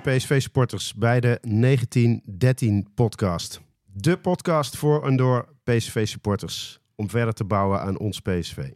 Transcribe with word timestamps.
PSV-supporters, 0.00 0.94
bij 0.94 1.20
de 1.20 1.40
1913-podcast. 1.46 3.60
De 3.92 4.16
podcast 4.16 4.76
voor 4.76 5.06
en 5.06 5.16
door 5.16 5.48
PSV-supporters 5.64 6.80
om 6.94 7.10
verder 7.10 7.34
te 7.34 7.44
bouwen 7.44 7.80
aan 7.80 7.98
ons 7.98 8.20
PSV. 8.20 8.70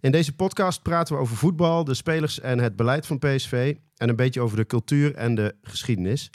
In 0.00 0.12
deze 0.12 0.34
podcast 0.34 0.82
praten 0.82 1.14
we 1.14 1.20
over 1.20 1.36
voetbal, 1.36 1.84
de 1.84 1.94
spelers 1.94 2.40
en 2.40 2.58
het 2.58 2.76
beleid 2.76 3.06
van 3.06 3.18
PSV. 3.18 3.74
En 3.96 4.08
een 4.08 4.16
beetje 4.16 4.40
over 4.40 4.56
de 4.56 4.66
cultuur 4.66 5.14
en 5.14 5.34
de 5.34 5.54
geschiedenis. 5.62 6.30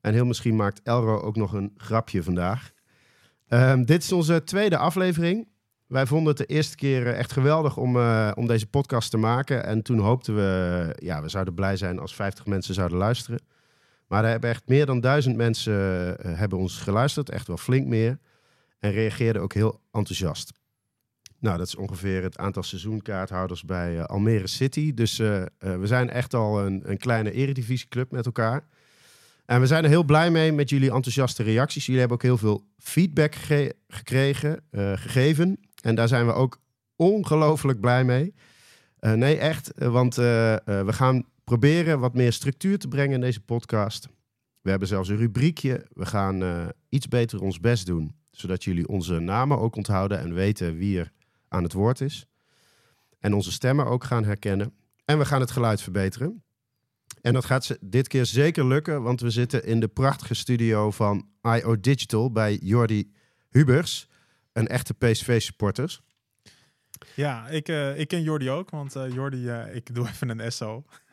En 0.00 0.12
heel 0.12 0.26
misschien 0.26 0.56
maakt 0.56 0.80
Elro 0.82 1.20
ook 1.20 1.36
nog 1.36 1.52
een 1.52 1.72
grapje 1.76 2.22
vandaag. 2.22 2.72
Ehm, 3.48 3.84
dit 3.84 4.02
is 4.02 4.12
onze 4.12 4.44
tweede 4.44 4.76
aflevering. 4.76 5.48
Wij 5.86 6.06
vonden 6.06 6.28
het 6.28 6.36
de 6.36 6.54
eerste 6.54 6.76
keer 6.76 7.06
eh, 7.06 7.18
echt 7.18 7.32
geweldig 7.32 7.76
om, 7.76 7.96
uh, 7.96 8.30
om 8.34 8.46
deze 8.46 8.66
podcast 8.66 9.10
te 9.10 9.16
maken. 9.16 9.64
En 9.64 9.82
toen 9.82 9.98
hoopten 9.98 10.34
we, 10.34 10.96
ja, 10.98 11.22
we 11.22 11.28
zouden 11.28 11.54
blij 11.54 11.76
zijn 11.76 11.98
als 11.98 12.14
50 12.14 12.46
mensen 12.46 12.74
zouden 12.74 12.98
luisteren. 12.98 13.40
Maar 14.14 14.24
er 14.24 14.30
hebben 14.30 14.50
echt 14.50 14.68
meer 14.68 14.86
dan 14.86 15.00
duizend 15.00 15.36
mensen 15.36 15.72
uh, 16.26 16.38
hebben 16.38 16.58
ons 16.58 16.78
geluisterd. 16.78 17.30
Echt 17.30 17.46
wel 17.46 17.56
flink 17.56 17.86
meer. 17.86 18.18
En 18.78 18.92
reageerden 18.92 19.42
ook 19.42 19.52
heel 19.52 19.80
enthousiast. 19.92 20.52
Nou, 21.38 21.58
dat 21.58 21.66
is 21.66 21.76
ongeveer 21.76 22.22
het 22.22 22.38
aantal 22.38 22.62
seizoenkaarthouders 22.62 23.62
bij 23.62 23.94
uh, 23.94 24.04
Almere 24.04 24.46
City. 24.46 24.94
Dus 24.94 25.18
uh, 25.18 25.42
we 25.58 25.86
zijn 25.86 26.10
echt 26.10 26.34
al 26.34 26.66
een, 26.66 26.82
een 26.84 26.98
kleine 26.98 27.32
eredivisieclub 27.32 28.10
met 28.10 28.26
elkaar. 28.26 28.66
En 29.46 29.60
we 29.60 29.66
zijn 29.66 29.84
er 29.84 29.90
heel 29.90 30.04
blij 30.04 30.30
mee 30.30 30.52
met 30.52 30.70
jullie 30.70 30.92
enthousiaste 30.92 31.42
reacties. 31.42 31.84
Jullie 31.84 32.00
hebben 32.00 32.16
ook 32.16 32.24
heel 32.24 32.38
veel 32.38 32.64
feedback 32.78 33.34
ge 33.34 33.76
gekregen, 33.88 34.64
gegeven. 34.94 35.60
En 35.80 35.94
daar 35.94 36.08
zijn 36.08 36.26
we 36.26 36.32
ook 36.32 36.60
ongelooflijk 36.96 37.80
blij 37.80 38.04
mee. 38.04 38.34
nee, 39.00 39.38
echt. 39.38 39.72
Want 39.74 40.14
we 40.14 40.84
gaan 40.86 41.24
proberen 41.44 42.00
wat 42.00 42.14
meer 42.14 42.32
structuur 42.32 42.78
te 42.78 42.88
brengen 42.88 43.14
in 43.14 43.20
deze 43.20 43.40
podcast. 43.40 44.08
We 44.60 44.70
hebben 44.70 44.88
zelfs 44.88 45.08
een 45.08 45.16
rubriekje. 45.16 45.86
We 45.92 46.06
gaan 46.06 46.70
iets 46.88 47.08
beter 47.08 47.40
ons 47.40 47.60
best 47.60 47.86
doen. 47.86 48.14
Zodat 48.30 48.64
jullie 48.64 48.88
onze 48.88 49.18
namen 49.18 49.58
ook 49.58 49.76
onthouden 49.76 50.18
en 50.18 50.34
weten 50.34 50.76
wie 50.76 50.98
er 50.98 51.12
aan 51.48 51.62
het 51.62 51.72
woord 51.72 52.00
is. 52.00 52.26
En 53.18 53.34
onze 53.34 53.52
stemmen 53.52 53.86
ook 53.86 54.04
gaan 54.04 54.24
herkennen. 54.24 54.74
En 55.04 55.18
we 55.18 55.24
gaan 55.24 55.40
het 55.40 55.50
geluid 55.50 55.82
verbeteren. 55.82 56.42
En 57.20 57.32
dat 57.32 57.44
gaat 57.44 57.76
dit 57.80 58.08
keer 58.08 58.26
zeker 58.26 58.66
lukken, 58.66 59.02
want 59.02 59.20
we 59.20 59.30
zitten 59.30 59.64
in 59.64 59.80
de 59.80 59.88
prachtige 59.88 60.34
studio 60.34 60.90
van 60.90 61.28
IO 61.42 61.80
Digital 61.80 62.32
bij 62.32 62.58
Jordi 62.62 63.12
Hubers, 63.48 64.08
een 64.52 64.66
echte 64.66 64.94
PSV-supporter. 64.94 66.00
Ja, 67.14 67.48
ik, 67.48 67.68
uh, 67.68 67.98
ik 67.98 68.08
ken 68.08 68.22
Jordi 68.22 68.50
ook, 68.50 68.70
want 68.70 68.96
uh, 68.96 69.14
Jordi, 69.14 69.50
uh, 69.50 69.74
ik 69.74 69.94
doe 69.94 70.08
even 70.12 70.38
een 70.38 70.52
SO. 70.52 70.84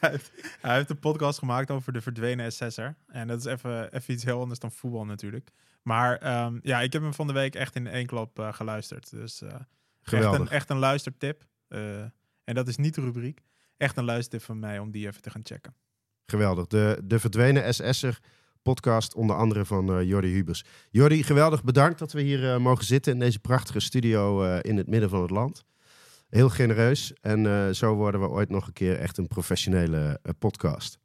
hij, 0.00 0.10
heeft, 0.10 0.32
hij 0.60 0.74
heeft 0.76 0.90
een 0.90 0.98
podcast 0.98 1.38
gemaakt 1.38 1.70
over 1.70 1.92
de 1.92 2.00
verdwenen 2.00 2.52
SS'er. 2.52 2.96
En 3.06 3.26
dat 3.26 3.38
is 3.38 3.44
even, 3.44 3.94
even 3.94 4.14
iets 4.14 4.24
heel 4.24 4.40
anders 4.40 4.60
dan 4.60 4.72
voetbal 4.72 5.04
natuurlijk. 5.04 5.50
Maar 5.82 6.44
um, 6.44 6.60
ja, 6.62 6.80
ik 6.80 6.92
heb 6.92 7.02
hem 7.02 7.14
van 7.14 7.26
de 7.26 7.32
week 7.32 7.54
echt 7.54 7.74
in 7.74 7.86
één 7.86 8.06
klap 8.06 8.48
geluisterd. 8.52 9.10
Dus 9.10 9.42
echt, 10.02 10.24
een, 10.24 10.48
echt 10.48 10.70
een 10.70 10.78
luistertip. 10.78 11.46
En 12.44 12.54
dat 12.54 12.68
is 12.68 12.76
niet 12.76 12.94
de 12.94 13.00
rubriek. 13.00 13.42
Echt 13.76 13.96
een 13.96 14.04
luistertip 14.04 14.42
van 14.42 14.58
mij 14.58 14.78
om 14.78 14.90
die 14.90 15.06
even 15.06 15.22
te 15.22 15.30
gaan 15.30 15.44
checken. 15.44 15.74
Geweldig. 16.26 16.66
De, 16.66 17.00
de 17.04 17.18
verdwenen 17.18 17.74
SS'er 17.74 18.20
podcast, 18.72 19.14
onder 19.14 19.36
andere 19.36 19.64
van 19.64 20.06
Jordi 20.06 20.32
Hubers. 20.32 20.64
Jordi, 20.90 21.22
geweldig 21.22 21.64
bedankt 21.64 21.98
dat 21.98 22.12
we 22.12 22.20
hier 22.20 22.60
mogen 22.60 22.84
zitten 22.84 23.12
in 23.12 23.18
deze 23.18 23.38
prachtige 23.38 23.80
studio 23.80 24.52
in 24.54 24.76
het 24.76 24.86
midden 24.86 25.10
van 25.10 25.22
het 25.22 25.30
land. 25.30 25.64
Heel 26.28 26.48
genereus. 26.48 27.12
En 27.20 27.74
zo 27.74 27.94
worden 27.94 28.20
we 28.20 28.28
ooit 28.28 28.50
nog 28.50 28.66
een 28.66 28.72
keer 28.72 28.98
echt 28.98 29.18
een 29.18 29.28
professionele 29.28 30.20
podcast. 30.38 30.98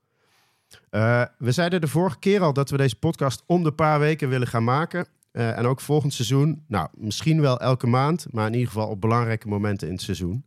Uh, 0.91 1.24
we 1.38 1.52
zeiden 1.52 1.81
de 1.81 1.88
vorige 1.88 2.19
keer 2.19 2.41
al 2.41 2.53
dat 2.53 2.69
we 2.69 2.78
deze 2.78 2.96
podcast 2.96 3.44
om 3.46 3.63
de 3.63 3.72
paar 3.72 4.00
weken 4.00 4.30
willen 4.30 4.47
gaan 4.47 4.63
maken. 4.63 5.07
Uh, 5.31 5.57
en 5.57 5.66
ook 5.66 5.81
volgend 5.81 6.13
seizoen, 6.13 6.63
nou, 6.68 6.88
misschien 6.94 7.41
wel 7.41 7.59
elke 7.59 7.88
maand, 7.88 8.25
maar 8.31 8.47
in 8.47 8.53
ieder 8.53 8.68
geval 8.68 8.88
op 8.88 9.02
belangrijke 9.02 9.47
momenten 9.47 9.88
in 9.88 9.94
het 9.94 10.02
seizoen. 10.02 10.46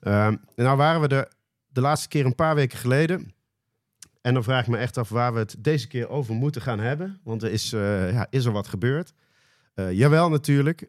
Uh, 0.00 0.32
nou 0.56 0.76
waren 0.76 1.00
we 1.00 1.08
de, 1.08 1.28
de 1.66 1.80
laatste 1.80 2.08
keer 2.08 2.26
een 2.26 2.34
paar 2.34 2.54
weken 2.54 2.78
geleden. 2.78 3.33
En 4.24 4.34
dan 4.34 4.44
vraag 4.44 4.62
ik 4.62 4.68
me 4.68 4.76
echt 4.76 4.98
af 4.98 5.08
waar 5.08 5.32
we 5.32 5.38
het 5.38 5.56
deze 5.58 5.86
keer 5.86 6.08
over 6.08 6.34
moeten 6.34 6.62
gaan 6.62 6.78
hebben. 6.78 7.20
Want 7.24 7.42
er 7.42 7.50
is, 7.50 7.70
ja, 7.70 8.26
is 8.30 8.44
er 8.44 8.52
wat 8.52 8.68
gebeurd. 8.68 9.14
jawel, 9.74 10.28
natuurlijk. 10.28 10.88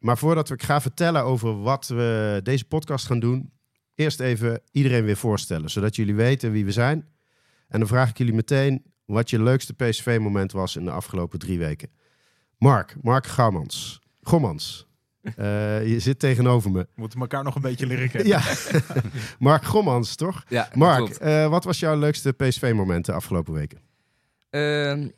maar 0.00 0.18
voordat 0.18 0.50
ik 0.50 0.62
ga 0.62 0.80
vertellen 0.80 1.22
over 1.22 1.60
wat 1.62 1.86
we 1.86 2.40
deze 2.42 2.64
podcast 2.64 3.06
gaan 3.06 3.20
doen, 3.20 3.52
eerst 3.94 4.20
even 4.20 4.60
iedereen 4.70 5.04
weer 5.04 5.16
voorstellen. 5.16 5.70
Zodat 5.70 5.96
jullie 5.96 6.14
weten 6.14 6.52
wie 6.52 6.64
we 6.64 6.72
zijn 6.72 7.08
en 7.68 7.78
dan 7.78 7.88
vraag 7.88 8.10
ik 8.10 8.18
jullie 8.18 8.34
meteen 8.34 8.82
wat 9.04 9.30
je 9.30 9.42
leukste 9.42 9.74
PSV-moment 9.74 10.52
was 10.52 10.76
in 10.76 10.84
de 10.84 10.90
afgelopen 10.90 11.38
drie 11.38 11.58
weken. 11.58 11.90
Mark, 12.58 12.96
Mark 13.02 13.26
Gammans. 13.26 14.00
Gommans. 14.22 14.87
Uh, 15.22 15.88
je 15.88 15.98
zit 15.98 16.18
tegenover 16.18 16.70
me. 16.70 16.78
We 16.78 17.00
moeten 17.00 17.20
elkaar 17.20 17.44
nog 17.44 17.54
een 17.54 17.62
beetje 17.62 17.86
leren 17.86 18.10
kennen. 18.10 18.28
ja, 18.28 18.42
Mark 19.38 19.64
Gommans, 19.64 20.16
toch? 20.16 20.44
Ja, 20.48 20.68
Mark, 20.74 21.20
uh, 21.22 21.48
wat 21.48 21.64
was 21.64 21.78
jouw 21.78 21.98
leukste 21.98 22.32
PSV-moment 22.32 23.04
de 23.04 23.12
afgelopen 23.12 23.52
weken? 23.52 23.78
Uh, 24.50 25.10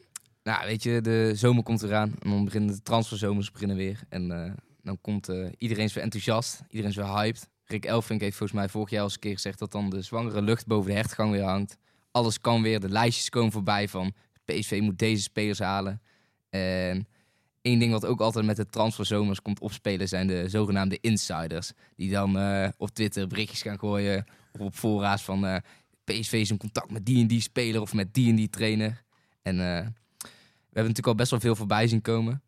nou, 0.42 0.66
weet 0.66 0.82
je, 0.82 1.00
de 1.00 1.32
zomer 1.34 1.62
komt 1.62 1.82
eraan. 1.82 2.14
En 2.18 2.30
dan 2.30 2.44
beginnen 2.44 2.74
de 2.74 2.82
transferzomers 2.82 3.50
beginnen 3.50 3.76
weer. 3.76 4.00
En 4.08 4.44
eh, 4.44 4.52
dan 4.82 5.00
komt 5.00 5.28
iedereen 5.58 5.90
weer 5.94 6.02
enthousiast. 6.02 6.62
Iedereen 6.68 6.90
is 6.90 6.96
weer 6.96 7.16
hyped. 7.16 7.48
Rick 7.64 7.84
Elfink 7.84 8.20
heeft 8.20 8.36
volgens 8.36 8.58
mij 8.58 8.68
vorig 8.68 8.90
jaar 8.90 8.98
al 9.00 9.04
eens 9.04 9.14
een 9.14 9.20
keer 9.20 9.34
gezegd... 9.34 9.58
dat 9.58 9.72
dan 9.72 9.90
de 9.90 10.02
zwangere 10.02 10.42
lucht 10.42 10.66
boven 10.66 10.90
de 10.90 10.96
hertgang 10.96 11.30
weer 11.30 11.42
hangt 11.42 11.76
alles 12.10 12.40
kan 12.40 12.62
weer. 12.62 12.80
De 12.80 12.88
lijstjes 12.88 13.28
komen 13.28 13.52
voorbij 13.52 13.88
van 13.88 14.12
PSV 14.44 14.78
moet 14.82 14.98
deze 14.98 15.22
spelers 15.22 15.58
halen. 15.58 16.02
En 16.50 17.08
één 17.62 17.78
ding 17.78 17.92
wat 17.92 18.06
ook 18.06 18.20
altijd 18.20 18.44
met 18.44 18.56
de 18.56 18.66
transferzomers 18.66 19.42
komt 19.42 19.60
opspelen 19.60 20.08
zijn 20.08 20.26
de 20.26 20.48
zogenaamde 20.48 20.98
insiders. 21.00 21.72
Die 21.96 22.10
dan 22.10 22.36
uh, 22.36 22.68
op 22.76 22.90
Twitter 22.90 23.26
berichtjes 23.26 23.62
gaan 23.62 23.78
gooien 23.78 24.24
of 24.52 24.60
op 24.60 24.76
voorraad 24.76 25.22
van 25.22 25.44
uh, 25.44 25.56
PSV 26.04 26.32
is 26.32 26.50
in 26.50 26.56
contact 26.56 26.90
met 26.90 27.06
die 27.06 27.20
en 27.20 27.26
die 27.26 27.40
speler 27.40 27.80
of 27.80 27.92
met 27.92 28.14
die 28.14 28.28
en 28.28 28.36
die 28.36 28.48
trainer. 28.48 29.02
En 29.42 29.54
uh, 29.54 29.60
we 29.60 30.76
hebben 30.76 30.94
natuurlijk 30.94 31.06
al 31.06 31.14
best 31.14 31.30
wel 31.30 31.40
veel 31.40 31.56
voorbij 31.56 31.86
zien 31.86 32.00
komen. 32.02 32.42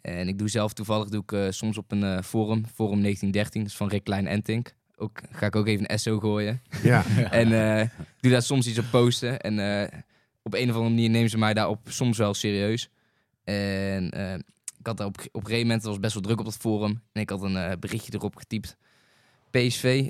En 0.00 0.28
ik 0.28 0.38
doe 0.38 0.48
zelf 0.48 0.72
toevallig 0.72 1.08
doe 1.08 1.22
ik, 1.26 1.52
soms 1.52 1.78
op 1.78 1.92
een 1.92 2.24
forum, 2.24 2.66
Forum 2.74 3.02
1913, 3.02 3.62
dat 3.62 3.70
is 3.70 3.76
van 3.76 3.88
Rick 3.88 4.04
Klein 4.04 4.26
Entink 4.26 4.74
ook, 4.96 5.20
ga 5.30 5.46
ik 5.46 5.56
ook 5.56 5.66
even 5.66 5.92
een 5.92 5.98
SO 5.98 6.18
gooien. 6.18 6.62
Ja. 6.82 7.04
en 7.30 7.48
doe 8.20 8.30
daar 8.30 8.42
soms 8.42 8.66
iets 8.66 8.78
op 8.78 8.84
posten. 8.90 9.40
En 9.40 9.52
op 10.42 10.54
een 10.54 10.68
of 10.70 10.74
andere 10.74 10.94
manier 10.94 11.10
nemen 11.10 11.30
ze 11.30 11.38
mij 11.38 11.54
daarop 11.54 11.80
soms 11.84 12.18
wel 12.18 12.34
serieus. 12.34 12.90
En 13.44 14.18
uh, 14.18 14.34
ik 14.78 14.86
had 14.86 15.00
op, 15.00 15.06
op 15.06 15.40
een 15.40 15.46
gegeven 15.46 15.66
moment, 15.66 15.82
was 15.82 16.00
best 16.00 16.14
wel 16.14 16.22
druk 16.22 16.38
op 16.38 16.44
dat 16.44 16.56
forum. 16.56 17.02
En 17.12 17.20
ik 17.20 17.30
had 17.30 17.42
een 17.42 17.80
berichtje 17.80 18.12
erop 18.14 18.36
getypt. 18.36 18.76
PSV, 19.50 20.08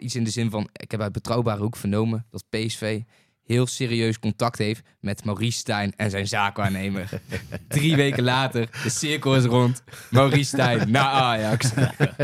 iets 0.00 0.14
in 0.14 0.24
de 0.24 0.30
zin 0.30 0.50
van, 0.50 0.68
ik 0.72 0.90
heb 0.90 1.00
uit 1.00 1.12
betrouwbare 1.12 1.62
hoek 1.62 1.76
vernomen 1.76 2.26
dat 2.30 2.44
PSV 2.48 3.02
heel 3.46 3.66
serieus 3.66 4.18
contact 4.18 4.58
heeft 4.58 4.82
met 5.00 5.24
Maurice 5.24 5.58
Stijn 5.58 5.92
en 5.96 6.10
zijn 6.10 6.26
zaakwaarnemer. 6.26 7.08
Drie 7.68 7.96
weken 7.96 8.22
later, 8.22 8.68
de 8.82 8.90
cirkel 8.90 9.36
is 9.36 9.44
rond. 9.44 9.82
Maurice 10.10 10.44
Stijn 10.44 10.90
naar 10.90 11.06
Ajax. 11.06 11.70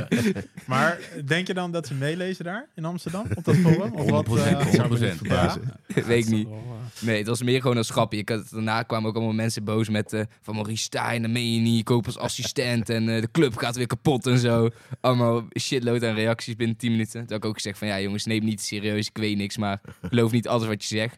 maar 0.67 0.99
denk 1.25 1.47
je 1.47 1.55
dan 1.55 1.73
dat 1.73 1.87
ze 1.87 1.95
meelezen 1.95 2.45
daar 2.45 2.69
in 2.75 2.85
Amsterdam 2.85 3.27
op 3.35 3.45
dat 3.45 3.57
forum? 3.57 3.95
Of 3.95 4.11
wat, 4.11 4.29
uh, 4.29 5.17
100%. 5.17 5.21
Ja? 5.23 5.57
Weet 6.07 6.25
ik 6.25 6.31
niet. 6.31 6.49
Nee, 7.01 7.19
het 7.19 7.27
was 7.27 7.43
meer 7.43 7.61
gewoon 7.61 7.77
een 7.77 7.85
schapje. 7.85 8.19
Ik 8.19 8.29
had, 8.29 8.49
daarna 8.51 8.83
kwamen 8.83 9.09
ook 9.09 9.15
allemaal 9.15 9.35
mensen 9.35 9.65
boos 9.65 9.89
met 9.89 10.13
uh, 10.13 10.21
van 10.41 10.55
Maurice 10.55 10.83
Stijn, 10.83 11.23
dat 11.23 11.31
meen 11.31 11.55
je 11.55 11.61
niet, 11.61 11.85
koop 11.85 12.07
als 12.07 12.19
assistent 12.19 12.89
en 12.89 13.09
uh, 13.09 13.21
de 13.21 13.31
club 13.33 13.57
gaat 13.57 13.77
weer 13.77 13.87
kapot 13.87 14.27
en 14.27 14.39
zo. 14.39 14.69
Allemaal 15.01 15.45
shitload 15.59 16.05
aan 16.05 16.15
reacties 16.15 16.57
binnen 16.57 16.77
10 16.77 16.91
minuten. 16.91 17.21
Toen 17.21 17.29
heb 17.29 17.37
ik 17.37 17.45
ook 17.45 17.55
gezegd 17.55 17.79
van 17.79 17.89
ja 17.89 18.01
jongens, 18.01 18.25
neem 18.25 18.45
niet 18.45 18.61
serieus, 18.61 19.09
ik 19.09 19.17
weet 19.17 19.37
niks, 19.37 19.57
maar 19.57 19.81
geloof 20.03 20.33
niet 20.33 20.49
alles 20.49 20.67
wat 20.67 20.83
je 20.83 20.97
zegt. 20.97 21.10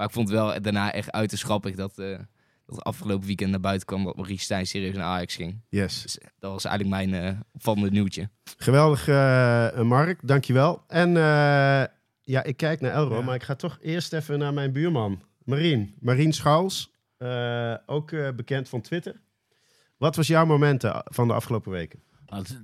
Maar 0.00 0.08
ik 0.08 0.14
vond 0.14 0.28
het 0.28 0.38
wel 0.38 0.62
daarna 0.62 0.92
echt 0.92 1.10
uiterst 1.12 1.44
grappig 1.44 1.74
dat, 1.74 1.98
uh, 1.98 2.18
dat 2.66 2.84
afgelopen 2.84 3.26
weekend 3.26 3.50
naar 3.50 3.60
buiten 3.60 3.86
kwam 3.86 4.04
dat 4.04 4.16
Maurice 4.16 4.44
Stijn 4.44 4.66
serieus 4.66 4.94
naar 4.94 5.04
Ajax 5.04 5.36
ging. 5.36 5.60
Yes. 5.68 6.02
Dus 6.02 6.18
dat 6.38 6.52
was 6.52 6.64
eigenlijk 6.64 6.96
mijn 6.96 7.24
uh, 7.24 7.40
opvallende 7.52 7.90
nieuwtje. 7.90 8.28
Geweldig, 8.56 9.08
uh, 9.08 9.80
Mark. 9.80 10.18
Dankjewel. 10.22 10.84
En 10.86 11.12
ja, 12.20 12.42
ik 12.42 12.56
kijk 12.56 12.80
naar 12.80 12.92
Elro, 12.92 13.18
ja. 13.18 13.24
maar 13.24 13.34
ik 13.34 13.42
ga 13.42 13.54
toch 13.54 13.78
eerst 13.82 14.12
even 14.12 14.38
naar 14.38 14.54
mijn 14.54 14.72
buurman, 14.72 15.22
Marien. 15.44 15.94
Marien 15.98 16.32
Schouws, 16.32 16.92
ook 17.86 18.10
bekend 18.36 18.68
van 18.68 18.80
Twitter. 18.80 19.20
Wat 19.96 20.16
was 20.16 20.26
jouw 20.26 20.46
momenten 20.46 21.02
van 21.04 21.28
de 21.28 21.34
afgelopen 21.34 21.72
weken? 21.72 22.02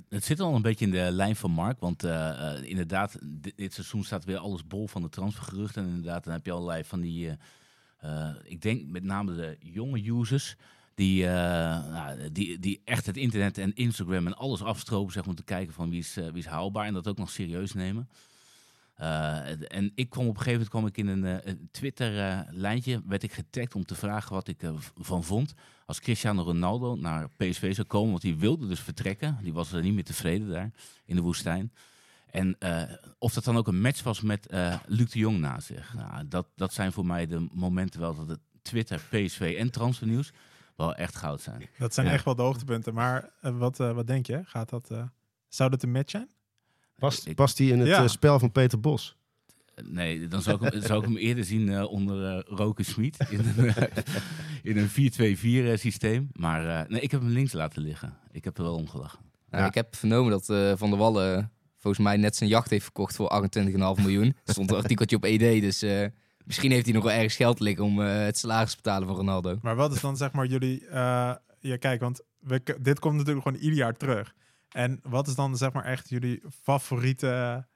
Het, 0.09 0.25
zit 0.25 0.41
al 0.41 0.55
een 0.55 0.63
beetje 0.63 0.85
in 0.85 0.91
de 0.91 1.11
lijn 1.11 1.37
van 1.37 1.51
Mark. 1.51 1.81
Want 1.81 2.05
uh, 2.05 2.11
uh, 2.11 2.63
inderdaad, 2.63 3.19
dit, 3.57 3.75
seizoen 3.75 4.05
staat 4.05 4.25
weer 4.25 4.39
alles 4.39 4.67
bol 4.67 4.87
van 4.87 5.03
de 5.03 5.09
transfergeruchten. 5.09 5.83
En 5.83 5.89
inderdaad, 5.89 6.25
dan 6.25 6.33
heb 6.33 6.47
je 6.47 6.53
allerlei 6.53 6.85
van 6.85 7.01
die... 7.01 7.31
Uh, 8.05 8.29
ik 8.45 8.63
denk 8.63 8.87
met 8.87 9.03
name 9.03 9.35
de 9.35 9.57
jonge 9.61 10.11
users... 10.11 10.57
Die, 10.95 11.25
nou, 11.25 12.33
die, 12.33 12.59
die 12.59 12.81
echt 12.85 13.07
het 13.07 13.17
internet 13.17 13.59
en 13.59 13.75
Instagram 13.75 14.27
en 14.27 14.37
alles 14.37 14.63
afstropen 14.63 15.13
zeg, 15.13 15.27
om 15.27 15.35
te 15.35 15.43
kijken 15.43 15.75
van 15.75 15.91
wie 15.91 15.99
is, 15.99 16.15
wie 16.15 16.33
is 16.33 16.47
haalbaar. 16.47 16.87
En 16.87 16.95
dat 16.95 17.09
ook 17.09 17.19
nog 17.19 17.31
serieus 17.31 17.73
nemen. 17.73 18.09
Eh, 18.97 19.73
en 19.77 19.93
ik 19.95 20.11
kwam 20.11 20.27
op 20.27 20.37
een 20.37 20.43
gegeven 20.43 20.53
moment 20.53 20.69
kwam 20.69 20.87
ik 20.87 20.97
in 20.97 21.07
een, 21.07 21.41
eh, 21.41 21.53
een 21.53 21.69
Twitter-lijntje, 21.71 23.03
werd 23.07 23.23
ik 23.23 23.33
getagd 23.33 23.75
om 23.75 23.85
te 23.85 23.95
vragen 23.95 24.33
wat 24.33 24.49
ik 24.49 24.63
ervan 24.63 25.25
vond 25.25 25.55
als 25.87 26.01
Cristiano 26.01 26.43
Ronaldo 26.43 26.95
naar 26.95 27.31
PSV 27.31 27.75
zou 27.75 27.87
komen, 27.87 28.11
want 28.11 28.23
die 28.23 28.37
wilde 28.37 28.67
dus 28.67 28.81
vertrekken. 28.81 29.39
Die 29.43 29.53
was 29.53 29.73
er 29.73 29.83
niet 29.83 29.95
meer 29.95 30.05
tevreden 30.05 30.49
daar 30.49 30.71
in 31.05 31.17
de 31.17 31.23
woestijn. 31.23 31.73
En 32.31 32.57
eh, 32.59 32.83
of 33.19 33.33
dat 33.35 33.45
dan 33.45 33.57
ook 33.57 33.69
een 33.69 33.81
match 33.81 34.03
was 34.03 34.21
met 34.21 34.47
Luc 34.87 35.11
de 35.11 35.19
Jong 35.19 35.39
na 35.39 35.61
zich. 35.61 35.95
Nou, 35.95 36.29
dat, 36.29 36.47
dat 36.55 36.73
zijn 36.73 36.93
voor 36.93 37.07
mij 37.07 37.27
de 37.27 37.47
momenten 37.53 38.01
wel 38.01 38.15
dat 38.15 38.29
het 38.29 38.41
Twitter, 38.63 39.01
PSV 39.11 39.57
en 39.59 39.71
transfernieuws 39.71 40.33
wel 40.77 40.95
echt 40.95 41.17
goud 41.17 41.41
zijn. 41.41 41.69
Dat 41.79 41.95
zijn 41.95 42.07
Ja. 42.07 42.13
echt 42.13 42.25
wel 42.25 42.35
de 42.35 42.43
hoogtepunten. 42.43 42.95
Maar 42.95 43.31
eh, 43.41 43.59
wat, 43.59 43.81
eh, 43.81 43.93
wat 43.93 44.07
denk 44.07 44.27
je? 44.27 44.41
Gaat 44.45 44.69
dat, 44.69 44.91
eh, 44.91 45.03
zou 45.49 45.71
dat 45.71 45.83
een 45.83 45.91
match 45.93 46.11
zijn? 46.11 46.29
Past, 46.99 47.27
Ik- 47.27 47.35
past 47.35 47.57
die 47.57 47.73
in 47.73 47.79
het 47.79 47.89
Ja. 47.89 48.03
eh, 48.03 48.09
spel 48.09 48.39
van 48.39 48.53
Peter 48.53 48.81
Bos? 48.81 49.17
Nee, 49.85 50.29
dan 50.29 50.43
zou 50.43 50.65
ik 50.67 50.73
hem, 50.73 50.83
zou 50.83 50.99
ik 51.01 51.05
hem 51.05 51.17
eerder 51.17 51.45
zien 51.45 51.69
eh, 51.73 51.91
onder 51.91 52.37
eh 52.37 52.43
Roke 52.57 52.83
Smit 52.83 53.17
in 53.31 53.41
een, 53.57 53.75
in 54.71 54.77
een 54.77 54.89
4-2-4 54.89 55.71
eh, 55.71 55.77
systeem. 55.79 56.29
Maar 56.33 56.69
eh, 56.81 56.89
nee, 56.89 57.01
ik 57.01 57.11
heb 57.11 57.21
hem 57.21 57.31
links 57.31 57.53
laten 57.53 57.83
liggen. 57.83 58.17
Ik 58.33 58.45
heb 58.45 58.57
er 58.59 58.63
wel 58.65 58.75
om 58.75 58.89
gelachen. 58.89 59.19
Nou, 59.51 59.63
Ja. 59.63 59.69
Ik 59.69 59.75
heb 59.75 59.97
vernomen 59.97 60.31
dat 60.31 60.49
eh, 60.51 60.73
Van 60.77 60.91
der 60.91 60.99
Wallen 60.99 61.51
volgens 61.77 62.05
mij 62.05 62.17
net 62.17 62.37
zijn 62.37 62.51
jacht 62.51 62.71
heeft 62.71 62.83
verkocht 62.85 63.17
voor 63.17 63.49
28,5 63.59 64.03
miljoen. 64.03 64.27
Er 64.45 64.53
stond 64.53 64.71
een 64.71 64.77
artikeltje 64.77 65.17
op 65.17 65.25
ED, 65.25 65.61
dus 65.63 65.83
eh, 65.83 66.07
misschien 66.45 66.71
heeft 66.71 66.85
hij 66.85 66.95
nog 66.95 67.05
wel 67.05 67.13
ergens 67.13 67.37
geld 67.37 67.61
liggen 67.61 67.85
om 67.85 68.03
eh, 68.03 68.19
het 68.25 68.39
salaris 68.39 68.71
te 68.71 68.77
betalen 68.77 69.07
van 69.09 69.17
Ronaldo. 69.17 69.59
Maar 69.63 69.77
wat 69.77 69.95
is 69.95 70.01
dan 70.01 70.17
zeg 70.17 70.33
maar 70.33 70.47
jullie... 70.47 70.87
eh, 70.87 71.35
ja, 71.61 71.77
kijk, 71.79 72.01
want 72.01 72.21
we, 72.41 72.77
dit 72.81 72.99
komt 72.99 73.17
natuurlijk 73.17 73.47
gewoon 73.47 73.63
ieder 73.63 73.79
jaar 73.79 73.97
terug. 73.97 74.35
En 74.77 75.01
wat 75.03 75.27
is 75.29 75.35
dan 75.35 75.57
zeg 75.57 75.73
maar 75.73 75.85
echt 75.85 76.09
jullie 76.09 76.43
favoriete, 76.63 77.67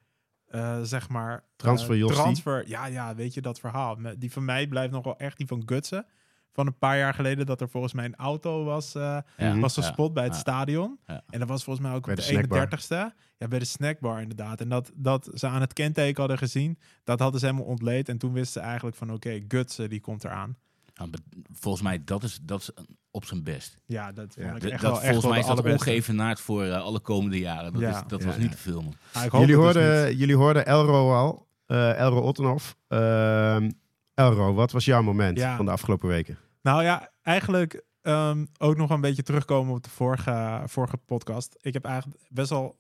eh, 0.47 0.81
zeg 0.82 1.08
maar... 1.08 1.32
eh, 1.35 1.41
Transfer, 1.56 2.06
transfer, 2.06 2.69
ja, 2.69 2.87
ja, 2.87 3.14
weet 3.14 3.35
je, 3.35 3.41
dat 3.41 3.61
verhaal. 3.61 3.94
Met- 3.97 4.20
Die 4.20 4.32
van 4.32 4.44
mij 4.44 4.67
blijft 4.69 4.93
nog 4.93 5.05
wel 5.05 5.19
echt 5.19 5.37
die 5.37 5.47
van 5.47 5.62
Gutsen. 5.67 6.06
Van 6.52 6.67
een 6.67 6.79
paar 6.79 6.99
jaar 6.99 7.14
geleden 7.14 7.47
dat 7.47 7.61
er 7.61 7.69
volgens 7.69 7.93
mij 7.93 8.05
een 8.05 8.17
auto 8.17 8.64
was, 8.64 8.94
eh, 8.94 9.19
Ja, 9.37 9.58
was 9.58 9.75
ja, 9.75 9.82
gespot 9.82 10.12
bij 10.14 10.25
het 10.25 10.32
ja. 10.32 10.38
stadion. 10.38 10.99
Ja. 11.06 11.23
En 11.29 11.38
dat 11.38 11.49
was 11.49 11.64
volgens 11.64 11.87
mij 11.87 11.94
ook 11.97 12.05
Bij 12.05 12.14
op 12.14 12.20
de 12.20 12.26
de, 12.26 12.32
snackbar. 12.32 12.58
31ste. 12.58 13.14
Ja, 13.38 13.49
bij 13.49 13.58
de 13.58 13.64
snackbar 13.64 14.20
inderdaad. 14.20 14.61
En 14.61 14.69
dat, 14.69 14.93
dat 14.94 15.31
ze 15.35 15.46
aan 15.46 15.61
het 15.61 15.73
kenteken 15.73 16.19
hadden 16.20 16.38
gezien, 16.38 16.79
dat 17.05 17.20
hadden 17.20 17.41
ze 17.41 17.46
helemaal 17.46 17.67
ontleed. 17.67 18.08
En 18.08 18.19
toen 18.19 18.32
wisten 18.32 18.61
ze 18.62 18.67
eigenlijk 18.69 18.96
van 18.96 19.12
oké, 19.12 19.41
Gutsen 19.49 19.91
die 19.91 20.00
komt 20.00 20.25
eraan. 20.25 20.56
Nou, 21.00 21.11
maar 21.11 21.20
volgens 21.52 21.82
mij, 21.82 22.02
dat 22.05 22.23
is, 22.23 22.38
dat 22.43 22.61
is 22.61 22.70
op 23.11 23.25
zijn 23.25 23.43
best. 23.43 23.76
Ja, 23.87 24.12
dat 24.12 24.35
Ja. 24.35 24.50
vond 24.50 24.64
ik 24.64 24.70
echt 24.70 24.82
dat, 24.82 24.91
wel, 24.93 25.00
volgens 25.00 25.26
mij 25.26 25.38
is 25.38 25.47
dat 25.47 25.64
ongeëvenaard 25.64 26.41
voor 26.41 26.64
eh, 26.64 26.82
alle 26.82 27.00
komende 27.00 27.38
jaren. 27.38 27.73
Dat, 27.73 27.81
Ja. 27.82 27.88
is, 27.88 28.02
dat 28.08 28.20
Ja, 28.20 28.26
was 28.26 28.35
ja. 28.35 28.41
niet 28.41 28.50
te 28.50 28.56
filmen. 28.56 28.93
Ah, 29.12 29.41
Jullie 29.41 29.56
hoorden, 29.56 30.08
niet. 30.08 30.19
jullie 30.19 30.37
hoorden 30.37 30.67
Elro 30.67 31.14
al, 31.14 31.47
eh, 31.67 31.99
Elro 31.99 32.20
Ottenhoff. 32.20 32.76
Ehm, 32.88 33.70
Elro, 34.14 34.55
wat 34.55 34.73
was 34.73 34.85
jouw 34.85 35.02
moment 35.02 35.38
Ja. 35.38 35.56
van 35.56 35.64
de 35.64 35.70
afgelopen 35.70 36.08
weken? 36.08 36.38
Nou 36.62 36.82
ja, 36.82 37.11
eigenlijk 37.23 37.82
ehm, 38.03 38.46
ook 38.58 38.76
nog 38.76 38.91
een 38.91 39.00
beetje 39.00 39.23
terugkomen 39.23 39.75
op 39.75 39.82
de 39.85 39.91
vorige, 39.91 40.62
vorige 40.67 40.96
podcast. 40.96 41.56
Ik 41.61 41.73
heb 41.73 41.85
eigenlijk 41.85 42.20
best 42.29 42.50
wel, 42.50 42.76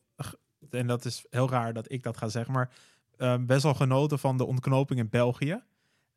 en 0.70 0.86
dat 0.86 1.04
is 1.04 1.24
heel 1.30 1.50
raar 1.50 1.72
dat 1.72 1.92
ik 1.92 2.02
dat 2.02 2.16
ga 2.16 2.28
zeggen, 2.28 2.52
maar 2.54 2.70
ehm, 3.16 3.46
best 3.46 3.62
wel 3.62 3.74
genoten 3.74 4.18
van 4.18 4.36
de 4.36 4.44
ontknoping 4.44 5.00
in 5.00 5.08
België. 5.08 5.62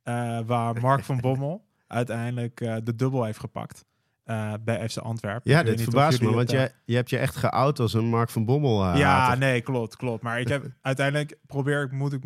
eh, 0.04 0.40
waar 0.46 0.82
Mark 0.82 1.04
van 1.04 1.20
Bommel 1.28 1.66
uiteindelijk 1.94 2.62
eh, 2.62 2.76
de 2.84 2.96
dubbel 2.96 3.24
heeft 3.24 3.40
gepakt 3.40 3.86
eh, 4.24 4.54
bij 4.64 4.90
FC 4.90 4.98
Antwerpen. 4.98 5.52
Ja, 5.52 5.60
Ik 5.60 5.66
dit 5.66 5.82
verbaast 5.82 6.22
me, 6.22 6.26
want 6.28 6.40
het, 6.40 6.50
eh, 6.50 6.56
jij, 6.56 6.72
je 6.86 6.96
hebt 6.96 7.10
je 7.10 7.18
echt 7.18 7.36
geout 7.36 7.80
als 7.80 7.94
een 7.94 8.06
Mark 8.06 8.30
van 8.30 8.46
Bommel. 8.46 8.96
Ja, 8.96 9.20
hater. 9.20 9.38
nee, 9.38 9.62
klopt, 9.62 9.96
klopt. 9.96 10.24
Maar 10.24 10.40
ik 10.40 10.48
heb 10.48 10.66
uiteindelijk 10.82 11.38
probeer 11.48 11.82
ik, 11.82 11.92
moet 11.92 12.14
ik, 12.14 12.24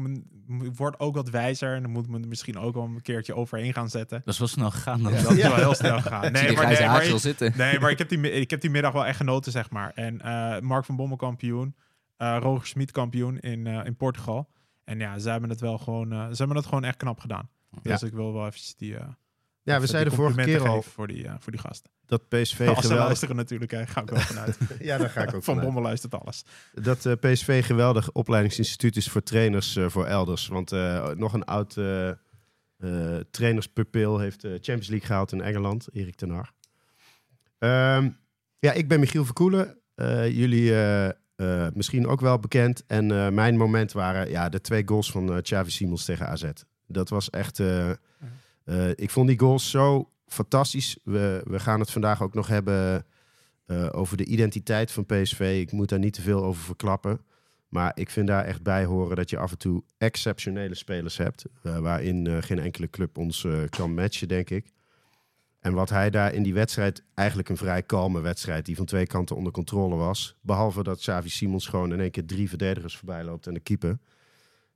ik 0.64 0.75
word 0.75 1.00
ook 1.00 1.16
wat 1.16 1.30
wijzer 1.30 1.75
en 1.75 1.81
dan 1.81 1.92
moet 1.92 2.04
ik 2.04 2.10
me 2.10 2.19
er 2.19 2.28
misschien 2.28 2.58
ook 2.58 2.74
wel 2.74 2.84
een 2.84 3.02
keertje 3.02 3.36
overheen 3.36 3.74
gaan 3.74 3.90
zetten. 3.90 4.22
Dat 4.25 4.34
is 4.34 4.40
wel 4.40 4.48
snel 4.48 4.72
gegaan 4.72 5.04
dan. 5.04 5.12
Dat 5.24 5.31
is 5.31 5.44
wel 5.44 5.56
heel 5.56 5.74
snel 5.74 6.02
gegaan. 6.02 6.24
Ik 6.24 6.31
Nee, 6.31 6.56
maar, 6.56 6.68
nee, 6.68 6.88
maar, 6.88 7.12
al 7.12 7.19
zitten. 7.19 7.54
Nee, 7.56 7.80
maar 7.80 7.92
ik 7.92 7.98
heb 7.98 8.10
die, 8.10 8.31
ik 8.42 8.50
heb 8.50 8.62
die 8.62 8.69
middag 8.69 8.92
wel 8.92 9.06
echt 9.06 9.18
genoten, 9.18 9.52
zeg 9.52 9.69
maar. 9.69 9.92
En 9.96 10.22
eh, 10.22 10.60
Mark 10.60 10.86
van 10.86 10.96
Bommel 10.96 11.18
kampioen, 11.18 11.75
eh 12.18 12.38
Roger 12.40 12.68
Smit 12.68 12.92
kampioen 12.92 13.40
in, 13.40 13.68
eh, 13.68 13.86
in 13.86 13.96
Portugal. 13.96 14.50
En 14.84 15.00
ja, 15.00 15.19
ze 15.19 15.30
hebben 15.30 15.50
het 15.50 15.60
wel 15.60 15.78
gewoon, 15.78 16.12
eh, 16.12 16.28
ze 16.28 16.36
hebben 16.36 16.56
het 16.56 16.66
gewoon 16.66 16.84
echt 16.84 16.98
knap 16.98 17.19
gedaan. 17.19 17.50
Dus 17.81 18.04
ik 18.04 18.14
wil 18.14 18.34
wel 18.34 18.46
eventjes 18.46 18.75
die. 18.75 18.96
Ja, 19.68 19.80
we 19.80 19.88
zeiden 19.88 20.14
vorige 20.14 20.42
keer 20.42 20.68
al 20.68 20.81
voor 20.81 21.08
die, 21.08 21.28
eh, 21.28 21.34
voor 21.40 21.52
die 21.52 21.62
gast. 21.62 21.90
dat 22.06 22.28
PSV 22.28 22.60
Als 22.68 22.80
geweldig... 22.80 22.90
luisteren 22.90 23.36
natuurlijk, 23.36 23.72
hè, 23.72 23.86
ga 23.86 24.02
ik 24.02 24.10
wel 24.10 24.19
vanuit. 24.19 24.58
Ja, 24.80 24.98
daar 24.98 25.10
ga 25.10 25.22
ik 25.22 25.34
ook 25.34 25.44
van. 25.50 25.60
Bommel 25.60 25.81
luistert 25.81 26.14
alles. 26.14 26.46
Dat 26.74 27.06
eh, 27.06 27.14
PSV 27.14 27.66
geweldig 27.66 28.12
opleidingsinstituut 28.12 28.96
is 28.96 29.10
voor 29.10 29.24
trainers 29.24 29.75
eh, 29.75 29.90
voor 29.90 30.06
elders. 30.06 30.48
Want 30.48 30.72
nog 31.16 31.34
een 31.34 31.46
oud 31.46 31.74
trainerspupil 33.31 34.19
heeft 34.19 34.42
de 34.42 34.50
Champions 34.50 34.88
League 34.88 35.08
gehaald 35.08 35.31
in 35.31 35.42
Engeland, 35.42 35.88
Erik 35.94 36.16
ten 36.16 36.30
Hag. 36.30 36.52
Ehm, 37.60 38.10
ja, 38.60 38.72
ik 38.72 38.88
ben 38.88 39.00
Michiel 39.00 39.25
Verkoelen. 39.25 39.78
Jullie 40.31 40.74
misschien 41.74 42.08
ook 42.08 42.22
wel 42.22 42.40
bekend. 42.40 42.84
En 42.86 43.34
mijn 43.34 43.58
moment 43.58 43.92
waren 43.92 44.30
ja, 44.30 44.50
de 44.50 44.62
twee 44.62 44.84
goals 44.86 45.12
van 45.12 45.42
Xavi 45.42 45.72
Simons 45.72 46.06
tegen 46.06 46.28
AZ. 46.28 46.52
Dat 46.88 47.10
was 47.10 47.30
echt... 47.30 47.62
eh, 48.68 48.90
ik 48.90 49.10
vond 49.10 49.28
die 49.28 49.40
goals 49.40 49.69
zo 49.69 50.10
fantastisch. 50.25 50.98
We, 51.04 51.42
we 51.46 51.60
gaan 51.60 51.80
het 51.80 51.92
vandaag 51.92 52.22
ook 52.22 52.34
nog 52.34 52.48
hebben 52.48 53.06
eh, 53.66 53.90
over 53.92 54.18
de 54.18 54.25
identiteit 54.25 54.92
van 54.92 55.06
PSV. 55.06 55.60
Ik 55.62 55.72
moet 55.72 55.90
daar 55.90 56.00
niet 56.00 56.14
te 56.14 56.22
veel 56.22 56.44
over 56.44 56.64
verklappen. 56.64 57.22
Maar 57.69 57.92
ik 57.96 58.10
vind 58.10 58.28
daar 58.28 58.46
echt 58.46 58.64
bij 58.64 58.86
horen 58.86 59.16
dat 59.16 59.30
je 59.30 59.38
af 59.38 59.52
en 59.52 59.58
toe 59.58 59.84
exceptionele 59.98 60.75
spelers 60.75 61.18
hebt. 61.18 61.46
eh, 61.64 61.80
waarin 61.80 62.44
geen 62.44 62.60
enkele 62.60 62.90
club 62.90 63.18
ons 63.18 63.48
kan 63.69 63.94
matchen, 63.94 64.28
denk 64.28 64.50
ik. 64.50 64.72
En 65.60 65.74
wat 65.74 65.90
hij 65.90 66.10
daar 66.10 66.34
in 66.34 66.44
die 66.44 66.54
wedstrijd, 66.54 67.04
eigenlijk 67.14 67.50
een 67.50 67.58
vrij 67.58 67.84
kalme 67.84 68.22
wedstrijd, 68.22 68.66
die 68.66 68.75
van 68.75 68.86
twee 68.86 69.08
kanten 69.08 69.36
onder 69.36 69.52
controle 69.52 69.96
was. 69.96 70.38
Behalve 70.42 70.84
dat 70.84 71.00
Xavi 71.00 71.30
Simons 71.30 71.68
gewoon 71.68 71.94
in 71.94 72.00
één 72.00 72.12
keer 72.12 72.25
drie 72.25 72.50
verdedigers 72.50 72.98
voorbij 72.98 73.24
loopt 73.24 73.48
en 73.48 73.54
de 73.54 73.60
keeper. 73.60 73.98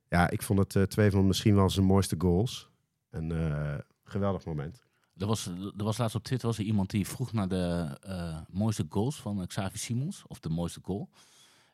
Ja, 0.08 0.30
ik 0.30 0.42
vond 0.42 0.74
het 0.74 0.90
twee 0.90 1.10
van 1.10 1.26
misschien 1.26 1.54
wel 1.54 1.70
zijn 1.70 1.86
mooiste 1.86 2.14
goals. 2.18 2.71
Een 3.12 3.30
eh, 3.32 3.78
geweldig 4.04 4.44
moment. 4.44 4.82
Er 5.16 5.26
was, 5.26 5.46
er 5.76 5.84
was 5.84 5.98
laatst 5.98 6.16
op 6.16 6.22
Twitter 6.22 6.48
was 6.48 6.58
er 6.58 6.64
iemand 6.64 6.90
die 6.90 7.06
vroeg 7.08 7.32
naar 7.32 7.48
de 7.48 7.96
eh, 8.00 8.38
mooiste 8.48 8.86
goals 8.88 9.16
van 9.16 9.46
Xavi 9.46 9.78
Simons. 9.78 10.22
Of 10.26 10.38
de 10.40 10.48
mooiste 10.48 10.80
goal. 10.82 11.08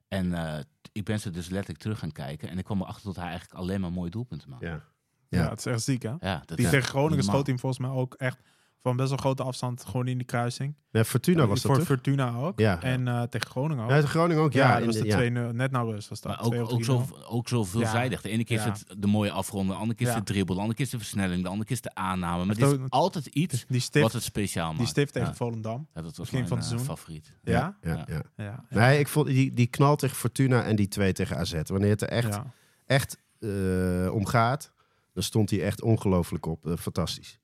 En 0.08 0.34
eh, 0.34 0.64
ik 0.92 1.04
ben 1.04 1.20
ze 1.20 1.30
dus 1.30 1.48
letterlijk 1.48 1.78
terug 1.78 1.98
gaan 1.98 2.12
kijken. 2.12 2.48
En 2.48 2.58
ik 2.58 2.64
kwam 2.64 2.80
erachter 2.80 3.04
dat 3.04 3.16
hij 3.16 3.24
eigenlijk 3.28 3.54
alleen 3.60 3.80
maar 3.80 3.92
mooie 3.92 4.10
doelpunten 4.10 4.48
maakt. 4.50 4.62
Ja. 4.62 4.84
Ja, 5.28 5.42
Ja. 5.42 5.48
het 5.50 5.58
is 5.58 5.66
echt 5.66 5.82
ziek, 5.82 6.02
hè? 6.02 6.14
Ja, 6.20 6.42
dat 6.46 6.56
Die 6.56 6.68
tegen 6.68 6.88
Groningen 6.88 7.24
schoot 7.24 7.34
hij 7.46 7.52
hem 7.52 7.58
volgens 7.58 7.80
mij 7.80 7.90
ook 7.90 8.14
echt 8.14 8.40
van 8.80 8.96
best 8.96 9.08
wel 9.08 9.18
grote 9.18 9.42
afstand 9.42 9.84
gewoon 9.84 10.06
in 10.08 10.16
die 10.18 10.26
kruising. 10.26 10.74
Nee, 10.90 11.04
Fortuna 11.04 11.46
was 11.46 11.60
dat 11.62 11.70
Voor 11.70 11.76
toch? 11.76 11.86
Fortuna 11.86 12.34
ook. 12.36 12.58
Ja. 12.60 12.82
En 12.82 13.08
eh, 13.08 13.22
tegen 13.22 13.50
Groningen 13.50 13.84
ook. 13.84 13.90
Ja, 13.90 13.94
tegen 13.96 14.10
Groningen 14.10 14.42
ook. 14.42 14.52
ja, 14.52 14.68
Ja, 14.68 14.76
dat 14.76 14.86
was 14.86 14.96
de 14.96 15.04
ja. 15.06 15.50
2-0. 15.50 15.54
Net 15.54 15.70
nou 15.70 15.90
rust 15.92 16.08
was 16.08 16.20
dat. 16.20 16.32
Maar 16.32 16.44
ook, 16.44 16.50
2 16.52 16.62
of 16.62 16.70
ook, 16.72 16.78
3-0. 16.80 16.84
zo, 16.84 17.06
ook 17.28 17.48
zo 17.48 17.64
veelzijdig. 17.64 18.20
De 18.20 18.28
ene 18.28 18.44
keer 18.44 18.58
Ja. 18.58 18.72
is 18.72 18.78
het 18.88 19.02
de 19.02 19.06
mooie 19.06 19.30
afronden, 19.30 19.74
de 19.74 19.80
andere 19.80 19.98
keer 19.98 20.06
is 20.06 20.12
Ja. 20.12 20.18
het 20.18 20.26
de 20.26 20.32
dribbel, 20.32 20.54
de 20.54 20.60
andere 20.60 20.76
keer 20.78 20.86
is 20.86 20.92
de 20.92 20.98
versnelling, 20.98 21.42
de 21.42 21.48
andere 21.48 21.64
keer 21.66 21.76
is 21.76 21.82
de 21.82 21.94
aanname. 21.94 22.44
Maar 22.44 22.54
Het 22.56 22.64
is 22.64 22.72
ook- 22.72 22.86
altijd 22.88 23.26
iets 23.26 23.64
Die 23.68 23.80
stift, 23.80 24.04
wat 24.04 24.12
het 24.12 24.22
speciaal 24.22 24.66
maakt. 24.66 24.78
die 24.78 24.86
stift 24.86 25.12
tegen 25.12 25.28
ja. 25.28 25.34
Volendam. 25.34 25.86
Ja, 25.94 26.02
dat 26.02 26.16
was 26.16 26.30
begin 26.30 26.34
mijn 26.34 26.48
van 26.48 26.62
seizoen. 26.62 26.86
favoriet. 26.86 27.32
Ja? 27.42 27.76
Ja, 27.80 27.90
Ja. 27.90 28.04
ja. 28.06 28.22
Ja. 28.36 28.44
ja. 28.44 28.64
Nee, 28.80 28.98
ik 28.98 29.08
vond 29.08 29.26
die, 29.26 29.52
die 29.52 29.66
knal 29.66 29.96
tegen 29.96 30.16
Fortuna 30.16 30.62
en 30.64 30.76
die 30.76 30.88
twee 30.88 31.12
tegen 31.12 31.36
AZ. 31.36 31.60
Wanneer 31.64 31.90
het 31.90 32.02
er 32.02 32.08
echt, 32.08 32.34
Ja. 32.34 32.52
echt 32.86 33.18
eh, 33.40 34.10
om 34.14 34.26
gaat, 34.26 34.72
dan 35.12 35.22
stond 35.22 35.50
hij 35.50 35.62
echt 35.62 35.82
ongelooflijk 35.82 36.46
op. 36.46 36.74
Fantastisch. 36.78 37.38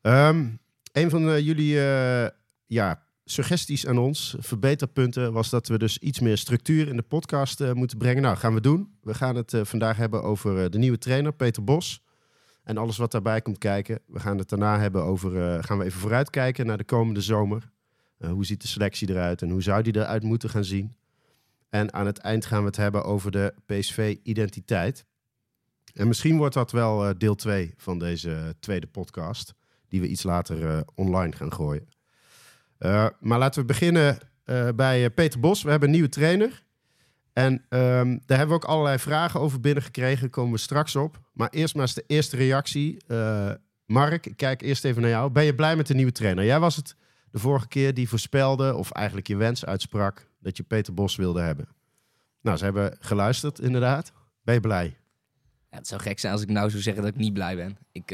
Ehm, 0.00 0.46
een 0.92 1.10
van 1.10 1.28
eh, 1.28 1.38
jullie 1.38 1.80
eh, 1.80 2.28
ja, 2.66 3.02
suggesties 3.24 3.86
aan 3.86 3.98
ons, 3.98 4.36
verbeterpunten, 4.38 5.32
was 5.32 5.50
dat 5.50 5.68
we 5.68 5.78
dus 5.78 5.98
iets 5.98 6.20
meer 6.20 6.38
structuur 6.38 6.88
in 6.88 6.96
de 6.96 7.02
podcast 7.02 7.60
eh, 7.60 7.72
moeten 7.72 7.98
brengen. 7.98 8.22
Nou, 8.22 8.36
gaan 8.36 8.54
we 8.54 8.60
doen. 8.60 8.94
We 9.02 9.14
gaan 9.14 9.36
het 9.36 9.54
vandaag 9.62 9.96
hebben 9.96 10.22
over 10.22 10.70
de 10.70 10.78
nieuwe 10.78 10.98
trainer, 10.98 11.32
Peter 11.32 11.64
Bos. 11.64 12.02
En 12.64 12.76
alles 12.76 12.96
wat 12.96 13.12
daarbij 13.12 13.40
komt 13.40 13.58
kijken. 13.58 14.00
We 14.06 14.20
gaan 14.20 14.38
het 14.38 14.48
daarna 14.48 14.78
hebben 14.78 15.02
over, 15.02 15.64
gaan 15.64 15.78
we 15.78 15.84
even 15.84 16.00
vooruitkijken 16.00 16.66
naar 16.66 16.76
de 16.76 16.84
komende 16.84 17.20
zomer. 17.20 17.70
Hoe 18.18 18.44
ziet 18.44 18.62
de 18.62 18.68
selectie 18.68 19.10
eruit 19.10 19.42
en 19.42 19.50
hoe 19.50 19.62
zou 19.62 19.82
die 19.82 19.96
eruit 19.96 20.22
moeten 20.22 20.50
gaan 20.50 20.64
zien? 20.64 20.96
En 21.68 21.92
aan 21.92 22.06
het 22.06 22.18
eind 22.18 22.46
gaan 22.46 22.60
we 22.60 22.66
het 22.66 22.76
hebben 22.76 23.04
over 23.04 23.30
de 23.30 23.54
PSV-identiteit. 23.66 25.04
En 25.94 26.08
misschien 26.08 26.36
wordt 26.36 26.54
dat 26.54 26.70
wel 26.70 27.18
deel 27.18 27.34
2 27.34 27.74
van 27.76 27.98
deze 27.98 28.54
tweede 28.60 28.86
podcast, 28.86 29.54
die 29.90 30.00
we 30.00 30.08
iets 30.08 30.22
later 30.22 30.68
eh, 30.68 30.80
online 30.94 31.36
gaan 31.36 31.52
gooien. 31.52 31.88
Eh, 32.78 33.06
maar 33.20 33.38
laten 33.38 33.60
we 33.60 33.66
beginnen 33.66 34.18
eh, 34.44 34.68
bij 34.74 35.10
Peter 35.10 35.40
Bos. 35.40 35.62
We 35.62 35.70
hebben 35.70 35.88
een 35.88 35.94
nieuwe 35.94 36.08
trainer. 36.08 36.62
En 37.32 37.64
ehm, 37.68 38.18
daar 38.26 38.38
hebben 38.38 38.48
we 38.56 38.62
ook 38.62 38.70
allerlei 38.70 38.98
vragen 38.98 39.40
over 39.40 39.60
binnengekregen. 39.60 40.30
Komen 40.30 40.52
we 40.52 40.58
straks 40.58 40.96
op. 40.96 41.20
Maar 41.32 41.48
eerst 41.50 41.74
maar 41.74 41.82
eens 41.82 41.94
de 41.94 42.04
eerste 42.06 42.36
reactie. 42.36 42.96
Mark, 43.86 44.26
ik 44.26 44.36
kijk 44.36 44.62
eerst 44.62 44.84
even 44.84 45.02
naar 45.02 45.10
jou. 45.10 45.30
Ben 45.30 45.44
je 45.44 45.54
blij 45.54 45.76
met 45.76 45.86
de 45.86 45.94
nieuwe 45.94 46.12
trainer? 46.12 46.44
Jij 46.44 46.60
was 46.60 46.76
het 46.76 46.96
de 47.30 47.38
vorige 47.38 47.68
keer 47.68 47.94
die 47.94 48.08
voorspelde, 48.08 48.74
of 48.74 48.90
eigenlijk 48.90 49.26
je 49.26 49.36
wens 49.36 49.64
uitsprak, 49.64 50.26
dat 50.40 50.56
je 50.56 50.62
Peter 50.62 50.94
Bos 50.94 51.16
wilde 51.16 51.40
hebben. 51.40 51.68
Nou, 52.40 52.56
ze 52.56 52.64
hebben 52.64 52.96
geluisterd, 53.00 53.60
inderdaad. 53.60 54.12
Ben 54.42 54.54
je 54.54 54.60
blij? 54.60 54.96
Ja, 55.70 55.76
het 55.76 55.86
zou 55.86 56.00
gek 56.00 56.18
zijn 56.18 56.32
als 56.32 56.42
ik 56.42 56.48
nou 56.48 56.70
zou 56.70 56.82
zeggen 56.82 57.02
dat 57.02 57.12
ik 57.12 57.18
niet 57.18 57.32
blij 57.32 57.56
ben. 57.56 57.78
Ik, 57.92 58.10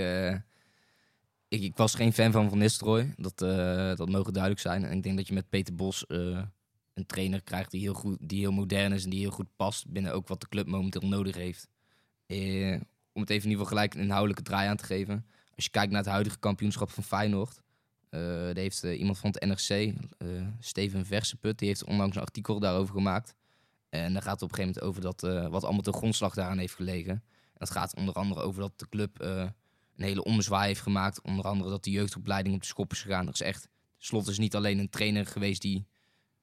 ik, 1.48 1.62
ik 1.62 1.76
was 1.76 1.94
geen 1.94 2.12
fan 2.12 2.32
van 2.32 2.48
Van 2.48 2.58
Nistelrooy. 2.58 3.14
Dat, 3.16 3.42
eh, 3.42 3.96
dat 3.96 4.08
mogen 4.08 4.32
duidelijk 4.32 4.62
zijn. 4.62 4.84
En 4.84 4.96
ik 4.96 5.02
denk 5.02 5.16
dat 5.16 5.28
je 5.28 5.34
met 5.34 5.48
Peter 5.48 5.74
Bos 5.74 6.06
eh, 6.06 6.42
een 6.94 7.06
trainer 7.06 7.42
krijgt 7.42 7.70
die 7.70 7.80
heel, 7.80 7.94
goed, 7.94 8.16
die 8.20 8.40
heel 8.40 8.52
modern 8.52 8.92
is 8.92 9.04
en 9.04 9.10
die 9.10 9.20
heel 9.20 9.30
goed 9.30 9.56
past 9.56 9.88
binnen 9.88 10.12
ook 10.12 10.28
wat 10.28 10.40
de 10.40 10.48
club 10.48 10.66
momenteel 10.66 11.08
nodig 11.08 11.34
heeft. 11.34 11.68
Eh, 12.26 12.80
om 13.12 13.20
het 13.20 13.30
even 13.30 13.44
in 13.44 13.50
ieder 13.50 13.66
geval 13.66 13.66
gelijk 13.66 13.94
een 13.94 14.00
inhoudelijke 14.00 14.42
draai 14.42 14.68
aan 14.68 14.76
te 14.76 14.84
geven. 14.84 15.26
Als 15.54 15.64
je 15.64 15.70
kijkt 15.70 15.90
naar 15.90 16.02
het 16.02 16.10
huidige 16.10 16.38
kampioenschap 16.38 16.90
van 16.90 17.02
Feyenoord. 17.02 17.60
daar 18.10 18.56
heeft 18.56 18.82
iemand 18.82 19.18
van 19.18 19.30
het 19.30 19.44
NRC, 19.44 19.94
Steven 20.60 21.06
Verseput, 21.06 21.58
die 21.58 21.68
heeft 21.68 21.84
onlangs 21.84 22.16
een 22.16 22.22
artikel 22.22 22.58
daarover 22.58 22.94
gemaakt. 22.94 23.34
En 23.88 24.12
daar 24.12 24.22
gaat 24.22 24.40
het 24.40 24.42
op 24.42 24.48
een 24.50 24.54
gegeven 24.54 24.80
moment 24.82 25.06
over 25.06 25.30
dat, 25.30 25.50
wat 25.50 25.64
allemaal 25.64 25.82
de 25.82 25.92
grondslag 25.92 26.34
daaraan 26.34 26.58
heeft 26.58 26.74
gelegen. 26.74 27.12
En 27.12 27.22
dat 27.54 27.70
gaat 27.70 27.96
onder 27.96 28.14
andere 28.14 28.40
over 28.40 28.60
dat 28.60 28.78
de 28.78 28.88
club 28.88 29.18
een 29.96 30.04
hele 30.04 30.24
ommezwaai 30.24 30.66
heeft 30.66 30.80
gemaakt. 30.80 31.22
Onder 31.22 31.44
andere 31.44 31.70
dat 31.70 31.84
de 31.84 31.90
jeugdopleiding 31.90 32.54
op 32.54 32.60
de 32.60 32.66
schop 32.66 32.92
is 32.92 33.02
gegaan. 33.02 33.26
Er 33.26 33.32
is 33.32 33.40
echt, 33.40 33.68
Slot 33.98 34.28
is 34.28 34.38
niet 34.38 34.54
alleen 34.54 34.78
een 34.78 34.90
trainer 34.90 35.26
geweest 35.26 35.62
die... 35.62 35.86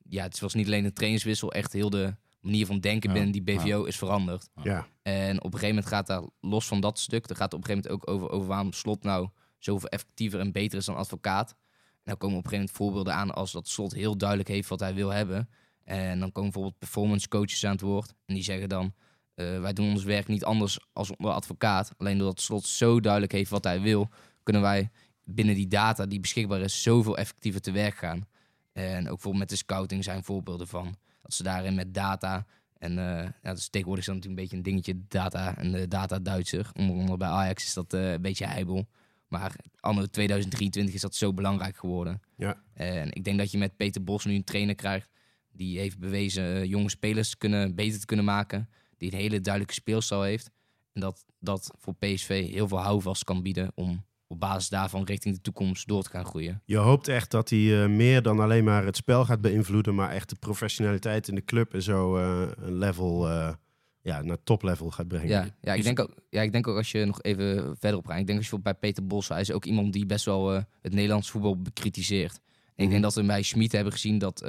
Ja, 0.10 0.24
het 0.24 0.40
was 0.40 0.54
niet 0.54 0.68
alleen 0.68 0.86
een 0.86 0.94
trainerswissel. 0.94 1.52
Echt 1.54 1.74
heel 1.74 1.90
de 1.90 2.16
manier 2.40 2.66
van 2.66 2.80
denken 2.80 3.10
Ja, 3.10 3.16
binnen 3.16 3.32
die 3.32 3.42
BVO 3.42 3.84
is 3.84 3.98
veranderd. 3.98 4.50
Ja, 4.64 4.88
En 5.02 5.38
op 5.38 5.54
een 5.54 5.60
gegeven 5.60 5.68
moment 5.68 5.86
gaat 5.86 6.08
daar, 6.08 6.24
los 6.42 6.68
van 6.68 6.82
dat 6.82 7.00
stuk... 7.00 7.30
er 7.30 7.36
gaat 7.36 7.54
op 7.54 7.60
een 7.60 7.66
gegeven 7.66 7.92
moment 7.92 8.08
ook 8.08 8.16
over, 8.16 8.30
over 8.36 8.48
waarom 8.48 8.74
Slot 8.74 9.04
nou 9.04 9.30
zoveel 9.60 9.90
effectiever 9.90 10.40
en 10.40 10.52
beter 10.52 10.78
is 10.78 10.86
dan 10.86 10.96
advocaat. 10.96 11.50
En 11.50 12.02
dan 12.04 12.18
komen 12.18 12.38
op 12.38 12.44
een 12.44 12.50
gegeven 12.50 12.74
moment 12.76 12.78
voorbeelden 12.78 13.14
aan 13.14 13.34
als 13.34 13.52
dat 13.52 13.68
Slot 13.68 13.94
heel 13.94 14.18
duidelijk 14.18 14.50
heeft 14.50 14.70
wat 14.70 14.80
hij 14.80 14.94
wil 14.94 15.10
hebben. 15.10 15.50
En 15.84 16.20
dan 16.20 16.32
komen 16.32 16.52
bijvoorbeeld 16.52 16.80
performance 16.80 17.28
coaches 17.28 17.66
aan 17.66 17.72
het 17.72 17.82
woord. 17.82 18.14
En 18.26 18.34
die 18.34 18.44
zeggen 18.44 18.70
dan, 18.70 18.94
eh, 19.36 19.60
wij 19.60 19.74
doen 19.74 19.90
ons 19.90 20.04
werk 20.04 20.28
niet 20.28 20.44
anders 20.44 20.80
als 20.94 21.16
onder 21.16 21.32
advocaat. 21.32 21.94
Alleen 21.98 22.18
doordat 22.18 22.42
Slot 22.42 22.66
zo 22.66 23.00
duidelijk 23.00 23.32
heeft 23.32 23.50
wat 23.50 23.64
hij 23.64 23.82
wil, 23.82 24.10
kunnen 24.44 24.62
wij 24.62 24.90
binnen 25.24 25.56
die 25.56 25.68
data 25.68 26.06
die 26.06 26.20
beschikbaar 26.20 26.62
is, 26.62 26.82
zoveel 26.82 27.18
effectiever 27.18 27.62
te 27.62 27.72
werk 27.72 27.96
gaan. 27.96 28.28
En 28.72 29.00
ook 29.00 29.04
bijvoorbeeld 29.04 29.38
met 29.38 29.50
de 29.50 29.56
scouting 29.56 30.04
zijn 30.04 30.24
voorbeelden 30.24 30.68
van. 30.68 30.96
Dat 31.22 31.34
ze 31.34 31.44
daarin 31.44 31.76
met 31.76 31.94
data. 31.94 32.46
En 32.78 32.98
eh 32.98 33.30
ja, 33.44 33.54
dus 33.54 33.70
tegenwoordig 33.70 34.08
is 34.08 34.14
dat 34.14 34.16
natuurlijk 34.16 34.26
een 34.26 34.36
beetje 34.36 34.58
een 34.58 34.64
dingetje, 34.64 35.08
data 35.08 35.58
en 35.58 35.72
de 35.72 35.88
data 35.88 36.20
Duitser. 36.20 36.70
Onder 36.74 36.96
andere 36.96 37.18
bij 37.18 37.28
Ajax 37.28 37.66
is 37.66 37.74
dat 37.74 37.94
eh, 37.94 38.12
een 38.12 38.22
beetje 38.22 38.46
heibel. 38.46 38.88
Maar 39.28 39.56
anno 39.80 40.06
2023 40.06 40.94
is 40.94 41.02
dat 41.02 41.16
zo 41.16 41.34
belangrijk 41.34 41.78
geworden. 41.78 42.22
Ja. 42.38 42.64
En 42.74 43.12
ik 43.12 43.24
denk 43.24 43.38
dat 43.38 43.52
je 43.52 43.58
met 43.58 43.78
Peter 43.78 44.04
Bos 44.04 44.26
nu 44.26 44.34
een 44.34 44.44
trainer 44.44 44.76
krijgt 44.76 45.10
die 45.54 45.80
heeft 45.80 46.00
bewezen 46.00 46.68
jonge 46.68 46.90
spelers 46.90 47.38
kunnen, 47.38 47.76
beter 47.76 48.00
te 48.00 48.06
kunnen 48.06 48.26
maken. 48.26 48.70
Die 49.04 49.12
een 49.12 49.18
hele 49.18 49.42
duidelijke 49.42 49.74
speelstijl 49.76 50.22
heeft. 50.22 50.50
En 50.94 51.02
dat 51.02 51.26
dat 51.40 51.72
voor 51.80 51.94
PSV 51.96 52.50
heel 52.52 52.68
veel 52.68 52.82
houvast 52.82 53.24
kan 53.24 53.42
bieden 53.42 53.72
om 53.76 54.06
op 54.28 54.40
basis 54.40 54.70
daarvan 54.70 55.04
richting 55.04 55.36
de 55.36 55.42
toekomst 55.42 55.88
door 55.88 56.04
te 56.04 56.10
gaan 56.10 56.26
groeien. 56.26 56.62
je 56.66 56.78
hoopt 56.78 57.08
echt 57.08 57.32
dat 57.32 57.50
hij 57.50 57.84
eh, 57.84 57.90
meer 57.90 58.22
dan 58.22 58.40
alleen 58.40 58.64
maar 58.64 58.86
het 58.86 58.96
spel 58.96 59.26
gaat 59.26 59.42
beïnvloeden, 59.42 59.96
maar 59.96 60.10
echt 60.12 60.30
de 60.30 60.36
professionaliteit 60.40 61.28
in 61.28 61.36
de 61.36 61.46
club 61.46 61.74
en 61.74 61.82
zo 61.82 62.18
eh, 62.18 62.52
een 62.56 62.78
level, 62.78 63.30
eh, 63.30 63.54
ja, 64.02 64.22
naar 64.22 64.38
toplevel 64.44 64.92
gaat 64.92 65.08
brengen. 65.08 65.28
Ja, 65.28 65.48
ja, 65.62 65.72
ik 65.72 65.78
Is- 65.80 65.84
denk 65.86 66.00
ook, 66.00 66.14
ja, 66.30 66.42
ik 66.42 66.52
denk 66.52 66.68
ook 66.68 66.78
als 66.78 66.92
je 66.92 67.06
nog 67.06 67.22
even 67.22 67.76
verder 67.80 67.98
op 68.00 68.08
gaat. 68.08 68.20
Ik 68.20 68.26
denk 68.28 68.40
als 68.40 68.50
je 68.50 68.60
bij 68.60 68.74
Peter 68.74 69.08
Bos, 69.08 69.28
hij 69.28 69.42
is 69.42 69.52
ook 69.52 69.66
iemand 69.66 69.94
die 69.94 70.06
best 70.06 70.26
wel 70.26 70.48
het 70.52 70.94
Nederlands 70.94 71.30
voetbal 71.30 71.58
bekritiseert. 71.62 72.34
En 72.36 72.42
ik 72.76 72.82
Mhm. 72.84 72.90
denk 72.90 73.02
dat 73.04 73.14
we 73.14 73.24
bij 73.24 73.42
Schmid 73.42 73.72
hebben 73.72 73.94
gezien 73.94 74.18
dat 74.18 74.42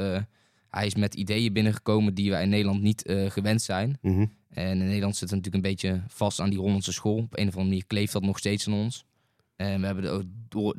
hij 0.74 0.86
is 0.86 0.94
met 0.94 1.14
ideeën 1.14 1.52
binnengekomen 1.52 2.14
die 2.14 2.30
wij 2.30 2.42
in 2.42 2.48
Nederland 2.48 2.82
niet 2.82 3.04
eh, 3.04 3.30
gewend 3.30 3.62
zijn. 3.62 3.98
Mhm. 4.00 4.26
En 4.48 4.78
in 4.80 4.86
Nederland 4.86 5.16
zitten 5.16 5.38
we 5.38 5.44
natuurlijk 5.44 5.64
een 5.64 5.70
beetje 5.70 6.02
vast 6.08 6.40
aan 6.40 6.50
die 6.50 6.58
Hollandse 6.58 6.92
school. 6.92 7.16
Op 7.16 7.38
een 7.38 7.48
of 7.48 7.54
andere 7.54 7.64
manier 7.64 7.86
kleeft 7.86 8.12
dat 8.12 8.22
nog 8.22 8.38
steeds 8.38 8.66
aan 8.66 8.74
ons. 8.74 9.04
En 9.56 9.80
we 9.80 9.86
hebben 9.86 10.12
ook 10.12 10.22
door, 10.48 10.76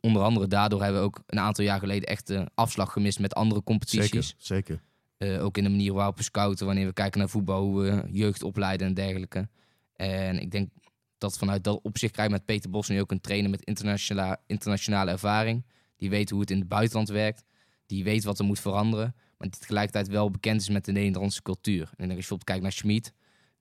onder 0.00 0.22
andere 0.22 0.46
daardoor 0.46 0.82
hebben 0.82 1.00
we 1.00 1.06
ook 1.06 1.22
een 1.26 1.38
aantal 1.38 1.64
jaar 1.64 1.78
geleden 1.78 2.08
echt 2.08 2.34
afslag 2.54 2.92
gemist 2.92 3.18
met 3.18 3.34
andere 3.34 3.62
competities. 3.62 4.08
Zeker, 4.08 4.34
zeker. 4.36 4.82
Eh, 5.18 5.44
ook 5.44 5.56
in 5.56 5.64
de 5.64 5.70
manier 5.70 5.92
waarop 5.92 6.16
we 6.16 6.22
scouten, 6.22 6.66
wanneer 6.66 6.86
we 6.86 6.92
kijken 6.92 7.18
naar 7.18 7.28
voetbal, 7.28 7.62
hoe 7.62 7.82
we 7.82 8.02
jeugd 8.10 8.42
opleiden 8.42 8.86
en 8.86 8.94
dergelijke. 8.94 9.48
En 9.92 10.40
ik 10.40 10.50
denk 10.50 10.70
dat 11.18 11.38
vanuit 11.38 11.64
dat 11.64 11.80
opzicht 11.82 12.12
krijg 12.12 12.28
je 12.28 12.34
met 12.34 12.44
Peter 12.44 12.70
Bos 12.70 12.88
nu 12.88 13.00
ook 13.00 13.10
een 13.10 13.20
trainer 13.20 13.50
met 13.50 13.64
internationale, 13.64 14.38
internationale 14.46 15.10
ervaring. 15.10 15.64
Die 15.96 16.10
weet 16.10 16.30
hoe 16.30 16.40
het 16.40 16.50
in 16.50 16.58
het 16.58 16.68
buitenland 16.68 17.08
werkt. 17.08 17.44
Die 17.88 18.04
weet 18.04 18.24
wat 18.24 18.38
er 18.38 18.44
moet 18.44 18.60
veranderen. 18.60 19.14
Maar 19.38 19.48
die 19.50 19.60
tegelijkertijd 19.60 20.08
wel 20.08 20.30
bekend 20.30 20.60
is 20.60 20.68
met 20.68 20.84
de 20.84 20.92
Nederlandse 20.92 21.42
cultuur. 21.42 21.80
En 21.82 21.88
als 21.96 22.08
je 22.08 22.14
bijvoorbeeld 22.14 22.44
kijkt 22.48 22.62
naar 22.62 22.72
Schmid, 22.72 23.12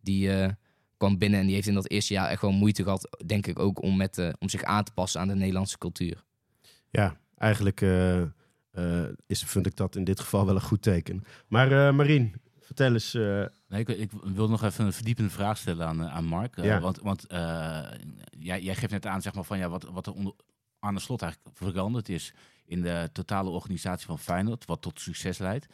die 0.02 0.32
eh, 0.34 0.52
kwam 0.98 1.18
binnen 1.18 1.40
en 1.40 1.46
die 1.46 1.56
heeft 1.56 1.68
in 1.68 1.74
dat 1.74 1.90
eerste 1.90 2.14
jaar 2.14 2.30
echt 2.30 2.40
gewoon 2.40 2.56
moeite 2.56 2.84
gehad, 2.84 3.18
denk 3.26 3.48
ik 3.48 3.60
ook, 3.60 3.82
om, 3.82 3.98
met, 3.98 4.18
eh, 4.18 4.30
om 4.40 4.50
zich 4.50 4.64
aan 4.64 4.84
te 4.84 4.92
passen 4.94 5.22
aan 5.22 5.28
de 5.28 5.36
Nederlandse 5.36 5.78
cultuur. 5.78 6.24
Ja, 6.90 7.18
eigenlijk 7.38 7.82
eh, 7.82 8.22
eh, 8.22 9.10
is, 9.28 9.44
vind 9.44 9.66
ik 9.66 9.76
dat 9.76 9.96
in 9.96 10.04
dit 10.04 10.20
geval 10.20 10.46
wel 10.46 10.56
een 10.56 10.62
goed 10.62 10.82
teken. 10.82 11.24
Maar 11.48 11.72
eh 11.88 11.94
Marien, 11.94 12.34
vertel 12.60 12.94
eens. 12.94 13.14
eh, 13.14 13.46
Nee, 13.68 13.80
ik, 13.82 13.88
ik 13.90 14.12
wil 14.24 14.50
nog 14.50 14.64
even 14.64 14.86
een 14.86 14.94
verdiepende 14.94 15.30
vraag 15.30 15.58
stellen 15.58 15.88
aan, 15.88 16.04
aan 16.10 16.26
Mark. 16.26 16.62
Ja. 16.62 16.80
Want, 16.80 17.00
want 17.00 17.26
eh, 17.28 17.84
jij, 18.40 18.62
jij 18.62 18.76
geeft 18.76 18.92
net 18.92 19.06
aan 19.06 19.22
zeg 19.22 19.34
maar, 19.34 19.44
van, 19.44 19.58
ja, 19.58 19.70
wat, 19.70 19.84
wat 19.84 20.06
er 20.08 20.14
onder, 20.14 20.34
aan 20.80 20.94
de 20.94 21.00
slot 21.02 21.22
eigenlijk 21.22 21.58
veranderd 21.58 22.10
is 22.10 22.34
in 22.68 22.82
de 22.82 23.10
totale 23.14 23.50
organisatie 23.50 24.06
van 24.06 24.20
Feyenoord, 24.20 24.66
wat 24.66 24.82
tot 24.82 25.00
succes 25.00 25.38
leidt. 25.38 25.68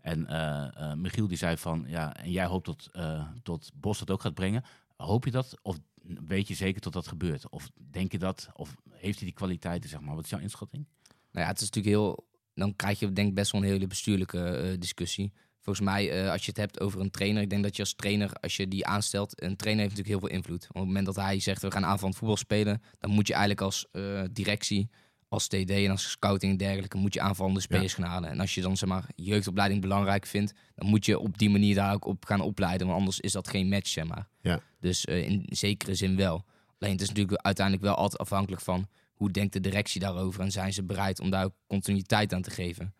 En 0.00 0.26
eh, 0.26 0.90
eh, 0.90 0.96
Michiel 0.96 1.28
die 1.28 1.36
zei 1.36 1.56
van, 1.56 1.84
ja, 1.86 2.16
en 2.16 2.30
jij 2.30 2.46
hoopt 2.46 2.66
dat, 2.66 2.88
eh 2.92 3.28
tot 3.42 3.70
Bos 3.74 3.98
dat 3.98 4.10
ook 4.10 4.20
gaat 4.20 4.34
brengen. 4.34 4.64
Hoop 4.96 5.24
je 5.24 5.30
dat? 5.30 5.54
Of 5.62 5.78
weet 6.26 6.48
je 6.48 6.54
zeker 6.54 6.80
dat 6.80 6.92
dat 6.92 7.08
gebeurt? 7.08 7.48
Of 7.48 7.70
denk 7.90 8.12
je 8.12 8.18
dat? 8.18 8.48
Of 8.52 8.76
heeft 8.90 9.16
hij 9.16 9.26
die 9.26 9.36
kwaliteiten, 9.36 9.90
zeg 9.90 10.00
maar? 10.00 10.14
Wat 10.14 10.24
is 10.24 10.30
jouw 10.30 10.40
inschatting? 10.40 10.86
Nou 11.06 11.44
ja, 11.44 11.50
het 11.50 11.60
is 11.60 11.70
natuurlijk 11.70 11.94
heel. 11.94 12.28
Dan 12.54 12.76
krijg 12.76 12.98
je 12.98 13.12
denk 13.12 13.28
ik 13.28 13.34
best 13.34 13.52
wel 13.52 13.60
een 13.60 13.66
hele 13.66 13.86
bestuurlijke 13.86 14.44
eh, 14.44 14.78
discussie. 14.78 15.32
Volgens 15.60 15.86
mij, 15.86 16.10
eh, 16.10 16.30
als 16.30 16.44
je 16.44 16.48
het 16.50 16.60
hebt 16.60 16.80
over 16.80 17.00
een 17.00 17.10
trainer, 17.10 17.42
ik 17.42 17.50
denk 17.50 17.62
dat 17.62 17.76
je 17.76 17.82
als 17.82 17.94
trainer, 17.94 18.32
als 18.32 18.56
je 18.56 18.68
die 18.68 18.86
aanstelt, 18.86 19.42
een 19.42 19.56
trainer 19.56 19.82
heeft 19.82 19.96
natuurlijk 19.96 20.20
heel 20.20 20.28
veel 20.28 20.38
invloed. 20.38 20.68
Op 20.68 20.74
het 20.74 20.84
moment 20.84 21.06
dat 21.06 21.16
hij 21.16 21.40
zegt 21.40 21.62
we 21.62 21.70
gaan 21.70 21.84
aanvallend 21.84 22.16
voetbal 22.16 22.36
spelen, 22.36 22.82
dan 22.98 23.10
moet 23.10 23.26
je 23.26 23.32
eigenlijk 23.32 23.62
als 23.62 23.86
eh, 23.92 24.22
directie, 24.30 24.90
als 25.30 25.46
TD 25.46 25.70
en 25.70 25.90
als 25.90 26.10
scouting 26.10 26.52
en 26.52 26.58
dergelijke, 26.58 26.96
moet 26.96 27.14
je 27.14 27.20
aanvallende 27.20 27.60
spelers 27.60 27.94
gaan 27.94 28.04
halen. 28.04 28.30
En 28.30 28.40
als 28.40 28.54
je 28.54 28.60
dan 28.60 28.76
zeg 28.76 28.88
maar 28.88 29.04
jeugdopleiding 29.16 29.80
belangrijk 29.80 30.26
vindt, 30.26 30.52
dan 30.74 30.88
moet 30.88 31.06
je 31.06 31.18
op 31.18 31.38
die 31.38 31.50
manier 31.50 31.74
daar 31.74 31.94
ook 31.94 32.04
op 32.04 32.24
gaan 32.24 32.40
opleiden, 32.40 32.86
want 32.86 32.98
anders 32.98 33.20
is 33.20 33.32
dat 33.32 33.48
geen 33.48 33.68
match, 33.68 33.88
zeg 33.88 34.04
maar. 34.06 34.28
Ja. 34.40 34.60
Dus 34.80 35.04
eh, 35.04 35.28
in 35.28 35.44
zekere 35.48 35.94
zin 35.94 36.16
wel. 36.16 36.44
Alleen 36.78 36.92
het 36.92 37.02
is 37.02 37.08
natuurlijk 37.08 37.42
uiteindelijk 37.42 37.86
wel 37.86 37.94
altijd 37.94 38.20
afhankelijk 38.20 38.62
van 38.62 38.88
hoe 39.14 39.30
denkt 39.30 39.52
de 39.52 39.60
directie 39.60 40.00
daarover 40.00 40.40
en 40.40 40.50
zijn 40.52 40.72
ze 40.72 40.82
bereid 40.82 41.20
om 41.20 41.30
daar 41.30 41.44
ook 41.44 41.54
continuïteit 41.66 42.32
aan 42.32 42.42
te 42.42 42.50
geven. 42.50 42.94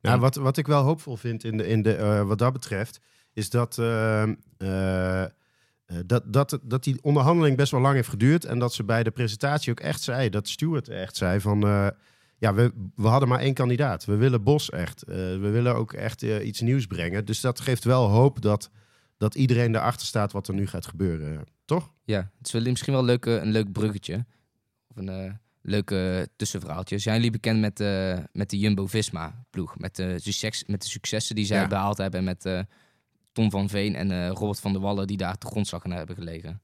Nou, 0.00 0.14
En- 0.14 0.20
wat, 0.20 0.34
wat 0.34 0.56
ik 0.56 0.66
wel 0.66 0.82
hoopvol 0.82 1.16
vind 1.16 1.44
in 1.44 1.56
de, 1.56 1.66
in 1.66 1.82
de, 1.82 1.94
eh, 1.94 2.26
wat 2.26 2.38
dat 2.38 2.52
betreft, 2.52 3.00
is 3.32 3.50
dat, 3.50 3.78
eh, 3.78 5.24
dat, 6.06 6.32
dat, 6.32 6.58
dat 6.62 6.84
die 6.84 6.98
onderhandeling 7.02 7.56
best 7.56 7.70
wel 7.72 7.80
lang 7.80 7.94
heeft 7.94 8.08
geduurd. 8.08 8.44
En 8.44 8.58
dat 8.58 8.74
ze 8.74 8.84
bij 8.84 9.02
de 9.02 9.10
presentatie 9.10 9.70
ook 9.70 9.80
echt 9.80 10.02
zei, 10.02 10.28
dat 10.28 10.48
Stuart 10.48 10.88
echt 10.88 11.16
zei 11.16 11.40
van... 11.40 11.62
eh, 11.62 11.88
ja, 12.38 12.54
we, 12.54 12.72
we 12.94 13.06
hadden 13.08 13.28
maar 13.28 13.40
één 13.40 13.54
kandidaat. 13.54 14.04
We 14.04 14.16
willen 14.16 14.42
Bos 14.42 14.70
echt. 14.70 15.02
Eh, 15.02 15.14
we 15.16 15.48
willen 15.52 15.74
ook 15.74 15.92
echt 15.92 16.22
eh, 16.22 16.46
iets 16.46 16.60
nieuws 16.60 16.86
brengen. 16.86 17.24
Dus 17.24 17.40
dat 17.40 17.60
geeft 17.60 17.84
wel 17.84 18.08
hoop 18.08 18.40
dat, 18.42 18.70
dat 19.16 19.34
iedereen 19.34 19.74
erachter 19.74 20.06
staat 20.06 20.32
wat 20.32 20.48
er 20.48 20.54
nu 20.54 20.66
gaat 20.66 20.86
gebeuren. 20.86 21.44
Toch? 21.64 21.92
Ja, 22.04 22.30
het 22.38 22.54
is 22.54 22.62
misschien 22.62 22.92
wel 22.92 23.02
een, 23.02 23.08
leuke, 23.08 23.30
een 23.30 23.50
leuk 23.50 23.72
bruggetje. 23.72 24.26
Of 24.88 24.96
een 24.96 25.08
eh 25.08 25.32
leuke 25.62 26.28
tussenverhaaltje. 26.36 26.98
Zijn 26.98 27.14
jullie 27.16 27.30
bekend 27.30 27.60
met, 27.60 27.80
eh, 27.80 28.18
met 28.32 28.50
de 28.50 28.58
Jumbo-Visma-ploeg? 28.58 29.78
Met, 29.78 29.96
de 29.96 30.18
succes, 30.18 30.64
met 30.66 30.82
de 30.82 30.88
successen 30.88 31.34
die 31.34 31.44
zij 31.46 31.60
Ja. 31.60 31.66
behaald 31.66 31.98
hebben. 31.98 32.18
En 32.20 32.24
met 32.26 32.44
eh, 32.44 32.60
Tom 33.38 33.50
van 33.50 33.68
Veen 33.68 33.94
en 33.94 34.10
eh, 34.10 34.28
Robert 34.30 34.60
van 34.60 34.72
der 34.72 34.80
Wallen 34.80 35.06
die 35.06 35.16
daar 35.16 35.38
te 35.38 35.46
grondslag 35.46 35.84
aan 35.84 35.90
hebben 35.90 36.16
gelegen. 36.16 36.60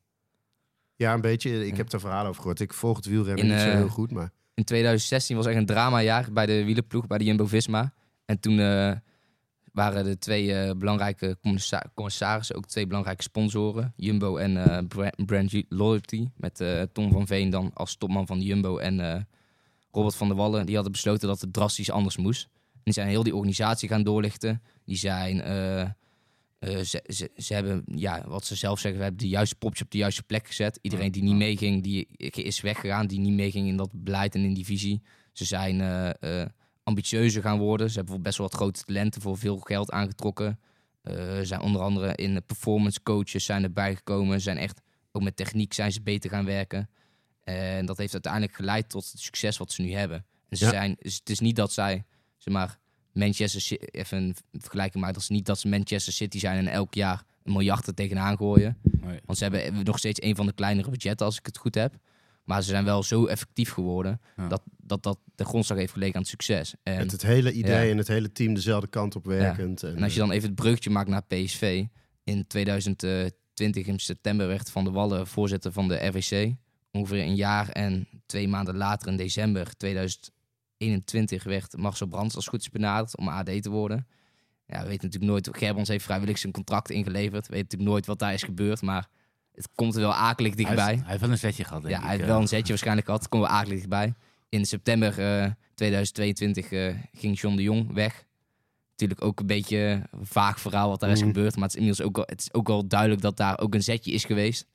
Ja, 0.97 1.15
een 1.15 1.21
beetje. 1.21 1.67
Ik 1.67 1.77
heb 1.77 1.93
er 1.93 2.01
verhalen 2.01 2.29
over 2.29 2.41
gehoord. 2.41 2.61
Ik 2.61 2.73
volg 2.73 2.97
het 2.97 3.07
wielrennen 3.07 3.45
In, 3.45 3.51
niet 3.51 3.61
zo 3.61 3.69
eh, 3.69 3.75
heel 3.75 3.89
goed, 3.89 4.11
maar... 4.11 4.31
In 4.55 4.65
2016 4.65 5.37
was 5.37 5.47
echt 5.47 5.57
een 5.57 5.67
dramajaar 5.67 6.33
bij 6.33 6.47
de 6.47 6.65
wielerploeg, 6.65 7.07
bij 7.07 7.19
de 7.19 7.25
Jumbo-Visma. 7.25 7.93
En 8.25 8.41
toen 8.41 8.59
eh, 8.59 8.93
waren 9.73 10.05
de 10.05 10.19
twee 10.19 10.75
belangrijke 10.77 11.37
commissa- 11.43 11.91
commissarissen, 11.95 12.57
ook 12.57 12.67
twee 12.67 12.87
belangrijke 12.87 13.23
sponsoren. 13.23 13.93
Jumbo 13.97 14.37
en 14.37 14.87
Bra- 14.89 15.13
Brand 15.27 15.63
Loyalty. 15.69 16.29
Met 16.37 16.61
eh, 16.61 16.83
Tom 16.93 17.13
van 17.13 17.27
Veen 17.27 17.51
dan 17.51 17.71
als 17.75 17.97
topman 17.97 18.27
van 18.27 18.39
de 18.39 18.45
Jumbo 18.45 18.79
en 18.79 19.27
Robert 19.91 20.15
van 20.15 20.29
der 20.29 20.37
Wallen. 20.37 20.67
Die 20.67 20.75
hadden 20.75 20.93
besloten 20.93 21.29
dat 21.29 21.41
het 21.41 21.53
drastisch 21.53 21.91
anders 21.91 22.17
moest. 22.17 22.49
En 22.73 22.81
die 22.85 22.93
zijn 22.95 23.09
heel 23.09 23.23
die 23.23 23.35
organisatie 23.35 23.89
gaan 23.89 24.03
doorlichten. 24.03 24.63
Die 24.85 24.97
zijn... 24.97 25.41
eh, 26.65 26.79
ze, 26.81 27.05
ze, 27.07 27.31
ze 27.37 27.55
hebben, 27.55 27.83
ja, 27.95 28.25
wat 28.29 28.45
ze 28.45 28.55
zelf 28.55 28.79
zeggen, 28.79 28.99
we 29.01 29.07
hebben 29.07 29.23
de 29.25 29.29
juiste 29.33 29.57
popje 29.57 29.85
op 29.85 29.91
de 29.91 29.99
juiste 29.99 30.23
plek 30.23 30.47
gezet. 30.47 30.79
Iedereen 30.83 31.13
die 31.13 31.23
niet 31.23 31.35
meeging, 31.35 31.83
die 31.83 32.07
is 32.33 32.61
weggegaan. 32.61 33.07
Die 33.07 33.19
niet 33.19 33.33
meeging 33.35 33.69
in 33.69 33.77
dat 33.77 33.91
beleid 33.93 34.35
en 34.35 34.45
in 34.45 34.55
die 34.55 34.65
visie. 34.65 35.03
Ze 35.33 35.45
zijn 35.45 35.81
eh, 35.81 36.47
ambitieuzer 36.83 37.43
gaan 37.43 37.59
worden. 37.59 37.91
Ze 37.91 37.99
hebben 37.99 38.23
best 38.23 38.39
wel 38.39 38.47
wat 38.47 38.57
grote 38.57 38.83
talenten 38.85 39.23
voor 39.23 39.39
veel 39.39 39.59
geld 39.59 39.91
aangetrokken. 39.91 40.59
Zijn 41.43 41.61
onder 41.61 41.83
andere 41.83 42.15
in 42.15 42.35
de 42.35 42.41
performance 42.41 43.03
coaches 43.03 43.45
zijn 43.45 43.63
erbij 43.63 43.95
gekomen. 43.95 44.41
Zijn 44.41 44.57
echt 44.59 44.81
Ook 45.13 45.23
met 45.23 45.37
techniek 45.37 45.73
zijn 45.73 45.93
ze 45.93 46.03
beter 46.03 46.31
gaan 46.31 46.45
werken. 46.45 46.91
En 47.45 47.87
dat 47.87 47.97
heeft 47.99 48.13
uiteindelijk 48.13 48.55
geleid 48.55 48.89
tot 48.89 49.11
het 49.11 49.21
succes 49.21 49.57
wat 49.57 49.73
ze 49.73 49.83
nu 49.83 49.93
hebben. 49.93 50.27
En 50.49 50.57
ze 50.57 50.65
Ja. 50.65 50.71
zijn, 50.71 50.97
het 50.99 51.31
is 51.31 51.41
niet 51.41 51.57
dat 51.57 51.73
zij, 51.73 52.05
zeg 52.37 52.55
maar, 52.55 52.79
Manchester 53.15 53.61
City, 53.61 53.85
even 53.91 54.19
een 54.19 54.37
vergelijking 54.61 55.05
dat 55.07 55.17
is 55.17 55.29
niet 55.29 55.47
dat 55.47 55.59
ze 55.59 55.69
Manchester 55.69 56.13
City 56.13 56.39
zijn 56.39 56.59
en 56.59 56.69
elk 56.73 56.95
jaar 56.95 57.23
een 57.43 57.53
miljard 57.53 57.87
er 57.87 57.95
tegenaan 57.95 58.37
gooien. 58.37 58.77
Nee. 58.83 59.21
Want 59.25 59.39
ze 59.39 59.45
hebben 59.45 59.85
nog 59.85 59.99
steeds 59.99 60.23
een 60.23 60.37
van 60.37 60.47
de 60.47 60.53
kleinere 60.53 60.91
budgetten, 60.91 61.27
als 61.27 61.39
ik 61.39 61.47
het 61.47 61.59
goed 61.59 61.75
heb. 61.75 61.95
Maar 62.45 62.63
ze 62.63 62.69
zijn 62.69 62.85
wel 62.85 63.03
zo 63.03 63.27
effectief 63.27 63.71
geworden 63.71 64.21
Ja. 64.37 64.49
dat, 64.49 64.63
dat 64.77 65.03
dat 65.03 65.19
de 65.35 65.45
grondslag 65.45 65.79
heeft 65.79 65.93
gelegen 65.93 66.15
aan 66.15 66.21
het 66.21 66.31
succes. 66.31 66.75
En, 66.83 66.97
Met 66.97 67.11
het 67.13 67.23
hele 67.23 67.53
idee 67.53 67.85
Ja. 67.85 67.91
en 67.91 67.99
het 67.99 68.09
hele 68.09 68.33
team 68.33 68.55
dezelfde 68.55 68.87
kant 68.89 69.17
op 69.17 69.25
werkend. 69.25 69.83
En, 69.83 69.97
en 69.97 70.03
als 70.03 70.13
je 70.13 70.19
dan 70.19 70.31
even 70.31 70.47
het 70.49 70.55
breukje 70.55 70.91
maakt 70.91 71.09
naar 71.09 71.23
PSV. 71.25 71.85
In 72.25 72.47
2020 72.47 73.87
in 73.87 73.99
september 73.99 74.47
werd 74.47 74.71
Van 74.71 74.85
der 74.85 74.93
Wallen 74.93 75.27
voorzitter 75.27 75.73
van 75.73 75.89
de 75.89 76.07
RVC. 76.07 76.53
Ongeveer 76.91 77.23
een 77.23 77.35
jaar 77.37 77.69
en 77.69 78.09
twee 78.27 78.49
maanden 78.49 78.77
later 78.77 79.09
in 79.09 79.17
december 79.17 79.77
2021 80.79 81.45
werd 81.45 81.77
Marcel 81.77 82.07
Brands 82.07 82.37
als 82.37 82.47
goed 82.47 82.61
is 82.61 82.71
benaderd 82.71 83.17
om 83.17 83.29
AD 83.29 83.63
te 83.63 83.71
worden. 83.71 84.07
Ja, 84.67 84.83
we 84.83 84.89
weten 84.89 85.05
natuurlijk 85.07 85.33
nooit. 85.33 85.49
Gerbrands 85.57 85.89
heeft 85.91 86.05
vrijwillig 86.05 86.39
zijn 86.39 86.53
contract 86.53 86.91
ingeleverd. 86.91 87.47
We 87.47 87.53
weten 87.53 87.63
natuurlijk 87.63 87.91
nooit 87.91 88.07
wat 88.07 88.19
daar 88.19 88.33
is 88.33 88.43
gebeurd, 88.43 88.83
maar 88.83 89.09
het 89.55 89.69
komt 89.75 89.95
er 89.95 90.01
wel 90.01 90.15
akelig 90.15 90.55
Hij, 90.55 90.65
dichtbij. 90.65 90.87
heeft, 90.89 91.01
hij 91.01 91.09
heeft 91.11 91.21
wel 91.21 91.31
een 91.31 91.39
zetje 91.39 91.65
gehad, 91.65 91.83
denk 91.83 91.93
Ja, 91.95 91.99
ik. 91.99 92.05
hij 92.05 92.13
heeft 92.13 92.25
eh. 92.29 92.31
wel 92.33 92.41
een 92.41 92.49
zetje 92.49 92.69
waarschijnlijk 92.69 93.07
gehad. 93.07 93.29
Komen 93.29 93.49
we 93.49 93.55
akelig 93.55 93.77
dichtbij. 93.77 94.15
In 94.49 94.65
september 94.65 95.19
eh, 95.43 95.51
2022 95.75 96.73
eh, 96.73 96.95
ging 97.13 97.41
John 97.41 97.57
de 97.57 97.63
Jong 97.63 97.93
weg. 97.93 98.25
Natuurlijk 98.91 99.23
ook 99.25 99.41
een 99.41 99.47
beetje 99.47 100.03
vaag 100.23 100.61
verhaal 100.61 100.89
wat 100.89 101.01
daar 101.01 101.11
is 101.11 101.19
Mhm. 101.19 101.27
gebeurd. 101.29 101.55
Maar 101.55 101.63
het 101.65 101.73
is 101.73 101.79
inmiddels 101.81 102.07
ook 102.09 102.17
wel, 102.17 102.25
het 102.29 102.41
is 102.41 102.53
ook 102.55 102.67
wel 102.67 102.87
duidelijk 102.89 103.21
dat 103.21 103.37
daar 103.37 103.59
ook 103.61 103.75
een 103.75 103.83
zetje 103.83 104.13
is 104.13 104.25
geweest. 104.25 104.67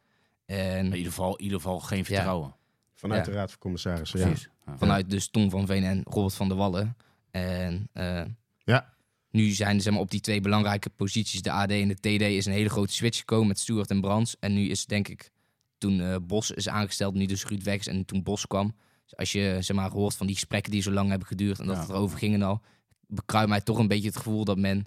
En 0.46 0.86
In 0.86 0.96
ieder 0.96 1.12
geval, 1.12 1.36
in 1.36 1.44
ieder 1.44 1.58
geval 1.58 1.79
geen 1.79 2.06
vertrouwen. 2.06 2.56
Vanuit 3.00 3.25
Ja. 3.25 3.32
de 3.32 3.38
Raad 3.38 3.50
van 3.50 3.60
Commissarissen. 3.60 4.20
Ja. 4.20 4.25
Precies. 4.25 4.50
Ja. 4.65 4.77
vanuit 4.77 5.10
dus 5.10 5.27
Tom 5.29 5.50
van 5.50 5.65
Veen 5.65 5.84
en 5.84 6.01
Robert 6.03 6.34
van 6.34 6.48
der 6.48 6.58
Wallen. 6.58 6.96
En 7.32 7.89
eh, 7.94 8.22
Ja. 8.63 8.94
nu 9.32 9.50
zijn 9.50 9.82
zeg 9.82 9.94
maar, 9.94 10.01
op 10.01 10.12
die 10.12 10.20
twee 10.20 10.41
belangrijke 10.41 10.89
posities, 10.89 11.41
de 11.41 11.51
AD 11.51 11.72
en 11.72 11.88
de 11.88 11.96
TD, 11.96 12.22
is 12.22 12.46
een 12.46 12.53
hele 12.53 12.70
grote 12.70 12.94
switch 12.94 13.18
gekomen 13.20 13.48
met 13.48 13.60
Stuart 13.60 13.89
en 13.89 14.01
Brands. 14.01 14.36
En 14.39 14.53
nu 14.53 14.70
is 14.70 14.86
denk 14.86 15.08
ik, 15.08 15.32
toen 15.77 16.01
eh, 16.01 16.15
Bos 16.22 16.51
is 16.51 16.70
aangesteld, 16.70 17.13
nu 17.13 17.25
dus 17.25 17.46
Ruud 17.46 17.63
weg 17.63 17.79
is 17.79 17.88
en 17.88 18.06
toen 18.06 18.24
Bos 18.24 18.48
kwam. 18.48 18.75
Dus 19.03 19.15
als 19.18 19.32
je 19.32 19.58
zeg 19.60 19.75
maar, 19.75 19.89
hoort 19.89 20.15
van 20.15 20.25
die 20.27 20.36
gesprekken 20.36 20.72
die 20.72 20.82
zo 20.82 20.91
lang 20.91 21.10
hebben 21.10 21.27
geduurd 21.27 21.60
en 21.60 21.65
dat 21.65 21.75
Ja. 21.75 21.82
het 21.82 21.89
erover 21.89 22.18
gingen 22.18 22.41
al, 22.41 22.62
bekruipt 23.08 23.50
mij 23.50 23.62
toch 23.62 23.77
een 23.77 23.88
beetje 23.88 24.08
het 24.08 24.18
gevoel 24.18 24.44
dat 24.46 24.58
men 24.58 24.86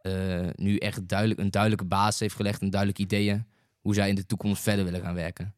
eh, 0.00 0.46
nu 0.54 0.76
echt 0.76 1.08
duidelijk, 1.08 1.40
een 1.40 1.50
duidelijke 1.50 1.84
basis 1.86 2.20
heeft 2.20 2.34
gelegd 2.34 2.60
en 2.60 2.70
duidelijke 2.70 3.02
ideeën 3.02 3.46
hoe 3.80 3.94
zij 3.94 4.08
in 4.08 4.14
de 4.14 4.26
toekomst 4.26 4.62
verder 4.62 4.84
willen 4.84 5.00
gaan 5.00 5.14
werken. 5.14 5.54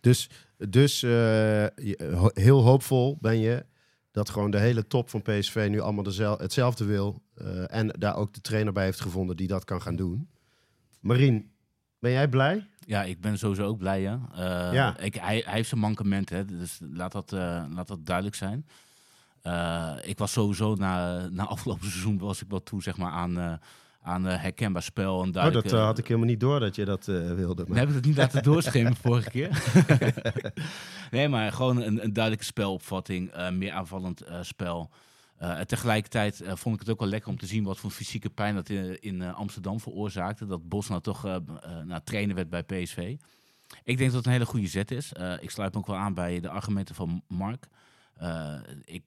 Dus, 0.00 0.30
dus 0.68 1.02
eh, 1.02 1.66
heel 2.34 2.62
hoopvol 2.62 3.18
ben 3.20 3.38
je 3.38 3.66
dat 4.10 4.30
gewoon 4.30 4.50
de 4.50 4.58
hele 4.58 4.86
top 4.86 5.10
van 5.10 5.22
PSV 5.22 5.66
nu 5.70 5.80
allemaal 5.80 6.04
dezel- 6.04 6.38
hetzelfde 6.38 6.84
wil. 6.84 7.22
eh, 7.34 7.74
en 7.74 7.88
daar 7.88 8.16
ook 8.16 8.34
de 8.34 8.40
trainer 8.40 8.72
bij 8.72 8.84
heeft 8.84 9.00
gevonden 9.00 9.36
die 9.36 9.46
dat 9.48 9.64
kan 9.64 9.82
gaan 9.82 9.96
doen. 9.96 10.28
Marien, 11.00 11.50
ben 11.98 12.10
jij 12.10 12.28
blij? 12.28 12.66
Ja, 12.86 13.02
ik 13.02 13.20
ben 13.20 13.38
sowieso 13.38 13.64
ook 13.64 13.78
blij, 13.78 14.00
ja. 14.00 14.20
Eh, 14.34 14.72
Ja. 14.72 14.98
Ik, 14.98 15.14
hij, 15.14 15.42
hij 15.44 15.54
heeft 15.54 15.68
zijn 15.68 15.80
mankementen, 15.80 16.36
hè, 16.36 16.44
dus 16.44 16.78
laat 16.92 17.12
dat, 17.12 17.30
laat 17.70 17.86
dat 17.88 18.06
duidelijk 18.06 18.36
zijn. 18.36 18.66
Ik 20.04 20.18
was 20.18 20.32
sowieso 20.32 20.74
na, 20.74 21.26
na 21.28 21.44
afgelopen 21.44 21.88
seizoen 21.90 22.18
was 22.18 22.42
ik 22.42 22.48
wel 22.48 22.62
toe 22.62 22.82
zeg 22.82 22.96
maar, 22.96 23.12
aan, 23.12 23.60
aan 24.06 24.26
eh, 24.26 24.42
herkenbaar 24.42 24.82
spel. 24.82 25.20
En 25.22 25.26
Oh, 25.26 25.32
duidelijk, 25.32 25.68
dat 25.68 25.78
eh, 25.78 25.84
had 25.84 25.98
ik 25.98 26.06
helemaal 26.06 26.28
niet 26.28 26.40
door 26.40 26.60
dat 26.60 26.74
je 26.74 26.84
dat 26.84 27.08
eh, 27.08 27.32
wilde. 27.32 27.54
Dan 27.54 27.64
Maar... 27.68 27.78
heb 27.78 27.88
ik 27.88 27.94
het 27.94 28.04
niet 28.04 28.16
laten 28.16 28.42
doorschemeren 28.52 28.96
vorige 28.96 29.30
keer. 29.30 29.62
nee, 31.10 31.28
maar 31.28 31.52
gewoon 31.52 31.82
een, 31.82 32.04
een 32.04 32.12
duidelijke 32.12 32.44
spelopvatting, 32.44 33.50
meer 33.52 33.72
aanvallend 33.72 34.22
spel. 34.40 34.90
En 35.36 35.66
tegelijkertijd 35.66 36.42
vond 36.44 36.74
ik 36.74 36.80
het 36.80 36.90
ook 36.90 37.00
wel 37.00 37.08
lekker 37.08 37.30
om 37.30 37.38
te 37.38 37.46
zien 37.46 37.64
wat 37.64 37.78
voor 37.78 37.90
fysieke 37.90 38.30
pijn 38.30 38.54
dat 38.54 38.68
in, 38.68 39.00
in 39.00 39.22
Amsterdam 39.22 39.80
veroorzaakte. 39.80 40.46
Dat 40.46 40.68
Bos 40.68 40.88
nou 40.88 41.00
toch 41.00 41.24
eh, 41.24 41.36
nou, 41.84 42.00
trainer 42.04 42.34
werd 42.34 42.50
bij 42.50 42.62
PSV. 42.62 43.16
Ik 43.84 43.98
denk 43.98 44.10
dat 44.10 44.12
het 44.12 44.26
een 44.26 44.32
hele 44.32 44.46
goede 44.46 44.66
zet 44.66 44.90
is. 44.90 45.12
Ik 45.40 45.50
sluit 45.50 45.72
me 45.72 45.78
ook 45.78 45.86
wel 45.86 45.96
aan 45.96 46.14
bij 46.14 46.40
de 46.40 46.48
argumenten 46.48 46.94
van 46.94 47.22
Mark. 47.28 47.68
Ik, 48.84 49.02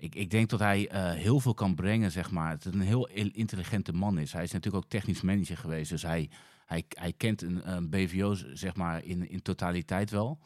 ik, 0.00 0.14
ik 0.14 0.30
denk 0.30 0.48
dat 0.48 0.58
hij 0.60 0.88
eh, 0.88 1.10
heel 1.10 1.40
veel 1.40 1.54
kan 1.54 1.74
brengen, 1.74 2.10
zeg 2.10 2.30
maar. 2.30 2.50
Het 2.50 2.64
een 2.64 2.80
heel 2.80 3.08
intelligente 3.08 3.92
man 3.92 4.18
is. 4.18 4.32
Hij 4.32 4.42
is 4.42 4.52
natuurlijk 4.52 4.84
ook 4.84 4.90
technisch 4.90 5.20
manager 5.20 5.56
geweest. 5.56 5.90
Dus 5.90 6.02
hij, 6.02 6.30
hij, 6.66 6.84
hij 6.88 7.12
kent 7.12 7.42
een, 7.42 7.70
een 7.72 7.90
BVO, 7.90 8.34
zeg 8.52 8.76
maar, 8.76 9.04
in, 9.04 9.28
in 9.28 9.42
totaliteit 9.42 10.10
wel. 10.10 10.38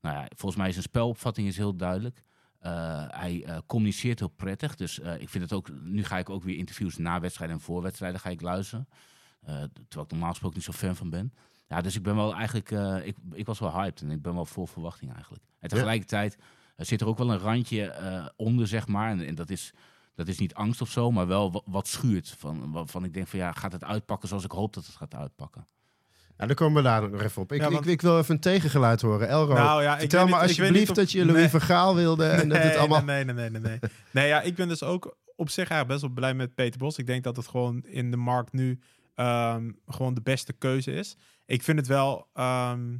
Nou 0.00 0.16
ja, 0.16 0.26
volgens 0.28 0.56
mij 0.56 0.66
is 0.66 0.72
zijn 0.72 0.86
spelopvatting 0.86 1.48
is 1.48 1.56
heel 1.56 1.76
duidelijk. 1.76 2.22
Eh, 2.58 3.04
hij 3.08 3.44
eh, 3.44 3.58
communiceert 3.66 4.18
heel 4.18 4.28
prettig. 4.28 4.74
Dus 4.74 4.98
ik 4.98 5.28
vind 5.28 5.44
het 5.44 5.52
ook. 5.52 5.68
Nu 5.82 6.04
ga 6.04 6.18
ik 6.18 6.30
ook 6.30 6.42
weer 6.42 6.56
interviews 6.56 6.96
na 6.96 7.20
wedstrijden 7.20 7.56
en 7.56 7.62
voor 7.62 7.82
wedstrijden 7.82 8.20
ga 8.20 8.30
ik 8.30 8.40
luisteren. 8.40 8.88
Terwijl 9.44 10.04
ik 10.04 10.10
normaal 10.10 10.30
gesproken 10.30 10.56
niet 10.56 10.66
zo 10.66 10.72
fan 10.72 10.96
van 10.96 11.10
ben. 11.10 11.34
Ja, 11.68 11.80
dus 11.80 11.96
ik 11.96 12.02
ben 12.02 12.16
wel 12.16 12.34
eigenlijk. 12.34 12.70
ik, 13.04 13.16
ik 13.32 13.46
was 13.46 13.58
wel 13.58 13.72
hyped 13.72 14.00
en 14.00 14.10
ik 14.10 14.22
ben 14.22 14.34
wel 14.34 14.46
vol 14.46 14.66
verwachting 14.66 15.12
eigenlijk. 15.12 15.42
En 15.58 15.68
tegelijkertijd 15.68 16.38
eh, 16.78 16.86
zit 16.86 17.00
er 17.00 17.06
ook 17.06 17.18
wel 17.18 17.30
een 17.32 17.38
randje 17.38 17.84
eh, 17.90 18.26
onder, 18.36 18.66
zeg 18.66 18.86
maar. 18.86 19.10
En, 19.10 19.26
en 19.26 19.34
dat 19.34 19.50
is. 19.50 19.72
Dat 20.14 20.28
is 20.28 20.38
niet 20.38 20.54
angst 20.54 20.80
of 20.80 20.90
zo, 20.90 21.10
maar 21.10 21.26
wel 21.26 21.62
wat, 21.66 21.86
schuurt. 21.88 22.34
Van, 22.38 22.72
waarvan 22.72 23.04
ik 23.04 23.14
denk 23.14 23.26
van 23.26 23.38
ja, 23.38 23.52
gaat 23.52 23.72
het 23.72 23.84
uitpakken 23.84 24.28
zoals 24.28 24.44
ik 24.44 24.50
hoop 24.50 24.74
dat 24.74 24.86
het 24.86 24.96
gaat 24.96 25.14
uitpakken. 25.14 25.66
Nou, 26.36 26.46
dan 26.48 26.54
komen 26.54 26.82
we 26.82 26.88
daar 26.88 27.10
nog 27.10 27.22
even 27.22 27.42
op. 27.42 27.52
Ik, 27.52 27.60
Ja, 27.60 27.70
want- 27.70 27.84
ik, 27.84 27.90
ik 27.92 28.00
wil 28.02 28.18
even 28.18 28.34
een 28.34 28.40
tegengeluid 28.40 29.00
horen. 29.00 29.28
Elro, 29.28 29.54
Nou 29.54 29.82
ja, 29.82 29.92
ik 29.94 30.00
vertel 30.00 30.26
me 30.26 30.36
alsjeblieft 30.36 30.90
of- 30.90 30.96
dat 30.96 31.10
je 31.12 31.24
Louis 31.24 31.40
Nee. 31.40 31.48
van 31.48 31.60
Gaal 31.60 31.94
wilde 31.94 32.26
en 32.26 32.48
dat 32.48 32.62
het 32.62 32.76
allemaal... 32.76 33.04
Nee, 33.04 33.24
nee, 33.24 33.34
nee, 33.34 33.50
nee, 33.50 33.60
nee. 33.60 33.78
nee, 34.10 34.26
ja, 34.28 34.40
ik 34.40 34.54
ben 34.54 34.68
dus 34.68 34.82
ook 34.82 35.16
op 35.36 35.48
zich 35.48 35.56
eigenlijk 35.70 35.88
best 35.88 36.00
wel 36.00 36.10
blij 36.10 36.34
met 36.34 36.54
Peter 36.54 36.78
Bos. 36.78 36.98
Ik 36.98 37.06
denk 37.06 37.24
dat 37.24 37.36
het 37.36 37.46
gewoon 37.48 37.82
in 37.84 38.10
de 38.10 38.16
markt 38.16 38.52
nu 38.52 38.80
ehm, 39.14 39.70
gewoon 39.86 40.14
de 40.14 40.22
beste 40.22 40.52
keuze 40.52 40.92
is. 40.92 41.16
Ik 41.46 41.62
vind 41.62 41.78
het 41.78 41.86
wel, 41.86 42.26
ehm, 42.34 42.96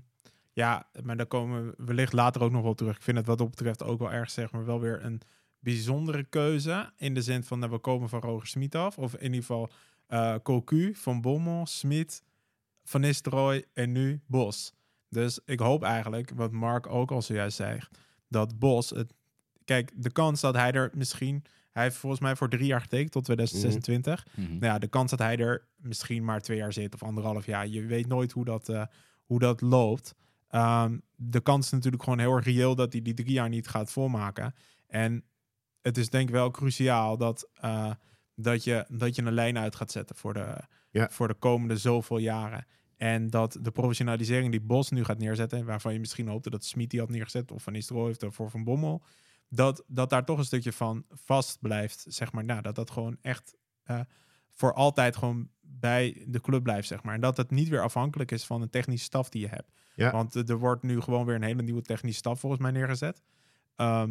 ja, 0.58 0.86
maar 1.02 1.16
daar 1.16 1.26
komen 1.26 1.66
we 1.66 1.74
wellicht 1.84 2.12
later 2.12 2.42
ook 2.42 2.50
nog 2.50 2.62
wel 2.62 2.74
terug. 2.74 2.96
Ik 2.96 3.02
vind 3.02 3.16
het 3.16 3.26
wat 3.26 3.38
dat 3.38 3.50
betreft 3.50 3.82
ook 3.82 3.98
wel 3.98 4.12
erg, 4.12 4.30
zeg 4.30 4.52
maar, 4.52 4.64
wel 4.64 4.80
weer 4.80 5.04
een 5.04 5.20
bijzondere 5.58 6.24
keuze. 6.24 6.92
In 6.96 7.14
de 7.14 7.22
zin 7.22 7.44
van, 7.44 7.58
nou, 7.58 7.72
we 7.72 7.78
komen 7.78 8.08
van 8.08 8.20
Roger 8.20 8.46
Smit 8.46 8.74
af. 8.74 8.98
Of 8.98 9.14
in 9.14 9.22
ieder 9.22 9.40
geval 9.40 9.70
eh 10.06 10.34
Cocu, 10.42 10.94
Van 10.94 11.20
Bommel, 11.20 11.66
Smit, 11.66 12.22
Van 12.84 13.00
Nistelrooy 13.00 13.64
en 13.74 13.92
nu 13.92 14.20
Bos. 14.26 14.72
Dus 15.08 15.40
ik 15.44 15.60
hoop 15.60 15.82
eigenlijk, 15.82 16.32
wat 16.34 16.52
Mark 16.52 16.86
ook 16.86 17.10
al 17.10 17.22
zojuist 17.22 17.56
zei, 17.56 17.80
dat 18.28 18.58
Bos 18.58 18.90
het. 18.90 19.12
Kijk, 19.64 19.92
de 19.94 20.12
kans 20.12 20.40
dat 20.40 20.54
hij 20.54 20.72
er 20.72 20.90
misschien. 20.94 21.44
Hij 21.72 21.82
heeft 21.82 21.96
volgens 21.96 22.20
mij 22.22 22.36
voor 22.36 22.48
drie 22.48 22.66
jaar 22.66 22.80
getekend 22.80 23.12
tot 23.12 23.24
2026. 23.24 24.26
Mhm. 24.34 24.48
Nou 24.48 24.64
ja, 24.64 24.78
de 24.78 24.88
kans 24.88 25.10
dat 25.10 25.18
hij 25.18 25.36
er 25.36 25.66
misschien 25.76 26.24
maar 26.24 26.40
twee 26.40 26.56
jaar 26.56 26.72
zit 26.72 26.94
of 26.94 27.02
anderhalf 27.02 27.46
jaar. 27.46 27.66
Je 27.66 27.86
weet 27.86 28.06
nooit 28.06 28.32
hoe 28.32 28.44
dat, 28.44 28.68
eh, 28.68 28.82
hoe 29.24 29.38
dat 29.38 29.60
loopt. 29.60 30.14
Ehm, 30.48 30.98
de 31.14 31.40
kans 31.40 31.66
is 31.66 31.72
natuurlijk 31.72 32.02
gewoon 32.02 32.18
heel 32.18 32.32
erg 32.34 32.44
reëel 32.44 32.74
dat 32.74 32.92
hij 32.92 33.02
die 33.02 33.14
drie 33.14 33.32
jaar 33.32 33.48
niet 33.48 33.68
gaat 33.68 33.90
volmaken. 33.90 34.54
En 34.86 35.24
het 35.82 35.96
is 35.98 36.10
denk 36.10 36.28
ik 36.28 36.34
wel 36.34 36.50
cruciaal 36.50 37.16
dat, 37.16 37.48
eh, 37.54 37.90
dat, 38.34 38.64
je, 38.64 38.84
dat 38.88 39.16
je 39.16 39.22
een 39.22 39.32
lijn 39.32 39.58
uit 39.58 39.76
gaat 39.76 39.90
zetten 39.92 40.16
voor 40.16 40.34
de, 40.34 40.56
Ja. 40.90 41.08
voor 41.10 41.28
de 41.28 41.34
komende 41.34 41.76
zoveel 41.76 42.18
jaren. 42.18 42.66
En 42.96 43.30
dat 43.30 43.58
de 43.62 43.70
professionalisering 43.70 44.50
die 44.50 44.60
Bos 44.60 44.90
nu 44.90 45.04
gaat 45.04 45.18
neerzetten, 45.18 45.64
waarvan 45.64 45.92
je 45.92 45.98
misschien 45.98 46.28
hoopte 46.28 46.50
dat 46.50 46.64
Smit 46.64 46.90
die 46.90 47.00
had 47.00 47.08
neergezet, 47.08 47.50
of 47.52 47.62
Van 47.62 47.72
Nistelrooy 47.72 48.06
heeft 48.06 48.34
voor 48.34 48.50
Van 48.50 48.64
Bommel, 48.64 49.02
dat, 49.48 49.84
dat 49.86 50.10
daar 50.10 50.24
toch 50.24 50.38
een 50.38 50.44
stukje 50.44 50.72
van 50.72 51.04
vast 51.10 51.60
blijft, 51.60 52.04
zeg 52.08 52.32
maar. 52.32 52.44
Nou, 52.44 52.62
dat 52.62 52.74
dat 52.74 52.90
gewoon 52.90 53.16
echt 53.20 53.54
eh, 53.82 54.00
voor 54.58 54.72
altijd 54.74 55.16
gewoon 55.16 55.48
bij 55.60 56.24
de 56.28 56.40
club 56.40 56.62
blijft, 56.62 56.88
zeg 56.88 57.02
maar. 57.02 57.14
En 57.14 57.20
dat 57.20 57.36
het 57.36 57.50
niet 57.50 57.68
weer 57.68 57.82
afhankelijk 57.82 58.30
is 58.30 58.44
van 58.44 58.62
een 58.62 58.70
technische 58.70 59.04
staf 59.04 59.28
die 59.28 59.40
je 59.40 59.48
hebt. 59.48 59.72
Ja. 59.94 60.10
Want 60.12 60.36
eh, 60.36 60.48
er 60.48 60.58
wordt 60.58 60.82
nu 60.82 61.00
gewoon 61.00 61.24
weer 61.26 61.34
een 61.34 61.42
hele 61.42 61.62
nieuwe 61.62 61.82
technische 61.82 62.18
staf 62.18 62.40
volgens 62.40 62.62
mij 62.62 62.70
neergezet. 62.70 63.22
Ehm, 63.76 64.10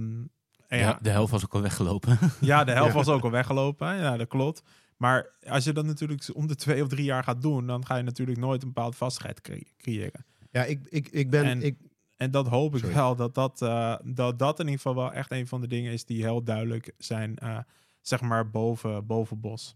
en 0.67 0.77
Ja, 0.79 0.87
ja, 0.89 0.99
de 1.01 1.09
helft 1.09 1.31
was 1.31 1.43
ook 1.43 1.53
al 1.53 1.61
weggelopen. 1.61 2.17
ja, 2.41 2.63
de 2.63 2.71
helft 2.71 2.89
Ja. 2.91 2.95
was 2.97 3.07
ook 3.07 3.23
al 3.23 3.31
weggelopen. 3.31 3.95
Ja, 3.97 4.17
dat 4.17 4.27
klopt. 4.27 4.63
Maar 4.97 5.35
als 5.47 5.63
je 5.63 5.73
dat 5.73 5.85
natuurlijk 5.85 6.29
om 6.33 6.47
de 6.47 6.55
twee 6.55 6.81
of 6.83 6.87
drie 6.87 7.03
jaar 7.05 7.23
gaat 7.23 7.41
doen, 7.41 7.67
dan 7.67 7.85
ga 7.85 7.95
je 7.95 8.03
natuurlijk 8.03 8.37
nooit 8.39 8.61
een 8.61 8.67
bepaalde 8.67 8.95
vastigheid 8.97 9.41
cre- 9.41 9.63
creëren. 9.77 10.25
Ja, 10.51 10.63
ik, 10.63 10.79
ik, 10.89 11.07
ik 11.07 11.29
ben... 11.29 11.43
En- 11.43 11.61
ik, 11.63 11.77
En 12.15 12.31
dat 12.31 12.47
hoop 12.47 12.73
ik 12.73 12.79
Sorry. 12.79 12.95
wel, 12.95 13.15
dat 13.15 13.35
dat, 13.35 13.61
eh, 13.61 13.95
dat 14.03 14.39
dat 14.39 14.59
in 14.59 14.65
ieder 14.65 14.81
geval 14.81 14.95
wel 14.95 15.13
echt 15.13 15.31
een 15.31 15.47
van 15.47 15.61
de 15.61 15.67
dingen 15.67 15.91
is 15.91 16.05
die 16.05 16.23
heel 16.23 16.43
duidelijk 16.43 16.93
zijn, 16.97 17.37
eh, 17.37 17.57
zeg 18.01 18.21
maar, 18.21 18.49
boven, 18.49 19.05
boven 19.05 19.39
Bos. 19.39 19.75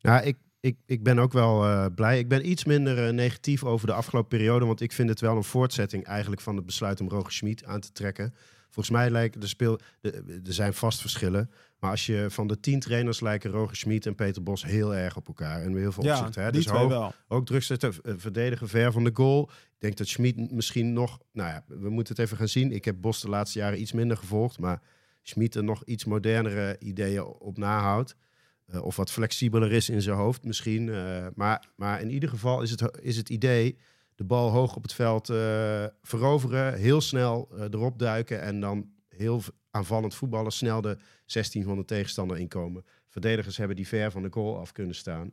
Nou, 0.00 0.22
ik, 0.24 0.36
ik, 0.60 0.76
ik 0.86 1.02
ben 1.02 1.18
ook 1.18 1.32
wel 1.32 1.64
eh, 1.64 1.86
blij. 1.94 2.18
Ik 2.18 2.28
ben 2.28 2.50
iets 2.50 2.64
minder 2.64 3.06
eh, 3.06 3.12
negatief 3.12 3.64
over 3.64 3.86
de 3.86 3.92
afgelopen 3.92 4.28
periode. 4.38 4.64
Want 4.66 4.80
ik 4.80 4.92
vind 4.92 5.08
het 5.08 5.20
wel 5.20 5.36
een 5.36 5.44
voortzetting 5.44 6.04
eigenlijk 6.04 6.40
van 6.42 6.56
het 6.56 6.66
besluit 6.66 7.00
om 7.00 7.08
Roger 7.08 7.32
Schmid 7.32 7.64
aan 7.64 7.80
te 7.80 7.92
trekken. 7.92 8.34
Volgens 8.70 8.94
mij 8.96 9.10
lijken 9.10 9.40
de 9.40 9.46
speel. 9.46 9.78
de- 10.00 10.40
Er 10.46 10.52
zijn 10.52 10.74
vast 10.74 11.00
verschillen. 11.00 11.50
Maar 11.78 11.90
als 11.90 12.06
je 12.06 12.26
van 12.28 12.46
de 12.46 12.60
tien 12.60 12.80
trainers 12.80 13.20
lijken 13.20 13.50
Roger 13.50 13.76
Schmid 13.76 14.06
en 14.06 14.14
Peter 14.14 14.42
Bos 14.42 14.64
heel 14.64 14.94
erg 14.94 15.16
op 15.16 15.26
elkaar. 15.28 15.62
En 15.62 15.76
heel 15.76 15.92
veel 15.92 16.04
Ja, 16.04 16.16
opzichten. 16.18 16.42
Hè? 16.42 16.50
die 16.50 16.62
Dus 16.62 16.70
hoog, 16.70 16.88
wel. 16.88 17.12
ook 17.28 17.46
druk 17.46 17.62
zetten, 17.62 17.94
eh, 18.02 18.14
verdedigen 18.16 18.68
ver 18.68 18.92
van 18.92 19.04
de 19.04 19.10
goal. 19.14 19.50
Ik 19.50 19.76
denk 19.78 19.96
dat 19.96 20.06
Schmid 20.06 20.50
misschien 20.52 20.92
nog... 20.92 21.18
Nou 21.32 21.48
ja, 21.48 21.64
we 21.66 21.90
moeten 21.90 22.14
het 22.14 22.24
even 22.24 22.36
gaan 22.36 22.48
zien. 22.48 22.72
Ik 22.72 22.84
heb 22.84 22.96
Bos 23.00 23.20
de 23.20 23.28
laatste 23.28 23.58
jaren 23.58 23.80
iets 23.80 23.92
minder 23.92 24.16
gevolgd. 24.16 24.58
Maar 24.58 24.80
Schmid 25.22 25.54
er 25.54 25.64
nog 25.64 25.84
iets 25.84 26.04
modernere 26.04 26.76
ideeën 26.78 27.24
op 27.24 27.58
nahoudt. 27.58 28.16
Eh, 28.66 28.82
of 28.82 28.96
wat 28.96 29.10
flexibeler 29.10 29.72
is 29.72 29.88
in 29.88 30.02
zijn 30.02 30.16
hoofd 30.16 30.44
misschien. 30.44 30.88
Eh, 30.88 31.26
maar, 31.34 31.68
maar 31.76 32.00
in 32.00 32.10
ieder 32.10 32.28
geval 32.28 32.62
is 32.62 32.70
het, 32.70 32.98
is 33.00 33.16
het 33.16 33.28
idee... 33.28 33.78
de 34.14 34.24
bal 34.24 34.50
hoog 34.50 34.76
op 34.76 34.82
het 34.82 34.92
veld 34.92 35.30
eh, 35.30 35.86
veroveren. 36.02 36.74
Heel 36.74 37.00
snel 37.00 37.48
erop 37.70 37.98
duiken. 37.98 38.40
En 38.40 38.60
dan 38.60 38.90
heel 39.08 39.42
aanvallend 39.70 40.14
voetballen. 40.14 40.52
Snel 40.52 40.80
de 40.80 40.96
16 41.26 41.64
van 41.64 41.76
de 41.76 41.84
tegenstander 41.84 42.38
inkomen. 42.38 42.84
Verdedigers 43.08 43.56
hebben 43.56 43.76
die 43.76 43.88
ver 43.88 44.10
van 44.10 44.22
de 44.22 44.32
goal 44.32 44.58
af 44.58 44.72
kunnen 44.72 44.94
staan. 44.94 45.32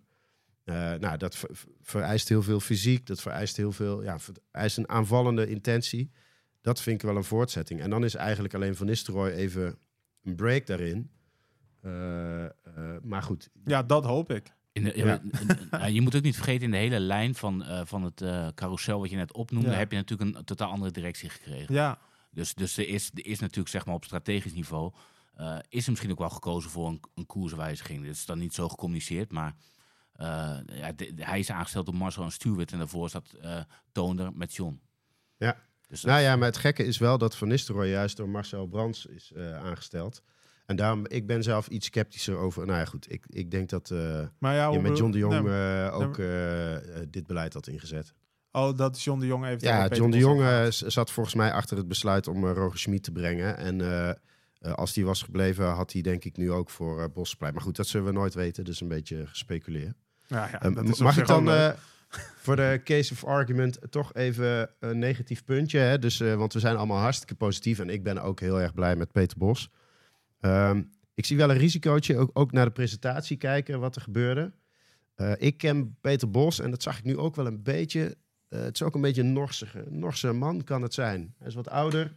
Nou, 0.99 1.17
dat 1.17 1.35
ver- 1.35 1.49
ver- 1.51 1.69
vereist 1.81 2.29
heel 2.29 2.41
veel 2.41 2.59
fysiek. 2.59 3.05
Dat 3.05 3.21
vereist 3.21 3.57
heel 3.57 3.71
veel, 3.71 4.03
ja, 4.03 4.17
vereist 4.19 4.77
een 4.77 4.89
aanvallende 4.89 5.47
intentie. 5.47 6.11
Dat 6.61 6.81
vind 6.81 7.01
ik 7.01 7.07
wel 7.07 7.17
een 7.17 7.23
voortzetting. 7.23 7.81
En 7.81 7.89
dan 7.89 8.03
is 8.03 8.15
eigenlijk 8.15 8.53
alleen 8.53 8.75
Van 8.75 8.85
Nistelrooy 8.85 9.31
even 9.31 9.77
een 10.23 10.35
break 10.35 10.65
daarin. 10.67 11.11
Eh, 11.81 12.45
eh, 12.45 12.51
maar 13.01 13.23
goed, 13.23 13.49
Ja, 13.65 13.83
dat 13.83 14.03
hoop 14.03 14.31
ik. 14.31 14.51
In 14.71 14.83
de- 14.83 14.97
Ja. 15.71 15.85
je 15.85 16.01
moet 16.01 16.15
ook 16.15 16.21
niet 16.21 16.35
vergeten, 16.35 16.63
in 16.63 16.71
de 16.71 16.77
hele 16.77 16.99
lijn 16.99 17.35
van, 17.35 17.63
eh, 17.63 17.81
van 17.85 18.03
het 18.03 18.21
eh 18.21 18.47
carousel 18.55 18.99
wat 18.99 19.09
je 19.09 19.15
net 19.15 19.33
opnoemde, 19.33 19.69
Ja. 19.69 19.75
heb 19.77 19.91
je 19.91 19.97
natuurlijk 19.97 20.37
een 20.37 20.43
totaal 20.43 20.69
andere 20.71 20.91
directie 20.91 21.29
gekregen. 21.29 21.73
Ja, 21.75 21.99
Dus, 22.31 22.53
dus 22.53 22.77
er, 22.77 22.87
is, 22.87 23.09
er 23.13 23.25
is 23.25 23.39
natuurlijk 23.39 23.69
zeg 23.69 23.85
maar 23.85 23.95
op 23.95 24.03
strategisch 24.05 24.53
niveau, 24.53 24.93
eh, 25.35 25.57
is 25.69 25.83
er 25.83 25.89
misschien 25.89 26.11
ook 26.11 26.19
wel 26.19 26.29
gekozen 26.29 26.69
voor 26.69 26.87
een, 26.87 27.01
een 27.15 27.25
koerswijziging. 27.25 28.01
Dat 28.05 28.15
is 28.15 28.25
dan 28.25 28.37
niet 28.39 28.53
zo 28.53 28.69
gecommuniceerd, 28.69 29.31
maar 29.31 29.55
eh, 30.13 30.57
ja, 30.65 30.91
de- 30.91 31.13
de- 31.13 31.25
hij 31.25 31.39
is 31.39 31.51
aangesteld 31.51 31.85
door 31.85 31.95
Marcel 31.95 32.23
en 32.23 32.31
Stuart 32.31 32.71
en 32.71 32.77
daarvoor 32.77 33.09
zat 33.09 33.33
eh 33.41 33.59
Toonder 33.91 34.33
met 34.33 34.55
John. 34.55 34.81
Ja. 35.37 35.55
Dus 35.87 36.03
Nou 36.03 36.21
ja, 36.21 36.35
maar 36.35 36.47
het 36.47 36.57
gekke 36.57 36.83
is 36.83 36.97
wel 36.97 37.17
dat 37.17 37.35
Van 37.37 37.47
Nistelrooy 37.47 37.87
juist 37.89 38.17
door 38.17 38.29
Marcel 38.29 38.67
Brands 38.67 39.05
is 39.05 39.31
eh, 39.31 39.55
aangesteld. 39.57 40.23
En 40.69 40.75
daarom, 40.75 41.05
ik 41.07 41.27
ben 41.27 41.43
zelf 41.43 41.67
iets 41.67 41.85
sceptischer 41.85 42.37
over. 42.37 42.65
Nou 42.65 42.79
ja, 42.79 42.85
goed, 42.85 43.11
ik, 43.11 43.25
ik 43.29 43.51
denk 43.51 43.69
dat 43.69 43.91
eh, 43.91 44.21
maar 44.37 44.55
ja, 44.55 44.71
je 44.71 44.79
met 44.79 44.97
John 44.97 45.11
de 45.11 45.17
Jong 45.17 45.43
nee, 45.43 45.85
eh, 45.85 45.99
ook 45.99 46.17
eh, 46.17 46.75
dit 47.07 47.27
beleid 47.27 47.53
had 47.53 47.67
ingezet. 47.67 48.13
oh, 48.51 48.77
dat 48.77 49.01
John 49.01 49.19
de 49.19 49.25
Jong 49.25 49.45
heeft. 49.45 49.61
Ja, 49.61 49.87
John 49.87 50.11
de 50.11 50.17
Jong 50.17 50.67
zat 50.73 51.11
volgens 51.11 51.35
mij 51.35 51.51
achter 51.51 51.77
het 51.77 51.87
besluit 51.87 52.27
om 52.27 52.45
Roger 52.45 52.79
Schmid 52.79 53.03
te 53.03 53.11
brengen. 53.11 53.57
En 53.57 54.17
als 54.75 54.93
die 54.93 55.05
was 55.05 55.21
gebleven, 55.21 55.65
had 55.65 55.93
hij 55.93 56.01
denk 56.01 56.23
ik 56.23 56.37
nu 56.37 56.51
ook 56.51 56.69
voor 56.69 57.11
Bos. 57.11 57.37
Maar 57.37 57.61
goed, 57.61 57.75
dat 57.75 57.87
zullen 57.87 58.05
we 58.05 58.13
nooit 58.13 58.33
weten, 58.33 58.63
dus 58.63 58.81
een 58.81 58.87
beetje 58.87 59.27
gespeculeerd. 59.27 59.95
Ja, 60.27 60.49
ja, 60.51 60.61
Eh, 60.61 60.77
op 60.77 60.97
mag 60.97 61.17
ik 61.17 61.27
dan 61.27 61.73
voor 62.43 62.55
de 62.55 62.81
case 62.83 63.13
of 63.13 63.25
argument 63.25 63.79
toch 63.89 64.13
even 64.13 64.69
een 64.79 64.99
negatief 64.99 65.43
puntje? 65.43 65.79
Hè? 65.79 65.99
Dus, 65.99 66.17
want 66.17 66.53
we 66.53 66.59
zijn 66.59 66.75
allemaal 66.75 67.01
hartstikke 67.01 67.35
positief 67.35 67.79
en 67.79 67.89
ik 67.89 68.03
ben 68.03 68.21
ook 68.21 68.39
heel 68.39 68.61
erg 68.61 68.73
blij 68.73 68.95
met 68.95 69.11
Peter 69.11 69.37
Bos. 69.37 69.69
Ehm, 70.39 70.81
ik 71.13 71.25
zie 71.25 71.37
wel 71.37 71.49
een 71.49 71.57
risicootje, 71.57 72.17
ook, 72.17 72.29
ook 72.33 72.51
naar 72.51 72.65
de 72.65 72.71
presentatie 72.71 73.37
kijken 73.37 73.79
wat 73.79 73.95
er 73.95 74.01
gebeurde. 74.01 74.51
Eh, 75.15 75.31
ik 75.37 75.57
ken 75.57 75.97
Peter 76.01 76.31
Bos 76.31 76.59
en 76.59 76.71
dat 76.71 76.83
zag 76.83 76.97
ik 76.97 77.03
nu 77.03 77.17
ook 77.17 77.35
wel 77.35 77.45
een 77.45 77.63
beetje. 77.63 78.17
eh, 78.49 78.61
het 78.61 78.75
is 78.75 78.83
ook 78.83 78.95
een 78.95 79.01
beetje 79.01 79.21
een 79.21 79.33
Norse, 79.33 79.67
Norse 79.89 80.31
man 80.31 80.63
kan 80.63 80.81
het 80.81 80.93
zijn. 80.93 81.33
Hij 81.37 81.47
is 81.47 81.53
wat 81.55 81.69
ouder. 81.69 82.15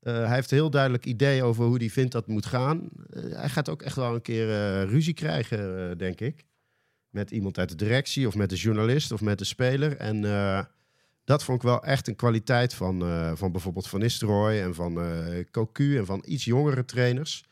Eh, 0.00 0.14
hij 0.14 0.34
heeft 0.34 0.50
heel 0.50 0.70
duidelijk 0.70 1.06
idee 1.06 1.42
over 1.42 1.64
hoe 1.64 1.76
hij 1.76 1.90
vindt 1.90 2.12
dat 2.12 2.26
moet 2.26 2.46
gaan. 2.46 2.88
Hij 3.14 3.48
gaat 3.48 3.68
ook 3.68 3.82
echt 3.82 3.96
wel 3.96 4.14
een 4.14 4.22
keer 4.22 4.46
ruzie 4.86 5.14
krijgen, 5.14 5.98
denk 5.98 6.20
ik 6.20 6.44
met 7.08 7.30
iemand 7.30 7.58
uit 7.58 7.68
de 7.68 7.74
directie 7.74 8.26
of 8.26 8.34
met 8.34 8.50
de 8.50 8.56
journalist 8.56 9.12
of 9.12 9.20
met 9.20 9.38
de 9.38 9.44
speler. 9.44 9.96
En 9.96 10.20
dat 11.24 11.44
vond 11.44 11.58
ik 11.58 11.68
wel 11.68 11.84
echt 11.84 12.08
een 12.08 12.16
kwaliteit 12.16 12.74
van, 12.74 13.00
van 13.36 13.52
bijvoorbeeld 13.52 13.88
Van 13.88 14.00
Nistelrooy 14.00 14.60
en 14.60 14.74
van 14.74 14.98
Cocu 15.50 15.98
en 15.98 16.06
van 16.06 16.22
iets 16.26 16.44
jongere 16.44 16.84
trainers. 16.84 17.44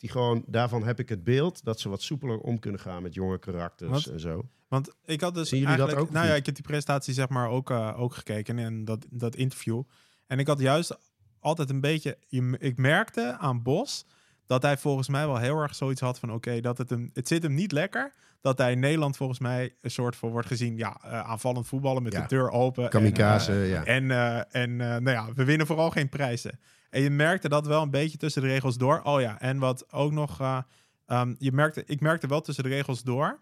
Die 0.00 0.10
gewoon, 0.10 0.42
daarvan 0.46 0.84
heb 0.84 0.98
ik 0.98 1.08
het 1.08 1.24
beeld 1.24 1.64
dat 1.64 1.80
ze 1.80 1.88
wat 1.88 2.02
soepeler 2.02 2.38
om 2.38 2.58
kunnen 2.58 2.80
gaan 2.80 3.02
met 3.02 3.14
jonge 3.14 3.38
karakters 3.38 4.10
en 4.10 4.20
zo. 4.20 4.48
Want 4.68 4.90
ik 5.04 5.20
had 5.20 5.34
dus 5.34 5.48
Zien 5.48 5.60
jullie 5.60 5.76
dat 5.76 5.94
ook 5.94 6.10
Nou 6.10 6.26
ja, 6.26 6.34
ik 6.34 6.46
heb 6.46 6.54
die 6.54 6.64
presentatie 6.64 7.14
zeg 7.14 7.28
maar 7.28 7.48
ook, 7.48 7.70
eh, 7.70 8.00
ook 8.00 8.14
gekeken 8.14 8.58
en 8.58 8.84
dat, 8.84 9.06
dat 9.10 9.36
interview. 9.36 9.82
En 10.26 10.38
ik 10.38 10.46
had 10.46 10.60
juist 10.60 10.98
altijd 11.40 11.70
een 11.70 11.80
beetje... 11.80 12.18
je- 12.28 12.56
Ik 12.58 12.76
merkte 12.76 13.36
aan 13.38 13.62
Bos 13.62 14.06
dat 14.46 14.62
hij 14.62 14.76
volgens 14.78 15.08
mij 15.08 15.26
wel 15.26 15.36
heel 15.38 15.56
erg 15.58 15.74
zoiets 15.74 16.00
had 16.00 16.18
van... 16.18 16.32
Oké, 16.32 16.60
dat 16.60 16.78
het 16.78 16.90
hem... 16.90 17.10
Het 17.14 17.28
zit 17.28 17.42
hem 17.42 17.54
niet 17.54 17.72
lekker 17.72 18.12
dat 18.40 18.58
hij 18.58 18.72
in 18.72 18.78
Nederland 18.78 19.16
volgens 19.16 19.38
mij 19.38 19.74
een 19.80 19.90
soort 19.90 20.16
van 20.16 20.30
wordt 20.30 20.46
gezien... 20.46 20.76
Ja, 20.76 21.00
eh, 21.02 21.20
aanvallend 21.20 21.66
voetballen 21.66 22.02
met 22.02 22.12
Ja. 22.12 22.20
de 22.20 22.26
deur 22.28 22.50
open. 22.50 22.84
en, 22.84 22.90
Kamikaze, 22.90 23.52
eh, 23.52 23.70
ja. 23.70 23.84
En, 23.84 24.10
en 24.50 24.76
nou 24.76 25.10
ja, 25.10 25.32
we 25.34 25.44
winnen 25.44 25.66
vooral 25.66 25.90
geen 25.90 26.08
prijzen. 26.08 26.60
En 26.90 27.02
je 27.02 27.10
merkte 27.10 27.48
dat 27.48 27.66
wel 27.66 27.82
een 27.82 27.90
beetje 27.90 28.18
tussen 28.18 28.42
de 28.42 28.48
regels 28.48 28.76
door. 28.78 29.00
Oh 29.02 29.20
ja, 29.20 29.40
en 29.40 29.58
wat 29.58 29.92
ook 29.92 30.12
nog... 30.12 30.40
eh, 30.40 30.58
ehm, 31.06 31.34
je 31.38 31.52
merkte, 31.52 31.82
ik 31.86 32.00
merkte 32.00 32.26
wel 32.26 32.40
tussen 32.40 32.64
de 32.64 32.70
regels 32.70 33.02
door... 33.02 33.40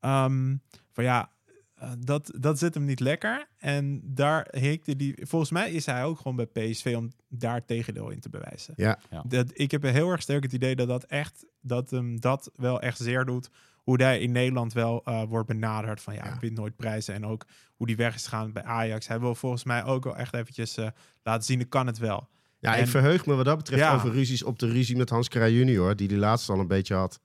ehm, 0.00 0.56
van 0.92 1.04
ja, 1.04 1.30
eh, 1.74 1.90
dat, 1.98 2.30
dat 2.38 2.58
zit 2.58 2.74
hem 2.74 2.84
niet 2.84 3.00
lekker. 3.00 3.46
En 3.58 4.00
daar 4.04 4.48
hikte 4.50 4.96
die... 4.96 5.14
Volgens 5.26 5.50
mij 5.50 5.70
is 5.72 5.86
hij 5.86 6.04
ook 6.04 6.16
gewoon 6.16 6.36
bij 6.36 6.46
PSV 6.70 6.94
om 6.96 7.12
daar 7.28 7.64
tegendeel 7.64 8.10
in 8.10 8.20
te 8.20 8.28
bewijzen. 8.28 8.74
Ja. 8.76 8.98
Ja. 9.10 9.22
Dat, 9.26 9.50
ik 9.52 9.70
heb 9.70 9.82
heel 9.82 10.10
erg 10.10 10.22
sterk 10.22 10.42
het 10.42 10.52
idee 10.52 10.76
dat 10.76 10.88
dat 10.88 11.04
echt... 11.04 11.46
Dat 11.60 11.90
hem 11.90 12.20
dat 12.20 12.50
wel 12.54 12.80
echt 12.80 12.98
zeer 12.98 13.24
doet. 13.24 13.50
Hoe 13.76 14.02
hij 14.02 14.20
in 14.20 14.32
Nederland 14.32 14.72
wel 14.72 15.04
eh, 15.04 15.22
wordt 15.22 15.48
benaderd. 15.48 16.00
Van 16.00 16.14
ja, 16.14 16.24
Ja. 16.24 16.34
ik 16.34 16.40
win 16.40 16.52
nooit 16.54 16.76
prijzen. 16.76 17.14
En 17.14 17.26
ook 17.26 17.44
hoe 17.76 17.86
die 17.86 17.96
weg 17.96 18.14
is 18.14 18.24
gegaan 18.24 18.52
bij 18.52 18.62
Ajax. 18.64 19.06
Hij 19.08 19.20
wil 19.20 19.34
volgens 19.34 19.64
mij 19.64 19.84
ook 19.84 20.04
wel 20.04 20.16
echt 20.16 20.34
eventjes 20.34 20.76
eh, 20.76 20.88
laten 21.22 21.44
zien... 21.44 21.60
Ik 21.60 21.70
kan 21.70 21.86
het 21.86 21.98
wel. 21.98 22.28
Ja, 22.64 22.76
En- 22.76 22.82
ik 22.82 22.88
verheug 22.88 23.26
me 23.26 23.34
wat 23.34 23.44
dat 23.44 23.56
betreft 23.56 23.82
Ja. 23.82 23.94
over 23.94 24.10
ruzies 24.12 24.42
op 24.42 24.58
de 24.58 24.68
ruzie 24.68 24.96
met 24.96 25.10
Hans 25.10 25.28
Kraaij 25.28 25.52
junior, 25.52 25.96
die 25.96 26.08
die 26.08 26.16
laatst 26.18 26.48
al 26.48 26.58
een 26.58 26.66
beetje 26.66 26.94
had 26.94 27.20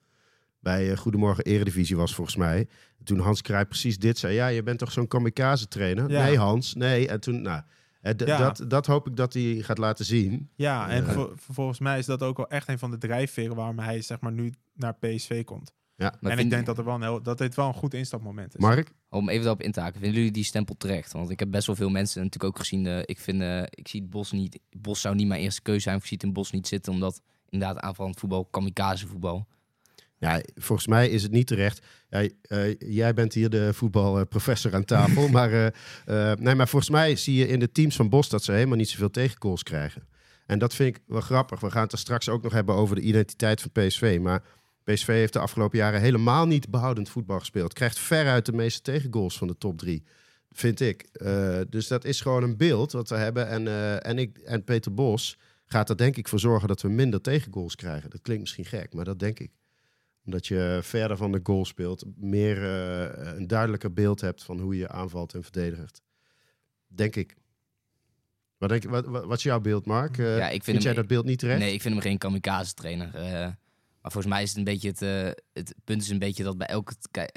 bij 0.59 0.91
eh, 0.91 0.97
Goedemorgen 0.97 1.43
Eredivisie 1.43 1.95
was 1.95 2.15
volgens 2.15 2.35
mij. 2.35 2.67
Toen 3.03 3.19
Hans 3.19 3.41
Kraaij 3.41 3.65
precies 3.65 3.97
dit 3.99 4.17
zei, 4.17 4.33
ja, 4.33 4.47
je 4.47 4.63
bent 4.63 4.79
toch 4.79 4.91
zo'n 4.91 5.07
kamikaze 5.07 5.67
trainer? 5.67 6.09
Ja. 6.11 6.23
Nee 6.23 6.37
Hans, 6.37 6.73
nee. 6.73 7.07
En 7.07 7.19
toen, 7.19 7.41
nou, 7.41 7.61
eh, 8.01 8.13
Ja. 8.25 8.37
dat, 8.37 8.63
dat 8.67 8.85
hoop 8.85 9.07
ik 9.07 9.15
dat 9.15 9.33
hij 9.33 9.59
gaat 9.61 9.77
laten 9.77 10.05
zien. 10.05 10.49
Ja, 10.55 10.89
en 10.89 11.05
vo- 11.05 11.33
volgens 11.51 11.79
mij 11.79 11.97
is 11.99 12.05
dat 12.05 12.23
ook 12.23 12.37
wel 12.37 12.49
echt 12.49 12.67
een 12.67 12.79
van 12.79 12.91
de 12.91 12.97
drijfveren... 12.97 13.55
waarom 13.55 13.79
hij 13.79 14.01
zeg 14.01 14.19
maar 14.19 14.31
nu 14.31 14.53
naar 14.75 14.93
PSV 14.95 15.43
komt. 15.43 15.73
Ja. 15.99 16.15
Maar 16.21 16.31
en 16.31 16.37
vind- 16.37 16.41
ik 16.41 16.49
denk 16.49 16.65
dat, 16.65 16.77
er 16.77 16.83
wel 16.83 16.95
een 16.95 17.01
heel, 17.01 17.21
dat 17.21 17.37
dit 17.37 17.55
wel 17.55 17.67
een 17.67 17.73
goed 17.73 17.93
instapmoment 17.93 18.55
is. 18.55 18.61
Mark? 18.61 18.91
Om 19.09 19.29
even 19.29 19.43
daarop 19.43 19.61
in 19.61 19.71
te 19.71 19.79
haken, 19.79 19.99
vinden 19.99 20.17
jullie 20.17 20.33
die 20.33 20.43
stempel 20.43 20.75
terecht? 20.77 21.11
Want 21.11 21.29
ik 21.29 21.39
heb 21.39 21.51
best 21.51 21.67
wel 21.67 21.75
veel 21.75 21.89
mensen 21.89 22.23
natuurlijk 22.23 22.53
ook 22.53 22.59
gezien. 22.59 22.85
eh, 22.87 22.99
ik, 23.05 23.19
vind, 23.19 23.41
eh, 23.41 23.61
ik 23.69 23.87
zie 23.87 24.01
het 24.01 24.09
Bos 24.09 24.31
niet. 24.31 24.59
Bos 24.77 25.01
zou 25.01 25.15
niet 25.15 25.27
mijn 25.27 25.41
eerste 25.41 25.61
keuze 25.61 25.81
zijn. 25.81 25.95
Of 25.95 26.01
ik 26.01 26.07
zie 26.07 26.17
het 26.17 26.25
in 26.27 26.33
Bos 26.33 26.51
niet 26.51 26.67
zitten, 26.67 26.93
omdat 26.93 27.21
inderdaad 27.49 27.77
aanvallend 27.79 28.19
voetbal, 28.19 28.45
kamikaze 28.45 29.07
voetbal. 29.07 29.47
Ja, 30.17 30.41
volgens 30.55 30.87
mij 30.87 31.09
is 31.09 31.23
het 31.23 31.31
niet 31.31 31.47
terecht. 31.47 31.85
Ja, 32.09 32.27
eh, 32.41 32.75
jij 32.79 33.13
bent 33.13 33.33
hier 33.33 33.49
de 33.49 33.73
voetbalprofessor 33.73 34.75
aan 34.75 34.85
tafel. 34.85 35.27
maar, 35.37 35.51
eh, 35.51 36.31
eh, 36.31 36.37
nee, 36.39 36.55
maar 36.55 36.67
volgens 36.67 36.91
mij 36.91 37.15
zie 37.15 37.35
je 37.35 37.47
in 37.47 37.59
de 37.59 37.71
teams 37.71 37.95
van 37.95 38.09
Bos 38.09 38.29
dat 38.29 38.43
ze 38.43 38.51
helemaal 38.51 38.77
niet 38.77 38.89
zoveel 38.89 39.09
tegengoals 39.11 39.63
krijgen. 39.63 40.07
En 40.45 40.59
dat 40.59 40.73
vind 40.75 40.95
ik 40.95 41.03
wel 41.07 41.21
grappig. 41.21 41.59
We 41.59 41.71
gaan 41.71 41.83
het 41.83 41.91
er 41.91 41.97
straks 41.97 42.29
ook 42.29 42.43
nog 42.43 42.53
hebben 42.53 42.75
over 42.75 42.95
de 42.95 43.01
identiteit 43.01 43.61
van 43.61 43.71
PSV. 43.71 44.17
Maar 44.21 44.43
PSV 44.93 45.07
heeft 45.07 45.33
de 45.33 45.39
afgelopen 45.39 45.77
jaren 45.77 46.01
helemaal 46.01 46.45
niet 46.47 46.69
behoudend 46.69 47.09
voetbal 47.09 47.39
gespeeld. 47.39 47.73
Krijgt 47.73 47.99
veruit 47.99 48.45
de 48.45 48.53
meeste 48.53 48.81
tegengoals 48.81 49.37
van 49.37 49.47
de 49.47 49.57
top 49.57 49.77
drie. 49.77 50.03
Vind 50.51 50.79
ik. 50.79 51.01
Eh, 51.01 51.59
dus 51.69 51.87
dat 51.87 52.05
is 52.05 52.21
gewoon 52.21 52.43
een 52.43 52.57
beeld 52.57 52.91
wat 52.91 53.09
we 53.09 53.15
hebben. 53.15 53.47
En, 53.47 53.67
eh, 53.67 54.05
en, 54.05 54.17
ik, 54.17 54.37
en 54.37 54.63
Peter 54.63 54.93
Bos 54.93 55.37
gaat 55.65 55.89
er 55.89 55.97
denk 55.97 56.17
ik 56.17 56.27
voor 56.27 56.39
zorgen 56.39 56.67
dat 56.67 56.81
we 56.81 56.89
minder 56.89 57.21
tegengoals 57.21 57.75
krijgen. 57.75 58.09
Dat 58.09 58.21
klinkt 58.21 58.41
misschien 58.41 58.65
gek, 58.65 58.93
maar 58.93 59.05
dat 59.05 59.19
denk 59.19 59.39
ik 59.39 59.51
omdat 60.25 60.47
je 60.47 60.79
verder 60.81 61.17
van 61.17 61.31
de 61.31 61.39
goal 61.43 61.65
speelt, 61.65 62.03
meer 62.15 62.63
eh, 62.63 63.33
een 63.37 63.47
duidelijker 63.47 63.93
beeld 63.93 64.21
hebt 64.21 64.43
van 64.43 64.59
hoe 64.59 64.77
je 64.77 64.87
aanvalt 64.89 65.33
en 65.33 65.43
verdedigt. 65.43 66.01
Denk 66.87 67.15
ik. 67.15 67.35
Wat, 68.57 68.69
denk, 68.69 68.81
je- 68.83 68.89
wat, 68.89 69.05
wat, 69.05 69.25
wat 69.25 69.37
is 69.37 69.43
jouw 69.43 69.59
beeld, 69.59 69.85
Mark? 69.85 70.17
Ja, 70.17 70.35
ik 70.45 70.49
vind 70.51 70.63
vind 70.63 70.75
hem- 70.77 70.85
jij 70.85 70.93
dat 70.93 71.07
beeld 71.07 71.25
niet 71.25 71.39
terecht? 71.39 71.59
Nee, 71.59 71.73
ik 71.73 71.81
vind 71.81 71.93
hem 71.93 72.03
geen 72.03 72.17
kamikaze 72.17 72.73
trainer. 72.73 73.11
Eh, 74.09 74.15
maar 74.15 74.23
volgens 74.23 74.33
mij 74.33 74.43
is 74.43 74.49
het 74.49 74.57
een 74.57 74.63
beetje 74.63 74.87
het, 74.89 75.01
eh, 75.01 75.43
het 75.53 75.75
punt 75.83 76.01
is 76.01 76.09
een 76.09 76.19
beetje 76.19 76.43
dat 76.43 76.57
bij 76.57 76.67
elke, 76.67 76.93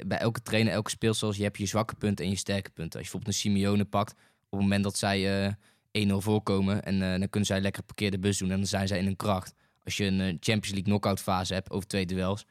bij 0.07 0.17
elke 0.17 0.41
trainer, 0.41 0.73
elke 0.73 0.89
speelstijl, 0.89 1.33
je 1.33 1.43
hebt 1.43 1.57
je 1.57 1.65
zwakke 1.65 1.95
punten 1.95 2.25
en 2.25 2.31
je 2.31 2.37
sterke 2.37 2.69
punten. 2.69 2.99
Als 2.99 3.07
je 3.07 3.17
bijvoorbeeld 3.17 3.27
een 3.35 3.39
Simeone 3.51 3.85
pakt, 3.85 4.11
op 4.11 4.51
het 4.51 4.59
moment 4.61 4.83
dat 4.83 4.97
zij 4.97 5.45
eh 5.45 5.53
1-0 5.91 6.21
voorkomen 6.21 6.83
en 6.83 7.01
eh, 7.01 7.19
dan 7.19 7.29
kunnen 7.29 7.45
zij 7.45 7.61
lekker 7.61 7.83
parkeer 7.83 8.11
de 8.11 8.19
bus 8.19 8.37
doen 8.37 8.51
en 8.51 8.57
dan 8.57 8.65
zijn 8.67 8.87
zij 8.87 8.97
in 8.99 9.07
een 9.07 9.15
kracht. 9.15 9.53
Als 9.83 9.97
je 9.97 10.05
een 10.05 10.19
eh, 10.19 10.27
Champions 10.27 10.67
League 10.69 10.83
knockout 10.83 11.19
fase 11.19 11.53
hebt 11.53 11.71
over 11.71 11.87
twee 11.87 12.05
duels, 12.05 12.45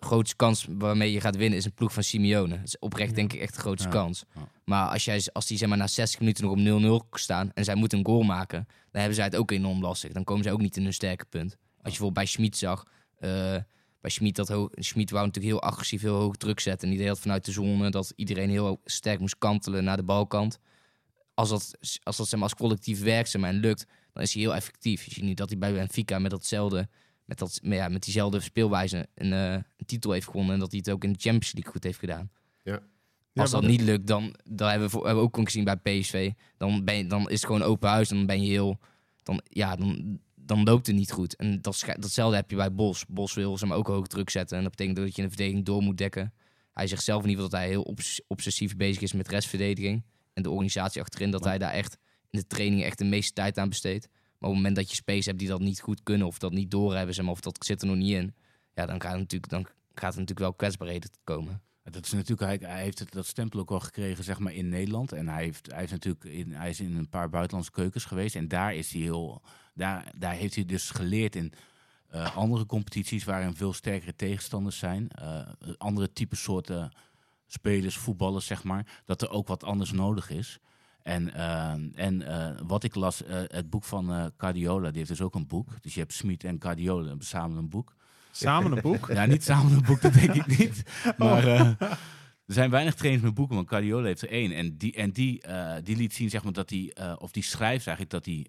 grootste 0.00 0.36
kans 0.36 0.66
waarmee 0.70 1.12
je 1.12 1.20
gaat 1.20 1.36
winnen 1.36 1.58
is 1.58 1.64
een 1.64 1.74
ploeg 1.74 1.92
van 1.92 2.02
Simeone. 2.02 2.56
Dat 2.56 2.64
is 2.66 2.78
oprecht 2.78 3.10
Ja. 3.10 3.16
denk 3.16 3.32
ik 3.32 3.40
echt 3.40 3.54
de 3.54 3.60
grootste 3.60 3.88
Ja. 3.88 3.94
kans. 3.94 4.24
Ja. 4.34 4.48
Maar 4.64 4.88
als, 4.88 5.04
jij, 5.04 5.22
als 5.32 5.46
die 5.46 5.58
zeg 5.58 5.68
maar, 5.68 5.78
na 5.78 5.86
60 5.86 6.20
minuten 6.20 6.44
nog 6.44 6.52
op 6.52 6.58
0-0 6.58 7.18
staan 7.18 7.50
en 7.54 7.64
zij 7.64 7.74
moeten 7.74 7.98
een 7.98 8.06
goal 8.06 8.22
maken, 8.22 8.64
dan 8.90 9.00
hebben 9.00 9.14
zij 9.14 9.24
het 9.24 9.36
ook 9.36 9.50
enorm 9.50 9.80
lastig. 9.80 10.12
Dan 10.12 10.24
komen 10.24 10.42
zij 10.42 10.52
ook 10.52 10.60
niet 10.60 10.76
in 10.76 10.82
hun 10.82 10.92
sterke 10.92 11.24
punt. 11.24 11.50
Als 11.52 11.56
je 11.76 11.82
bijvoorbeeld 11.82 12.14
bij 12.14 12.26
Schmid 12.26 12.56
zag, 12.56 12.82
eh, 12.86 12.90
bij 13.18 13.66
bij 14.06 14.14
Schmid 14.14 14.36
dat 14.36 14.68
Schmid 14.72 15.10
wou 15.10 15.26
natuurlijk 15.26 15.54
heel 15.54 15.70
agressief, 15.70 16.02
heel 16.02 16.14
hoog 16.14 16.36
druk 16.36 16.60
zetten. 16.60 16.88
En 16.88 16.96
die 16.96 17.06
deed 17.06 17.18
vanuit 17.18 17.44
de 17.44 17.52
zone, 17.52 17.90
dat 17.90 18.12
iedereen 18.16 18.50
heel 18.50 18.80
sterk 18.84 19.20
moest 19.20 19.38
kantelen 19.38 19.84
naar 19.84 19.96
de 19.96 20.02
balkant. 20.02 20.58
Als 21.34 21.48
dat, 21.48 21.78
als 22.02 22.16
dat 22.16 22.28
zeg 22.28 22.40
maar, 22.40 22.48
als 22.48 22.58
collectief 22.58 23.02
maar, 23.38 23.50
en 23.50 23.60
lukt, 23.60 23.86
dan 24.12 24.22
is 24.22 24.32
hij 24.32 24.42
heel 24.42 24.54
effectief. 24.54 25.04
Je 25.04 25.10
ziet 25.10 25.24
nu 25.24 25.34
dat 25.34 25.48
hij 25.48 25.58
bij 25.58 25.72
Benfica 25.72 26.18
met 26.18 26.30
datzelfde, 26.30 26.88
met, 27.24 27.38
dat, 27.38 27.58
ja, 27.62 27.88
met 27.88 28.02
diezelfde 28.04 28.40
speelwijze 28.40 29.08
een, 29.14 29.32
eh, 29.32 29.52
een 29.52 29.86
titel 29.86 30.12
heeft 30.12 30.26
gewonnen. 30.26 30.54
En 30.54 30.60
dat 30.60 30.70
hij 30.70 30.78
het 30.84 30.90
ook 30.90 31.04
in 31.04 31.12
de 31.12 31.18
Champions 31.18 31.52
League 31.52 31.72
goed 31.72 31.84
heeft 31.84 31.98
gedaan. 31.98 32.30
Als 33.34 33.50
dat 33.50 33.62
niet 33.62 33.80
lukt, 33.80 34.06
dan, 34.06 34.34
dan 34.44 34.68
hebben 34.68 34.86
we, 34.86 34.92
voor- 34.92 35.04
hebben 35.04 35.22
we 35.22 35.28
ook 35.38 35.44
gezien 35.44 35.64
bij 35.64 35.76
PSV. 35.76 36.32
Dan, 36.56 36.84
ben 36.84 36.96
je, 36.96 37.06
dan 37.06 37.22
is 37.22 37.40
het 37.40 37.46
gewoon 37.46 37.62
open 37.62 37.88
huis. 37.88 38.08
Dan 38.08 38.26
ben 38.26 38.42
je 38.42 38.48
heel. 38.48 38.78
Dan, 39.22 39.40
ja, 39.48 39.76
dan, 39.76 40.20
dan 40.46 40.62
loopt 40.62 40.86
het 40.86 40.96
niet 40.96 41.12
goed. 41.12 41.36
En 41.36 41.60
dat, 41.60 41.84
datzelfde 41.98 42.36
heb 42.36 42.50
je 42.50 42.56
bij 42.56 42.72
Bos. 42.72 43.04
Bos 43.08 43.34
wil 43.34 43.58
ze 43.58 43.66
maar 43.66 43.76
ook 43.76 43.86
hoog 43.86 44.06
druk 44.06 44.30
zetten. 44.30 44.56
En 44.56 44.62
dat 44.62 44.76
betekent 44.76 44.96
dat 44.96 45.16
je 45.16 45.22
een 45.22 45.28
verdediging 45.28 45.64
door 45.64 45.82
moet 45.82 45.98
dekken. 45.98 46.32
Hij 46.72 46.86
zegt 46.86 47.04
zelf 47.04 47.22
in 47.22 47.28
ieder 47.28 47.44
geval 47.44 47.58
dat 47.58 47.68
hij 47.68 47.76
heel 47.76 47.82
obs- 47.82 48.20
obsessief 48.26 48.76
bezig 48.76 49.02
is 49.02 49.12
met 49.12 49.28
restverdediging. 49.28 50.04
En 50.32 50.42
de 50.42 50.50
organisatie 50.50 51.00
achterin, 51.00 51.30
dat 51.30 51.44
hij 51.44 51.58
daar 51.58 51.72
echt 51.72 51.98
in 52.30 52.38
de 52.38 52.46
training 52.46 52.82
echt 52.82 52.98
de 52.98 53.04
meeste 53.04 53.32
tijd 53.32 53.58
aan 53.58 53.68
besteedt. 53.68 54.08
Maar 54.10 54.50
op 54.50 54.56
het 54.56 54.56
moment 54.56 54.76
dat 54.76 54.90
je 54.90 54.96
space 54.96 55.28
hebt 55.28 55.38
die 55.38 55.48
dat 55.48 55.60
niet 55.60 55.80
goed 55.80 56.02
kunnen 56.02 56.26
of 56.26 56.38
dat 56.38 56.52
niet 56.52 56.70
doorhebben, 56.70 57.14
zeg 57.14 57.24
maar, 57.24 57.34
of 57.34 57.40
dat 57.40 57.64
zit 57.64 57.80
er 57.82 57.86
nog 57.86 57.96
niet 57.96 58.14
in. 58.14 58.34
Ja, 58.74 58.86
dan 58.86 59.00
gaat 59.00 59.10
het 59.10 59.20
natuurlijk, 59.20 59.50
dan 59.50 59.64
gaat 59.64 60.14
het 60.14 60.18
natuurlijk 60.18 60.38
wel 60.38 60.54
kwetsbaarheden 60.54 61.10
komen. 61.24 61.60
Dat 61.82 62.04
is 62.04 62.12
natuurlijk, 62.12 62.40
hij, 62.40 62.70
hij 62.70 62.82
heeft 62.82 62.98
het, 62.98 63.12
dat 63.12 63.26
stempel 63.26 63.60
ook 63.60 63.70
al 63.70 63.80
gekregen 63.80 64.24
zeg 64.24 64.38
maar, 64.38 64.52
in 64.52 64.68
Nederland. 64.68 65.12
En 65.12 65.28
hij, 65.28 65.42
heeft, 65.42 65.66
hij, 65.66 65.78
heeft 65.78 65.92
natuurlijk 65.92 66.24
in, 66.24 66.52
hij 66.52 66.68
is 66.68 66.80
in 66.80 66.96
een 66.96 67.08
paar 67.08 67.28
buitenlandse 67.28 67.72
keukens 67.72 68.04
geweest. 68.04 68.34
En 68.34 68.48
daar, 68.48 68.74
is 68.74 68.92
hij 68.92 69.00
heel, 69.00 69.42
daar, 69.76 70.12
daar 70.16 70.34
heeft 70.34 70.54
hij 70.54 70.64
dus 70.64 70.90
geleerd 70.90 71.36
in 71.36 71.52
eh, 72.10 72.36
andere 72.36 72.66
competities 72.66 73.24
waarin 73.24 73.54
veel 73.54 73.72
sterkere 73.72 74.14
tegenstanders 74.16 74.78
zijn. 74.78 75.08
eh, 75.10 75.40
andere 75.78 76.12
type 76.12 76.36
soorten 76.36 76.92
spelers, 77.46 77.96
voetballers, 77.96 78.46
zeg 78.46 78.64
maar. 78.64 78.86
Dat 79.04 79.22
er 79.22 79.30
ook 79.30 79.48
wat 79.48 79.64
anders 79.64 79.92
nodig 79.92 80.30
is. 80.30 80.58
En, 81.02 81.34
eh, 81.34 81.74
en 81.94 82.24
wat 82.66 82.84
ik 82.84 82.94
las, 82.94 83.22
het 83.26 83.70
boek 83.70 83.84
van 83.84 84.32
Cardiola, 84.36 84.88
die 84.88 84.96
heeft 84.96 85.08
dus 85.08 85.20
ook 85.20 85.34
een 85.34 85.46
boek. 85.46 85.82
Dus 85.82 85.94
je 85.94 86.00
hebt 86.00 86.12
Smit 86.12 86.44
en 86.44 86.58
Cardiola 86.58 87.14
samen 87.18 87.56
een 87.56 87.68
boek. 87.68 87.94
Samen 88.30 88.72
een 88.72 88.82
boek. 88.82 89.08
Ja, 89.14 89.26
niet 89.26 89.44
samen 89.44 89.72
een 89.72 89.82
boek, 89.82 90.00
dat 90.00 90.12
denk 90.12 90.34
ik 90.34 90.58
niet. 90.58 90.82
Maar 91.18 91.46
eh, 91.46 91.80
er 92.46 92.54
zijn 92.54 92.70
weinig 92.70 92.94
trainers 92.94 93.24
met 93.24 93.34
boeken, 93.34 93.56
want 93.56 93.68
Cardiola 93.68 94.06
heeft 94.06 94.22
er 94.22 94.30
één. 94.30 94.52
En 94.52 94.76
die, 94.76 94.92
en 94.92 95.10
die, 95.10 95.42
die 95.82 95.96
liet 95.96 96.14
zien, 96.14 96.30
zeg 96.30 96.44
maar, 96.44 96.52
dat 96.52 96.70
hij, 96.70 96.96
of 97.18 97.30
die 97.30 97.42
schrijft 97.42 97.86
eigenlijk 97.86 98.10
dat 98.10 98.24
hij 98.24 98.46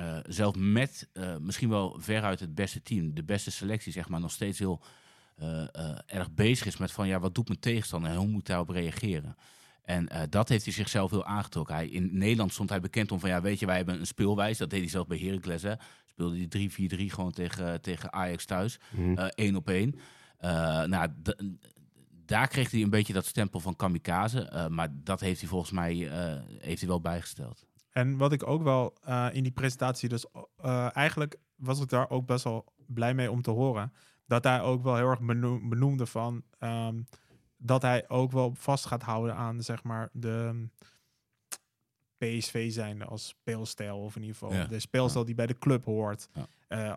eh, 0.00 0.16
zelf 0.26 0.54
met 0.56 1.08
eh, 1.12 1.36
misschien 1.36 1.68
wel 1.68 1.96
veruit 2.00 2.40
het 2.40 2.54
beste 2.54 2.82
team, 2.82 3.14
de 3.14 3.24
beste 3.24 3.50
selectie, 3.50 3.92
zeg 3.92 4.08
maar, 4.08 4.20
nog 4.20 4.30
steeds 4.30 4.58
heel 4.58 4.82
eh, 5.36 5.64
erg 6.06 6.32
bezig 6.32 6.66
is 6.66 6.76
met 6.76 6.92
van, 6.92 7.06
ja, 7.06 7.20
wat 7.20 7.34
doet 7.34 7.48
mijn 7.48 7.60
tegenstander 7.60 8.10
en 8.10 8.16
hoe 8.16 8.26
moet 8.26 8.40
ik 8.40 8.46
daarop 8.46 8.68
reageren? 8.68 9.36
En 9.82 10.08
dat 10.30 10.48
heeft 10.48 10.64
hij 10.64 10.74
zichzelf 10.74 11.10
heel 11.10 11.24
aangetrokken. 11.24 11.74
Hij, 11.74 11.88
in 11.88 12.18
Nederland 12.18 12.52
stond 12.52 12.68
hij 12.68 12.80
bekend 12.80 13.12
om 13.12 13.20
van, 13.20 13.28
ja, 13.28 13.40
weet 13.40 13.58
je, 13.58 13.66
wij 13.66 13.76
hebben 13.76 14.00
een 14.00 14.06
speelwijze. 14.06 14.58
Dat 14.58 14.70
deed 14.70 14.80
hij 14.80 14.88
zelf 14.88 15.06
bij 15.06 15.18
Heracles, 15.18 15.62
hè. 15.62 15.72
Speelde 16.04 16.46
hij 16.48 16.70
3-4-3 17.08 17.12
gewoon 17.12 17.32
tegen, 17.32 17.80
tegen 17.80 18.12
Ajax 18.12 18.44
thuis. 18.44 18.78
Eh, 19.16 19.26
één 19.34 19.56
op 19.56 19.68
één. 19.68 19.94
Nou, 20.86 21.08
daar 22.24 22.48
kreeg 22.48 22.70
hij 22.70 22.82
een 22.82 22.90
beetje 22.90 23.12
dat 23.12 23.26
stempel 23.26 23.60
van 23.60 23.76
kamikaze. 23.76 24.68
maar 24.70 24.88
dat 24.92 25.20
heeft 25.20 25.40
hij 25.40 25.48
volgens 25.48 25.70
mij 25.70 25.94
heeft 26.60 26.80
hij 26.80 26.88
wel 26.88 27.00
bijgesteld. 27.00 27.66
En 27.94 28.16
wat 28.16 28.32
ik 28.32 28.46
ook 28.46 28.62
wel 28.62 28.94
eh, 29.02 29.26
in 29.32 29.42
die 29.42 29.52
presentatie, 29.52 30.08
dus 30.08 30.26
eh, 30.56 30.96
eigenlijk 30.96 31.36
was 31.54 31.80
ik 31.80 31.88
daar 31.88 32.10
ook 32.10 32.26
best 32.26 32.44
wel 32.44 32.64
blij 32.86 33.14
mee 33.14 33.30
om 33.30 33.42
te 33.42 33.50
horen. 33.50 33.92
Dat 34.26 34.44
hij 34.44 34.60
ook 34.60 34.82
wel 34.82 34.96
heel 34.96 35.08
erg 35.10 35.20
beno- 35.20 35.68
benoemde 35.68 36.06
van 36.06 36.42
ehm, 36.58 37.02
dat 37.56 37.82
hij 37.82 38.08
ook 38.08 38.32
wel 38.32 38.54
vast 38.54 38.86
gaat 38.86 39.02
houden 39.02 39.34
aan 39.36 39.62
zeg 39.62 39.82
maar 39.82 40.08
de 40.12 40.68
PSV 42.18 42.72
zijnde 42.72 43.04
als 43.04 43.26
speelstijl 43.26 43.98
of 43.98 44.16
in 44.16 44.22
ieder 44.22 44.36
geval 44.36 44.54
Ja. 44.54 44.64
de 44.64 44.78
speelstijl 44.80 45.24
die 45.24 45.34
bij 45.34 45.46
de 45.46 45.58
club 45.58 45.84
hoort. 45.84 46.28
Ja. 46.32 46.46
Eh, 46.68 46.92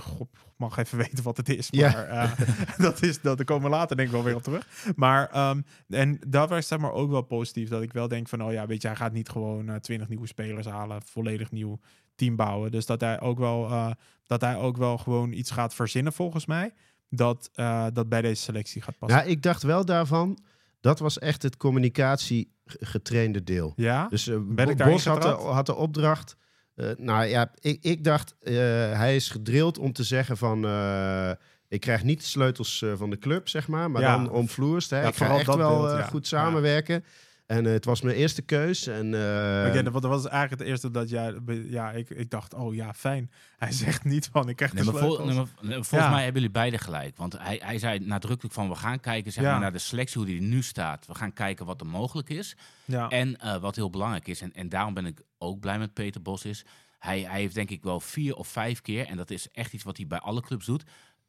God 0.00 0.28
mag 0.56 0.76
even 0.76 0.98
weten 1.04 1.24
wat 1.24 1.36
het 1.36 1.48
is, 1.48 1.68
Ja. 1.70 1.90
maar 1.92 2.08
eh, 2.08 2.30
dat 2.86 3.02
is 3.02 3.20
dat. 3.20 3.36
Daar 3.36 3.46
komen 3.46 3.70
we 3.70 3.76
later 3.76 3.96
denk 3.96 4.08
ik 4.08 4.14
wel 4.14 4.24
weer 4.24 4.34
op 4.34 4.42
terug. 4.42 4.92
Maar 4.96 5.30
ehm, 5.30 5.60
en 5.88 6.18
dat 6.26 6.48
was 6.48 6.66
zeg 6.66 6.78
maar 6.78 6.92
ook 6.92 7.10
wel 7.10 7.22
positief 7.22 7.68
dat 7.68 7.82
ik 7.82 7.92
wel 7.92 8.08
denk 8.08 8.28
van, 8.28 8.42
oh 8.44 8.52
ja, 8.52 8.66
weet 8.66 8.82
je, 8.82 8.88
hij 8.88 8.96
gaat 8.96 9.12
niet 9.12 9.28
gewoon 9.28 9.68
eh, 9.68 9.74
twintig 9.76 10.08
nieuwe 10.08 10.26
spelers 10.26 10.66
halen, 10.66 11.02
volledig 11.02 11.50
nieuw 11.50 11.80
team 12.14 12.36
bouwen. 12.36 12.70
Dus 12.70 12.86
dat 12.86 13.00
hij 13.00 13.20
ook 13.20 13.38
wel, 13.38 13.68
eh, 13.70 13.90
dat 14.26 14.40
hij 14.40 14.56
ook 14.56 14.76
wel 14.76 14.98
gewoon 14.98 15.32
iets 15.32 15.50
gaat 15.50 15.74
verzinnen 15.74 16.12
volgens 16.12 16.46
mij, 16.46 16.72
dat 17.10 17.50
dat 17.92 18.08
bij 18.08 18.22
deze 18.22 18.42
selectie 18.42 18.82
gaat 18.82 18.98
passen. 18.98 19.18
Ja, 19.18 19.24
ik 19.24 19.42
dacht 19.42 19.62
wel 19.62 19.84
daarvan, 19.84 20.38
dat 20.80 20.98
was 20.98 21.18
echt 21.18 21.42
het 21.42 21.56
communicatie 21.56 22.52
getrainde 22.66 23.42
deel. 23.42 23.72
Ja, 23.76 24.06
Dus 24.08 24.30
Ben 24.48 24.68
ik 24.68 24.76
Bos 24.76 25.04
had 25.04 25.22
de, 25.22 25.28
had 25.28 25.66
de 25.66 25.74
opdracht. 25.74 26.36
Eh, 26.78 26.90
nou 26.96 27.24
ja, 27.24 27.50
ik, 27.60 27.78
ik 27.82 28.04
dacht, 28.04 28.34
eh, 28.42 28.54
hij 28.92 29.16
is 29.16 29.28
gedrild 29.28 29.78
om 29.78 29.92
te 29.92 30.02
zeggen 30.04 30.36
van... 30.36 30.64
eh, 30.64 31.30
ik 31.68 31.80
krijg 31.80 32.02
niet 32.02 32.18
de 32.20 32.26
sleutels 32.26 32.84
van 32.94 33.10
de 33.10 33.18
club, 33.18 33.48
zeg 33.48 33.68
maar, 33.68 33.90
maar 33.90 34.02
Ja. 34.02 34.16
dan 34.16 34.30
omvloerst. 34.30 34.90
Hè. 34.90 35.00
Ja, 35.00 35.08
ik 35.08 35.14
ga 35.14 35.36
echt 35.36 35.46
dat 35.46 35.56
wel 35.56 35.80
beeld, 35.82 35.98
ja. 35.98 36.02
goed 36.02 36.26
samenwerken. 36.26 37.04
En 37.48 37.66
eh, 37.66 37.72
het 37.72 37.84
was 37.84 38.00
mijn 38.00 38.16
eerste 38.16 38.42
keus. 38.42 38.86
En, 38.86 39.14
eh, 39.14 39.68
Oké, 39.68 39.82
dat, 39.82 40.02
was 40.02 40.26
eigenlijk 40.28 40.60
het 40.60 40.70
eerste 40.70 40.90
dat 40.90 41.08
jij, 41.10 41.34
ja, 41.46 41.90
ik, 41.90 42.10
ik 42.10 42.30
dacht, 42.30 42.54
oh 42.54 42.74
ja, 42.74 42.94
fijn. 42.94 43.30
Hij 43.58 43.72
zegt 43.72 44.04
niet 44.04 44.28
van, 44.32 44.48
ik 44.48 44.56
krijg 44.56 44.72
Nee, 44.72 44.84
de 44.84 44.92
maar 44.92 45.00
vol- 45.00 45.14
sleutels. 45.14 45.34
nee, 45.36 45.44
maar, 45.44 45.64
nee, 45.64 45.72
volgens 45.72 46.00
Ja. 46.00 46.10
mij 46.10 46.22
hebben 46.24 46.40
jullie 46.40 46.56
beide 46.56 46.78
gelijk. 46.78 47.16
Want 47.16 47.38
hij, 47.38 47.60
hij 47.64 47.78
zei 47.78 47.98
nadrukkelijk 47.98 48.54
van 48.54 48.68
we 48.68 48.74
gaan 48.74 49.00
kijken 49.00 49.32
zeg 49.32 49.44
Ja. 49.44 49.50
maar, 49.50 49.60
naar 49.60 49.72
de 49.72 49.78
selectie, 49.78 50.16
hoe 50.18 50.26
die 50.26 50.36
er 50.40 50.46
nu 50.46 50.62
staat. 50.62 51.06
We 51.06 51.14
gaan 51.14 51.32
kijken 51.32 51.66
wat 51.66 51.80
er 51.80 51.86
mogelijk 51.86 52.28
is. 52.28 52.56
ja. 52.84 53.08
En 53.08 53.36
eh, 53.40 53.56
wat 53.56 53.76
heel 53.76 53.90
belangrijk 53.90 54.26
is, 54.26 54.40
en, 54.40 54.52
en 54.52 54.68
daarom 54.68 54.94
ben 54.94 55.06
ik 55.06 55.20
ook 55.38 55.60
blij 55.60 55.78
met 55.78 55.92
Peter 55.94 56.22
Bos, 56.22 56.44
is 56.44 56.64
hij, 56.98 57.20
hij 57.20 57.40
heeft 57.40 57.54
denk 57.54 57.70
ik 57.70 57.82
wel 57.82 58.00
vier 58.00 58.34
of 58.36 58.48
vijf 58.48 58.80
keer, 58.80 59.06
en 59.06 59.16
dat 59.16 59.30
is 59.30 59.50
echt 59.52 59.72
iets 59.72 59.84
wat 59.84 59.96
hij 59.96 60.06
bij 60.06 60.18
alle 60.18 60.40
clubs 60.40 60.66
doet, 60.66 60.82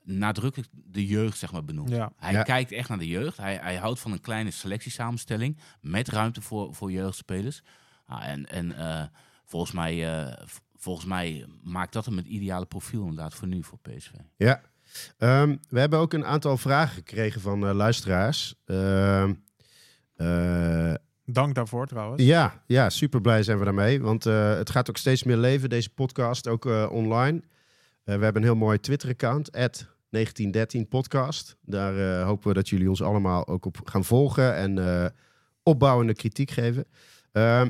nadrukkelijk 0.03 0.69
de 0.71 1.05
jeugd 1.05 1.37
zeg 1.37 1.51
maar 1.51 1.65
benoemd. 1.65 1.89
Ja. 1.89 2.11
Hij 2.17 2.31
Ja. 2.31 2.43
kijkt 2.43 2.71
echt 2.71 2.89
naar 2.89 2.97
de 2.97 3.07
jeugd. 3.07 3.37
Hij, 3.37 3.55
hij 3.61 3.75
houdt 3.75 3.99
van 3.99 4.11
een 4.11 4.21
kleine 4.21 4.51
selectiesamenstelling 4.51 5.57
met 5.81 6.07
ruimte 6.07 6.41
voor, 6.41 6.75
voor 6.75 6.91
jeugdspelers. 6.91 7.61
Ah, 8.05 8.27
en 8.27 8.45
en 8.49 8.75
eh, 8.77 9.03
volgens, 9.45 9.71
mij, 9.71 10.23
eh, 10.27 10.45
volgens 10.75 11.05
mij 11.05 11.45
maakt 11.63 11.93
dat 11.93 12.05
hem 12.05 12.17
het 12.17 12.25
ideale 12.25 12.65
profiel 12.65 13.01
inderdaad 13.01 13.33
voor 13.33 13.47
nu, 13.47 13.63
voor 13.63 13.79
PSV. 13.79 14.11
Ja, 14.37 14.61
Ehm, 15.17 15.55
we 15.69 15.79
hebben 15.79 15.99
ook 15.99 16.13
een 16.13 16.25
aantal 16.25 16.57
vragen 16.57 16.93
gekregen 16.95 17.41
van 17.41 17.67
eh, 17.67 17.73
luisteraars. 17.73 18.55
Ehm, 18.65 19.33
eh, 20.15 20.93
Dank 21.25 21.55
daarvoor 21.55 21.87
trouwens. 21.87 22.23
ja, 22.23 22.63
ja, 22.67 22.89
super 22.89 23.21
blij 23.21 23.43
zijn 23.43 23.57
we 23.57 23.63
daarmee. 23.63 24.01
Want 24.01 24.25
eh, 24.25 24.53
het 24.55 24.69
gaat 24.69 24.89
ook 24.89 24.97
steeds 24.97 25.23
meer 25.23 25.37
leven, 25.37 25.69
deze 25.69 25.89
podcast, 25.89 26.47
ook 26.47 26.65
eh, 26.65 26.87
online. 26.91 27.41
Eh, 28.09 28.17
we 28.17 28.23
hebben 28.23 28.41
een 28.41 28.47
heel 28.47 28.57
mooi 28.57 28.79
Twitter-account, 28.79 29.51
1913 29.51 30.87
podcast. 30.87 31.55
Daar 31.61 32.19
eh, 32.19 32.25
hopen 32.25 32.47
we 32.47 32.53
dat 32.53 32.69
jullie 32.69 32.89
ons 32.89 33.01
allemaal 33.01 33.47
ook 33.47 33.65
op 33.65 33.79
gaan 33.83 34.05
volgen 34.05 34.55
en 34.55 34.77
eh, 34.77 35.09
opbouwende 35.63 36.13
kritiek 36.13 36.51
geven. 36.51 36.85
Ehm, 37.31 37.69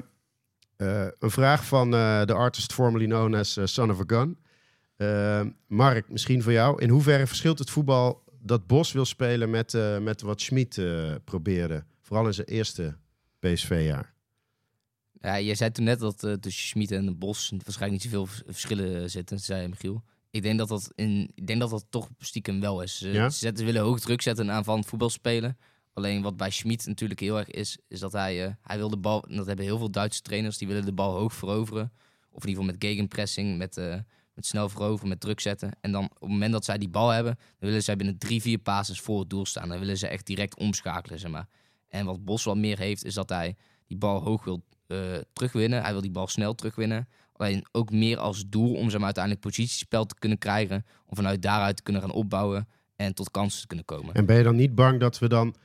eh, 0.75 1.07
een 1.19 1.31
vraag 1.31 1.65
van 1.65 1.91
de 1.91 2.33
artist 2.33 2.73
formerly 2.73 3.05
known 3.05 3.33
as 3.33 3.59
Son 3.63 3.91
of 3.91 3.99
a 3.99 4.03
Gun. 4.07 4.37
Ehm, 4.97 5.49
Mark, 5.67 6.09
misschien 6.09 6.43
voor 6.43 6.51
jou. 6.51 6.81
In 6.81 6.89
hoeverre 6.89 7.27
verschilt 7.27 7.59
het 7.59 7.69
voetbal 7.69 8.23
dat 8.41 8.67
Bos 8.67 8.91
wil 8.91 9.05
spelen 9.05 9.49
met, 9.49 9.77
met 10.01 10.21
wat 10.21 10.41
Schmid 10.41 10.81
probeerde? 11.23 11.83
Vooral 12.01 12.25
in 12.25 12.33
zijn 12.33 12.47
eerste 12.47 12.97
PSV-jaar. 13.39 14.13
Ja, 15.21 15.39
jij 15.39 15.55
zei 15.55 15.71
toen 15.71 15.83
net 15.83 15.99
dat 15.99 16.19
tussen 16.19 16.67
Schmid 16.67 16.91
en 16.91 17.17
Bos 17.17 17.49
waarschijnlijk 17.49 18.03
niet 18.03 18.11
zoveel 18.11 18.25
vers- 18.25 18.43
verschillen 18.45 19.09
zitten, 19.09 19.39
zei 19.39 19.67
Michiel. 19.67 20.03
Ik 20.31 20.41
denk 20.41 20.57
dat 20.57 20.67
dat, 20.67 20.91
in, 20.95 21.31
ik 21.35 21.47
denk 21.47 21.59
dat, 21.59 21.69
dat 21.69 21.85
toch 21.89 22.09
stiekem 22.17 22.59
wel 22.59 22.81
is. 22.81 22.97
Ze, 22.97 23.09
Ja? 23.09 23.29
zetten, 23.29 23.65
willen 23.65 23.81
hoog 23.81 23.99
druk 23.99 24.21
zetten 24.21 24.49
en 24.49 24.55
aanvallend 24.55 24.85
voetbal 24.85 25.09
spelen. 25.09 25.57
Alleen 25.93 26.21
wat 26.21 26.37
bij 26.37 26.49
Schmid 26.49 26.85
natuurlijk 26.85 27.19
heel 27.19 27.37
erg 27.37 27.47
is, 27.49 27.77
is 27.87 27.99
dat 27.99 28.11
hij, 28.11 28.45
eh, 28.45 28.51
hij 28.61 28.77
wil 28.77 28.89
de 28.89 28.97
bal, 28.97 29.23
en 29.23 29.35
dat 29.35 29.45
hebben 29.45 29.65
heel 29.65 29.77
veel 29.77 29.91
Duitse 29.91 30.21
trainers, 30.21 30.57
die 30.57 30.67
willen 30.67 30.85
de 30.85 30.91
bal 30.93 31.17
hoog 31.17 31.33
veroveren. 31.33 31.91
Of 32.31 32.43
in 32.43 32.49
ieder 32.49 32.63
geval 32.63 32.65
met 32.65 32.83
gegenpressing, 32.89 33.57
met, 33.57 33.77
eh, 33.77 33.95
met 34.33 34.45
snel 34.45 34.69
veroveren, 34.69 35.09
met 35.09 35.19
druk 35.19 35.39
zetten. 35.39 35.71
En 35.81 35.91
dan 35.91 36.03
op 36.03 36.19
het 36.19 36.29
moment 36.29 36.51
dat 36.51 36.65
zij 36.65 36.77
die 36.77 36.89
bal 36.89 37.09
hebben, 37.09 37.35
dan 37.35 37.69
willen 37.69 37.83
zij 37.83 37.95
binnen 37.95 38.17
drie, 38.17 38.41
vier 38.41 38.57
passes 38.57 38.99
voor 38.99 39.19
het 39.19 39.29
doel 39.29 39.45
staan. 39.45 39.69
Dan 39.69 39.79
willen 39.79 39.97
ze 39.97 40.07
echt 40.07 40.25
direct 40.25 40.57
omschakelen, 40.57 41.19
zeg 41.19 41.31
maar. 41.31 41.47
En 41.87 42.05
wat 42.05 42.25
Bos 42.25 42.43
wat 42.43 42.57
meer 42.57 42.77
heeft, 42.77 43.05
is 43.05 43.13
dat 43.13 43.29
hij 43.29 43.55
die 43.87 43.97
bal 43.97 44.21
hoog 44.23 44.43
wil 44.43 44.63
eh, 44.87 44.97
terugwinnen. 45.33 45.81
Hij 45.81 45.91
wil 45.91 46.01
die 46.01 46.11
bal 46.11 46.27
snel 46.27 46.55
terugwinnen. 46.55 47.07
Alleen 47.39 47.65
ook 47.71 47.91
meer 47.91 48.17
als 48.17 48.43
doel 48.47 48.75
om 48.75 48.89
ze 48.89 48.95
maar 48.95 49.05
uiteindelijk 49.05 49.43
positiespel 49.43 50.05
te 50.05 50.15
kunnen 50.19 50.37
krijgen. 50.37 50.85
Om 51.05 51.15
vanuit 51.15 51.41
daaruit 51.41 51.75
te 51.75 51.83
kunnen 51.83 52.01
gaan 52.01 52.11
opbouwen 52.11 52.67
en 52.95 53.13
tot 53.13 53.31
kansen 53.31 53.61
te 53.61 53.67
kunnen 53.67 53.85
komen. 53.85 54.13
En 54.13 54.25
ben 54.25 54.37
je 54.37 54.43
dan 54.43 54.55
niet 54.55 54.75
bang 54.75 54.99
dat 54.99 55.19
we 55.19 55.27
dan 55.27 55.55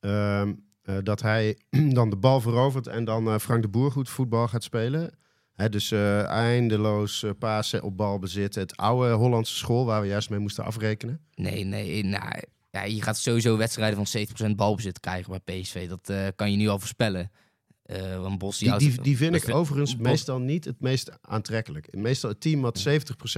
ehm, 0.00 0.52
eh, 0.84 0.96
dat 1.02 1.22
hij 1.22 1.58
dan 1.98 2.10
de 2.10 2.16
bal 2.16 2.40
verovert 2.40 2.86
en 2.86 3.04
dan 3.04 3.28
eh, 3.28 3.38
Frank 3.38 3.62
de 3.62 3.68
Boer 3.68 3.90
goed 3.90 4.08
voetbal 4.08 4.48
gaat 4.48 4.62
spelen? 4.62 5.10
Hè, 5.54 5.68
dus 5.68 5.90
eh, 5.90 6.26
eindeloos 6.26 7.24
pasen 7.38 7.82
op 7.82 7.96
balbezit. 7.96 8.54
Het 8.54 8.76
oude 8.76 9.12
Hollandse 9.12 9.54
school 9.54 9.84
waar 9.84 10.00
we 10.00 10.06
juist 10.06 10.30
mee 10.30 10.38
moesten 10.38 10.64
afrekenen. 10.64 11.20
Nee, 11.34 11.64
nee. 11.64 12.04
Nou, 12.04 12.42
ja, 12.70 12.82
je 12.82 13.02
gaat 13.02 13.18
sowieso 13.18 13.56
wedstrijden 13.56 14.06
van 14.06 14.50
70% 14.52 14.54
balbezit 14.56 15.00
krijgen 15.00 15.40
bij 15.44 15.60
PSV. 15.60 15.88
Dat 15.88 16.34
kan 16.36 16.50
je 16.50 16.56
nu 16.56 16.68
al 16.68 16.78
voorspellen. 16.78 17.30
Uh, 17.86 18.20
want 18.20 18.38
Bos, 18.38 18.58
die, 18.58 18.76
die, 18.76 19.00
die 19.00 19.16
vind 19.16 19.34
ik 19.34 19.54
overigens 19.54 19.96
meestal 19.96 20.38
niet 20.38 20.64
het 20.64 20.80
meest 20.80 21.10
aantrekkelijk. 21.20 21.96
Meestal 21.96 22.30
het 22.30 22.40
team 22.40 22.60
wat 22.60 22.86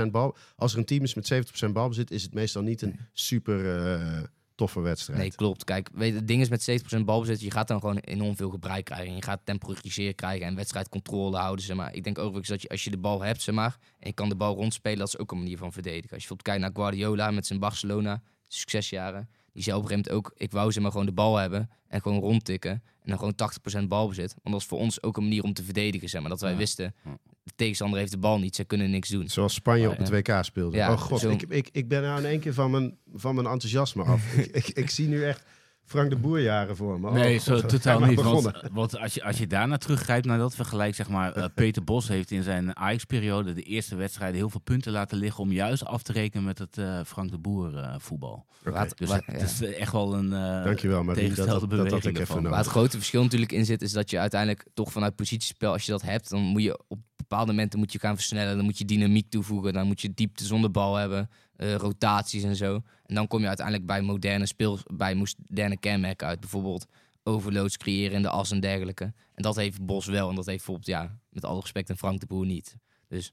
70% 0.07 0.11
bal... 0.11 0.37
Als 0.57 0.73
er 0.73 0.79
een 0.79 0.85
team 0.85 1.03
is 1.03 1.15
met 1.15 1.33
70% 1.67 1.73
balbezit... 1.73 2.11
is 2.11 2.23
het 2.23 2.35
meestal 2.35 2.63
niet 2.63 2.83
een 2.83 2.99
super 3.13 3.65
uh, 3.65 4.23
toffe 4.55 4.81
wedstrijd. 4.81 5.19
Nee, 5.19 5.35
klopt. 5.35 5.65
Kijk, 5.65 5.91
weet, 5.93 6.15
het 6.15 6.29
ding 6.29 6.41
is 6.41 6.49
met 6.49 6.83
70% 6.99 7.01
balbezit... 7.05 7.41
je 7.41 7.51
gaat 7.51 7.69
dan 7.69 7.81
gewoon 7.81 7.97
enorm 7.97 8.37
veel 8.37 8.51
gebruik 8.51 8.85
krijgen. 8.85 9.15
Je 9.15 9.23
gaat 9.23 9.41
temporiseren 9.45 10.15
krijgen 10.15 10.47
en 10.47 10.55
wedstrijdcontrole 10.55 11.37
houden. 11.37 11.65
Zeg 11.65 11.77
maar. 11.77 11.95
Ik 11.95 12.05
denk 12.05 12.19
ook 12.19 12.47
dat 12.47 12.63
je, 12.63 12.69
als 12.69 12.85
je 12.85 12.91
de 12.91 12.99
bal 12.99 13.23
hebt 13.23 13.43
zeg 13.43 13.55
maar, 13.55 13.77
en 13.99 14.09
je 14.09 14.15
kan 14.15 14.29
de 14.29 14.37
bal 14.37 14.55
rondspelen... 14.55 14.99
dat 14.99 15.09
is 15.09 15.19
ook 15.19 15.31
een 15.31 15.39
manier 15.39 15.59
van 15.59 15.73
verdedigen. 15.73 16.15
Als 16.15 16.23
je 16.23 16.29
bijvoorbeeld 16.29 16.49
kijkt 16.49 16.61
naar 16.61 16.85
Guardiola 16.85 17.31
met 17.31 17.47
zijn 17.47 17.59
Barcelona... 17.59 18.23
succesjaren 18.49 19.29
die 19.57 19.65
zei 19.65 19.77
op 19.77 19.83
een 19.83 19.89
gegeven 19.89 20.13
moment 20.13 20.27
ook, 20.27 20.35
ik 20.37 20.53
wou 20.53 20.73
ze 20.73 20.81
maar 20.81 20.91
gewoon 20.91 21.07
de 21.07 21.13
bal 21.13 21.37
hebben 21.37 21.71
en 21.89 22.01
gewoon 22.03 22.19
rondtikken. 22.19 22.71
En 22.71 23.17
dan 23.17 23.19
gewoon 23.19 23.85
80% 23.85 23.89
balbezit. 23.89 24.31
Want 24.31 24.43
dat 24.43 24.53
was 24.53 24.67
voor 24.67 24.79
ons 24.79 25.03
ook 25.03 25.17
een 25.17 25.23
manier 25.23 25.43
om 25.43 25.53
te 25.53 25.65
verdedigen, 25.65 26.09
zeg 26.09 26.21
maar. 26.21 26.31
Dat 26.31 26.41
wij 26.41 26.57
wisten, 26.57 26.95
de 27.43 27.53
tegenstander 27.57 27.99
heeft 27.99 28.11
de 28.11 28.19
bal 28.19 28.39
niet, 28.39 28.57
ze 28.57 28.65
kunnen 28.65 28.91
niks 28.91 29.09
doen. 29.09 29.29
Zoals 29.29 29.55
Spanje 29.55 29.91
op 29.91 29.97
het 29.97 30.09
WK 30.09 30.39
speelde. 30.41 30.77
Ja, 30.77 30.93
oh 30.93 31.01
god, 31.01 31.25
ik, 31.25 31.43
ik, 31.43 31.69
ik 31.73 31.89
ben 31.89 32.03
nou 32.03 32.19
in 32.19 32.25
één 32.27 32.41
keer 32.41 32.55
van 32.55 32.71
mijn, 32.71 32.97
van 33.15 33.35
mijn 33.35 33.47
enthousiasme 33.47 34.03
af. 34.03 34.35
ik, 34.37 34.47
ik, 34.47 34.69
ik 34.69 34.91
zie 34.91 35.09
nu 35.09 35.25
echt 35.25 35.43
Frank 35.87 36.11
de 36.11 36.17
Boer 36.17 36.41
jaren 36.41 36.77
voor 36.77 37.01
me. 37.01 37.11
nee, 37.11 37.37
oh, 37.37 37.43
zo, 37.43 37.61
totaal 37.61 38.01
niet. 38.01 38.21
Want, 38.21 38.51
want, 38.73 38.99
als, 38.99 39.15
je, 39.15 39.25
als 39.25 39.39
je 39.39 39.47
daarna 39.47 39.77
teruggrijpt 39.77 40.27
naar 40.27 40.39
dat 40.39 40.55
vergelijk, 40.55 40.95
zeg 40.95 41.09
maar, 41.09 41.37
uh, 41.37 41.45
Peter 41.55 41.85
Bos 41.85 42.09
heeft 42.09 42.31
in 42.31 42.43
zijn 42.43 42.77
Ajax-periode 42.77 43.53
de 43.53 43.63
eerste 43.63 43.97
wedstrijden 43.97 44.37
heel 44.37 44.51
veel 44.51 44.61
punten 44.61 44.93
laten 44.93 45.19
liggen 45.19 45.43
om 45.43 45.53
juist 45.53 45.85
af 45.85 46.03
te 46.03 46.13
rekenen 46.13 46.45
met 46.45 46.59
het 46.59 46.77
uh, 46.79 47.01
Frank 47.05 47.31
de 47.31 47.39
Boer 47.39 47.75
uh, 47.75 47.95
voetbal. 47.99 48.47
Okay. 48.67 48.89
Dus 48.95 49.13
het 49.13 49.25
ja. 49.27 49.33
is 49.33 49.63
echt 49.63 49.93
wel 49.93 50.15
een 50.15 50.33
uh, 50.33 50.65
Dankjewel, 50.65 51.05
maar 51.05 51.15
tegenstelde 51.15 51.67
dat, 51.67 51.79
dat, 51.79 51.91
dat, 51.91 52.05
ik 52.05 52.19
even 52.19 52.43
Waar 52.43 52.59
het 52.59 52.67
grote 52.67 52.97
verschil 52.97 53.23
natuurlijk 53.23 53.53
in 53.53 53.65
zit, 53.65 53.83
is 53.83 53.93
dat 53.93 54.11
je 54.11 54.19
uiteindelijk 54.19 54.67
toch 54.75 54.93
vanuit 54.93 55.17
positiespel, 55.17 55.73
als 55.73 55.87
je 55.87 55.93
dat 55.93 56.03
hebt, 56.03 56.31
dan 56.31 56.41
moet 56.41 56.63
je 56.63 56.81
op 56.89 56.99
bepaalde 57.29 57.53
momenten 57.53 57.79
moet 57.79 57.93
je 57.93 57.99
gaan 57.99 58.15
versnellen, 58.15 58.57
dan 58.57 58.65
moet 58.65 58.79
je 58.79 58.85
dynamiek 58.85 59.31
toevoegen, 59.31 59.73
dan 59.73 59.87
moet 59.87 60.01
je 60.01 60.15
diepte 60.15 60.45
zonder 60.45 60.71
bal 60.71 60.95
hebben. 60.95 61.31
Uh, 61.57 61.75
rotaties 61.75 62.43
en 62.43 62.57
zo. 62.57 62.83
En 63.05 63.15
dan 63.15 63.27
kom 63.27 63.41
je 63.41 63.47
uiteindelijk 63.47 63.87
bij 63.87 64.03
moderne 64.03 64.47
speel, 64.47 64.79
bij 64.95 65.15
moderne 65.15 65.79
kenmerken 65.79 66.27
uit. 66.27 66.41
Bijvoorbeeld 66.41 66.87
overloads 67.23 67.77
creëren 67.77 68.17
in 68.17 68.23
de 68.23 68.29
as 68.29 68.51
en 68.51 68.61
dergelijke. 68.61 69.05
En 69.35 69.43
dat 69.43 69.57
heeft 69.57 69.87
Bos 69.87 70.07
wel. 70.07 70.29
En 70.29 70.35
dat 70.35 70.47
heeft 70.47 70.65
bijvoorbeeld, 70.65 70.87
ja, 70.87 71.19
met 71.29 71.45
alle 71.45 71.61
respect, 71.61 71.91
en 71.91 71.97
Frank 71.97 72.21
de 72.21 72.27
Boer 72.27 72.47
niet. 72.47 72.77
Dus 73.09 73.33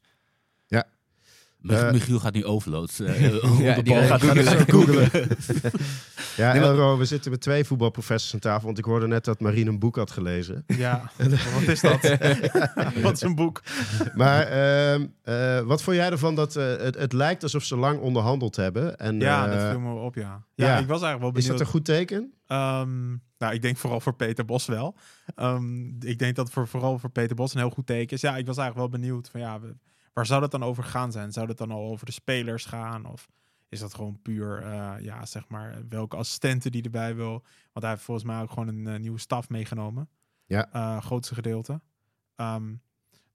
ja, 0.67 0.85
uh, 1.71 1.91
Michiel 1.91 2.19
gaat 2.19 2.33
nu 2.33 2.45
overloads. 2.45 2.99
Uh, 3.13 3.59
ja, 3.59 3.75
de 3.75 3.83
bal 3.83 4.01
gaat 4.01 4.23
googlen. 4.23 4.69
googlen. 4.69 5.09
ja, 6.37 6.53
nee, 6.53 6.61
Elro, 6.61 6.97
we 6.97 7.05
zitten 7.05 7.31
met 7.31 7.41
twee 7.41 7.63
voetbalprofessors 7.63 8.33
aan 8.33 8.39
tafel. 8.39 8.65
Want 8.65 8.77
ik 8.77 8.85
hoorde 8.85 9.07
net 9.07 9.25
dat 9.25 9.39
Marien 9.39 9.67
een 9.67 9.79
boek 9.79 9.95
had 9.95 10.11
gelezen. 10.11 10.63
Ja, 10.67 11.11
wat 11.59 11.67
is 11.67 11.81
dat? 11.81 12.17
wat 13.01 13.13
is 13.13 13.21
een 13.21 13.35
boek? 13.35 13.61
Maar 14.13 14.51
uh, 14.51 14.99
uh, 14.99 15.59
wat 15.59 15.83
vond 15.83 15.97
jij 15.97 16.11
ervan 16.11 16.35
dat 16.35 16.53
het, 16.53 16.95
het, 16.95 17.13
lijkt 17.13 17.43
alsof 17.43 17.63
ze 17.63 17.77
lang 17.77 17.99
onderhandeld 17.99 18.55
hebben? 18.55 18.97
En, 18.97 19.19
ja, 19.19 19.47
dat 19.47 19.69
viel 19.69 19.79
me 19.79 19.93
op, 19.93 20.15
ja. 20.15 20.43
Ja, 20.55 20.65
ja. 20.65 20.77
ik 20.77 20.87
was 20.87 21.01
eigenlijk 21.01 21.21
wel 21.21 21.31
benieuwd. 21.31 21.37
Is 21.37 21.47
dat 21.47 21.59
een 21.59 21.73
goed 21.73 21.85
teken? 21.85 22.33
Um, 22.47 23.21
nou, 23.37 23.53
ik 23.53 23.61
denk 23.61 23.77
vooral 23.77 23.99
voor 23.99 24.15
Peter 24.15 24.45
Bos 24.45 24.65
wel. 24.65 24.95
Um, 25.35 25.95
ik 25.99 26.19
denk 26.19 26.35
dat 26.35 26.51
voor, 26.51 26.67
vooral 26.67 26.99
voor 26.99 27.09
Peter 27.09 27.35
Bos 27.35 27.53
een 27.53 27.59
heel 27.59 27.69
goed 27.69 27.85
teken 27.85 28.15
is. 28.15 28.21
Ja, 28.21 28.37
ik 28.37 28.45
was 28.45 28.57
eigenlijk 28.57 28.91
wel 28.91 28.99
benieuwd 28.99 29.29
van 29.29 29.39
ja... 29.39 29.59
We, 29.59 29.75
Waar 30.13 30.25
zou 30.25 30.41
dat 30.41 30.51
dan 30.51 30.63
over 30.63 30.83
gaan 30.83 31.11
zijn? 31.11 31.31
Zou 31.31 31.47
het 31.47 31.57
dan 31.57 31.71
al 31.71 31.91
over 31.91 32.05
de 32.05 32.11
spelers 32.11 32.65
gaan? 32.65 33.05
Of 33.05 33.27
is 33.69 33.79
dat 33.79 33.93
gewoon 33.93 34.21
puur, 34.21 34.63
uh, 34.63 34.93
ja, 34.99 35.25
zeg 35.25 35.47
maar, 35.47 35.83
welke 35.89 36.15
assistenten 36.15 36.71
die 36.71 36.83
erbij 36.83 37.15
wil? 37.15 37.31
Want 37.71 37.85
hij 37.85 37.89
heeft 37.89 38.01
volgens 38.03 38.25
mij 38.25 38.41
ook 38.41 38.49
gewoon 38.49 38.67
een 38.67 38.87
uh, 38.87 38.99
nieuwe 38.99 39.19
staf 39.19 39.49
meegenomen. 39.49 40.09
Ja. 40.45 40.69
Uh, 40.75 41.01
grootste 41.01 41.33
gedeelte. 41.33 41.81
Um, 42.35 42.81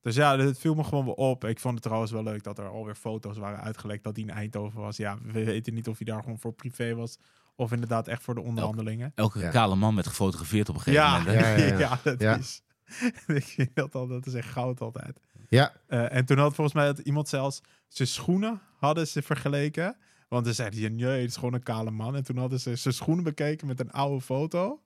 dus 0.01 0.15
ja, 0.15 0.39
het 0.39 0.59
viel 0.59 0.75
me 0.75 0.85
gewoon 0.85 1.05
wel 1.05 1.15
op. 1.15 1.45
Ik 1.45 1.61
vond 1.61 1.75
het 1.75 1.83
trouwens 1.83 2.13
wel 2.13 2.23
leuk 2.23 2.43
dat 2.43 2.59
er 2.59 2.69
alweer 2.69 2.95
foto's 2.95 3.39
waren 3.39 3.61
uitgelekt 3.61 4.05
dat 4.05 4.17
hij 4.17 4.25
in 4.25 4.31
Eindhoven 4.31 4.81
was. 4.81 4.97
Ja, 4.97 5.19
we 5.23 5.45
weten 5.45 5.75
niet 5.75 5.89
of 5.89 5.97
hij 5.99 6.07
daar 6.07 6.23
gewoon 6.23 6.39
voor 6.39 6.53
privé 6.53 6.95
was. 6.95 7.19
Of 7.55 7.73
inderdaad 7.73 8.09
echt 8.09 8.23
voor 8.23 8.35
de 8.35 8.41
onderhandelingen. 8.41 9.13
Elke, 9.15 9.41
elke 9.41 9.53
kale 9.53 9.77
man 9.77 9.95
werd 9.95 10.07
gefotografeerd 10.07 10.69
op 10.69 10.75
een 10.75 10.81
gegeven 10.81 11.05
ja, 11.05 11.19
moment. 11.19 11.41
Ja, 11.41 11.57
ja, 11.57 11.79
ja. 11.79 11.99
dat 12.17 12.39
is... 12.39 12.63
ik 13.27 13.45
vind 13.45 13.75
dat, 13.75 13.95
al, 13.95 14.07
dat 14.07 14.27
is 14.27 14.35
echt 14.35 14.49
goud 14.49 14.81
altijd. 14.81 15.21
Ja. 15.49 15.73
Uh, 15.89 16.15
en 16.15 16.25
toen 16.25 16.39
had 16.39 16.55
volgens 16.55 16.77
mij 16.77 16.87
dat 16.87 16.99
iemand 16.99 17.29
zelfs 17.29 17.61
zijn 17.89 18.09
schoenen 18.09 18.61
hadden 18.77 19.07
ze 19.07 19.23
vergeleken. 19.23 19.97
Want 20.29 20.45
dan 20.45 20.55
zeiden 20.55 20.81
ze, 20.81 20.89
nee, 20.89 21.21
het 21.21 21.31
is 21.31 21.37
gewoon 21.37 21.55
een 21.55 21.63
kale 21.63 21.91
man. 21.91 22.17
En 22.17 22.25
toen 22.25 22.37
hadden 22.37 22.61
ze 22.61 22.77
zijn 22.77 22.95
schoenen 22.95 23.25
bekeken 23.25 23.67
met 23.67 23.81
een 23.81 23.91
oude 23.91 24.21
foto. 24.21 24.83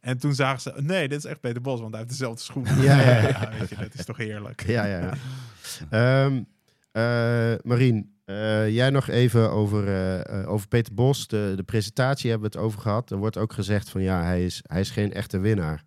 En 0.00 0.18
toen 0.18 0.34
zagen 0.34 0.60
ze, 0.60 0.72
nee, 0.76 1.08
dit 1.08 1.18
is 1.18 1.24
echt 1.24 1.40
Peter 1.40 1.62
Bos, 1.62 1.80
want 1.80 1.90
hij 1.90 2.00
heeft 2.00 2.12
dezelfde 2.12 2.42
schoenen. 2.42 2.82
Ja, 2.82 3.00
ja, 3.00 3.20
ja. 3.28 3.50
weet 3.58 3.68
je, 3.68 3.76
dat 3.76 3.94
is 3.94 4.04
toch 4.04 4.16
heerlijk. 4.16 4.66
Ja, 4.66 4.84
ja, 4.84 5.16
ja. 5.90 6.24
um, 6.24 6.46
uh, 6.92 7.58
Marien, 7.62 8.14
uh, 8.26 8.68
jij 8.68 8.90
nog 8.90 9.08
even 9.08 9.50
over, 9.50 9.88
uh, 10.30 10.50
over 10.50 10.68
Peter 10.68 10.94
Bos. 10.94 11.26
De, 11.26 11.52
de 11.56 11.62
presentatie 11.62 12.30
hebben 12.30 12.50
we 12.50 12.56
het 12.56 12.66
over 12.66 12.80
gehad. 12.80 13.10
Er 13.10 13.16
wordt 13.16 13.36
ook 13.36 13.52
gezegd 13.52 13.90
van 13.90 14.02
ja, 14.02 14.22
hij 14.22 14.44
is, 14.44 14.60
hij 14.62 14.80
is 14.80 14.90
geen 14.90 15.12
echte 15.12 15.38
winnaar. 15.38 15.84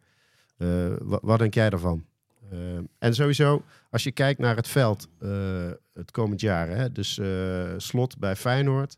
Wat 1.21 1.39
denk 1.39 1.53
jij 1.53 1.69
daarvan? 1.69 2.05
Uh, 2.51 2.77
en 2.99 3.13
sowieso, 3.13 3.63
als 3.89 4.03
je 4.03 4.11
kijkt 4.11 4.39
naar 4.39 4.55
het 4.55 4.67
veld 4.67 5.07
uh, 5.19 5.69
het 5.93 6.11
komend 6.11 6.41
jaar, 6.41 6.67
hè, 6.67 6.91
dus 6.91 7.17
uh, 7.17 7.73
Slot 7.77 8.17
bij 8.17 8.35
Feyenoord, 8.35 8.97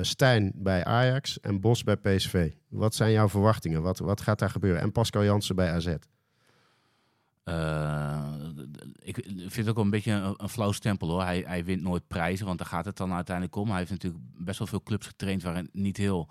Stijn 0.00 0.52
bij 0.54 0.84
Ajax 0.84 1.40
en 1.40 1.60
Bos 1.60 1.84
bij 1.84 1.96
PSV. 1.96 2.52
Wat 2.68 2.94
zijn 2.94 3.12
jouw 3.12 3.28
verwachtingen? 3.28 3.82
Wat, 3.82 3.98
wat 3.98 4.20
gaat 4.20 4.38
daar 4.38 4.50
gebeuren? 4.50 4.80
En 4.80 4.92
Pascal 4.92 5.24
Jansen 5.24 5.56
bij 5.56 5.72
AZ. 5.72 5.86
ik 9.02 9.14
vind 9.24 9.56
het 9.56 9.68
ook 9.68 9.78
een 9.78 9.90
beetje 9.90 10.34
een, 10.36 10.48
flauw 10.48 10.72
stempel 10.72 11.08
hoor. 11.08 11.22
Hij, 11.22 11.44
hij, 11.46 11.64
wint 11.64 11.82
nooit 11.82 12.06
prijzen, 12.06 12.46
want 12.46 12.58
daar 12.58 12.66
gaat 12.66 12.84
het 12.84 12.96
dan 12.96 13.12
uiteindelijk 13.12 13.56
om. 13.56 13.68
Hij 13.68 13.78
heeft 13.78 13.90
natuurlijk 13.90 14.24
best 14.36 14.58
wel 14.58 14.68
veel 14.68 14.82
clubs 14.82 15.06
getraind 15.06 15.42
waarin 15.42 15.68
niet 15.72 15.96
heel, 15.96 16.28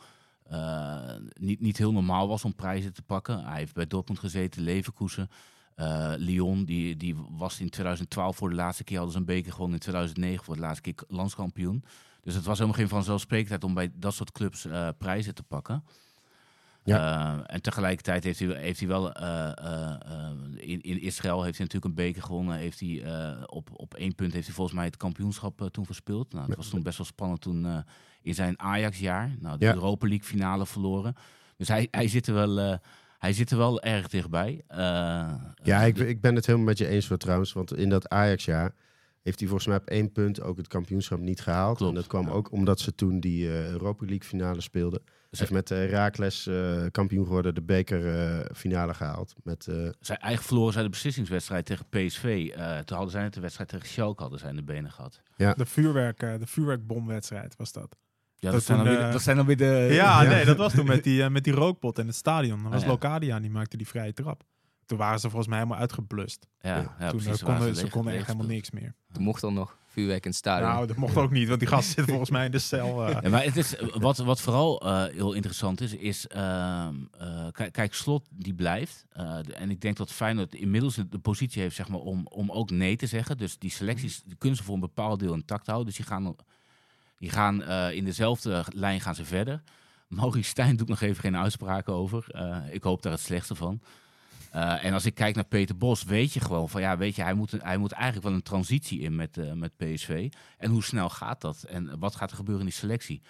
niet, 1.33 1.61
niet 1.61 1.77
heel 1.77 1.91
normaal 1.91 2.27
was 2.27 2.45
om 2.45 2.55
prijzen 2.55 2.93
te 2.93 3.01
pakken. 3.01 3.45
Hij 3.45 3.57
heeft 3.57 3.73
bij 3.73 3.87
Dortmund 3.87 4.19
gezeten, 4.19 4.61
Leverkusen. 4.61 5.29
Uh, 5.81 6.13
Lyon, 6.17 6.65
die, 6.65 6.97
die 6.97 7.15
was 7.29 7.59
in 7.59 7.69
2012 7.69 8.35
voor 8.35 8.49
de 8.49 8.55
laatste 8.55 8.83
keer, 8.83 8.95
hadden 8.95 9.13
ze 9.13 9.19
een 9.19 9.25
beker 9.25 9.51
gewonnen. 9.51 9.75
In 9.75 9.81
2009 9.81 10.45
voor 10.45 10.55
de 10.55 10.61
laatste 10.61 10.81
keer 10.81 10.95
landskampioen. 11.07 11.83
Dus 12.21 12.35
het 12.35 12.45
was 12.45 12.57
helemaal 12.57 12.79
geen 12.79 12.89
vanzelfsprekendheid 12.89 13.63
om 13.63 13.73
bij 13.73 13.91
dat 13.93 14.13
soort 14.13 14.31
clubs 14.31 14.65
uh, 14.65 14.87
prijzen 14.97 15.35
te 15.35 15.43
pakken. 15.43 15.83
Ja. 16.83 17.35
Uh, 17.35 17.43
en 17.45 17.61
tegelijkertijd 17.61 18.23
heeft 18.23 18.39
hij, 18.39 18.47
heeft 18.47 18.79
hij 18.79 18.87
wel 18.87 19.11
in, 20.57 20.81
in 20.81 21.01
Israël 21.01 21.43
heeft 21.43 21.57
hij 21.57 21.65
natuurlijk 21.65 21.85
een 21.85 22.05
beker 22.05 22.21
gewonnen. 22.21 22.55
Heeft 22.57 22.79
hij, 22.79 23.03
op, 23.45 23.69
op 23.73 23.93
één 23.93 24.15
punt 24.15 24.33
heeft 24.33 24.45
hij 24.45 24.55
volgens 24.55 24.75
mij 24.75 24.85
het 24.85 24.97
kampioenschap 24.97 25.69
toen 25.71 25.85
verspeeld. 25.85 26.33
Nou, 26.33 26.47
dat 26.47 26.57
was 26.57 26.69
toen 26.69 26.83
best 26.83 26.97
wel 26.97 27.07
spannend 27.07 27.41
toen 27.41 27.83
in 28.21 28.33
zijn 28.33 28.59
Ajax-jaar. 28.59 29.35
Nou, 29.39 29.57
de 29.57 29.65
ja. 29.65 29.73
Europa 29.73 30.07
League 30.07 30.27
finale 30.27 30.65
verloren. 30.65 31.15
Dus 31.57 31.67
hij, 31.67 31.87
hij 31.91 32.07
zit 32.07 32.27
er 32.27 32.33
wel 32.33 32.79
hij 33.21 33.33
zit 33.33 33.51
er 33.51 33.57
wel 33.57 33.81
erg 33.81 34.07
dichtbij. 34.07 34.61
Uh, 34.71 34.77
ja, 35.63 35.81
ik, 35.81 35.97
ik, 35.97 36.21
ben 36.21 36.35
het 36.35 36.45
helemaal 36.45 36.67
met 36.67 36.77
je 36.77 36.87
eens 36.87 37.07
voor 37.07 37.17
trouwens. 37.17 37.53
Want 37.53 37.77
in 37.77 37.89
dat 37.89 38.09
Ajax-jaar 38.09 38.73
heeft 39.21 39.39
hij 39.39 39.47
volgens 39.47 39.67
mij 39.67 39.77
op 39.77 39.85
één 39.85 40.11
punt 40.11 40.41
ook 40.41 40.57
het 40.57 40.67
kampioenschap 40.67 41.19
niet 41.19 41.41
gehaald. 41.41 41.77
Klopt, 41.77 41.91
en 41.91 41.99
dat 41.99 42.07
kwam 42.07 42.25
ja. 42.25 42.31
ook 42.31 42.51
omdat 42.51 42.79
ze 42.79 42.95
toen 42.95 43.19
die 43.19 43.45
uh, 43.45 43.69
Europa 43.69 44.05
League 44.05 44.27
finale 44.27 44.61
speelden. 44.61 45.01
Dus 45.29 45.39
heeft 45.39 45.51
met 45.51 45.71
uh, 45.71 45.89
Raakles 45.89 46.47
uh, 46.47 46.85
kampioen 46.91 47.25
geworden, 47.25 47.55
de 47.55 47.61
beker 47.61 48.55
finale 48.55 48.93
gehaald. 48.93 49.33
Met, 49.43 49.67
Zij 49.99 50.17
eigen 50.17 50.43
verloren 50.43 50.73
zij 50.73 50.83
de 50.83 50.89
beslissingswedstrijd 50.89 51.65
tegen 51.65 51.85
PSV. 51.89 52.51
toen 52.85 52.97
hadden 52.97 53.11
zij 53.11 53.23
het 53.23 53.33
de 53.33 53.41
wedstrijd 53.41 53.69
tegen 53.69 53.87
Schalke 53.87 54.21
hadden 54.21 54.39
zij 54.39 54.49
in 54.49 54.55
de 54.55 54.63
benen 54.63 54.91
gehad. 54.91 55.21
Ja. 55.35 55.53
De, 55.53 55.65
vuurwerk, 55.65 56.19
de 56.19 56.47
vuurwerkbomwedstrijd 56.47 57.55
was 57.55 57.71
dat. 57.71 57.97
Ja, 58.41 58.51
dat, 58.51 58.63
zijn 58.63 58.77
dan, 58.77 58.87
weer, 58.87 59.11
dat 59.11 59.21
zijn 59.21 59.37
dan 59.37 59.45
weer 59.45 59.57
de... 59.57 59.87
Ja, 60.01 60.23
nee, 60.23 60.45
dat 60.45 60.57
was 60.57 60.73
toen 60.73 60.85
met 60.85 61.03
die, 61.03 61.21
uh, 61.21 61.27
met 61.27 61.43
die 61.43 61.53
rookpot 61.53 61.99
in 61.99 62.07
het 62.07 62.15
stadion. 62.15 62.63
Dat 62.63 62.71
was 62.71 62.81
ah, 62.81 62.85
ja. 62.85 62.91
Locadia, 62.91 63.39
die 63.39 63.49
maakte 63.49 63.77
die 63.77 63.87
vrije 63.87 64.13
trap. 64.13 64.43
Toen 64.85 64.97
waren 64.97 65.19
ze 65.19 65.27
volgens 65.27 65.47
mij 65.47 65.57
helemaal 65.57 65.79
uitgeblust. 65.79 66.47
Ja, 66.59 66.75
ja 66.99 67.09
toen 67.09 67.21
precies, 67.21 67.41
uh, 67.41 67.47
konden, 67.47 67.75
ze 67.75 67.89
konden 67.89 68.13
echt 68.13 68.25
helemaal 68.25 68.47
niks 68.47 68.71
meer. 68.71 68.93
Toen 69.11 69.23
mocht 69.23 69.41
dan 69.41 69.53
nog 69.53 69.77
vuurwerk 69.85 70.23
in 70.23 70.29
het 70.29 70.39
stadion. 70.39 70.69
Nou, 70.69 70.87
dat 70.87 70.95
mocht 70.95 71.15
ook 71.15 71.31
niet, 71.31 71.47
want 71.47 71.59
die 71.59 71.69
gast 71.69 71.89
zit 71.89 72.05
volgens 72.05 72.29
mij 72.29 72.45
in 72.45 72.51
de 72.51 72.59
cel. 72.59 73.09
Uh. 73.09 73.17
Ja, 73.21 73.29
maar 73.29 73.43
het 73.43 73.57
is, 73.57 73.75
wat, 73.93 74.17
wat 74.17 74.41
vooral 74.41 74.85
uh, 74.85 75.03
heel 75.03 75.33
interessant 75.33 75.81
is, 75.81 75.93
is 75.93 76.27
uh, 76.35 76.87
kijk, 77.71 77.93
Slot 77.93 78.27
die 78.29 78.53
blijft. 78.53 79.05
en 79.53 79.69
ik 79.69 79.81
denk 79.81 79.97
dat 79.97 80.11
Feyenoord 80.11 80.55
inmiddels 80.55 80.95
de 80.95 81.19
positie 81.21 81.61
heeft 81.61 81.75
zeg 81.75 81.87
maar, 81.87 81.99
om, 81.99 82.27
om 82.27 82.51
ook 82.51 82.69
nee 82.69 82.95
te 82.95 83.07
zeggen. 83.07 83.37
Dus 83.37 83.57
die 83.57 83.71
selecties 83.71 84.23
die 84.23 84.35
kunnen 84.37 84.57
ze 84.57 84.63
voor 84.63 84.73
een 84.73 84.79
bepaald 84.79 85.19
deel 85.19 85.33
intact 85.33 85.65
houden. 85.65 85.87
Dus 85.87 85.95
die 85.95 86.05
gaan 86.05 86.35
die 87.21 87.29
gaan 87.29 87.61
uh, 87.61 87.91
in 87.91 88.05
dezelfde 88.05 88.65
lijn 88.73 89.01
gaan 89.01 89.15
ze 89.15 89.25
verder. 89.25 89.61
Maurice 90.07 90.49
Stijn 90.49 90.75
doet 90.75 90.87
nog 90.87 91.01
even 91.01 91.21
geen 91.21 91.37
uitspraken 91.37 91.93
over. 91.93 92.25
Uh, 92.35 92.57
ik 92.73 92.83
hoop 92.83 93.01
daar 93.01 93.11
het 93.11 93.21
slechtste 93.21 93.55
van. 93.55 93.81
Eh, 94.51 94.85
en 94.85 94.93
als 94.93 95.05
ik 95.05 95.13
kijk 95.13 95.35
naar 95.35 95.43
Peter 95.43 95.77
Bos, 95.77 96.03
weet 96.03 96.33
je 96.33 96.39
gewoon 96.39 96.69
van 96.69 96.81
ja, 96.81 96.97
weet 96.97 97.15
je, 97.15 97.21
hij 97.21 97.33
moet, 97.33 97.51
hij 97.51 97.77
moet 97.77 97.91
eigenlijk 97.91 98.23
wel 98.23 98.33
een 98.33 98.41
transitie 98.41 98.99
in 98.99 99.15
met, 99.15 99.37
eh, 99.37 99.51
met 99.51 99.77
PSV. 99.77 100.31
En 100.57 100.71
hoe 100.71 100.83
snel 100.83 101.09
gaat 101.09 101.41
dat? 101.41 101.63
En 101.63 101.99
wat 101.99 102.15
gaat 102.15 102.29
er 102.29 102.35
gebeuren 102.35 102.63
in 102.63 102.69
die 102.69 102.79
selectie? 102.79 103.21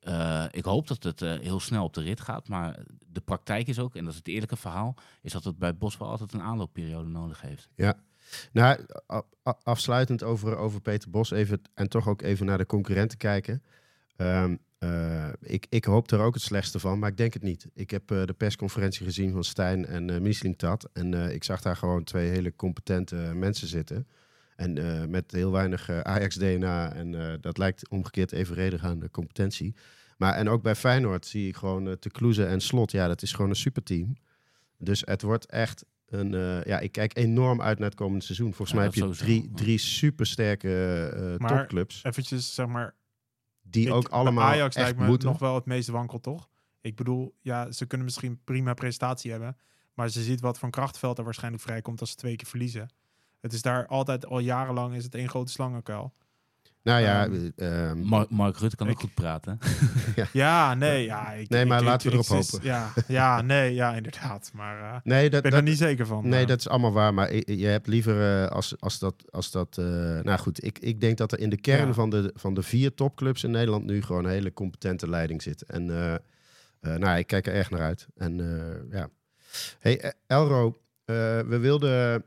Eh, 0.00 0.44
ik 0.50 0.64
hoop 0.64 0.86
dat 0.86 1.02
het 1.02 1.22
eh, 1.22 1.38
heel 1.38 1.60
snel 1.60 1.84
op 1.84 1.94
de 1.94 2.00
rit 2.00 2.20
gaat, 2.20 2.48
maar 2.48 2.78
de 3.06 3.20
praktijk 3.20 3.66
is 3.66 3.78
ook, 3.78 3.94
en 3.94 4.02
dat 4.04 4.12
is 4.12 4.18
het 4.18 4.28
eerlijke 4.28 4.56
verhaal, 4.56 4.94
is 5.22 5.32
dat 5.32 5.44
het 5.44 5.58
bij 5.58 5.76
Bos 5.76 5.96
wel 5.96 6.08
altijd 6.08 6.32
een 6.32 6.42
aanloopperiode 6.42 7.08
nodig 7.08 7.40
heeft. 7.40 7.68
Nou, 8.52 8.86
afsluitend 9.62 10.22
over, 10.22 10.56
over 10.56 10.80
Peter 10.80 11.10
Bos 11.10 11.30
even 11.30 11.60
en 11.74 11.88
toch 11.88 12.08
ook 12.08 12.22
even 12.22 12.46
naar 12.46 12.58
de 12.58 12.66
concurrenten 12.66 13.18
kijken. 13.18 13.62
Ehm, 14.16 14.56
eh, 14.78 15.28
ik, 15.40 15.66
ik 15.68 15.84
hoop 15.84 16.10
er 16.10 16.20
ook 16.20 16.34
het 16.34 16.42
slechtste 16.42 16.78
van, 16.78 16.98
maar 16.98 17.10
ik 17.10 17.16
denk 17.16 17.32
het 17.32 17.42
niet. 17.42 17.66
Ik 17.74 17.90
heb 17.90 18.10
eh, 18.10 18.24
de 18.24 18.32
persconferentie 18.32 19.04
gezien 19.04 19.32
van 19.32 19.44
Stijn 19.44 19.86
en 19.86 20.10
eh 20.10 20.20
Mislintat. 20.20 20.88
En 20.92 21.14
ik 21.14 21.44
zag 21.44 21.60
daar 21.60 21.76
gewoon 21.76 22.04
twee 22.04 22.28
hele 22.28 22.56
competente 22.56 23.16
mensen 23.16 23.68
zitten. 23.68 24.08
En 24.56 25.10
met 25.10 25.32
heel 25.32 25.52
weinig 25.52 25.90
Ajax-DNA. 25.90 26.92
En 26.92 27.38
dat 27.40 27.58
lijkt 27.58 27.88
omgekeerd 27.88 28.32
evenredig 28.32 28.84
aan 28.84 28.98
de 28.98 29.10
competentie. 29.10 29.74
Maar 30.20 30.34
en 30.34 30.48
ook 30.48 30.62
bij 30.62 30.74
Feyenoord 30.74 31.26
zie 31.26 31.48
ik 31.48 31.56
gewoon 31.56 31.86
uh, 31.86 31.92
Te 31.92 32.10
Kloeze 32.10 32.44
en 32.44 32.60
Slot. 32.60 32.90
Ja, 32.90 33.08
dat 33.08 33.22
is 33.22 33.32
gewoon 33.32 33.50
een 33.50 33.56
superteam. 33.56 34.16
Dus 34.78 35.02
het 35.04 35.22
wordt 35.22 35.46
echt 35.46 35.84
een... 36.10 36.34
eh, 36.34 36.62
ja, 36.64 36.78
ik 36.78 36.92
kijk 36.92 37.16
enorm 37.16 37.60
uit 37.62 37.78
naar 37.78 37.88
het 37.88 37.98
komende 37.98 38.24
seizoen. 38.24 38.46
Volgens 38.54 38.70
Ja, 38.70 38.76
mij 38.76 38.84
heb 38.84 38.94
je 38.94 39.00
sowieso. 39.00 39.24
drie, 39.24 39.50
drie 39.54 39.78
supersterke 39.78 41.04
eh 41.14 41.38
Maar- 41.38 41.58
topclubs. 41.58 42.04
Eventjes, 42.04 42.54
zeg 42.54 42.66
maar, 42.66 42.94
Die 43.62 43.86
Ik- 43.86 43.92
ook 43.92 44.08
allemaal 44.08 44.44
Ajax 44.48 44.74
echt 44.76 44.84
lijkt 44.84 44.98
me 45.00 45.06
moeten. 45.06 45.28
nog 45.28 45.38
wel 45.38 45.54
het 45.54 45.64
meest 45.66 45.88
wankel, 45.88 46.20
toch? 46.20 46.48
Ik 46.80 46.96
bedoel, 46.96 47.34
ja, 47.40 47.72
ze 47.72 47.86
kunnen 47.86 48.06
misschien 48.06 48.40
prima 48.44 48.74
prestatie 48.74 49.30
hebben. 49.30 49.56
Maar 49.94 50.08
ze 50.08 50.22
ziet 50.22 50.40
wat 50.40 50.58
voor 50.58 50.70
krachtveld 50.70 51.18
er 51.18 51.24
waarschijnlijk 51.24 51.62
vrijkomt 51.62 52.00
als 52.00 52.10
ze 52.10 52.16
twee 52.16 52.36
keer 52.36 52.46
verliezen. 52.48 52.88
Het 53.40 53.52
is 53.52 53.62
daar 53.62 53.86
altijd, 53.86 54.26
al 54.26 54.38
jarenlang 54.38 54.94
is 54.94 55.04
het 55.04 55.14
één 55.14 55.28
grote 55.28 55.52
slangenkuil. 55.52 56.12
Nou 56.82 57.00
ja, 57.00 57.24
Ehm, 57.24 57.50
eh, 57.56 57.88
ehm, 57.90 57.98
Mark, 57.98 58.30
Mark 58.30 58.56
Rutte 58.56 58.76
kan 58.76 58.88
ook 58.90 59.00
goed 59.00 59.14
praten. 59.14 59.58
Ja, 60.32 60.74
nee, 60.74 61.04
ja. 61.04 61.32
Ik, 61.32 61.48
Nee, 61.48 61.64
maar 61.66 61.78
ik- 61.80 61.84
laten 61.84 62.06
we 62.06 62.12
erop 62.12 62.24
ik- 62.26 62.30
hopen. 62.50 62.66
Ja, 62.66 62.92
ja, 63.06 63.42
nee, 63.42 63.74
ja, 63.74 63.94
inderdaad. 63.94 64.50
Maar 64.54 64.80
eh, 64.80 64.96
nee, 65.02 65.30
dat, 65.30 65.36
ik 65.36 65.42
ben 65.42 65.50
dat, 65.50 65.60
er 65.60 65.66
niet 65.66 65.78
zeker 65.78 66.06
van. 66.06 66.28
Nee, 66.28 66.42
eh. 66.42 66.46
dat 66.48 66.58
is 66.58 66.68
allemaal 66.68 66.92
waar. 66.92 67.14
Maar 67.14 67.34
je 67.34 67.66
hebt 67.66 67.86
liever 67.86 68.42
eh, 68.42 68.50
als, 68.50 68.74
als 68.80 68.98
dat. 68.98 69.14
Als 69.30 69.50
dat 69.50 69.78
eh, 69.78 69.84
nou 70.20 70.38
goed, 70.38 70.64
ik, 70.64 70.78
ik 70.78 71.00
denk 71.00 71.16
dat 71.18 71.32
er 71.32 71.38
in 71.40 71.50
de 71.50 71.60
kern 71.60 71.86
Ja. 71.86 71.92
van, 71.92 72.10
de, 72.10 72.30
van 72.34 72.54
de 72.54 72.62
vier 72.62 72.94
topclubs 72.94 73.44
in 73.44 73.50
Nederland 73.50 73.84
nu 73.84 74.02
gewoon 74.02 74.24
een 74.24 74.30
hele 74.30 74.52
competente 74.52 75.08
leiding 75.08 75.42
zit. 75.42 75.62
En 75.62 75.90
eh, 75.90 76.14
eh, 76.14 76.20
nou, 77.00 77.18
ik 77.18 77.26
kijk 77.26 77.46
er 77.46 77.54
erg 77.54 77.70
naar 77.70 77.80
uit. 77.80 78.06
En 78.16 78.40
eh, 78.40 78.98
ja. 78.98 79.08
Hey, 79.78 80.12
Elro, 80.26 80.66
eh, 81.04 81.14
we 81.40 81.58
wilden 81.58 82.24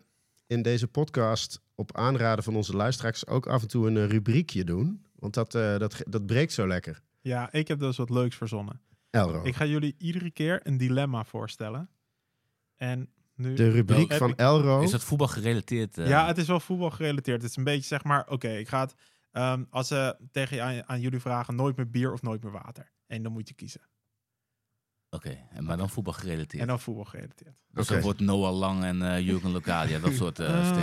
in 0.47 0.61
deze 0.61 0.87
podcast 0.87 1.61
op 1.75 1.97
aanraden 1.97 2.43
van 2.43 2.55
onze 2.55 2.75
luisteraars 2.75 3.27
ook 3.27 3.47
af 3.47 3.61
en 3.61 3.67
toe 3.67 3.87
een 3.87 3.97
eh, 3.97 4.05
rubriekje 4.07 4.63
doen. 4.63 5.05
Want 5.15 5.33
dat, 5.33 5.55
eh, 5.55 5.77
dat, 5.77 6.01
dat 6.09 6.25
breekt 6.25 6.53
zo 6.53 6.67
lekker. 6.67 7.01
Ja, 7.21 7.51
ik 7.51 7.67
heb 7.67 7.79
dus 7.79 7.97
wat 7.97 8.09
leuks 8.09 8.35
verzonnen. 8.35 8.81
Elro. 9.09 9.43
Ik 9.43 9.55
ga 9.55 9.65
jullie 9.65 9.95
iedere 9.97 10.31
keer 10.31 10.59
een 10.63 10.77
dilemma 10.77 11.23
voorstellen. 11.23 11.89
En 12.75 13.09
nu... 13.35 13.53
de 13.53 13.69
rubriek 13.69 14.09
Heb 14.09 14.17
van 14.17 14.29
ik- 14.29 14.39
Elro. 14.39 14.81
Is 14.81 14.91
dat 14.91 15.03
voetbal 15.03 15.27
gerelateerd? 15.27 15.97
eh? 15.97 16.07
Ja, 16.07 16.27
het 16.27 16.37
is 16.37 16.47
wel 16.47 16.59
voetbal 16.59 16.89
gerelateerd. 16.91 17.41
Het 17.41 17.49
is 17.51 17.57
een 17.57 17.63
beetje 17.63 17.87
zeg 17.87 18.03
maar, 18.03 18.27
oké, 18.29 18.49
ik 18.49 18.67
ga 18.67 18.79
het, 18.79 18.93
ehm, 19.31 19.63
als 19.69 19.87
ze 19.87 20.15
tegen 20.31 20.55
je 20.55 20.61
aan, 20.61 20.87
aan 20.89 20.99
jullie 21.01 21.19
vragen, 21.19 21.55
nooit 21.55 21.75
meer 21.75 21.89
bier 21.89 22.11
of 22.13 22.21
nooit 22.21 22.43
meer 22.43 22.51
water. 22.51 22.91
En 23.07 23.23
dan 23.23 23.31
moet 23.31 23.47
je 23.47 23.53
kiezen. 23.53 23.81
Oké, 25.13 25.37
en 25.51 25.63
maar 25.63 25.77
dan 25.77 25.89
voetbal 25.89 26.13
gerelateerd. 26.13 26.61
En 26.61 26.67
dan 26.67 26.79
voetbal 26.79 27.03
gerelateerd. 27.03 27.55
dus 27.71 27.83
Oké. 27.83 27.93
dan 27.93 28.03
wordt 28.03 28.19
Noah 28.19 28.57
Lang 28.57 28.83
en 28.83 29.01
eh 29.01 29.19
Jurgen 29.19 29.51
Locadia, 29.51 29.99
dat 29.99 30.13
soort 30.13 30.39
uh, 30.39 30.73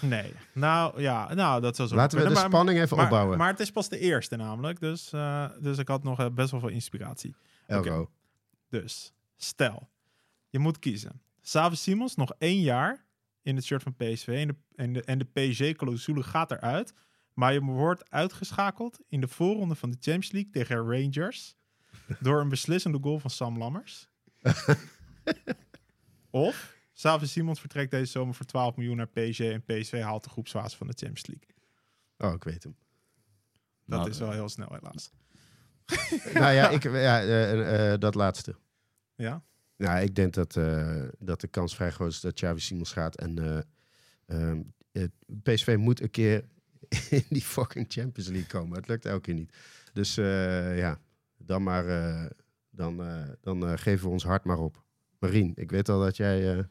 nee. 0.00 0.32
Nou, 0.52 1.00
ja, 1.00 1.34
nou, 1.34 1.60
dat 1.60 1.76
zou 1.76 1.88
zo 1.88 1.94
Laten 1.94 2.18
we 2.18 2.24
de 2.24 2.30
maar- 2.34 2.44
spanning 2.44 2.78
even 2.78 2.96
maar, 2.96 3.04
opbouwen. 3.04 3.38
Maar 3.38 3.50
het 3.50 3.60
is 3.60 3.70
pas 3.70 3.88
de 3.88 3.98
eerste 3.98 4.36
namelijk, 4.36 4.80
dus, 4.80 5.12
eh, 5.12 5.48
dus 5.60 5.78
ik 5.78 5.88
had 5.88 6.02
nog 6.02 6.32
best 6.34 6.50
wel 6.50 6.60
veel 6.60 6.68
inspiratie. 6.68 7.34
Elro. 7.66 8.10
Dus, 8.68 9.12
stel, 9.36 9.88
je 10.48 10.58
moet 10.58 10.78
kiezen. 10.78 11.22
Savi 11.40 11.76
Simons 11.76 12.14
nog 12.14 12.32
één 12.38 12.60
jaar 12.60 13.04
in 13.42 13.56
het 13.56 13.64
shirt 13.64 13.82
van 13.82 13.94
PSV 13.94 14.26
en 14.28 14.48
de, 14.48 14.54
en 14.74 14.92
de, 14.92 15.02
en 15.04 15.18
de 15.18 15.24
PSG-clausule 15.32 16.22
gaat 16.22 16.50
eruit. 16.50 16.92
Maar 17.34 17.52
je 17.52 17.60
wordt 17.60 18.10
uitgeschakeld 18.10 18.98
in 19.08 19.20
de 19.20 19.28
voorronde 19.28 19.74
van 19.74 19.90
de 19.90 19.96
Champions 20.00 20.32
League 20.32 20.50
tegen 20.50 20.76
Rangers 20.76 21.56
door 22.20 22.40
een 22.40 22.48
beslissende 22.48 22.98
goal 23.02 23.18
van 23.18 23.30
Sam 23.30 23.58
Lammers. 23.58 24.08
of 26.30 26.76
Savi 26.92 27.26
Simons 27.26 27.60
vertrekt 27.60 27.90
deze 27.90 28.10
zomer 28.10 28.34
voor 28.34 28.46
12 28.46 28.76
miljoen 28.76 28.96
naar 28.96 29.08
PSG 29.08 29.40
en 29.40 29.64
PSV 29.64 30.00
haalt 30.00 30.24
de 30.24 30.30
groepsfase 30.30 30.76
van 30.76 30.86
de 30.86 30.92
Champions 30.96 31.26
League. 31.26 31.48
Oh, 32.18 32.34
ik 32.34 32.44
weet 32.44 32.62
hem. 32.62 32.76
Dat 33.86 33.98
Nou, 33.98 34.10
is 34.10 34.18
wel 34.18 34.30
heel 34.30 34.48
snel 34.48 34.68
helaas. 34.80 35.12
nou 36.40 36.52
ja, 36.52 36.68
ik, 36.68 36.82
ja 36.82 37.20
eh, 37.22 37.92
eh, 37.92 38.00
dat 38.00 38.14
laatste. 38.14 38.56
Ja? 39.14 39.42
Nou, 39.76 40.00
ik 40.02 40.14
denk 40.14 40.34
dat, 40.34 40.56
eh, 40.56 41.02
dat 41.18 41.40
de 41.40 41.48
kans 41.48 41.74
vrij 41.74 41.90
groot 41.90 42.10
is 42.10 42.20
dat 42.20 42.34
Xavi 42.34 42.60
Simons 42.60 42.92
gaat. 42.92 43.16
En 43.16 43.38
eh, 43.38 43.60
ehm, 44.26 44.62
eh, 44.92 45.04
PSV 45.42 45.76
moet 45.78 46.00
een 46.00 46.10
keer 46.10 46.44
in 47.10 47.24
die 47.28 47.42
fucking 47.42 47.86
Champions 47.88 48.28
League 48.28 48.46
komen. 48.48 48.76
Het 48.76 48.88
lukt 48.88 49.04
elke 49.04 49.20
keer 49.20 49.34
niet. 49.34 49.52
Dus 49.92 50.16
eh, 50.16 50.78
ja, 50.78 51.00
dan 51.46 51.62
maar... 51.62 51.86
eh, 51.86 52.24
dan 52.74 53.02
eh, 53.02 53.28
dan 53.40 53.66
eh, 53.66 53.72
geven 53.76 54.06
we 54.06 54.12
ons 54.12 54.24
hart 54.24 54.44
maar 54.44 54.58
op. 54.58 54.82
Marien, 55.18 55.52
ik 55.54 55.70
weet 55.70 55.88
al 55.88 56.00
dat 56.00 56.16
jij 56.16 56.52
eh, 56.56 56.62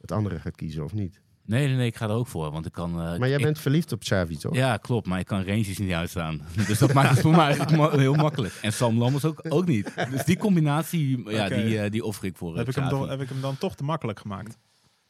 het 0.00 0.12
andere 0.12 0.40
gaat 0.40 0.56
kiezen, 0.56 0.84
of 0.84 0.92
niet? 0.92 1.20
Nee, 1.44 1.66
nee, 1.66 1.76
nee, 1.76 1.86
ik 1.86 1.96
ga 1.96 2.04
er 2.08 2.14
ook 2.14 2.26
voor, 2.26 2.50
want 2.50 2.66
ik 2.66 2.72
kan... 2.72 2.90
eh, 2.90 3.18
Maar 3.18 3.28
jij 3.28 3.36
ik- 3.38 3.44
bent 3.44 3.58
verliefd 3.58 3.92
op 3.92 4.00
Xavi, 4.00 4.36
toch? 4.36 4.54
Ja, 4.54 4.76
klopt, 4.76 5.06
maar 5.06 5.18
ik 5.18 5.26
kan 5.26 5.44
Rangers 5.44 5.78
niet 5.78 5.92
uitstaan. 5.92 6.40
Dus 6.68 6.78
dat 6.78 6.92
maakt 6.92 7.10
het 7.10 7.18
voor 7.20 7.30
mij 7.30 7.40
eigenlijk 7.44 7.76
ma- 7.76 7.98
heel 7.98 8.14
makkelijk. 8.14 8.54
En 8.62 8.72
Sam 8.72 8.98
Lammers 8.98 9.24
ook, 9.24 9.44
ook 9.48 9.66
niet. 9.66 9.92
Dus 10.10 10.24
die 10.24 10.36
combinatie, 10.38 11.30
ja, 11.30 11.48
die, 11.48 11.90
die 11.90 12.04
offer 12.04 12.24
ik 12.24 12.36
voor 12.36 12.56
Heb 12.56 12.68
ik, 12.68 12.74
hem 12.74 12.88
toch, 12.88 13.08
heb 13.08 13.20
ik 13.20 13.28
hem 13.28 13.40
dan 13.40 13.58
toch 13.58 13.74
te 13.76 13.84
makkelijk 13.84 14.20
gemaakt? 14.20 14.58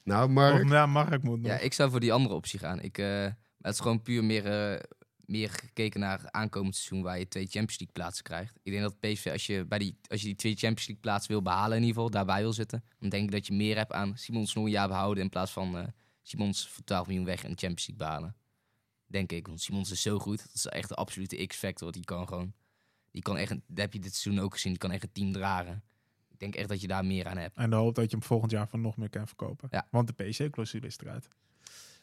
Nou, 0.04 0.24
Of, 0.26 0.30
Mark... 0.30 0.68
ja, 0.68 0.86
Mark 0.86 1.22
moet 1.22 1.40
nog. 1.40 1.46
Ja, 1.50 1.58
ik 1.58 1.72
zou 1.72 1.90
voor 1.90 2.00
die 2.00 2.12
andere 2.12 2.34
optie 2.34 2.58
gaan. 2.58 2.80
Ik, 2.80 2.98
eh, 2.98 3.22
het 3.60 3.72
is 3.74 3.80
gewoon 3.80 4.02
puur 4.02 4.24
meer, 4.24 4.46
eh, 4.46 4.80
meer 5.26 5.50
gekeken 5.50 6.00
naar 6.00 6.30
aankomend 6.30 6.74
seizoen 6.74 7.02
waar 7.02 7.18
je 7.18 7.28
twee 7.28 7.44
Champions 7.44 7.78
League 7.78 7.94
plaatsen 7.94 8.24
krijgt. 8.24 8.58
Ik 8.62 8.72
denk 8.72 8.82
dat 8.82 9.00
PSV, 9.00 9.26
als 9.32 9.46
je, 9.46 9.64
bij 9.64 9.78
die, 9.78 9.96
als 10.08 10.20
je 10.20 10.26
die 10.26 10.36
twee 10.36 10.52
Champions 10.52 10.86
League 10.86 11.02
plaatsen 11.02 11.30
wil 11.30 11.42
behalen 11.42 11.76
in 11.76 11.82
ieder 11.82 11.94
geval, 11.94 12.10
daarbij 12.10 12.40
wil 12.40 12.52
zitten, 12.52 12.84
dan 12.98 13.08
denk 13.08 13.24
ik 13.24 13.30
dat 13.30 13.46
je 13.46 13.52
meer 13.52 13.76
hebt 13.76 13.92
aan 13.92 14.16
Simons 14.18 14.54
nog 14.54 14.64
een 14.64 14.70
jaar 14.70 14.88
behouden 14.88 15.22
in 15.22 15.30
plaats 15.30 15.52
van 15.52 15.78
eh, 15.78 15.86
Simons 16.22 16.68
voor 16.68 16.84
12 16.84 17.06
miljoen 17.06 17.24
weg 17.24 17.44
en 17.44 17.50
de 17.50 17.56
Champions 17.58 17.86
League 17.86 18.06
behalen. 18.06 18.36
Denk 19.06 19.32
ik, 19.32 19.46
want 19.46 19.60
Simons 19.60 19.90
is 19.90 20.02
zo 20.02 20.18
goed. 20.18 20.38
Dat 20.38 20.54
is 20.54 20.66
echt 20.66 20.88
de 20.88 20.94
absolute 20.94 21.46
X-factor. 21.46 21.92
Die 21.92 22.04
kan 22.04 22.28
gewoon, 22.28 22.52
die 23.10 23.22
kan 23.22 23.36
echt, 23.36 23.50
dat 23.50 23.60
heb 23.66 23.92
je 23.92 23.98
dit 23.98 24.14
seizoen 24.14 24.44
ook 24.44 24.52
gezien, 24.52 24.72
die 24.72 24.80
kan 24.80 24.90
echt 24.90 25.02
een 25.02 25.12
team 25.12 25.32
dragen. 25.32 25.82
Ik 26.30 26.38
denk 26.38 26.54
echt 26.54 26.68
dat 26.68 26.80
je 26.80 26.86
daar 26.86 27.04
meer 27.04 27.26
aan 27.26 27.36
hebt. 27.36 27.56
En 27.56 27.70
de 27.70 27.76
hoop 27.76 27.94
dat 27.94 28.10
je 28.10 28.16
hem 28.16 28.26
volgend 28.26 28.50
jaar 28.50 28.68
van 28.68 28.80
nog 28.80 28.96
meer 28.96 29.10
kan 29.10 29.26
verkopen. 29.26 29.68
Ja. 29.70 29.86
Want 29.90 30.06
de 30.06 30.24
PC-clausule 30.24 30.86
is 30.86 30.98
eruit. 30.98 31.28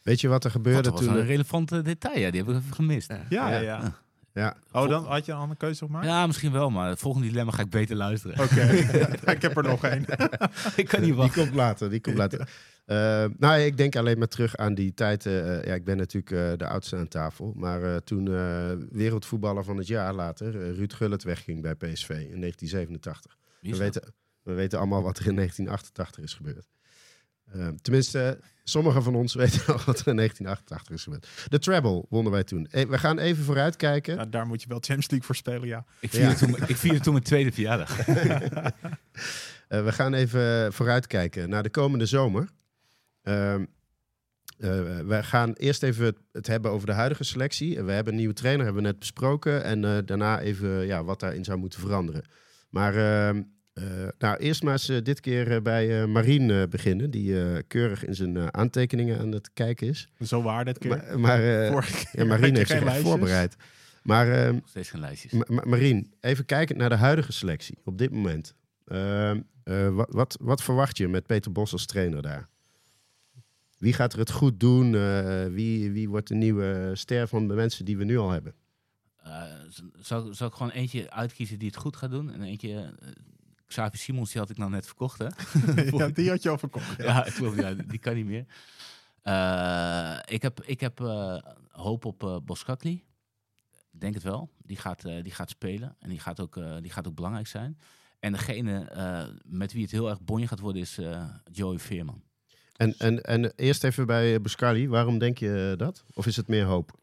Weet 0.04 0.22
je 0.22 0.28
wat 0.28 0.44
er 0.44 0.52
gebeurde 0.52 0.82
dat 0.82 0.92
was 0.92 1.02
toen... 1.02 1.10
een 1.10 1.16
de- 1.20 1.26
relevant 1.26 1.72
eh, 1.72 1.84
detail, 1.84 2.20
ja, 2.20 2.28
die 2.32 2.36
hebben 2.38 2.56
we 2.56 2.62
even 2.62 2.76
gemist. 2.76 3.10
Ja. 3.30 3.50
Ja, 3.50 3.60
ja. 3.60 4.02
Ja. 4.34 4.56
Oh, 4.72 4.90
dan 4.90 5.06
had 5.06 5.26
je 5.26 5.32
een 5.32 5.38
andere 5.38 5.60
keuze 5.60 5.86
gemaakt? 5.86 6.06
Ja, 6.06 6.28
misschien 6.28 6.52
wel, 6.52 6.70
maar 6.70 6.90
het 6.90 7.00
volgende 7.00 7.28
dilemma 7.28 7.52
ga 7.52 7.62
ik 7.62 7.70
beter 7.70 7.96
luisteren. 7.96 8.40
Oké, 8.44 8.62
ik 9.32 9.42
heb 9.42 9.58
er 9.58 9.64
nog 9.64 9.84
één. 9.84 10.06
ik 10.76 10.88
kan 10.88 11.00
niet 11.00 11.10
Die 11.10 11.14
wachten. 11.14 11.44
komt 11.44 11.56
later, 11.56 11.90
die 11.90 12.02
komt 12.02 12.18
later. 12.18 12.50
Eh, 12.86 13.26
nou, 13.38 13.60
ik 13.60 13.78
denk 13.78 13.96
alleen 13.96 14.18
maar 14.18 14.28
terug 14.28 14.56
aan 14.58 14.74
die 14.74 14.94
tijd. 14.94 15.26
eh, 15.26 15.64
ja, 15.64 15.74
ik 15.74 15.84
ben 15.84 15.98
natuurlijk 15.98 16.32
eh, 16.32 16.58
de 16.58 16.68
oudste 16.68 16.98
aan 16.98 17.08
tafel. 17.08 17.54
Maar 17.56 17.84
eh, 17.84 17.96
toen 17.96 18.28
eh, 18.36 18.72
wereldvoetballer 18.92 19.64
van 19.64 19.78
het 19.78 19.88
jaar 19.88 20.14
later, 20.14 20.62
eh, 20.62 20.76
Ruud 20.76 20.94
Gullit, 20.94 21.24
wegging 21.24 21.62
bij 21.62 21.76
PSV 21.76 22.10
in 22.10 22.40
1987. 22.40 23.38
Wie 23.62 23.76
We 23.76 23.78
is 23.86 23.92
dat? 23.94 23.94
weten, 24.04 24.14
we 24.44 24.54
weten 24.54 24.78
allemaal 24.80 25.04
wat 25.04 25.18
er 25.20 25.28
in 25.28 25.36
1988 25.36 26.24
is 26.24 26.34
gebeurd. 26.34 26.68
Eh, 27.54 27.68
tenminste, 27.82 28.40
sommigen 28.64 29.04
van 29.04 29.16
ons 29.16 29.34
weten 29.44 29.66
al 29.66 29.80
wat 29.86 30.00
er 30.00 30.08
in 30.08 30.16
1988 30.16 30.96
is 30.96 31.04
gebeurd. 31.04 31.28
De 31.50 31.60
treble 31.60 32.06
wonnen 32.10 32.32
wij 32.32 32.44
toen. 32.44 32.68
Eh, 32.72 32.86
we 32.86 32.98
gaan 32.98 33.20
even 33.20 33.44
vooruitkijken. 33.44 34.16
Ja, 34.16 34.26
daar 34.26 34.48
moet 34.48 34.62
je 34.62 34.68
wel 34.68 34.78
Champions 34.78 35.10
League 35.10 35.28
voor 35.28 35.36
spelen, 35.36 35.68
ja. 35.68 35.86
Ik 36.00 36.10
vierde, 36.10 36.30
Ja. 36.30 36.36
toen, 36.36 36.56
ik 36.68 36.78
vierde 36.78 37.00
toen 37.00 37.14
mijn 37.14 37.26
tweede 37.26 37.52
verjaardag. 37.52 37.98
Eh, 39.68 39.84
we 39.84 39.92
gaan 39.92 40.14
even 40.14 40.74
vooruitkijken 40.74 41.50
naar 41.50 41.64
de 41.64 41.70
komende 41.70 42.06
zomer. 42.06 42.50
Ehm 43.22 43.64
eh, 44.58 44.70
we 45.00 45.24
gaan 45.24 45.54
eerst 45.54 45.84
even 45.84 46.16
het, 46.32 46.48
hebben 46.48 46.72
over 46.72 46.88
de 46.88 46.94
huidige 46.94 47.24
selectie. 47.24 47.82
We 47.84 47.92
hebben 47.92 48.14
een 48.14 48.20
nieuwe 48.20 48.34
trainer, 48.34 48.66
hebben 48.66 48.84
we 48.84 48.90
net 48.90 49.00
besproken. 49.00 49.64
En 49.64 49.86
eh, 49.86 49.98
daarna 50.06 50.40
even 50.40 50.86
ja, 50.86 51.04
wat 51.04 51.20
daarin 51.20 51.44
zou 51.44 51.58
moeten 51.58 51.80
veranderen. 51.80 52.24
Maar 52.70 52.94
eh, 53.74 53.84
nou, 54.18 54.38
eerst 54.38 54.64
maar 54.64 54.72
eens 54.74 54.90
eh, 54.90 55.02
dit 55.04 55.20
keer 55.20 55.52
eh, 55.52 55.62
bij 55.62 56.02
eh 56.02 56.08
Marien 56.08 56.50
eh, 56.52 56.64
beginnen. 56.70 57.12
Die 57.12 57.42
eh, 57.44 57.60
keurig 57.68 58.06
in 58.06 58.16
zijn 58.16 58.38
eh, 58.38 58.48
aantekeningen 58.48 59.20
aan 59.20 59.32
het 59.32 59.50
kijken 59.54 59.88
is. 59.88 60.08
Zo 60.26 60.42
waar 60.42 60.66
dit 60.66 60.78
keer. 60.78 60.90
Maar, 60.90 61.20
maar 61.20 61.64
eh, 61.64 61.70
Vorige 61.72 62.06
keer 62.06 62.22
ja, 62.22 62.26
Marien 62.28 62.56
heeft 62.56 62.70
zich 62.70 62.84
echt 62.84 62.98
voorbereid. 63.02 63.56
Maar 64.04 64.32
ehm, 64.32 64.54
Nog 64.54 64.70
steeds 64.70 64.90
geen 64.90 65.00
lijstjes. 65.02 65.32
Ma- 65.32 65.46
Ma- 65.48 65.64
Marien, 65.66 66.14
even 66.20 66.46
kijken 66.46 66.78
naar 66.78 66.90
de 66.90 66.96
huidige 66.96 67.32
selectie 67.32 67.78
op 67.84 67.98
dit 67.98 68.12
moment. 68.12 68.54
Ehm, 68.86 69.42
eh, 69.64 69.90
wat, 69.90 70.08
wat, 70.12 70.38
wat 70.42 70.64
verwacht 70.64 70.98
je 70.98 71.08
met 71.08 71.26
Peter 71.26 71.52
Bos 71.52 71.72
als 71.72 71.86
trainer 71.86 72.22
daar? 72.22 72.48
Wie 73.78 73.94
gaat 73.94 74.14
er 74.14 74.20
het 74.20 74.32
goed 74.32 74.60
doen? 74.60 74.96
Eh, 74.96 75.46
wie, 75.46 75.92
wie 75.92 76.10
wordt 76.10 76.28
de 76.28 76.36
nieuwe 76.36 76.92
ster 76.94 77.28
van 77.28 77.48
de 77.48 77.54
mensen 77.54 77.86
die 77.86 77.98
we 77.98 78.04
nu 78.04 78.18
al 78.18 78.30
hebben? 78.32 78.54
Eh, 79.18 79.42
z- 79.70 79.80
zou, 80.02 80.34
zou 80.34 80.50
ik 80.50 80.56
gewoon 80.56 80.72
eentje 80.72 81.12
uitkiezen 81.12 81.60
die 81.60 81.68
het 81.68 81.78
goed 81.78 81.96
gaat 81.98 82.12
doen? 82.12 82.32
En 82.34 82.42
eentje... 82.42 82.94
Xavi 83.74 83.98
Simons, 83.98 84.32
die 84.32 84.42
had 84.42 84.50
ik 84.50 84.58
nou 84.58 84.72
net 84.72 84.86
verkocht, 84.86 85.18
hè? 85.18 85.28
ja, 85.98 86.08
die 86.08 86.30
had 86.30 86.44
je 86.44 86.50
al 86.50 86.58
verkocht. 86.58 86.98
Ja. 86.98 87.04
Ja, 87.04 87.22
klopt. 87.22 87.56
Ja, 87.60 87.74
die 87.74 88.00
kan 88.00 88.16
niet 88.16 88.26
meer. 88.26 88.46
Eh, 89.22 90.18
ik 90.26 90.42
heb, 90.42 90.64
ik 90.64 90.80
heb 90.80 91.00
eh, 91.02 91.38
hoop 91.72 92.06
op 92.06 92.24
eh 92.24 92.38
Boskakli. 92.44 92.94
Ik 93.92 94.00
Denk 94.02 94.14
het 94.14 94.24
wel. 94.24 94.50
Die 94.58 94.78
gaat, 94.78 95.06
eh, 95.06 95.24
die 95.24 95.32
gaat 95.32 95.50
spelen. 95.50 95.96
En 96.00 96.10
die 96.10 96.20
gaat, 96.20 96.40
ook, 96.40 96.58
eh, 96.58 96.76
die 96.82 96.92
gaat 96.92 97.08
ook 97.08 97.16
belangrijk 97.16 97.48
zijn. 97.48 97.78
En 98.20 98.32
degene 98.32 98.90
eh, 98.90 99.24
met 99.46 99.74
wie 99.74 99.82
het 99.82 99.92
heel 99.92 100.10
erg 100.10 100.22
bonje 100.22 100.48
gaat 100.48 100.60
worden 100.60 100.82
is 100.82 100.98
eh, 100.98 101.24
Joey 101.52 101.80
Veerman. 101.80 102.24
En, 102.76 102.98
en, 102.98 103.22
en 103.24 103.54
eerst 103.56 103.84
even 103.84 104.06
bij 104.06 104.42
Buscali. 104.42 104.88
Waarom 104.90 105.18
denk 105.18 105.38
je 105.38 105.74
dat? 105.78 106.04
Of 106.14 106.26
is 106.26 106.36
het 106.36 106.48
meer 106.48 106.66
hoop? 106.66 107.02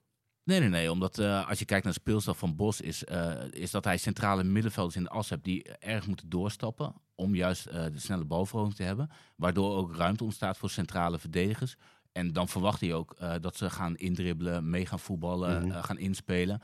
Nee, 0.51 0.61
nee, 0.61 0.69
nee. 0.69 0.91
Omdat 0.91 1.19
eh, 1.19 1.49
als 1.49 1.59
je 1.59 1.65
kijkt 1.65 1.85
naar 1.85 1.93
de 1.93 2.01
speelstijl 2.01 2.37
van 2.37 2.57
Bos, 2.57 2.81
is, 2.81 3.05
eh, 3.05 3.33
is 3.51 3.71
dat 3.71 3.85
hij 3.85 3.97
centrale 3.97 4.45
middenvelders 4.45 4.97
in 4.97 5.03
de 5.03 5.09
as 5.09 5.29
hebt 5.31 5.45
die 5.45 5.63
erg 5.63 6.07
moeten 6.07 6.29
doorstappen. 6.29 6.95
Om 7.15 7.35
juist 7.35 7.67
eh, 7.67 7.85
de 7.85 7.99
snelle 7.99 8.25
balverovering 8.25 8.77
te 8.77 8.83
hebben. 8.83 9.11
Waardoor 9.37 9.77
ook 9.77 9.97
ruimte 9.97 10.25
ontstaat 10.25 10.57
voor 10.57 10.71
centrale 10.71 11.19
verdedigers. 11.19 11.77
En 12.13 12.33
dan 12.33 12.49
verwacht 12.49 12.81
hij 12.81 12.95
ook 12.95 13.17
dat 13.41 13.57
ze 13.57 13.71
gaan 13.71 13.97
indribbelen, 13.97 14.71
mee 14.71 14.87
gaan 14.87 14.99
voetballen, 14.99 15.67
Mhm. 15.67 15.83
gaan 15.83 15.99
inspelen. 15.99 16.61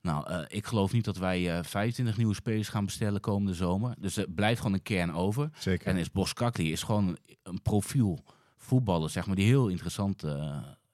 Nou, 0.00 0.44
ik 0.48 0.66
geloof 0.66 0.92
niet 0.92 1.04
dat 1.04 1.16
wij 1.16 1.56
eh 1.58 1.64
25 1.64 2.16
nieuwe 2.16 2.34
spelers 2.34 2.68
gaan 2.68 2.84
bestellen 2.84 3.20
komende 3.20 3.54
zomer. 3.54 3.94
Dus 3.98 4.16
er 4.16 4.30
blijft 4.30 4.60
gewoon 4.60 4.74
een 4.76 4.82
kern 4.82 5.12
over. 5.12 5.50
Zeker. 5.58 5.86
En 5.86 5.96
is 5.96 6.10
Boskakli 6.10 6.72
is 6.72 6.82
gewoon 6.82 7.16
een 7.42 7.62
profiel 7.62 8.24
voetballer, 8.56 9.10
zeg 9.10 9.26
maar, 9.26 9.36
die 9.36 9.46
heel 9.46 9.68
interessant 9.68 10.24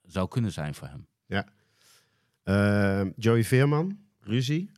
zou 0.03 0.29
kunnen 0.29 0.53
zijn 0.53 0.75
voor 0.75 0.89
hem. 0.89 1.07
Ehm, 2.49 3.11
Joey 3.17 3.45
Veerman, 3.45 3.99
ruzie. 4.21 4.71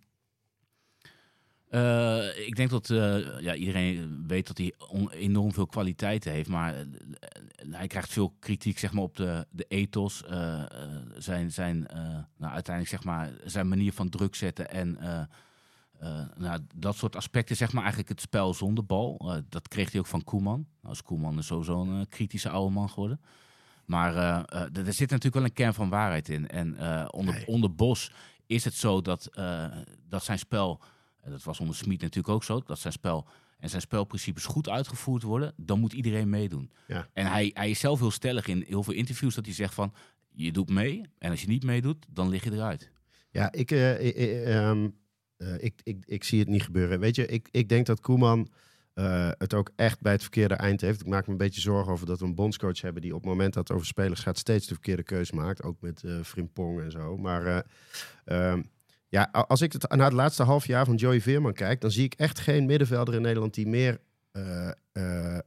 Eh, 1.69 2.47
ik 2.47 2.57
denk 2.57 2.71
dat 2.71 2.91
eh, 2.91 3.41
ja, 3.41 3.55
iedereen 3.55 4.25
weet 4.27 4.47
dat 4.47 4.59
hij 4.59 4.75
enorm 5.11 5.53
veel 5.53 5.67
kwaliteiten 5.67 6.33
heeft. 6.33 6.49
Maar 6.49 6.75
eh, 6.75 6.85
hij 7.71 7.87
krijgt 7.87 8.13
veel 8.13 8.35
kritiek 8.39 8.79
zeg 8.79 8.93
maar, 8.93 9.03
op 9.03 9.17
de, 9.17 9.47
de 9.51 9.65
ethos. 9.69 10.25
eh, 10.25 10.61
eh, 10.63 10.69
zijn, 11.17 11.53
zijn, 11.53 11.87
eh, 11.87 11.99
nou, 12.37 12.53
uiteindelijk 12.53 12.89
zeg 12.95 13.05
maar, 13.05 13.31
zijn 13.45 13.69
manier 13.69 13.93
van 13.93 14.09
druk 14.09 14.35
zetten. 14.35 14.71
En 14.71 14.97
eh, 14.99 15.21
eh, 15.99 16.27
nou, 16.37 16.61
dat 16.75 16.97
soort 16.97 17.17
aspecten. 17.17 17.57
Zeg 17.57 17.73
maar 17.73 17.83
eigenlijk 17.83 18.11
het 18.11 18.21
spel 18.21 18.55
zonder 18.55 18.87
bal. 18.87 19.33
Dat 19.49 19.69
kreeg 19.69 19.91
hij 19.91 20.01
ook 20.01 20.07
van 20.07 20.25
Koeman. 20.25 20.67
Nou, 20.83 20.95
is 20.95 21.03
Koeman 21.03 21.39
is 21.39 21.47
sowieso 21.47 21.81
een 21.81 22.09
kritische 22.09 22.49
oude 22.49 22.75
man 22.75 22.89
geworden. 22.91 23.21
Maar 23.91 24.17
eh, 24.17 24.63
eh, 24.63 24.87
er 24.87 24.93
zit 24.93 25.11
natuurlijk 25.11 25.35
wel 25.35 25.45
een 25.45 25.53
kern 25.53 25.75
van 25.75 25.89
waarheid 25.89 26.29
in. 26.29 26.49
En 26.49 26.77
eh, 26.77 27.07
onder, 27.11 27.35
Nee. 27.35 27.47
onder 27.47 27.75
Bos 27.75 28.13
is 28.47 28.65
het 28.65 28.75
zo 28.75 29.01
dat, 29.01 29.31
dat 30.09 30.25
zijn 30.25 30.39
spel... 30.39 30.81
En 31.21 31.31
dat 31.31 31.43
was 31.43 31.61
onder 31.61 31.75
Smit 31.75 32.01
natuurlijk 32.01 32.35
ook 32.35 32.45
zo. 32.45 32.61
Dat 32.61 32.79
zijn 32.79 32.93
spel 32.93 33.29
en 33.59 33.69
zijn 33.69 33.83
spelprincipes 33.83 34.45
goed 34.45 34.69
uitgevoerd 34.69 35.23
worden. 35.23 35.53
Dan 35.57 35.81
moet 35.81 35.93
iedereen 35.93 36.29
meedoen. 36.29 36.71
Ja. 36.87 37.09
En 37.13 37.27
hij, 37.27 37.51
hij 37.55 37.71
is 37.71 37.81
zelf 37.81 37.99
heel 37.99 38.11
stellig 38.11 38.47
in 38.47 38.65
heel 38.69 38.83
veel 38.83 38.95
interviews 38.95 39.35
dat 39.35 39.45
hij 39.45 39.55
zegt 39.55 39.75
van... 39.75 39.95
Je 40.33 40.53
doet 40.53 40.71
mee 40.71 41.03
en 41.19 41.31
als 41.31 41.41
je 41.41 41.49
niet 41.49 41.65
meedoet, 41.65 42.07
dan 42.11 42.29
lig 42.29 42.45
je 42.45 42.53
eruit. 42.53 42.91
Ja, 43.31 43.53
ik, 43.53 43.71
eh, 43.71 44.57
ehm, 44.57 44.89
eh, 45.37 45.63
ik, 45.63 45.81
ik, 45.83 46.05
ik 46.07 46.25
zie 46.25 46.39
het 46.39 46.49
niet 46.49 46.63
gebeuren. 46.63 47.01
Weet 47.01 47.17
je, 47.17 47.27
ik, 47.27 47.49
ik 47.51 47.69
denk 47.69 47.87
dat 47.87 48.01
Koeman 48.01 48.49
eh, 48.95 49.31
het 49.39 49.55
ook 49.55 49.71
echt 49.77 50.01
bij 50.01 50.13
het 50.13 50.23
verkeerde 50.23 50.55
eind 50.55 50.81
heeft. 50.81 51.01
Ik 51.01 51.07
maak 51.07 51.27
me 51.27 51.33
een 51.33 51.39
beetje 51.39 51.61
zorgen 51.61 51.93
over 51.93 52.07
dat 52.07 52.21
we 52.21 52.25
een 52.25 52.35
bondscoach 52.35 52.81
hebben 52.81 53.03
die 53.03 53.15
op 53.15 53.21
het 53.21 53.29
moment 53.29 53.55
dat 53.55 53.69
het 53.69 53.77
over 53.77 53.89
spelers 53.89 54.21
gaat 54.21 54.39
steeds 54.39 54.67
de 54.67 54.75
verkeerde 54.75 55.03
keuze 55.03 55.35
maakt. 55.35 55.63
Ook 55.63 55.81
met 55.81 56.05
eh 56.05 56.21
Frimpong 56.23 56.81
en 56.81 56.91
zo. 56.91 57.17
Maar 57.17 57.47
eh, 57.47 57.59
ehm, 58.25 58.63
ja, 59.09 59.23
als 59.33 59.61
ik 59.61 59.73
het, 59.73 59.89
naar 59.89 60.07
het 60.07 60.13
laatste 60.13 60.43
half 60.43 60.67
jaar 60.67 60.85
van 60.85 60.95
Joey 60.95 61.21
Veerman 61.21 61.53
kijk, 61.53 61.81
dan 61.81 61.91
zie 61.91 62.05
ik 62.05 62.15
echt 62.15 62.39
geen 62.39 62.67
middenvelder 62.67 63.15
in 63.15 63.23
Nederland 63.23 63.55
die 63.55 63.67
meer 63.67 64.01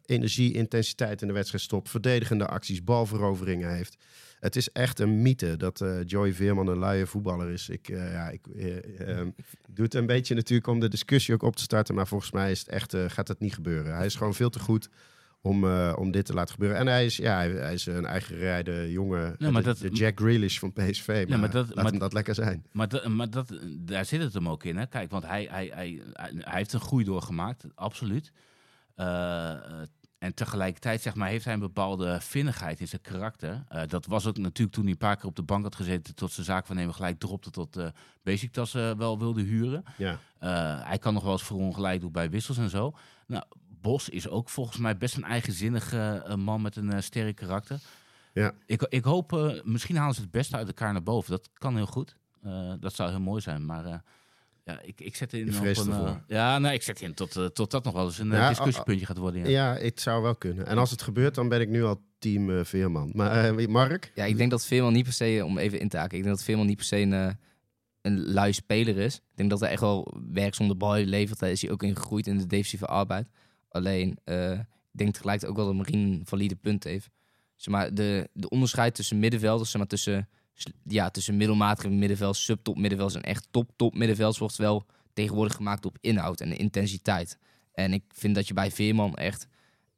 energie, 0.05 0.53
intensiteit 0.53 1.21
in 1.21 1.27
de 1.27 1.33
wedstrijd 1.33 1.63
stopt. 1.63 1.89
Verdedigende 1.89 2.47
acties, 2.47 2.83
balveroveringen 2.83 3.75
heeft. 3.75 3.97
Het 4.43 4.55
is 4.55 4.71
echt 4.71 4.99
een 4.99 5.21
mythe 5.21 5.57
dat 5.57 5.81
eh, 5.81 5.97
Joey 6.05 6.33
Veerman 6.33 6.67
een 6.67 6.77
luie 6.77 7.05
voetballer 7.05 7.49
is. 7.49 7.69
Ik, 7.69 7.89
eh, 7.89 8.11
ja, 8.11 8.29
ik 8.29 8.47
eh, 8.47 9.09
ehm, 9.09 9.29
doe 9.69 9.85
het 9.85 9.93
een 9.93 10.05
beetje 10.05 10.35
natuurlijk 10.35 10.67
om 10.67 10.79
de 10.79 10.87
discussie 10.87 11.33
ook 11.33 11.43
op 11.43 11.55
te 11.55 11.61
starten. 11.63 11.95
Maar 11.95 12.07
volgens 12.07 12.31
mij 12.31 12.51
is 12.51 12.59
het 12.59 12.67
echt, 12.67 12.95
gaat 13.07 13.27
het 13.27 13.39
niet 13.39 13.53
gebeuren. 13.53 13.95
Hij 13.95 14.05
is 14.05 14.15
gewoon 14.15 14.33
veel 14.33 14.49
te 14.49 14.59
goed 14.59 14.89
om, 15.41 15.65
om 15.93 16.11
dit 16.11 16.25
te 16.25 16.33
laten 16.33 16.53
gebeuren. 16.53 16.77
En 16.77 16.87
hij 16.87 17.05
is, 17.05 17.17
ja, 17.17 17.35
hij, 17.35 17.49
hij 17.51 17.73
is 17.73 17.85
een 17.85 18.05
eigen 18.05 18.35
rijde 18.37 18.91
jongen. 18.91 19.35
Ja, 19.37 19.51
de, 19.51 19.61
dat- 19.61 19.77
de 19.77 19.89
Jack 19.89 20.19
Grealish 20.19 20.59
van 20.59 20.73
PSV. 20.73 21.25
Maar, 21.29 21.39
maar 21.39 21.51
dat- 21.51 21.67
laat 21.67 21.75
maar- 21.75 21.85
hem 21.85 21.99
dat 21.99 22.13
lekker 22.13 22.35
zijn. 22.35 22.65
Maar, 22.71 22.87
da- 22.87 23.09
maar 23.09 23.29
dat, 23.29 23.59
daar 23.79 24.05
zit 24.05 24.21
het 24.21 24.33
hem 24.33 24.49
ook 24.49 24.63
in. 24.63 24.77
Hè? 24.77 24.85
Kijk, 24.87 25.09
want 25.11 25.25
hij, 25.25 25.47
hij, 25.51 25.69
hij, 25.73 26.01
hij, 26.13 26.33
heeft 26.55 26.73
een 26.73 26.79
groei 26.79 27.03
doorgemaakt, 27.03 27.65
absoluut. 27.75 28.31
Eh, 28.95 29.53
en 30.23 30.33
tegelijkertijd 30.33 31.01
zeg 31.01 31.15
maar, 31.15 31.29
heeft 31.29 31.45
hij 31.45 31.53
een 31.53 31.59
bepaalde 31.59 32.21
vinnigheid 32.21 32.79
in 32.79 32.87
zijn 32.87 33.01
karakter. 33.01 33.63
Eh, 33.67 33.81
dat 33.87 34.05
was 34.05 34.27
ook 34.27 34.37
natuurlijk 34.37 34.75
toen 34.75 34.83
hij 34.83 34.91
een 34.91 34.97
paar 34.97 35.15
keer 35.15 35.25
op 35.25 35.35
de 35.35 35.43
bank 35.43 35.63
had 35.63 35.75
gezeten... 35.75 36.15
tot 36.15 36.31
zijn 36.31 36.45
zaakwaarnemer 36.45 36.93
gelijk 36.93 37.19
dropte 37.19 37.49
tot 37.49 37.77
uh, 37.77 37.87
Besiktas 38.23 38.73
eh, 38.73 38.91
wel 38.91 39.19
wilde 39.19 39.41
huren. 39.41 39.83
Ja. 39.97 40.19
Eh, 40.39 40.87
hij 40.87 40.97
kan 40.97 41.13
nog 41.13 41.23
wel 41.23 41.31
eens 41.31 41.43
verongelijk 41.43 42.01
doen 42.01 42.11
bij 42.11 42.29
wissels 42.29 42.57
en 42.57 42.69
zo. 42.69 42.93
Nou, 43.27 43.43
Bos 43.81 44.09
is 44.09 44.27
ook 44.27 44.49
volgens 44.49 44.77
mij 44.77 44.97
best 44.97 45.15
een 45.15 45.23
eigenzinnige 45.23 46.23
eh, 46.25 46.35
man 46.35 46.61
met 46.61 46.75
een 46.75 46.91
eh, 46.91 47.01
sterk 47.01 47.35
karakter. 47.35 47.79
Ja. 48.33 48.53
Ik, 48.65 48.81
ik 48.81 49.03
hoop, 49.03 49.33
eh, 49.33 49.63
misschien 49.63 49.95
halen 49.95 50.15
ze 50.15 50.21
het 50.21 50.31
beste 50.31 50.55
uit 50.55 50.67
elkaar 50.67 50.93
naar 50.93 51.03
boven. 51.03 51.31
Dat 51.31 51.49
kan 51.53 51.75
heel 51.75 51.85
goed. 51.85 52.15
Eh, 52.41 52.73
dat 52.79 52.93
zou 52.93 53.09
heel 53.09 53.19
mooi 53.19 53.41
zijn. 53.41 53.65
Maar 53.65 53.85
eh, 53.85 53.95
ja, 54.63 54.81
ik, 54.81 55.01
ik 55.01 55.15
zet 55.15 55.33
in 55.33 55.45
Je 55.45 55.51
op 55.51 55.55
een, 55.57 55.63
eh, 55.63 55.77
ervoor. 55.77 56.23
ja, 56.27 56.59
nee, 56.59 56.73
ik 56.73 56.81
zet 56.81 57.01
in 57.01 57.13
tot, 57.13 57.35
eh, 57.35 57.45
tot 57.45 57.71
dat 57.71 57.83
nog 57.83 57.93
wel 57.93 58.05
eens 58.05 58.19
een 58.19 58.31
eh, 58.31 58.37
Ja, 58.37 58.49
discussiepuntje 58.49 59.05
gaat 59.05 59.17
worden. 59.17 59.41
Ja. 59.41 59.47
Ja, 59.47 59.81
het 59.81 60.01
zou 60.01 60.21
wel 60.21 60.35
kunnen. 60.35 60.65
En 60.67 60.77
als 60.77 60.91
het 60.91 61.01
gebeurt, 61.01 61.35
dan 61.35 61.49
ben 61.49 61.61
ik 61.61 61.69
nu 61.69 61.83
al 61.83 62.01
team 62.19 62.65
Veerman. 62.65 63.11
Maar 63.13 63.69
Mark? 63.69 64.11
Ja, 64.15 64.25
ik 64.25 64.37
denk 64.37 64.51
dat 64.51 64.65
Veerman 64.65 64.93
niet 64.93 65.03
per 65.03 65.13
se, 65.13 65.41
om 65.45 65.57
even 65.57 65.79
in 65.79 65.89
te 65.89 65.97
haken, 65.97 66.17
ik 66.17 66.23
denk 66.23 66.35
dat 66.35 66.45
Veerman 66.45 66.65
niet 66.65 66.77
per 66.77 66.85
se 66.85 66.97
een, 66.97 67.37
een 68.01 68.31
lui 68.33 68.53
speler 68.53 68.97
is. 68.97 69.15
Ik 69.15 69.21
denk 69.35 69.49
dat 69.49 69.59
hij 69.59 69.69
echt 69.69 69.81
wel 69.81 70.13
werk 70.31 70.55
zonder 70.55 70.77
bal 70.77 70.95
levert. 70.95 71.39
Daar 71.39 71.49
is 71.51 71.61
hij 71.61 71.71
ook 71.71 71.83
in 71.83 71.95
gegroeid 71.95 72.27
in 72.27 72.37
de 72.37 72.47
defensieve 72.47 72.85
arbeid. 72.85 73.27
Alleen, 73.69 74.17
eh, 74.23 74.51
ik 74.51 74.65
denk 74.91 75.13
tegelijkertijd 75.13 75.51
ook 75.51 75.57
wel 75.57 75.65
dat 75.65 75.75
Marien 75.75 75.99
een 76.13 76.21
valide 76.25 76.55
punt 76.55 76.83
heeft. 76.83 77.09
Zeg 77.55 77.73
maar, 77.73 77.93
de, 77.93 78.29
de 78.33 78.49
onderscheid 78.49 78.95
tussen 78.95 79.19
middenvelders, 79.19 79.69
zeg 79.69 79.79
maar, 79.79 79.89
tussen, 79.89 80.29
ja, 80.83 81.09
tussen 81.09 81.37
middelmatige 81.37 81.89
middenveld, 81.89 82.35
subtop 82.35 82.77
middenveld 82.77 83.15
en 83.15 83.21
echt 83.21 83.47
top 83.51 83.69
top 83.75 83.95
middenveld 83.95 84.37
wordt 84.37 84.55
wel 84.55 84.85
tegenwoordig 85.13 85.55
gemaakt 85.55 85.85
op 85.85 85.97
inhoud 86.01 86.41
en 86.41 86.57
intensiteit. 86.57 87.37
En 87.73 87.93
ik 87.93 88.03
vind 88.07 88.35
dat 88.35 88.47
je 88.47 88.53
bij 88.53 88.71
Veerman 88.71 89.15
echt, 89.15 89.47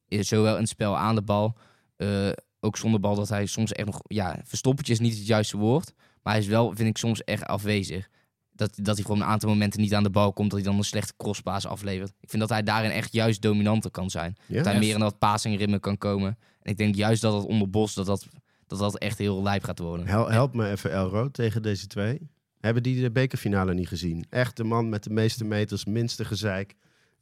zowel 0.07 0.53
in 0.53 0.61
het 0.61 0.69
spel 0.69 0.97
aan 0.97 1.15
de 1.15 1.21
bal, 1.21 1.57
eh, 1.95 2.29
ook 2.59 2.77
zonder 2.77 2.99
bal, 2.99 3.15
dat 3.15 3.29
hij 3.29 3.45
soms 3.45 3.71
echt 3.71 3.87
nog, 3.87 4.01
ja, 4.07 4.39
verstoppertje 4.43 4.93
is 4.93 4.99
niet 4.99 5.17
het 5.17 5.27
juiste 5.27 5.57
woord, 5.57 5.93
maar 6.23 6.33
hij 6.33 6.41
is 6.41 6.47
wel, 6.47 6.75
vind 6.75 6.89
ik, 6.89 6.97
soms 6.97 7.23
echt 7.23 7.45
afwezig. 7.45 8.09
Dat, 8.51 8.77
dat 8.81 8.95
hij 8.95 9.05
gewoon 9.05 9.21
een 9.21 9.27
aantal 9.27 9.49
momenten 9.49 9.81
niet 9.81 9.93
aan 9.93 10.03
de 10.03 10.09
bal 10.09 10.33
komt, 10.33 10.49
dat 10.49 10.59
hij 10.59 10.69
dan 10.69 10.77
een 10.77 10.83
slechte 10.83 11.13
crosspaas 11.17 11.65
aflevert. 11.65 12.13
Ik 12.19 12.29
vind 12.29 12.41
dat 12.41 12.51
hij 12.51 12.63
daarin 12.63 12.91
echt 12.91 13.13
juist 13.13 13.41
dominanter 13.41 13.91
kan 13.91 14.09
zijn. 14.09 14.35
Ja? 14.45 14.55
Dat 14.55 14.65
hij 14.65 14.79
meer 14.79 14.93
in 14.93 14.99
dat 14.99 15.17
passingritme 15.17 15.79
kan 15.79 15.97
komen. 15.97 16.37
En 16.61 16.71
ik 16.71 16.77
denk 16.77 16.95
juist 16.95 17.21
dat 17.21 17.31
dat 17.31 17.45
onder 17.45 17.69
Bos, 17.69 17.93
dat 17.93 18.05
dat, 18.05 18.27
dat, 18.67 18.79
dat 18.79 18.97
echt 18.97 19.17
heel 19.17 19.43
lijp 19.43 19.63
gaat 19.63 19.79
worden. 19.79 20.07
Hel- 20.07 20.29
help 20.31 20.53
me 20.53 20.69
even, 20.69 20.91
Elro, 20.91 21.31
tegen 21.31 21.61
deze 21.61 21.87
twee. 21.87 22.29
Hebben 22.59 22.83
die 22.83 23.01
de 23.01 23.11
bekerfinale 23.11 23.73
niet 23.73 23.87
gezien? 23.87 24.25
Echt 24.29 24.57
de 24.57 24.63
man 24.63 24.89
met 24.89 25.03
de 25.03 25.09
meeste 25.09 25.45
meters, 25.45 25.85
minste 25.85 26.25
gezeik. 26.25 26.75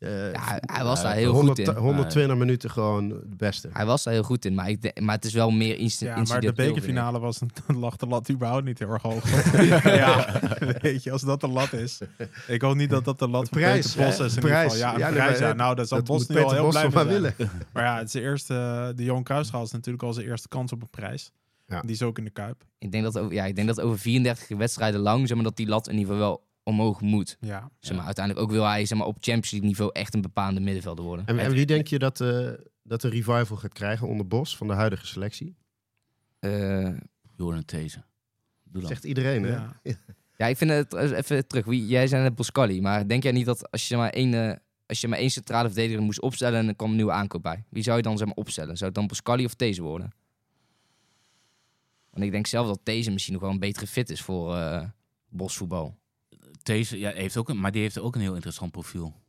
Eh, 0.04 0.32
Ja, 0.32 0.42
hij- 0.46 0.62
hij 0.66 0.84
was 0.84 0.98
eh, 0.98 1.04
daar 1.04 1.14
heel 1.16 1.34
goed 1.34 1.36
100 1.46 1.60
in. 1.60 1.76
120 1.76 2.38
minuten 2.38 2.70
gewoon 2.72 3.08
de 3.10 3.36
beste. 3.38 3.70
Hij 3.74 3.86
was 3.86 4.04
daar 4.04 4.14
heel 4.14 4.24
goed 4.24 4.46
in, 4.46 4.54
maar, 4.56 4.70
ik 4.70 5.02
maar 5.02 5.16
het 5.16 5.26
is 5.26 5.34
wel 5.34 5.52
meer 5.52 5.78
inst 5.78 6.00
Ja, 6.00 6.06
maar 6.08 6.16
de 6.16 6.22
incidenteel, 6.22 6.66
bekerfinale 6.74 7.20
was 7.20 7.42
een, 7.42 7.50
dan 7.68 7.78
lag 7.78 7.96
de 7.96 8.08
lat 8.08 8.30
überhaupt 8.32 8.66
niet 8.66 8.80
heel 8.80 8.90
erg 8.90 9.02
hoog. 9.02 9.24
ja, 9.84 10.40
weet 10.82 11.04
je, 11.04 11.12
als 11.12 11.22
dat 11.22 11.42
de 11.42 11.48
lat 11.48 11.74
is. 11.74 12.00
Ik 12.48 12.62
hoop 12.62 12.76
niet 12.76 12.90
dat 12.90 13.06
dat 13.06 13.20
de 13.20 13.28
lat 13.30 13.42
Een 13.42 13.48
van 13.48 13.58
prijs, 13.62 13.88
Peter 13.94 14.06
Bos 14.06 14.18
hè? 14.18 14.26
is. 14.26 14.32
In 14.36 14.38
Een 14.38 14.44
ieder 14.44 14.50
prijs. 14.60 14.74
geval. 14.74 15.00
Ja, 15.00 15.08
Ja, 15.08 15.12
prijs. 15.14 15.40
maar, 15.40 15.48
Ja, 15.50 15.54
nou, 15.56 15.76
daar 15.76 15.86
zal 15.86 15.98
dat 15.98 16.08
Bos 16.08 16.28
nu 16.28 16.36
al 16.36 16.42
Peter 16.42 16.56
heel 16.58 16.66
Bos 16.66 16.74
blij 16.74 16.84
mee 16.84 16.94
zijn. 16.94 17.08
willen. 17.08 17.36
Maar 17.74 17.84
ja, 17.84 17.98
het 17.98 18.06
is 18.06 18.12
de 18.12 18.22
eerste, 18.22 18.92
de 18.96 19.04
Johan 19.04 19.24
Cruijffschaal 19.24 19.64
is 19.64 19.72
natuurlijk 19.72 20.04
al 20.04 20.14
zijn 20.14 20.28
eerste 20.28 20.48
kans 20.48 20.72
op 20.72 20.82
een 20.82 20.90
prijs. 20.90 21.32
Ja. 21.68 21.82
Die 21.82 21.92
is 21.92 22.02
ook 22.02 22.18
in 22.18 22.24
de 22.24 22.30
Kuip. 22.30 22.64
Ik 22.80 22.92
denk 22.92 23.04
dat 23.04 23.18
over, 23.20 23.34
ja, 23.34 23.46
ik 23.46 23.56
denk 23.56 23.68
dat 23.68 23.82
over 23.82 24.00
34 24.00 24.58
wedstrijden 24.58 25.00
lang, 25.00 25.28
zeg 25.28 25.36
maar, 25.36 25.46
dat 25.46 25.56
die 25.58 25.68
lat 25.68 25.88
in 25.88 25.98
ieder 25.98 26.14
geval 26.14 26.28
wel 26.30 26.44
omhoog 26.64 27.02
moet. 27.02 27.38
Ja. 27.40 27.72
Zeg 27.80 27.98
maar, 27.98 28.06
uiteindelijk 28.06 28.46
ook 28.46 28.52
wil 28.52 28.66
hij 28.66 28.86
zeg 28.86 28.98
maar, 28.98 29.08
op 29.08 29.18
Champions 29.20 29.52
League 29.52 29.70
niveau 29.70 29.92
echt 29.94 30.14
een 30.14 30.22
bepaalde 30.22 30.60
middenvelder 30.60 31.06
worden. 31.06 31.26
En, 31.26 31.40
en 31.40 31.52
wie 31.52 31.66
denk 31.66 31.88
je 31.88 32.00
dat, 32.00 32.22
eh, 32.22 32.50
dat 32.84 33.02
de 33.02 33.10
revival 33.10 33.58
gaat 33.58 33.74
krijgen 33.74 34.08
onder 34.08 34.28
Bos 34.28 34.58
van 34.58 34.68
de 34.68 34.74
huidige 34.74 35.08
selectie? 35.08 35.56
Eh, 36.40 36.90
Joran 37.38 37.66
These. 37.66 38.04
Zegt 38.74 39.04
iedereen, 39.04 39.44
hè? 39.44 39.52
Ja. 39.52 39.80
ja, 40.38 40.48
ik 40.48 40.58
vind 40.58 40.72
het, 40.72 40.94
even 40.94 41.48
terug, 41.48 41.66
wie, 41.66 41.88
jij 41.88 42.08
zei 42.08 42.24
net 42.24 42.36
Boscali, 42.36 42.82
maar 42.82 43.08
denk 43.08 43.24
jij 43.24 43.32
niet 43.32 43.46
dat 43.46 43.72
als 43.72 43.82
je 43.82 43.88
zeg 43.88 43.98
maar 43.98 44.10
één, 44.10 44.34
eh, 44.34 44.58
als 44.86 45.02
je 45.02 45.08
maar 45.08 45.20
één 45.20 45.30
centrale 45.30 45.68
verdediger 45.68 46.02
moest 46.02 46.22
opstellen 46.22 46.60
en 46.60 46.68
er 46.68 46.76
kwam 46.76 46.90
een 46.90 46.96
nieuwe 46.96 47.12
aankoop 47.12 47.42
bij. 47.42 47.64
Wie 47.70 47.84
zou 47.84 47.98
je 47.98 48.04
dan 48.04 48.18
zeg 48.18 48.28
maar, 48.28 48.36
opstellen? 48.36 48.78
Zou 48.78 48.86
het 48.86 49.00
dan 49.00 49.08
Pascali 49.08 49.46
of 49.46 49.56
Deze 49.56 49.82
worden? 49.82 50.12
Want 52.10 52.26
ik 52.26 52.32
denk 52.32 52.48
zelf 52.48 52.68
dat 52.68 52.80
deze 52.84 53.12
misschien 53.12 53.34
nog 53.34 53.42
wel 53.42 53.52
een 53.52 53.60
betere 53.60 53.88
fit 53.88 54.10
is 54.10 54.22
voor 54.22 54.56
eh, 54.56 54.84
bosvoetbal. 55.30 55.98
Deze 56.64 57.00
ja, 57.00 57.12
heeft 57.12 57.38
ook 57.38 57.50
een, 57.50 57.60
maar 57.60 57.72
die 57.72 57.82
heeft 57.82 58.00
ook 58.00 58.16
een 58.16 58.22
heel 58.22 58.34
interessant 58.34 58.72
profiel. 58.72 59.22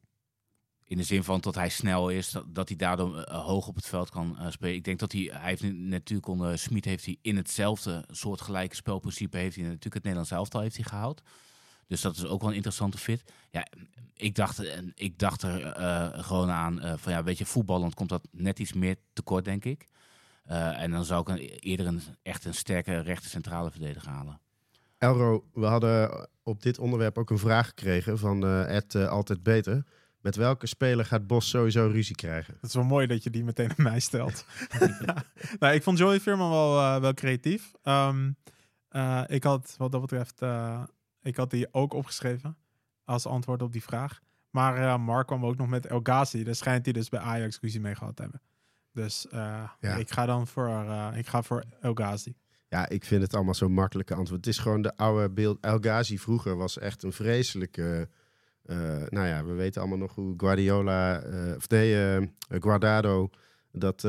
In 0.85 0.97
de 0.97 1.03
zin 1.03 1.25
van 1.25 1.41
dat 1.41 1.55
hij 1.55 1.69
snel 1.69 2.09
is, 2.09 2.31
dat, 2.31 2.55
dat 2.55 2.69
hij 2.69 2.77
daardoor 2.77 3.23
eh, 3.23 3.45
hoog 3.45 3.67
op 3.67 3.75
het 3.75 3.87
veld 3.87 4.11
kan 4.11 4.39
eh, 4.39 4.51
spelen. 4.51 4.75
Ik 4.75 4.85
denk 4.85 4.99
dat 4.99 5.13
hij, 5.13 5.31
hij 5.33 5.49
heeft 5.49 5.63
natuurlijk 5.73 6.29
onder 6.29 6.59
Smit 6.59 6.85
heeft 6.85 7.05
hij 7.05 7.19
in 7.23 7.37
hetzelfde 7.37 8.05
soortgelijke 8.11 8.75
spelprincipe 8.75 9.37
heeft 9.37 9.57
hij 9.57 9.65
natuurlijk 9.65 9.95
het 9.95 10.03
Nederlands 10.03 10.31
elftal 10.31 10.61
heeft 10.61 10.77
hij 10.77 10.85
gehaald. 10.85 11.23
Dus 11.87 12.01
dat 12.01 12.17
is 12.17 12.25
ook 12.25 12.41
wel 12.41 12.51
een 12.51 12.57
interessante 12.57 12.99
fit. 12.99 13.25
Ja, 13.51 13.67
ik 14.15 14.35
dacht, 14.35 14.59
eh, 14.59 14.79
ik 14.95 15.19
dacht 15.19 15.43
er 15.43 15.67
eh, 15.67 16.25
gewoon 16.25 16.51
aan 16.51 16.81
eh, 16.81 16.93
van 16.97 17.13
ja, 17.13 17.23
weet 17.23 17.39
je, 17.39 17.47
voetballend 17.47 17.95
komt 17.95 18.09
dat 18.09 18.29
net 18.31 18.59
iets 18.59 18.73
meer 18.73 18.97
tekort, 19.13 19.45
denk 19.45 19.65
ik. 19.65 19.89
Eh, 20.45 20.83
en 20.83 20.91
dan 20.91 21.05
zou 21.05 21.21
ik 21.21 21.29
een, 21.29 21.39
eerder 21.39 21.87
een, 21.87 22.03
echt 22.23 22.45
een 22.45 22.55
sterke 22.55 22.99
rechter 22.99 23.31
centrale 23.31 23.71
verdediger 23.71 24.11
halen. 24.11 24.41
Elro, 25.05 25.45
we 25.53 25.67
hadden 25.67 26.29
op 26.43 26.63
dit 26.63 26.79
onderwerp 26.79 27.19
ook 27.19 27.31
een 27.31 27.39
vraag 27.39 27.67
gekregen 27.67 28.19
van 28.19 28.45
eh, 28.45 28.77
Ed 28.77 28.95
eh, 28.95 29.09
Altijd 29.09 29.43
Beter. 29.43 29.85
Met 30.21 30.37
welke 30.37 30.67
speler 30.67 31.05
gaat 31.05 31.27
Bos 31.27 31.49
sowieso 31.49 31.87
ruzie 31.87 32.15
krijgen? 32.17 32.55
Het 32.55 32.69
is 32.69 32.75
wel 32.75 32.85
mooi 32.85 33.07
dat 33.07 33.23
je 33.23 33.31
die 33.31 33.45
meteen 33.45 33.69
aan 33.69 33.85
mij 33.85 34.01
stelt. 34.01 34.47
nou, 35.59 35.75
ik 35.75 35.83
vond 35.83 35.99
Joey 35.99 36.21
Veerman 36.21 36.51
wel, 36.51 36.79
eh, 36.81 37.01
wel 37.01 37.15
creatief. 37.15 37.73
Ehm, 37.83 38.31
eh, 38.89 39.23
ik 39.27 39.45
had 39.45 39.75
wat 39.79 39.93
dat 39.93 40.01
betreft, 40.01 40.41
ik 41.23 41.37
had 41.37 41.51
die 41.51 41.69
ook 41.75 41.93
opgeschreven 41.93 42.57
als 43.05 43.27
antwoord 43.27 43.63
op 43.63 43.73
die 43.73 43.83
vraag. 43.83 44.21
Maar 44.51 45.01
Mark 45.01 45.27
kwam 45.27 45.47
ook 45.47 45.57
nog 45.57 45.69
met 45.69 45.87
El 45.87 46.01
Ghazi. 46.03 46.45
Daar 46.45 46.55
schijnt 46.55 46.85
hij 46.85 46.93
dus 46.93 47.09
bij 47.09 47.21
Ajax 47.21 47.59
ruzie 47.61 47.81
mee 47.81 47.95
gehad 47.95 48.17
te 48.17 48.23
hebben. 48.23 48.41
Dus 48.93 49.27
Ja. 49.31 49.77
ik 49.81 50.11
ga 50.11 50.27
dan 50.27 50.47
voor, 50.47 50.85
ik 51.15 51.27
ga 51.27 51.43
voor 51.43 51.65
El 51.81 51.95
Ghazi. 51.95 52.35
Ja, 52.75 52.89
ik 52.89 53.05
vind 53.05 53.23
het 53.23 53.35
allemaal 53.35 53.55
zo'n 53.55 53.73
makkelijke 53.73 54.15
antwoord. 54.15 54.45
Het 54.45 54.55
is 54.55 54.61
gewoon 54.61 54.83
de 54.83 54.97
oude 54.97 55.31
beeld. 55.31 55.59
El 55.61 55.79
Ghazi 55.81 56.19
vroeger 56.19 56.57
was 56.57 56.79
echt 56.79 57.03
een 57.03 57.13
vreselijke... 57.13 58.09
eh, 58.65 58.77
nou 59.09 59.27
ja, 59.27 59.45
we 59.45 59.53
weten 59.53 59.81
allemaal 59.81 59.99
nog 59.99 60.15
hoe 60.15 60.35
Guardiola... 60.37 61.21
eh, 61.21 61.57
of 61.57 61.69
nee, 61.69 62.15
eh, 62.15 62.27
Guardado 62.49 63.31
dat 63.73 64.07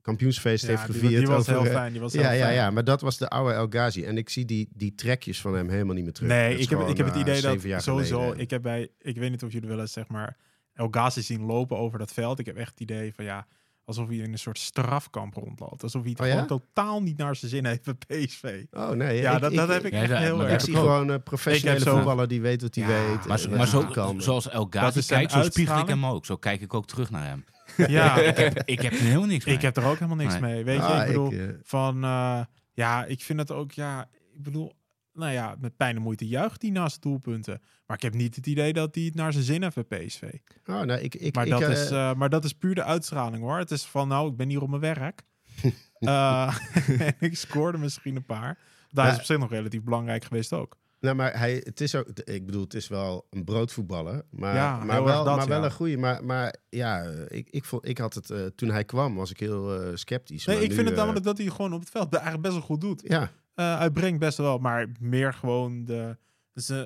kampioensfeest 0.00 0.66
heeft 0.66 0.80
Ja, 0.80 0.86
die, 0.86 0.94
gevierd. 0.94 1.18
die 1.18 1.26
was 1.26 1.48
over, 1.48 1.62
heel 1.62 1.72
fijn. 1.72 1.92
Die 1.92 2.00
was 2.00 2.12
heel 2.12 2.22
Ja, 2.22 2.30
ja, 2.30 2.48
ja, 2.48 2.70
maar 2.70 2.84
dat 2.84 3.00
was 3.00 3.18
de 3.18 3.28
oude 3.28 3.54
El 3.54 3.66
Ghazi. 3.68 4.04
En 4.04 4.16
ik 4.18 4.28
zie 4.28 4.44
die, 4.44 4.68
die 4.74 4.94
trekjes 4.94 5.40
van 5.40 5.54
hem 5.54 5.68
helemaal 5.68 5.94
niet 5.94 6.04
meer 6.04 6.12
terug. 6.12 6.30
Nee, 6.30 6.58
ik 6.58 6.68
heb, 6.68 6.80
ik 6.80 6.96
heb 6.96 7.06
het 7.06 7.16
idee 7.16 7.40
dat 7.40 7.82
sowieso. 7.82 8.20
geleden. 8.20 8.38
Ik 8.40 8.50
heb 8.50 8.62
bij, 8.62 8.88
ik 8.98 9.16
weet 9.16 9.30
niet 9.30 9.42
of 9.42 9.52
jullie 9.52 9.68
wel 9.68 9.80
eens 9.80 9.92
zeg 9.92 10.08
maar 10.08 10.36
El 10.74 10.88
Ghazi 10.90 11.22
zien 11.22 11.42
lopen 11.42 11.76
over 11.76 11.98
dat 11.98 12.12
veld. 12.12 12.38
Ik 12.38 12.46
heb 12.46 12.56
echt 12.56 12.70
het 12.70 12.80
idee 12.80 13.14
van 13.14 13.24
ja, 13.24 13.46
alsof 13.84 14.08
hij 14.08 14.16
in 14.16 14.32
een 14.32 14.38
soort 14.38 14.58
strafkamp 14.58 15.34
rondloopt. 15.34 15.82
Alsof 15.82 16.02
hij 16.02 16.10
het 16.10 16.20
Oh 16.20 16.26
ja? 16.26 16.32
gewoon 16.32 16.46
totaal 16.46 17.02
niet 17.02 17.16
naar 17.16 17.36
zijn 17.36 17.50
zin 17.50 17.66
heeft 17.66 17.84
bij 17.84 17.94
PSV. 18.24 18.64
Oh 18.70 18.90
nee, 18.90 19.20
Ja, 19.20 19.34
ik- 19.34 19.40
dat, 19.40 19.50
ik, 19.50 19.56
dat 19.56 19.68
heb 19.68 19.84
ik 19.84 19.92
Ja, 19.92 20.00
echt 20.02 20.12
heel 20.12 20.40
Ik 20.42 20.48
erg. 20.48 20.60
zie 20.60 20.70
ik 20.72 20.78
ook. 20.78 20.84
gewoon 20.84 21.08
een 21.08 21.22
professionele 21.22 21.80
voetballer 21.90 22.28
die 22.28 22.40
weet 22.40 22.62
wat 22.62 22.74
hij 22.74 22.84
Ja, 22.84 23.08
weet. 23.10 23.26
Maar, 23.50 23.66
zo, 23.68 23.84
kan. 23.84 24.22
zoals 24.22 24.48
El 24.48 24.68
Dat 24.68 24.80
Ghazi 24.80 24.98
is 24.98 25.06
zijn 25.06 25.26
kijkt, 25.26 25.44
zo 25.44 25.50
spiegel 25.50 25.78
ik 25.78 25.88
hem 25.88 26.06
ook. 26.06 26.26
Zo 26.26 26.36
kijk 26.36 26.60
ik 26.60 26.74
ook 26.74 26.86
terug 26.86 27.10
naar 27.10 27.24
hem. 27.26 27.44
Ja, 27.86 28.16
ik, 28.20 28.36
heb, 28.36 28.62
ik 28.64 28.80
heb 28.82 28.92
er 28.92 28.98
helemaal 29.00 29.26
niks 29.26 29.44
mee. 29.44 29.54
ik 29.54 29.62
heb 29.62 29.76
er 29.76 29.84
ook 29.84 29.94
helemaal 29.94 30.16
niks 30.16 30.32
Nee. 30.38 30.40
mee. 30.40 30.64
Weet 30.64 30.76
je, 30.76 30.82
Ah, 30.82 31.00
ik 31.00 31.06
bedoel, 31.06 31.30
eh, 31.32 31.38
van 31.62 32.04
eh, 32.04 32.40
ja, 32.72 33.04
ik 33.04 33.22
vind 33.22 33.38
het 33.38 33.50
ook, 33.50 33.72
ja, 33.72 34.08
ik 34.34 34.42
bedoel, 34.42 34.72
nou 35.12 35.32
ja, 35.32 35.56
met 35.60 35.76
pijn 35.76 35.96
en 35.96 36.02
moeite 36.02 36.28
juicht 36.28 36.62
hij 36.62 36.70
naast 36.70 37.02
doelpunten. 37.02 37.60
Maar 37.86 37.96
ik 37.96 38.02
heb 38.02 38.14
niet 38.14 38.36
het 38.36 38.46
idee 38.46 38.72
dat 38.72 38.94
hij 38.94 39.04
het 39.04 39.14
naar 39.14 39.32
zijn 39.32 39.44
zin 39.44 39.62
heeft 39.62 39.88
bij 39.88 40.06
PSV. 40.06 40.22
oh, 40.66 40.80
nou, 40.80 41.00
ik, 41.00 41.14
ik, 41.14 41.34
Maar, 41.34 41.44
ik, 41.44 41.50
dat 41.50 41.62
eh, 41.62 41.70
is, 41.70 41.90
eh, 41.90 42.14
maar 42.14 42.28
dat 42.28 42.44
is 42.44 42.52
puur 42.52 42.74
de 42.74 42.84
uitstraling 42.84 43.42
hoor. 43.42 43.58
Het 43.58 43.70
is 43.70 43.84
van, 43.84 44.08
nou, 44.08 44.30
ik 44.30 44.36
ben 44.36 44.48
hier 44.48 44.62
op 44.62 44.68
mijn 44.68 44.80
werk. 44.80 45.22
Eh, 46.02 46.56
en 46.98 47.14
ik 47.20 47.36
scoorde 47.36 47.78
misschien 47.78 48.16
een 48.16 48.24
paar. 48.24 48.58
Daar 48.90 49.12
is 49.12 49.18
op 49.18 49.22
zich 49.22 49.38
nog 49.38 49.50
relatief 49.50 49.82
belangrijk 49.82 50.24
geweest 50.24 50.52
ook. 50.52 50.76
Nou, 51.00 51.16
maar 51.16 51.38
hij, 51.38 51.60
het 51.64 51.80
is 51.80 51.94
ook, 51.94 52.08
ik 52.08 52.46
bedoel, 52.46 52.62
het 52.62 52.74
is 52.74 52.88
wel 52.88 53.26
een 53.30 53.44
broodvoetballer, 53.44 54.22
maar, 54.30 54.54
Ja, 54.54 54.84
maar 54.84 55.04
wel, 55.04 55.24
dat, 55.24 55.36
maar 55.36 55.48
wel 55.48 55.58
ja. 55.58 55.64
een 55.64 55.72
goede. 55.72 55.96
Maar, 55.96 56.24
maar 56.24 56.56
ja, 56.68 57.02
ik, 57.28 57.48
ik, 57.50 57.64
vond, 57.64 57.88
ik 57.88 57.98
had 57.98 58.14
het, 58.14 58.56
toen 58.56 58.68
hij 58.68 58.84
kwam, 58.84 59.14
was 59.14 59.30
ik 59.30 59.40
heel 59.40 59.90
sceptisch. 59.94 60.44
Nee, 60.44 60.62
ik 60.62 60.68
nu, 60.68 60.74
vind 60.74 60.88
het 60.88 60.96
namelijk 60.96 61.24
dat 61.24 61.38
hij 61.38 61.46
gewoon 61.46 61.72
op 61.72 61.80
het 61.80 61.90
veld 61.90 62.12
eigenlijk 62.12 62.42
best 62.42 62.54
wel 62.54 62.64
goed 62.64 62.80
doet. 62.80 63.02
Ja, 63.06 63.30
Eh, 63.54 63.78
hij 63.78 63.90
brengt 63.90 64.18
best 64.18 64.36
wel, 64.38 64.58
maar 64.58 64.88
meer 65.00 65.32
gewoon 65.34 65.84
de, 65.84 66.16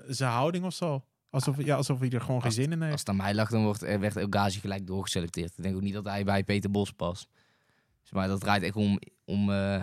zijn 0.06 0.30
houding 0.30 0.64
of 0.64 0.74
zo. 0.74 1.04
Alsof, 1.30 1.64
ja, 1.64 1.76
alsof 1.76 1.98
hij 1.98 2.10
er 2.10 2.20
gewoon 2.20 2.36
geen 2.36 2.44
Als- 2.44 2.54
zin 2.54 2.72
in 2.72 2.78
Als 2.80 2.86
heeft. 2.88 2.98
het 2.98 3.08
aan 3.08 3.16
mij 3.16 3.34
lag, 3.34 3.50
dan 3.50 3.62
wordt, 3.64 3.82
er 3.82 4.00
werd 4.00 4.16
El 4.16 4.26
Ghazi 4.30 4.60
gelijk 4.60 4.86
doorgeselecteerd. 4.86 5.52
Ik 5.56 5.62
denk 5.62 5.74
ook 5.76 5.82
niet 5.82 5.94
dat 5.94 6.04
hij 6.04 6.24
bij 6.24 6.44
Peter 6.44 6.70
Bos 6.70 6.92
past. 6.92 7.28
Dus 8.02 8.12
maar 8.12 8.28
dat 8.28 8.40
draait 8.40 8.62
echt 8.62 8.76
om... 8.76 8.98
om 9.24 9.50
eh, 9.50 9.80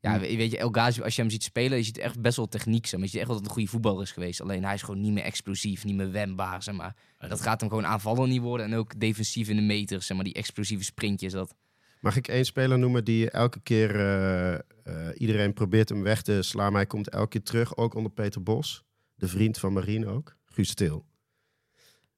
ja, 0.00 0.10
Hmm. 0.10 0.20
we- 0.20 0.36
weet 0.36 0.50
je, 0.50 0.58
El 0.58 0.68
Ghazi, 0.70 1.02
als 1.02 1.14
je 1.16 1.20
hem 1.22 1.30
ziet 1.30 1.42
spelen, 1.42 1.78
je 1.78 1.84
ziet 1.84 1.98
echt 1.98 2.20
best 2.20 2.36
wel 2.36 2.48
techniek. 2.48 2.86
Zeg 2.86 2.92
maar. 2.94 3.02
Je 3.02 3.08
ziet 3.08 3.18
echt 3.20 3.26
wel 3.28 3.36
dat 3.36 3.44
het 3.46 3.46
een 3.46 3.52
goede 3.62 3.70
voetballer 3.70 4.02
is 4.02 4.12
geweest. 4.12 4.40
Alleen 4.40 4.64
hij 4.64 4.74
is 4.74 4.82
gewoon 4.82 5.00
niet 5.00 5.12
meer 5.12 5.22
explosief, 5.24 5.84
niet 5.84 5.94
meer 5.96 6.10
wendbaar. 6.10 6.62
Zeg 6.62 6.74
maar. 6.74 6.96
Dat 7.18 7.40
gaat 7.40 7.60
hem 7.60 7.68
gewoon 7.68 7.86
aanvallen 7.86 8.28
niet 8.28 8.40
worden. 8.40 8.66
En 8.66 8.74
ook 8.74 9.00
defensief 9.00 9.48
in 9.48 9.56
de 9.56 9.62
meters, 9.62 10.06
zeg 10.06 10.16
maar, 10.16 10.24
die 10.26 10.34
explosieve 10.34 10.84
sprintjes. 10.84 11.32
Dat, 11.32 11.54
mag 12.02 12.16
ik 12.16 12.28
één 12.28 12.44
speler 12.44 12.78
noemen 12.78 13.04
die 13.04 13.30
elke 13.30 13.60
keer, 13.60 13.94
eh, 13.96 14.52
eh, 14.54 14.60
iedereen 15.14 15.52
probeert 15.52 15.88
hem 15.88 16.02
weg 16.02 16.22
te 16.22 16.42
slaan, 16.42 16.68
maar 16.70 16.80
hij 16.80 16.86
komt 16.90 17.08
elke 17.08 17.28
keer 17.28 17.42
terug, 17.42 17.76
ook 17.76 17.94
onder 17.94 18.12
Peter 18.12 18.42
Bos, 18.42 18.84
de 19.14 19.28
vriend 19.28 19.58
van 19.58 19.72
Marien 19.72 20.06
ook, 20.06 20.36
Guus 20.44 20.68
Stil. 20.68 21.06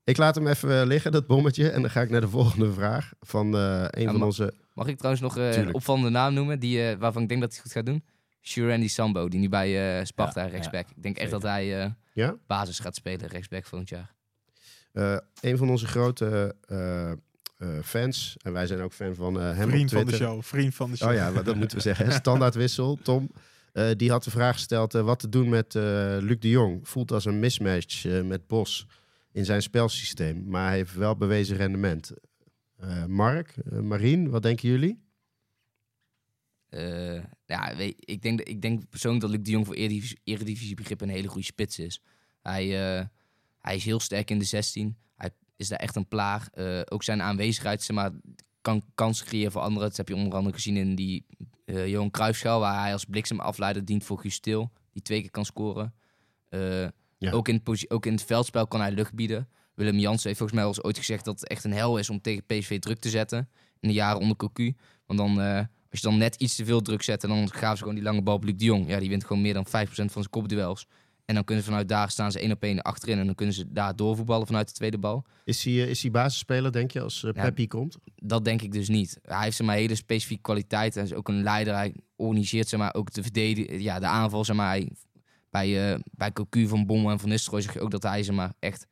Ik 0.04 0.16
laat 0.16 0.34
hem 0.34 0.46
even 0.46 0.80
eh, 0.80 0.86
liggen, 0.86 1.12
dat 1.12 1.26
bommetje, 1.26 1.70
en 1.70 1.80
dan 1.80 1.90
ga 1.90 2.00
ik 2.00 2.10
naar 2.10 2.20
de 2.20 2.28
volgende 2.28 2.72
vraag 2.72 3.12
van 3.20 3.54
eh, 3.54 3.60
een 3.90 4.00
Ja, 4.02 4.06
van 4.08 4.16
maar- 4.18 4.26
onze... 4.26 4.54
Mag 4.74 4.86
ik 4.86 4.96
trouwens 4.96 5.22
nog 5.22 5.36
eh, 5.36 5.56
een 5.56 5.74
opvallende 5.74 6.08
naam 6.10 6.34
noemen, 6.34 6.60
die, 6.60 6.88
eh, 6.88 6.96
waarvan 6.98 7.22
ik 7.22 7.28
denk 7.28 7.40
dat 7.40 7.50
hij 7.50 7.58
het 7.62 7.66
goed 7.72 7.76
gaat 7.82 7.86
doen? 7.86 8.04
Shurandy 8.42 8.88
Sambo, 8.88 9.28
die 9.28 9.40
nu 9.40 9.48
bij 9.48 9.98
eh, 9.98 10.04
Sparta 10.04 10.42
Ja, 10.44 10.48
rechtsback. 10.48 10.88
ik 10.90 11.02
denk 11.02 11.16
echt 11.16 11.30
dat 11.30 11.42
hij 11.42 11.82
eh, 11.82 11.90
Ja? 12.12 12.36
basis 12.46 12.78
gaat 12.78 12.94
spelen, 12.94 13.26
rechtsback 13.28 13.64
volgend 13.66 13.90
jaar. 13.90 14.14
Eh, 14.92 15.16
een 15.40 15.56
van 15.56 15.70
onze 15.70 15.86
grote 15.86 16.56
fans, 17.82 18.36
en 18.42 18.52
wij 18.52 18.66
zijn 18.66 18.80
ook 18.80 18.92
fan 18.92 19.14
van 19.14 19.40
eh, 19.40 19.56
hem 19.56 19.68
Vriend 19.68 19.92
op 19.92 19.98
van 19.98 20.06
de 20.06 20.16
show, 20.16 20.42
vriend 20.42 20.74
van 20.74 20.90
de 20.90 20.96
show. 20.96 21.08
Oh 21.08 21.14
ja, 21.14 21.42
dat 21.42 21.56
moeten 21.56 21.76
we 21.76 21.82
zeggen. 21.82 22.12
Standaardwissel, 22.22 22.98
Tom. 23.02 23.30
eh, 23.72 23.90
die 23.96 24.10
had 24.10 24.24
de 24.24 24.30
vraag 24.30 24.54
gesteld 24.54 24.94
eh, 24.94 25.02
wat 25.02 25.18
te 25.18 25.28
doen 25.28 25.48
met 25.48 25.74
eh, 25.74 25.82
Luc 26.20 26.38
de 26.38 26.48
Jong. 26.48 26.88
Voelt 26.88 27.12
als 27.12 27.24
een 27.24 27.38
mismatch 27.40 28.04
eh, 28.04 28.22
met 28.22 28.46
Bos 28.46 28.86
in 29.32 29.44
zijn 29.44 29.62
spelsysteem. 29.62 30.44
Maar 30.46 30.66
hij 30.68 30.76
heeft 30.76 30.94
wel 30.94 31.16
bewezen 31.16 31.56
rendement. 31.56 32.12
Eh, 32.76 33.04
Mark, 33.04 33.54
eh, 33.56 33.78
Marien, 33.78 34.30
wat 34.30 34.42
denken 34.42 34.68
jullie? 34.68 35.02
Eh, 36.68 37.22
ja, 37.46 37.76
weet, 37.76 37.94
ik, 37.98 38.22
denk, 38.22 38.40
ik 38.40 38.62
denk 38.62 38.88
persoonlijk 38.88 39.22
dat 39.22 39.30
Luc 39.34 39.40
de 39.42 39.50
Jong 39.50 39.66
voor 39.66 39.74
eredivisie, 39.74 40.18
eredivisiebegrip 40.24 41.00
een 41.00 41.08
hele 41.08 41.28
goede 41.28 41.46
spits 41.46 41.78
is. 41.78 42.00
Hij, 42.42 42.96
eh, 42.98 43.04
hij 43.58 43.76
is 43.76 43.84
heel 43.84 44.00
sterk 44.00 44.30
in 44.30 44.38
de 44.38 44.44
16. 44.44 44.96
Hij 45.16 45.30
is 45.56 45.68
daar 45.68 45.78
echt 45.78 45.96
een 45.96 46.08
plaag. 46.08 46.48
Eh, 46.50 46.80
ook 46.88 47.02
zijn 47.02 47.22
aanwezigheid, 47.22 47.82
zeg 47.82 47.96
maar, 47.96 48.10
kan 48.60 48.82
kansen 48.94 49.26
creëren 49.26 49.52
voor 49.52 49.60
anderen. 49.60 49.88
Dat 49.88 49.96
heb 49.96 50.08
je 50.08 50.14
onder 50.14 50.34
andere 50.34 50.54
gezien 50.54 50.76
in 50.76 50.94
die 50.94 51.26
eh 51.64 51.86
Johan 51.88 52.10
Cruijffschaal, 52.10 52.60
waar 52.60 52.80
hij 52.80 52.92
als 52.92 53.04
bliksemafleider 53.04 53.84
dient 53.84 54.04
voor 54.04 54.18
Guus 54.18 54.38
Til, 54.40 54.70
die 54.92 55.02
twee 55.02 55.20
keer 55.20 55.30
kan 55.30 55.44
scoren. 55.44 55.94
Eh, 56.48 56.86
Ja. 57.18 57.30
ook, 57.32 57.48
in 57.48 57.60
het 57.64 57.90
ook 57.90 58.06
in 58.06 58.12
het 58.12 58.22
veldspel 58.24 58.66
kan 58.66 58.80
hij 58.80 58.92
lucht 58.92 59.14
bieden. 59.14 59.48
Willem 59.74 59.98
Jansen 59.98 60.26
heeft 60.26 60.38
volgens 60.38 60.58
mij 60.58 60.62
al 60.68 60.74
eens 60.74 60.82
ooit 60.84 60.98
gezegd 60.98 61.24
dat 61.24 61.40
het 61.40 61.48
echt 61.48 61.64
een 61.64 61.72
hel 61.72 61.98
is 61.98 62.10
om 62.10 62.20
tegen 62.20 62.44
PSV 62.46 62.78
druk 62.78 62.98
te 62.98 63.08
zetten. 63.08 63.48
In 63.80 63.88
de 63.88 63.94
jaren 63.94 64.20
onder 64.20 64.36
Cocu. 64.36 64.74
Want 65.06 65.18
dan, 65.18 65.38
als 65.90 66.00
je 66.00 66.08
dan 66.08 66.18
net 66.18 66.34
iets 66.34 66.54
te 66.56 66.64
veel 66.64 66.80
druk 66.80 67.02
zet, 67.02 67.22
en 67.22 67.28
dan 67.28 67.50
gaven 67.52 67.76
ze 67.76 67.82
gewoon 67.82 67.94
die 67.94 68.04
lange 68.04 68.22
bal 68.22 68.34
op 68.34 68.44
Luc 68.44 68.54
de 68.56 68.64
Jong. 68.64 68.88
Ja, 68.88 68.98
die 68.98 69.08
wint 69.08 69.24
gewoon 69.24 69.42
meer 69.42 69.54
dan 69.54 69.66
5% 69.66 70.12
van 70.12 70.22
zijn 70.22 70.30
kopduels. 70.30 70.86
En 71.24 71.34
dan 71.34 71.44
kunnen 71.44 71.64
ze 71.64 71.70
vanuit 71.70 71.88
daar 71.88 72.10
staan 72.10 72.32
ze 72.32 72.38
één 72.38 72.52
op 72.52 72.62
één 72.62 72.82
achterin. 72.82 73.18
En 73.18 73.26
dan 73.26 73.34
kunnen 73.34 73.54
ze 73.54 73.72
daar 73.72 73.96
doorvoetballen 73.96 74.46
vanuit 74.46 74.68
de 74.68 74.74
tweede 74.74 74.98
bal. 74.98 75.24
Is 75.44 75.64
hij, 75.64 75.72
eh, 75.72 75.88
is 75.88 76.02
hij 76.02 76.10
basisspeler, 76.10 76.72
denk 76.72 76.90
je, 76.90 77.00
als 77.00 77.24
eh, 77.24 77.30
Ja. 77.34 77.42
Peppi 77.42 77.68
komt? 77.68 77.96
Dat 78.14 78.44
denk 78.44 78.62
ik 78.62 78.72
dus 78.72 78.88
niet. 78.88 79.18
Hij 79.22 79.44
heeft 79.44 79.56
zeg 79.56 79.66
maar, 79.66 79.76
hele 79.76 79.94
specifieke 79.94 80.42
kwaliteiten. 80.42 81.00
Hij 81.00 81.10
is 81.10 81.16
ook 81.16 81.28
een 81.28 81.42
leider. 81.42 81.74
Hij 81.74 81.94
organiseert 82.16 82.68
zeg 82.68 82.80
maar, 82.80 82.94
ook 82.94 83.12
de, 83.12 83.22
verdedig- 83.22 83.80
ja, 83.80 83.98
de 83.98 84.06
aanval. 84.06 84.44
Zeg 84.44 84.56
maar. 84.56 84.68
Hij- 84.68 84.90
bij, 85.50 85.92
eh 85.92 85.98
bij 86.10 86.32
Cocu 86.32 86.68
van 86.68 86.86
Bommel 86.86 87.10
en 87.10 87.18
Van 87.20 87.28
Nistelrooy 87.28 87.62
zeg 87.62 87.72
je 87.74 87.80
ook 87.80 87.90
dat 87.90 88.02
hij 88.02 88.22
zeg 88.22 88.34
maar, 88.34 88.52
echt 88.58 88.86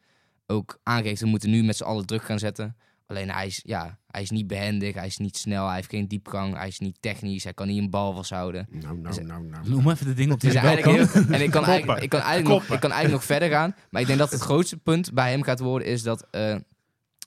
ook 0.46 0.78
aangeeft... 0.82 1.20
we 1.20 1.26
moeten 1.26 1.50
nu 1.50 1.62
met 1.62 1.76
z'n 1.76 1.84
allen 1.84 2.06
druk 2.06 2.22
gaan 2.22 2.38
zetten. 2.38 2.76
Alleen 3.06 3.30
hij 3.30 3.46
is, 3.46 3.60
ja, 3.64 3.98
hij 4.06 4.22
is 4.22 4.30
niet 4.30 4.46
behendig, 4.46 4.94
hij 4.94 5.06
is 5.06 5.18
niet 5.18 5.36
snel, 5.36 5.66
hij 5.66 5.74
heeft 5.74 5.90
geen 5.90 6.08
diepgang, 6.08 6.56
hij 6.56 6.68
is 6.68 6.78
niet 6.78 6.96
technisch, 7.00 7.44
hij 7.44 7.54
kan 7.54 7.66
niet 7.66 7.82
een 7.82 7.90
bal 7.90 8.12
vasthouden. 8.12 8.68
Nou, 8.70 8.98
nou, 8.98 9.24
nou, 9.24 9.42
nou. 9.44 9.68
Noem 9.68 9.90
even 9.90 10.06
de 10.06 10.14
dingen 10.14 10.34
op 10.34 10.40
Dus 10.40 10.52
welkom. 10.52 10.94
heel, 10.94 11.06
en 11.30 11.42
ik 11.42 11.50
kan, 11.50 11.64
eigenlijk, 11.64 12.02
ik, 12.02 12.08
kan 12.08 12.20
eigenlijk 12.20 12.48
nog, 12.48 12.62
ik 12.62 12.80
kan 12.80 12.90
eigenlijk 12.90 13.12
nog 13.12 13.24
verder 13.24 13.48
gaan. 13.48 13.74
Maar 13.90 14.00
ik 14.00 14.06
denk 14.06 14.18
dat 14.18 14.30
het 14.30 14.40
grootste 14.40 14.76
punt 14.76 15.12
bij 15.12 15.30
hem 15.30 15.42
gaat 15.42 15.60
worden 15.60 15.88
is 15.88 16.02
dat, 16.02 16.26
eh, 16.30 16.56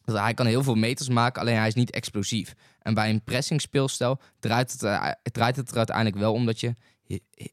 dat 0.05 0.17
hij 0.17 0.33
kan 0.33 0.45
heel 0.45 0.63
veel 0.63 0.75
meters 0.75 1.09
maken, 1.09 1.41
alleen 1.41 1.57
hij 1.57 1.67
is 1.67 1.73
niet 1.73 1.91
explosief. 1.91 2.53
En 2.81 2.93
bij 2.93 3.09
een 3.09 3.23
pressing 3.23 3.61
speelstijl 3.61 4.19
draait 4.39 4.71
het, 4.71 4.83
eh, 4.83 5.11
draait 5.21 5.55
het 5.55 5.71
er 5.71 5.77
uiteindelijk 5.77 6.17
wel 6.17 6.33
om 6.33 6.45
dat 6.45 6.59
je 6.59 6.75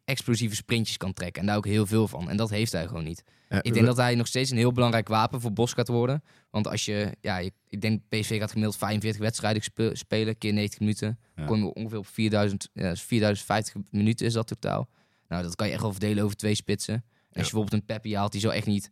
explosieve 0.05 0.55
sprintjes 0.55 0.97
kan 0.97 1.13
trekken. 1.13 1.41
En 1.41 1.47
daar 1.49 1.57
ook 1.57 1.67
heel 1.67 1.87
veel 1.87 2.09
van. 2.09 2.31
En 2.31 2.37
dat 2.37 2.51
heeft 2.51 2.73
hij 2.73 2.87
gewoon 2.87 3.05
niet. 3.05 3.25
Ik 3.63 3.73
denk 3.73 3.87
dat 3.87 3.97
hij 3.97 4.15
nog 4.15 4.27
steeds 4.27 4.51
een 4.51 4.57
heel 4.57 4.73
belangrijk 4.73 5.09
wapen 5.09 5.41
voor 5.41 5.53
Bos 5.53 5.73
gaat 5.73 5.89
worden. 5.89 6.23
Want 6.51 6.69
als 6.69 6.85
je, 6.85 7.17
ja, 7.21 7.37
je- 7.39 7.53
ik 7.69 7.81
denk 7.81 8.01
PSV 8.09 8.39
gaat 8.39 8.49
gemiddeld 8.51 8.77
45 8.77 9.21
wedstrijden 9.21 9.63
spe- 9.63 9.91
spelen, 9.95 10.39
keer 10.39 10.53
90 10.53 10.81
minuten. 10.81 11.19
Ja. 11.37 11.45
Kom 11.45 11.59
je 11.59 11.73
ongeveer 11.75 11.99
op 11.99 12.07
4000, 12.07 12.69
ja, 12.73 12.89
dus 12.91 13.03
4050 13.03 13.75
minuten 13.91 14.27
is 14.27 14.33
dat 14.33 14.47
totaal. 14.47 14.89
Nou, 15.29 15.43
dat 15.43 15.57
kan 15.57 15.67
je 15.67 15.73
echt 15.73 15.83
wel 15.83 15.91
verdelen 15.93 16.25
over 16.25 16.37
twee 16.37 16.55
spitsen. 16.55 16.95
En 16.95 17.03
als 17.03 17.47
je 17.47 17.53
bijvoorbeeld 17.53 17.73
een 17.73 17.85
Peppi 17.85 18.17
haalt, 18.17 18.33
die 18.33 18.41
zou 18.41 18.55
echt 18.55 18.67
niet, 18.67 18.91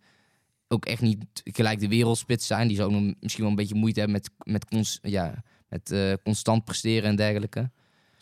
ook 0.69 0.85
echt 0.87 1.03
niet 1.03 1.25
gelijk 1.45 1.81
de 1.81 1.89
wereldspits 1.89 2.47
zijn. 2.47 2.69
Die 2.69 2.77
zou 2.77 2.95
ook 2.95 3.01
nog 3.01 3.15
misschien 3.21 3.43
wel 3.43 3.51
een 3.51 3.59
beetje 3.59 3.75
moeite 3.75 4.01
hebben 4.01 4.21
met, 4.23 4.31
met, 4.53 4.65
cons, 4.65 4.99
ja, 5.03 5.43
met 5.69 5.91
eh, 5.91 6.13
constant 6.25 6.65
presteren 6.65 7.09
en 7.09 7.17
dergelijke. 7.17 7.71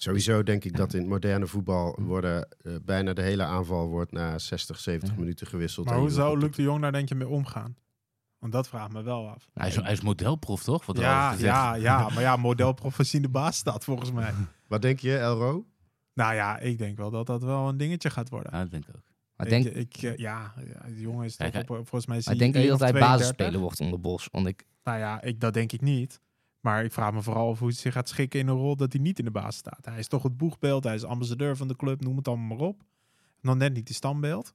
Sowieso 0.01 0.43
denk 0.43 0.65
ik 0.65 0.77
dat 0.77 0.93
in 0.95 1.01
het 1.01 1.09
moderne 1.09 1.47
voetbal 1.47 1.99
worden, 2.01 2.49
eh, 2.63 2.73
bijna 2.85 3.13
de 3.13 3.23
hele 3.23 3.43
aanval 3.43 3.89
wordt 3.89 4.13
na 4.13 4.39
60, 4.39 4.79
70 4.79 5.11
Ja. 5.15 5.19
minuten 5.21 5.47
gewisseld. 5.47 5.87
Maar 5.87 5.99
hoe 5.99 6.11
zou 6.11 6.39
Luc 6.39 6.57
de 6.57 6.63
Jong 6.63 6.81
daar 6.83 6.93
denk 6.93 7.09
je 7.09 7.15
mee 7.15 7.29
omgaan? 7.29 7.77
Want 8.39 8.53
dat 8.53 8.69
vraagt 8.69 8.93
me 8.93 9.03
wel 9.03 9.29
af. 9.29 9.49
Hij 9.55 9.69
is, 9.69 9.77
hij 9.77 9.93
is 9.93 10.01
modelproef, 10.01 10.63
toch? 10.63 10.87
Wat 10.87 10.99
Ja, 10.99 11.33
is 11.33 11.41
ja, 11.41 11.75
ja, 11.75 12.09
maar 12.09 12.21
ja, 12.21 12.37
modelprofessie 12.37 13.21
de 13.21 13.29
baas 13.29 13.57
staat 13.57 13.85
volgens 13.85 14.13
mij. 14.13 14.33
Wat 14.69 14.83
denk 14.83 14.99
je, 14.99 15.19
Elro? 15.19 15.67
Nou 16.15 16.35
ja, 16.35 16.59
ik 16.59 16.79
denk 16.79 16.97
wel 16.97 17.11
dat 17.11 17.27
dat 17.27 17.43
wel 17.43 17.69
een 17.69 17.77
dingetje 17.77 18.11
gaat 18.11 18.29
worden. 18.29 18.53
Ja, 18.53 18.61
dat 18.63 18.71
denk 18.71 18.87
ik 18.87 18.97
ook. 18.97 19.03
Maar 19.37 19.47
ik, 19.47 19.63
denk, 19.63 19.75
ik, 19.77 20.03
eh, 20.03 20.17
ja, 20.17 20.55
die 20.87 21.01
jongen 21.01 21.25
is 21.25 21.37
toch 21.37 21.55
op, 21.57 21.67
volgens 21.67 22.07
mij 22.07 22.17
is 22.17 22.27
maar 22.27 22.35
hij 22.35 22.45
denk 22.45 22.55
je 22.55 22.61
niet 22.61 22.71
1 22.71 22.79
dat 22.79 22.81
hij 22.81 22.91
32. 22.91 23.19
basisspeler 23.19 23.61
wordt 23.61 23.81
onder 23.81 24.01
Bos? 24.01 24.29
Want 24.33 24.47
ik, 24.47 24.67
Nou 24.85 24.99
ja, 24.99 25.23
ik, 25.23 25.41
dat 25.41 25.55
denk 25.55 25.73
ik 25.73 25.81
niet. 25.81 26.21
Maar 26.61 26.85
ik 26.85 26.93
vraag 26.93 27.13
me 27.13 27.23
vooral 27.23 27.51
af 27.51 27.59
hoe 27.59 27.69
hij 27.69 27.77
zich 27.77 27.93
gaat 27.93 28.09
schikken 28.09 28.41
in 28.41 28.49
een 28.49 28.57
rol 28.57 28.77
dat 28.77 28.93
hij 28.93 29.03
niet 29.03 29.19
in 29.19 29.25
de 29.25 29.31
baas 29.31 29.57
staat. 29.57 29.85
Hij 29.85 29.99
is 29.99 30.09
toch 30.09 30.23
het 30.23 30.37
boegbeeld, 30.37 30.85
hij 30.85 30.95
is 30.95 31.05
ambassadeur 31.05 31.57
van 31.57 31.69
de 31.69 31.77
club, 31.77 32.01
noem 32.01 32.17
het 32.17 32.29
allemaal 32.29 32.57
maar 32.57 32.67
op. 32.67 32.83
Nog 33.41 33.57
net 33.57 33.75
niet 33.75 33.87
die 33.87 33.95
standbeeld. 33.95 34.55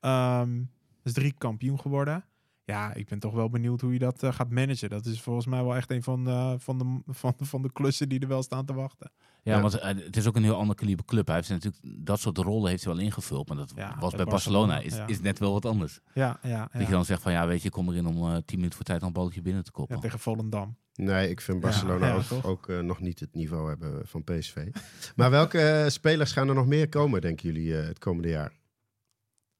Ehm 0.00 0.60
is 1.08 1.14
drie 1.14 1.34
kampioen 1.38 1.80
geworden. 1.80 2.24
Ja, 2.64 2.94
ik 2.94 3.08
ben 3.08 3.18
toch 3.18 3.34
wel 3.34 3.48
benieuwd 3.48 3.80
hoe 3.80 3.92
je 3.92 3.98
dat 3.98 4.22
eh, 4.22 4.32
gaat 4.32 4.50
managen. 4.50 4.90
Dat 4.90 5.06
is 5.06 5.20
volgens 5.20 5.46
mij 5.46 5.62
wel 5.62 5.76
echt 5.76 5.90
een 5.90 6.02
van 6.02 6.24
de, 6.24 6.54
van, 6.58 6.78
de, 6.78 7.12
van, 7.12 7.34
de, 7.36 7.44
van 7.44 7.62
de 7.62 7.72
klussen 7.72 8.08
die 8.08 8.20
er 8.20 8.28
wel 8.28 8.42
staan 8.42 8.64
te 8.64 8.74
wachten. 8.74 9.10
Ja, 9.48 9.60
want 9.60 9.78
eh, 9.78 9.88
het 10.04 10.16
is 10.16 10.26
ook 10.26 10.36
een 10.36 10.42
heel 10.42 10.56
ander 10.56 10.76
kaliber 10.76 11.04
club. 11.04 11.26
Hij 11.26 11.36
heeft 11.36 11.48
natuurlijk 11.48 11.82
dat 12.06 12.20
soort 12.20 12.38
rollen 12.38 12.70
heeft 12.70 12.84
hij 12.84 12.94
wel 12.94 13.02
ingevuld, 13.02 13.48
maar 13.48 13.56
dat 13.56 13.72
Ja, 13.76 13.96
was 14.00 14.14
bij 14.14 14.24
Barcelona, 14.24 14.66
Barcelona, 14.74 14.80
is, 14.80 14.94
ja. 14.96 15.06
is 15.06 15.20
net 15.20 15.38
wel 15.38 15.52
wat 15.52 15.64
anders. 15.66 16.00
Ja, 16.14 16.38
ja, 16.42 16.68
Dat 16.72 16.86
je 16.86 16.92
dan 16.92 17.04
zegt 17.04 17.22
van 17.22 17.32
ja, 17.32 17.46
weet 17.46 17.60
je, 17.60 17.66
ik 17.66 17.72
kom 17.72 17.88
erin 17.88 18.06
om 18.06 18.16
eh, 18.16 18.36
tien 18.36 18.56
minuten 18.56 18.76
voor 18.76 18.84
tijd 18.84 19.02
een 19.02 19.12
balletje 19.12 19.42
binnen 19.42 19.62
te 19.64 19.70
ja 19.72 19.78
koppen. 19.78 20.00
tegen 20.00 20.18
Volendam. 20.18 20.76
Nee, 20.94 21.30
ik 21.30 21.40
vind 21.40 21.60
Barcelona 21.60 22.06
ja, 22.06 22.14
ook, 22.32 22.44
ook 22.44 22.68
eh, 22.68 22.78
nog 22.80 23.00
niet 23.00 23.20
het 23.20 23.34
niveau 23.34 23.68
hebben 23.68 24.06
van 24.06 24.24
PSV. 24.24 24.66
maar 25.16 25.30
welke 25.30 25.86
spelers 25.88 26.32
gaan 26.32 26.48
er 26.48 26.54
nog 26.54 26.66
meer 26.66 26.88
komen, 26.88 27.20
denken 27.20 27.52
jullie, 27.52 27.78
eh, 27.80 27.86
het 27.86 27.98
komende 27.98 28.28
jaar? 28.28 28.52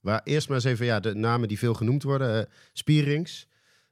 Waar 0.00 0.20
eerst 0.24 0.48
maar 0.48 0.56
eens 0.56 0.66
even 0.66 0.86
ja, 0.86 1.00
de 1.00 1.14
namen 1.14 1.48
die 1.48 1.58
veel 1.58 1.74
genoemd 1.74 2.02
worden. 2.02 2.46
eh, 2.46 2.52
Spierings, 2.72 3.48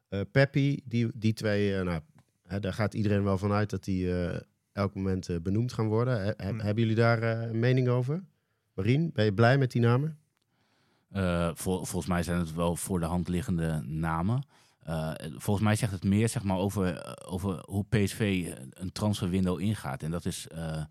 eh 0.09 0.21
Peppi, 0.33 0.81
die, 0.85 1.11
die 1.15 1.33
twee, 1.33 1.83
nou, 1.83 2.01
hè, 2.43 2.61
daar 2.61 2.73
gaat 2.73 2.95
iedereen 2.95 3.23
wel 3.25 3.39
van 3.39 3.53
uit 3.53 3.71
dat 3.71 3.85
die 3.85 4.21
eh, 4.23 4.41
elk 4.77 4.95
moment 4.95 5.29
eh, 5.29 5.37
benoemd 5.43 5.73
gaan 5.73 5.87
worden. 5.87 6.21
He- 6.21 6.33
he- 6.37 6.49
Hmm. 6.49 6.61
Hebben 6.61 6.83
jullie 6.83 6.99
daar 6.99 7.23
eh, 7.23 7.49
een 7.49 7.59
mening 7.59 7.89
over? 7.89 8.25
Marien, 8.75 9.11
ben 9.13 9.25
je 9.25 9.33
blij 9.35 9.59
met 9.59 9.71
die 9.73 9.81
namen? 9.83 10.19
Eh, 11.11 11.51
vol- 11.55 11.85
volgens 11.85 12.07
mij 12.07 12.23
zijn 12.23 12.39
het 12.39 12.55
wel 12.55 12.77
voor 12.77 13.01
de 13.01 13.07
hand 13.07 13.29
liggende 13.29 13.83
namen. 13.85 14.47
Eh, 14.83 15.13
volgens 15.37 15.65
mij 15.67 15.77
zegt 15.77 15.93
het 15.93 16.05
meer 16.05 16.29
zeg 16.29 16.43
maar, 16.43 16.57
over, 16.57 17.17
over 17.27 17.63
hoe 17.67 17.85
PSV 17.89 18.53
een 18.71 18.93
transferwindow 18.93 19.61
ingaat. 19.61 20.03
En 20.03 20.11
dat 20.11 20.25
is. 20.25 20.49
eh, 20.49 20.85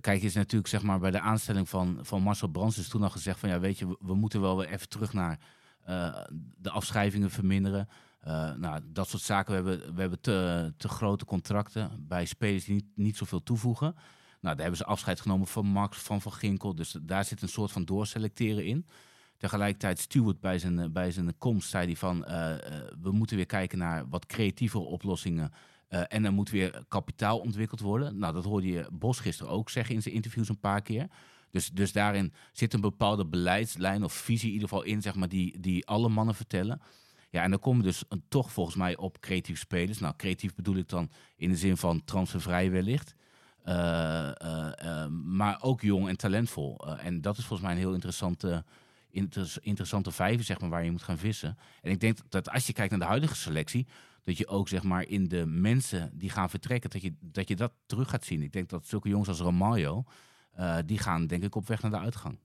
kijk, 0.00 0.22
is 0.22 0.34
natuurlijk 0.34 0.68
zeg 0.70 0.82
maar, 0.82 0.98
bij 0.98 1.10
de 1.10 1.20
aanstelling 1.20 1.68
van, 1.68 1.98
van 2.02 2.22
Marcel 2.22 2.48
Brands 2.48 2.78
is 2.78 2.88
toen 2.88 3.02
al 3.02 3.10
gezegd 3.10 3.38
van 3.38 3.48
ja, 3.48 3.60
weet 3.60 3.78
je, 3.78 3.88
we, 3.88 3.96
we 4.00 4.14
moeten 4.14 4.40
wel 4.40 4.56
weer 4.56 4.68
even 4.68 4.88
terug 4.88 5.12
naar 5.12 5.38
eh, 5.84 6.20
de 6.56 6.70
afschrijvingen 6.70 7.30
verminderen. 7.30 7.88
Eh, 8.20 8.52
nou, 8.54 8.80
dat 8.86 9.08
soort 9.08 9.22
zaken. 9.22 9.64
We 9.64 9.70
hebben, 9.70 9.94
we 9.94 10.00
hebben 10.00 10.20
te, 10.20 10.72
te 10.76 10.88
grote 10.88 11.24
contracten 11.24 12.06
bij 12.08 12.24
spelers 12.24 12.64
die 12.64 12.74
niet, 12.74 12.86
niet 12.94 13.16
zoveel 13.16 13.42
toevoegen. 13.42 13.94
Nou, 14.40 14.54
daar 14.54 14.56
hebben 14.56 14.76
ze 14.76 14.84
afscheid 14.84 15.20
genomen 15.20 15.46
van 15.46 15.66
Max, 15.66 15.98
van 15.98 16.20
Van 16.20 16.32
Ginkel. 16.32 16.74
Dus 16.74 16.96
daar 17.02 17.24
zit 17.24 17.42
een 17.42 17.48
soort 17.48 17.72
van 17.72 17.84
doorselecteren 17.84 18.64
in. 18.64 18.86
Tegelijkertijd 19.36 19.98
Stewart 19.98 20.40
bij 20.40 20.58
zijn, 20.58 20.78
eh, 20.78 20.88
bij 20.90 21.10
zijn 21.10 21.38
komst 21.38 21.70
zei 21.70 21.86
hij 21.86 21.96
van... 21.96 22.24
eh, 22.24 22.56
we 23.02 23.10
moeten 23.12 23.36
weer 23.36 23.46
kijken 23.46 23.78
naar 23.78 24.08
wat 24.08 24.26
creatievere 24.26 24.84
oplossingen. 24.84 25.52
en 25.88 26.24
er 26.24 26.32
moet 26.32 26.50
weer 26.50 26.84
kapitaal 26.88 27.38
ontwikkeld 27.38 27.80
worden. 27.80 28.18
Nou, 28.18 28.32
dat 28.34 28.44
hoorde 28.44 28.66
je 28.66 28.88
Bos 28.92 29.20
gisteren 29.20 29.52
ook 29.52 29.70
zeggen 29.70 29.94
in 29.94 30.02
zijn 30.02 30.14
interviews 30.14 30.48
een 30.48 30.60
paar 30.60 30.82
keer. 30.82 31.06
Dus, 31.50 31.70
dus 31.70 31.92
daarin 31.92 32.32
zit 32.52 32.74
een 32.74 32.80
bepaalde 32.80 33.26
beleidslijn 33.26 34.04
of 34.04 34.12
visie 34.12 34.48
in 34.48 34.54
ieder 34.54 34.68
geval 34.68 34.84
in... 34.84 35.02
Zeg 35.02 35.14
maar, 35.14 35.28
die, 35.28 35.60
die 35.60 35.86
alle 35.86 36.08
mannen 36.08 36.34
vertellen. 36.34 36.80
Ja, 37.30 37.42
en 37.42 37.50
dan 37.50 37.58
komen 37.58 37.84
dus 37.84 38.04
een, 38.08 38.22
toch 38.28 38.52
volgens 38.52 38.76
mij 38.76 38.96
op 38.96 39.20
creatieve 39.20 39.60
spelers. 39.60 39.98
Nou, 39.98 40.14
creatief 40.16 40.54
bedoel 40.54 40.76
ik 40.76 40.88
dan 40.88 41.10
in 41.36 41.48
de 41.50 41.56
zin 41.56 41.76
van 41.76 42.04
transfervrij 42.04 42.70
wellicht. 42.70 43.14
Eh, 43.62 44.28
eh, 44.40 44.72
eh, 45.02 45.10
maar 45.10 45.62
ook 45.62 45.80
jong 45.80 46.08
en 46.08 46.16
talentvol. 46.16 46.86
Eh, 46.86 47.06
en 47.06 47.20
dat 47.20 47.38
is 47.38 47.44
volgens 47.44 47.68
mij 47.68 47.76
een 47.76 47.82
heel 47.84 47.94
interessante, 47.94 48.64
inter- 49.10 49.56
interessante 49.60 50.10
vijver 50.10 50.44
zeg 50.44 50.60
maar, 50.60 50.70
waar 50.70 50.84
je 50.84 50.90
moet 50.90 51.02
gaan 51.02 51.18
vissen. 51.18 51.58
En 51.82 51.90
ik 51.90 52.00
denk 52.00 52.18
dat 52.28 52.50
als 52.50 52.66
je 52.66 52.72
kijkt 52.72 52.90
naar 52.90 53.00
de 53.00 53.06
huidige 53.06 53.34
selectie, 53.34 53.86
dat 54.24 54.38
je 54.38 54.46
ook 54.46 54.68
zeg 54.68 54.82
maar, 54.82 55.06
in 55.06 55.28
de 55.28 55.46
mensen 55.46 56.10
die 56.14 56.30
gaan 56.30 56.50
vertrekken, 56.50 56.90
dat 56.90 57.02
je 57.02 57.14
dat, 57.20 57.48
je 57.48 57.56
dat 57.56 57.72
terug 57.86 58.10
gaat 58.10 58.24
zien. 58.24 58.42
Ik 58.42 58.52
denk 58.52 58.68
dat 58.68 58.86
zulke 58.86 59.08
jongens 59.08 59.28
als 59.28 59.38
Romario, 59.40 60.04
eh, 60.52 60.78
die 60.86 60.98
gaan 60.98 61.26
denk 61.26 61.42
ik 61.42 61.54
op 61.54 61.66
weg 61.68 61.82
naar 61.82 61.90
de 61.90 61.98
uitgang. 61.98 62.38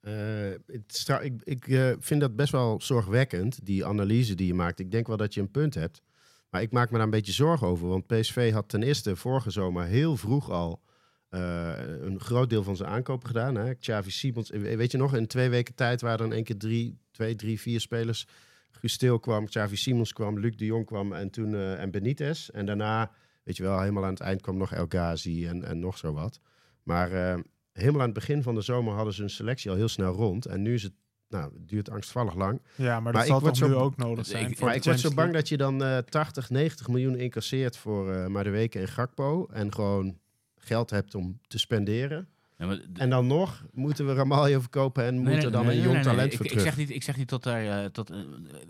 Eh, 0.00 0.50
ik 0.50 1.42
ik 1.42 1.68
eh, 1.68 1.92
vind 1.98 2.20
dat 2.20 2.36
best 2.36 2.52
wel 2.52 2.80
zorgwekkend, 2.80 3.66
die 3.66 3.86
analyse 3.86 4.34
die 4.34 4.46
je 4.46 4.54
maakt. 4.54 4.78
Ik 4.78 4.90
denk 4.90 5.06
wel 5.06 5.16
dat 5.16 5.34
je 5.34 5.40
een 5.40 5.50
punt 5.50 5.74
hebt. 5.74 6.02
Maar 6.50 6.62
ik 6.62 6.72
maak 6.72 6.90
me 6.90 6.96
daar 6.96 7.04
een 7.04 7.10
beetje 7.10 7.32
zorgen 7.32 7.66
over. 7.66 7.88
Want 7.88 8.06
PSV 8.06 8.52
had 8.52 8.68
ten 8.68 8.82
eerste 8.82 9.16
vorige 9.16 9.50
zomer 9.50 9.84
heel 9.84 10.16
vroeg 10.16 10.50
al 10.50 10.82
eh, 11.28 11.72
een 12.00 12.20
groot 12.20 12.50
deel 12.50 12.62
van 12.62 12.76
zijn 12.76 12.88
aankopen 12.88 13.26
gedaan. 13.26 13.54
Hè? 13.54 13.74
Xavi 13.74 14.10
Simons, 14.10 14.50
weet 14.50 14.90
je 14.90 14.98
nog, 14.98 15.14
in 15.14 15.26
twee 15.26 15.48
weken 15.48 15.74
tijd 15.74 16.00
waren 16.00 16.18
er 16.18 16.26
in 16.26 16.32
één 16.32 16.44
keer 16.44 16.58
drie, 16.58 16.98
twee, 17.10 17.34
drie, 17.34 17.60
vier 17.60 17.80
spelers. 17.80 18.26
Guus 18.70 18.96
Til 18.96 19.18
kwam, 19.18 19.46
Xavi 19.46 19.76
Simons 19.76 20.12
kwam, 20.12 20.38
Luc 20.38 20.56
de 20.56 20.64
Jong 20.64 20.86
kwam 20.86 21.12
en 21.12 21.30
toen 21.30 21.54
en 21.54 21.90
Benitez. 21.90 22.48
En 22.48 22.66
daarna, 22.66 23.10
weet 23.42 23.56
je 23.56 23.62
wel, 23.62 23.80
helemaal 23.80 24.04
aan 24.04 24.10
het 24.10 24.20
eind 24.20 24.40
kwam 24.40 24.56
nog 24.56 24.72
El 24.72 24.86
Ghazi 24.88 25.46
en, 25.46 25.64
en 25.64 25.78
nog 25.78 25.98
zo 25.98 26.12
wat. 26.12 26.40
Maar 26.82 27.38
helemaal 27.72 28.00
aan 28.00 28.06
het 28.06 28.14
begin 28.18 28.42
van 28.42 28.54
de 28.54 28.60
zomer 28.60 28.94
hadden 28.94 29.14
ze 29.14 29.20
hun 29.20 29.30
selectie 29.30 29.70
al 29.70 29.76
heel 29.76 29.88
snel 29.88 30.12
rond. 30.12 30.46
En 30.46 30.62
nu 30.62 30.74
is 30.74 30.82
het, 30.82 30.92
nou, 31.28 31.52
het 31.54 31.68
duurt 31.68 31.90
angstvallig 31.90 32.34
lang. 32.34 32.60
Ja, 32.74 32.84
maar, 33.00 33.02
Maar 33.02 33.12
dat 33.12 33.22
ik 33.22 33.28
zal 33.28 33.40
word 33.40 33.54
toch 33.54 33.68
zo- 33.68 33.74
nu 33.74 33.80
ook 33.80 33.96
nodig 33.96 34.26
zijn. 34.26 34.50
ik- 34.50 34.56
voor 34.56 34.64
maar 34.64 34.72
de 34.74 34.78
ik 34.78 34.84
word 34.84 35.00
zo 35.00 35.14
bang 35.14 35.32
dat 35.32 35.48
je 35.48 35.56
dan 35.56 35.82
eh 35.84 35.98
80, 35.98 36.50
90 36.50 36.88
miljoen 36.88 37.16
incasseert 37.16 37.76
voor 37.76 38.12
eh 38.12 38.26
maar 38.26 38.44
de 38.44 38.50
weken 38.50 38.80
en 38.80 38.88
Gakpo. 38.88 39.46
En 39.46 39.72
gewoon 39.74 40.18
geld 40.56 40.90
hebt 40.90 41.14
om 41.14 41.40
te 41.46 41.58
spenderen. 41.58 42.28
Ja, 42.60 42.78
En 42.94 43.10
dan 43.10 43.26
nog 43.26 43.64
moeten 43.72 44.06
we 44.06 44.14
Ramaljo 44.14 44.60
verkopen 44.60 45.04
en 45.04 45.14
Nee, 45.14 45.22
moet 45.22 45.32
nee, 45.32 45.44
er 45.44 45.52
dan 45.52 45.66
nee, 45.66 45.76
een 45.76 45.82
jong 45.82 46.02
talent 46.02 46.34
voor 46.34 46.44
ik 46.44 46.50
terug. 46.50 46.64
zeg 46.64 46.76
niet, 46.76 46.90
ik 46.90 47.02
zeg 47.02 47.16
niet 47.16 47.28
dat 47.28 47.42
daar, 47.42 47.84
eh, 47.84 47.90
dat, 47.92 48.10
eh, 48.10 48.18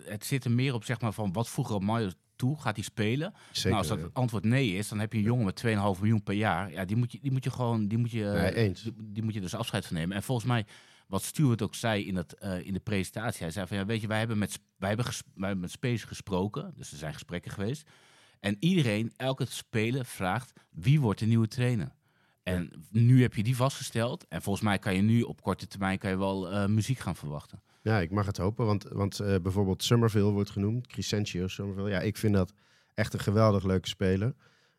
het 0.05 0.25
zit 0.25 0.45
er 0.45 0.51
meer 0.51 0.75
op 0.75 0.85
zeg 0.85 1.01
maar 1.01 1.13
van 1.13 1.33
wat 1.33 1.49
voegen 1.49 1.75
Romario 1.75 2.11
toe, 2.37 2.61
gaat 2.61 2.75
hij 2.75 2.85
spelen? 2.85 3.35
Zeker. 3.51 3.71
nou, 3.71 3.81
als 3.81 3.89
dat 3.89 4.01
het 4.01 4.15
antwoord 4.15 4.45
nee 4.45 4.75
is, 4.77 4.89
dan 4.89 4.99
heb 4.99 5.13
je 5.13 5.19
een 5.19 5.25
jongen 5.25 5.45
met 5.45 5.57
2,5 5.57 6.01
miljoen 6.01 6.23
per 6.23 6.35
jaar. 6.35 6.73
Ja, 6.73 6.85
die 6.85 6.97
moet 6.97 7.13
je, 7.13 7.19
die 7.23 7.33
moet 7.33 7.45
je 7.45 7.51
gewoon, 7.51 7.89
die 7.89 7.99
moet 7.99 8.11
je, 8.11 8.25
Nee, 8.25 8.55
eens. 8.55 8.83
Die, 8.83 8.95
die 8.99 9.23
moet 9.23 9.35
je 9.35 9.41
dus 9.41 9.55
afscheid 9.55 9.87
van 9.87 9.97
nemen. 9.97 10.17
En 10.17 10.23
volgens 10.23 10.47
mij, 10.47 10.67
wat 11.07 11.23
Stuart 11.23 11.63
ook 11.63 11.75
zei 11.75 12.07
in, 12.07 12.17
het, 12.17 12.35
eh, 12.35 12.67
in 12.67 12.73
de 12.73 12.81
presentatie, 12.81 13.43
hij 13.43 13.51
zei 13.51 13.67
van 13.67 13.77
ja, 13.77 13.87
weet 13.87 14.01
je, 14.01 14.07
wij 14.07 14.19
hebben 14.19 14.39
met, 14.39 14.61
wij 14.77 14.89
hebben, 14.89 15.07
ges, 15.07 15.23
wij 15.35 15.47
hebben 15.47 15.61
met 15.61 15.71
spelers 15.71 16.05
gesproken, 16.05 16.73
dus 16.77 16.93
er 16.93 16.99
zijn 16.99 17.13
gesprekken 17.13 17.51
geweest. 17.51 17.89
En 18.41 18.57
iedereen, 18.61 19.13
elke 19.17 19.47
speler 19.49 20.05
vraagt 20.05 20.53
wie 20.71 21.01
wordt 21.01 21.21
de 21.21 21.27
nieuwe 21.27 21.49
trainer. 21.49 21.93
En 22.55 22.87
nu 22.91 23.23
heb 23.23 23.35
je 23.35 23.43
die 23.43 23.57
vastgesteld. 23.57 24.27
En 24.29 24.43
volgens 24.43 24.65
mij 24.65 24.79
kan 24.79 24.95
je 24.95 25.03
nu 25.03 25.23
op 25.23 25.43
korte 25.43 25.67
termijn 25.67 25.99
kan 25.99 26.11
je 26.11 26.19
wel 26.19 26.51
eh, 26.51 26.67
muziek 26.67 26.99
gaan 26.99 27.17
verwachten. 27.17 27.63
Ja, 27.83 28.01
ik 28.01 28.11
mag 28.11 28.27
het 28.27 28.37
hopen. 28.37 28.67
Want, 28.67 28.83
want 28.83 29.21
eh, 29.21 29.35
bijvoorbeeld 29.43 29.83
Summerville 29.83 30.31
wordt 30.31 30.51
genoemd. 30.51 30.87
Crescentio 30.87 31.49
Summerville. 31.49 31.91
Ja, 31.91 32.01
ik 32.01 32.17
vind 32.17 32.35
dat 32.35 32.53
echt 32.95 33.15
een 33.15 33.21
geweldig 33.21 33.65
leuke 33.65 33.89
speler. 33.89 34.35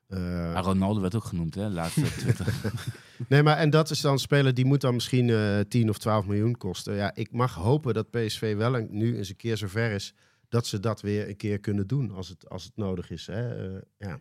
Ah, 0.09 0.59
Ronaldo 0.63 1.01
werd 1.01 1.15
ook 1.15 1.23
genoemd, 1.23 1.55
hè? 1.55 1.69
Laatst 1.69 1.97
op 1.97 2.05
Twitter. 2.05 2.53
Nee, 3.27 3.43
maar 3.43 3.57
en 3.57 3.69
dat 3.69 3.89
is 3.89 4.01
dan 4.01 4.11
een 4.11 4.19
speler 4.19 4.53
die 4.53 4.65
moet 4.65 4.81
dan 4.81 4.93
misschien 4.93 5.29
eh 5.29 5.59
10 5.59 5.89
of 5.89 5.97
12 5.97 6.25
miljoen 6.25 6.57
kosten. 6.57 6.95
Ja, 6.95 7.15
ik 7.15 7.31
mag 7.31 7.53
hopen 7.53 7.93
dat 7.93 8.09
PSV 8.09 8.55
wel 8.55 8.75
een, 8.75 8.87
nu 8.89 9.17
eens 9.17 9.29
een 9.29 9.35
keer 9.35 9.57
zover 9.57 9.91
is 9.91 10.13
dat 10.49 10.67
ze 10.67 10.79
dat 10.79 11.01
weer 11.01 11.29
een 11.29 11.35
keer 11.35 11.59
kunnen 11.59 11.87
doen 11.87 12.11
als 12.11 12.29
het, 12.29 12.49
als 12.49 12.63
het 12.63 12.75
nodig 12.75 13.09
is. 13.09 13.27
Hè? 13.27 13.53
Ja. 13.97 14.19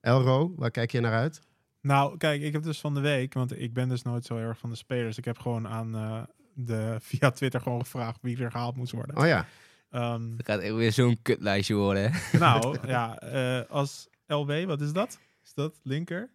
Elro, 0.00 0.52
waar 0.56 0.70
kijk 0.70 0.92
je 0.92 1.00
naar 1.00 1.12
uit? 1.12 1.40
Nou, 1.82 2.16
kijk, 2.16 2.42
ik 2.42 2.52
heb 2.52 2.62
dus 2.62 2.80
van 2.80 2.94
de 2.94 3.00
week, 3.00 3.34
want 3.34 3.60
ik 3.60 3.72
ben 3.72 3.88
dus 3.88 4.02
nooit 4.02 4.24
zo 4.24 4.36
erg 4.36 4.58
van 4.58 4.70
de 4.70 4.76
spelers. 4.76 5.18
Ik 5.18 5.24
heb 5.24 5.38
gewoon 5.38 5.68
aan 5.68 5.94
eh, 5.94 6.22
de, 6.54 6.96
via 7.00 7.30
Twitter 7.30 7.60
gewoon 7.60 7.80
gevraagd 7.80 8.18
wie 8.22 8.38
er 8.44 8.50
gehaald 8.50 8.76
moest 8.76 8.92
worden. 8.92 9.16
Oh 9.16 9.26
ja, 9.26 9.46
Ehm, 9.90 10.36
Het 10.36 10.46
gaat 10.46 10.60
weer 10.60 10.92
zo'n 10.92 11.18
kutlijstje 11.22 11.74
worden. 11.74 12.12
hè. 12.12 12.38
nou, 12.38 12.78
ja, 12.86 13.18
eh, 13.18 13.70
als 13.70 14.08
LW, 14.26 14.64
wat 14.64 14.80
is 14.80 14.92
dat? 14.92 15.18
Is 15.44 15.54
dat 15.54 15.80
linker? 15.82 16.30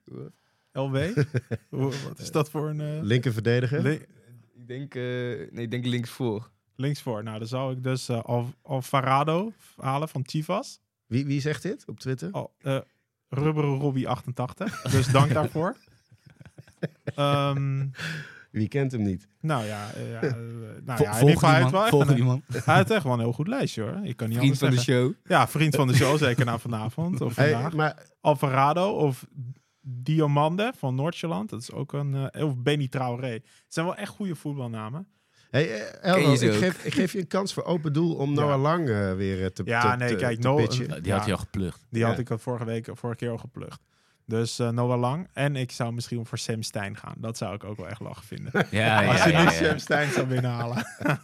LW. 0.72 0.98
Wat 1.70 2.20
is 2.20 2.32
dat 2.32 2.50
voor 2.50 2.70
een... 2.70 2.82
eh, 2.82 3.02
Linker 3.02 3.34
verdediger. 3.34 3.82
li- 3.82 4.06
Ik 4.54 4.68
denk, 4.68 4.96
eh, 4.96 5.02
nee, 5.02 5.50
ik 5.64 5.72
denk 5.72 5.86
linksvoor. 5.86 6.50
linksvoor. 6.76 7.24
Nou, 7.24 7.40
dan 7.40 7.48
zou 7.48 7.74
ik 7.76 7.84
dus 7.84 8.10
eh, 8.10 8.24
Al 8.24 8.54
Alvarado 8.62 9.52
halen 9.78 10.10
van 10.10 10.24
Chivas. 10.26 10.80
Wie, 11.06 11.26
wie 11.26 11.42
zegt 11.42 11.62
dit 11.62 11.84
op 11.88 12.00
Twitter? 12.00 12.30
Eh, 12.62 12.78
Rubberen 13.30 13.76
Robbie 13.80 14.08
88. 14.10 14.82
Dus 14.82 15.08
dank 15.08 15.34
daarvoor. 15.34 15.76
Ehm, 17.16 17.86
Wie 18.52 18.68
kent 18.68 18.92
hem 18.92 19.02
niet? 19.02 19.28
nou 19.42 19.66
ja, 19.66 19.92
eh, 19.92 20.12
ja, 20.12 20.22
eh, 20.22 20.32
nou 20.32 21.04
ja 21.04 21.20
die 21.20 21.40
wel 21.40 22.06
die 22.16 22.24
man. 22.24 22.42
hij 22.48 22.76
heeft 22.76 22.90
echt 22.92 23.04
wel 23.04 23.14
een 23.14 23.20
heel 23.20 23.34
goed 23.34 23.48
lijstje 23.48 23.82
hoor. 23.82 24.00
Ik 24.04 24.18
kan 24.18 24.30
niet 24.30 24.38
Vriend 24.38 24.58
van 24.58 24.70
de 24.70 24.80
show. 24.80 25.14
Ja, 25.24 25.48
vriend 25.48 25.76
van 25.76 25.88
de 25.88 25.96
show, 25.96 26.18
zeker 26.18 26.46
na 26.46 26.58
vanavond 26.60 27.22
of 27.22 27.36
Hey, 27.36 27.52
vandaag. 27.52 27.74
maar 27.74 28.06
Alvarado 28.22 28.90
of 28.90 29.26
Diomande 29.82 30.74
van 30.78 30.96
Noordjylland. 30.96 31.50
Dat 31.50 31.62
is 31.62 31.72
ook 31.72 31.94
een... 31.94 32.30
eh, 32.32 32.46
of 32.46 32.58
Benny 32.58 32.88
Traoré. 32.88 33.28
Het 33.32 33.44
zijn 33.68 33.86
wel 33.86 33.96
echt 33.96 34.10
goede 34.12 34.36
voetbalnamen. 34.36 35.08
Hey, 35.52 35.82
eh, 36.02 36.40
je 36.40 36.46
ik 36.46 36.54
geef, 36.54 36.84
ik 36.86 36.94
geef 36.94 37.12
je 37.12 37.20
een 37.20 37.28
kans 37.28 37.54
voor 37.54 37.64
open 37.64 37.94
doel 37.94 38.16
om 38.16 38.30
Ja. 38.30 38.36
Noah 38.42 38.62
Lang 38.62 38.90
eh, 38.90 39.14
weer 39.14 39.44
eh, 39.44 39.50
te, 39.50 39.62
Ja, 39.66 39.92
te, 39.92 39.98
nee, 39.98 40.16
kijk, 40.16 40.42
te. 40.42 40.72
Die 40.78 40.88
had 40.88 41.06
Ja. 41.06 41.20
hij 41.24 41.32
al 41.32 41.38
geplukt. 41.38 41.86
Die 41.90 42.04
had 42.04 42.14
Ja. 42.16 42.20
ik 42.22 42.30
al 42.32 42.38
vorige 42.38 42.66
week, 42.66 42.90
vorige 42.94 43.18
keer 43.20 43.30
al 43.30 43.38
geplukt. 43.38 43.80
Dus 44.26 44.60
eh, 44.60 44.70
Noah 44.70 45.00
Lang. 45.00 45.28
En 45.34 45.56
ik 45.56 45.72
zou 45.72 45.94
misschien 45.94 46.26
voor 46.26 46.38
Sam 46.38 46.62
Stein 46.64 46.98
gaan. 46.98 47.16
Dat 47.18 47.38
zou 47.38 47.54
ik 47.56 47.64
ook 47.64 47.78
wel 47.78 47.88
echt 47.88 48.00
lachen 48.00 48.26
vinden. 48.26 48.52
Ja, 48.72 49.02
ja, 49.02 49.12
Als 49.12 49.18
ja. 49.18 49.26
je 49.26 49.32
ja, 49.32 49.40
nu 49.40 49.46
ja. 49.46 49.52
Sam 49.52 49.78
Stein 49.80 50.12
zou 50.12 50.28
binnenhalen. 50.28 50.86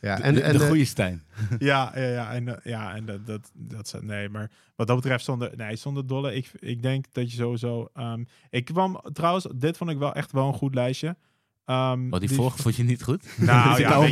Ja, 0.00 0.16
De, 0.16 0.22
en, 0.22 0.34
de, 0.34 0.42
en, 0.42 0.52
de 0.58 0.66
goede 0.66 0.84
Stijn. 0.84 1.22
ja, 1.58 1.92
ja, 1.94 2.06
ja, 2.06 2.32
en, 2.32 2.60
ja, 2.62 2.94
en 2.94 3.04
dat, 3.04 3.26
dat, 3.26 3.50
dat 3.54 3.88
zou- 3.88 4.04
nee, 4.04 4.28
maar 4.28 4.50
wat 4.76 4.86
dat 4.86 4.96
betreft 4.96 5.24
zonder, 5.24 5.52
nee, 5.56 5.76
zonder 5.76 6.06
dolle, 6.06 6.34
ik, 6.34 6.50
ik 6.58 6.82
denk 6.82 7.04
dat 7.12 7.30
je 7.30 7.36
sowieso, 7.36 7.88
ehm, 7.94 8.24
ik 8.50 8.64
kwam 8.64 9.00
trouwens, 9.12 9.46
dit 9.54 9.76
vond 9.76 9.90
ik 9.90 9.98
wel 9.98 10.14
echt 10.14 10.32
wel 10.32 10.46
een 10.46 10.54
goed 10.54 10.74
lijstje. 10.74 11.16
Ehm, 11.70 12.08
Wat 12.08 12.20
die 12.20 12.30
vorige 12.30 12.62
vond 12.62 12.76
je 12.76 12.82
niet 12.82 13.02
goed? 13.02 13.24
Nou 13.38 13.48
ja, 13.48 13.72
ik, 13.72 13.78
ik, 13.78 13.86
ken, 13.86 14.00
die- 14.00 14.10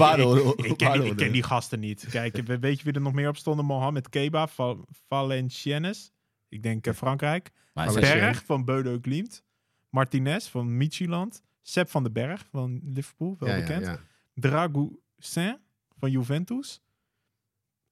waarde- 0.79 1.07
ik 1.11 1.17
ken 1.17 1.33
die 1.33 1.43
gasten 1.43 1.81
niet. 1.81 2.07
Kijk, 2.11 2.37
we- 2.37 2.59
weet 2.59 2.79
je 2.79 2.85
wie 2.85 2.93
er 2.93 3.01
nog 3.01 3.13
meer 3.13 3.29
op 3.29 3.37
stonden? 3.37 3.65
Mohamed 3.65 4.09
Keba 4.09 4.47
van 4.47 4.87
Valenciennes. 5.09 6.13
Ik 6.49 6.63
denk 6.63 6.87
eh, 6.87 6.95
Frankrijk. 6.95 7.51
Maar 7.75 7.93
Berg 7.93 8.45
van 8.45 8.65
Bodo 8.65 8.99
Glimt. 9.03 9.45
Martinez 9.91 10.49
van 10.49 10.77
Midtjylland. 10.77 11.43
Sepp 11.63 11.91
van 11.91 12.03
den 12.03 12.13
Berg 12.13 12.47
van 12.51 12.81
Liverpool, 12.85 13.37
wel 13.39 13.49
ja, 13.49 13.57
bekend. 13.57 13.85
ja. 13.87 13.99
Dragoussin 14.35 15.59
van 15.99 16.11
Juventus. 16.11 16.83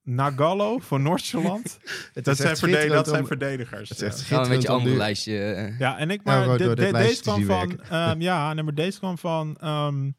Nagallo 0.07 0.79
van 0.79 1.03
Noord-Jylland. 1.03 1.79
Het 2.15 2.25
dat, 2.25 2.37
zijn 2.37 2.57
verde- 2.57 2.73
dat 2.73 2.79
schitterend 2.81 3.07
zijn 3.07 3.21
om- 3.21 3.27
verdedigers. 3.27 3.89
Het 3.89 3.99
is 3.99 4.05
echt 4.05 4.19
ja. 4.21 4.25
Gaan 4.37 4.43
we 4.43 4.49
met 4.49 4.63
je 4.63 4.69
schitterend 4.69 4.69
om 4.69 4.75
andere 4.75 4.93
nu- 4.93 4.99
lijstje. 5.01 5.39
eh, 5.53 5.79
Ja, 5.79 5.99
en 5.99 6.11
ik 6.11 6.25
maar 6.25 6.47
maar 6.47 6.59
de- 6.59 6.65
de- 6.75 6.91
lijstje 6.91 7.09
deze 7.09 7.23
kwam 7.23 7.45
van 7.45 7.81
ehm, 7.91 8.21
ja, 8.21 8.55
maar 8.55 8.75
deze 8.75 8.99
kwam 8.99 9.19
van 9.19 9.57
ehm, 9.61 10.11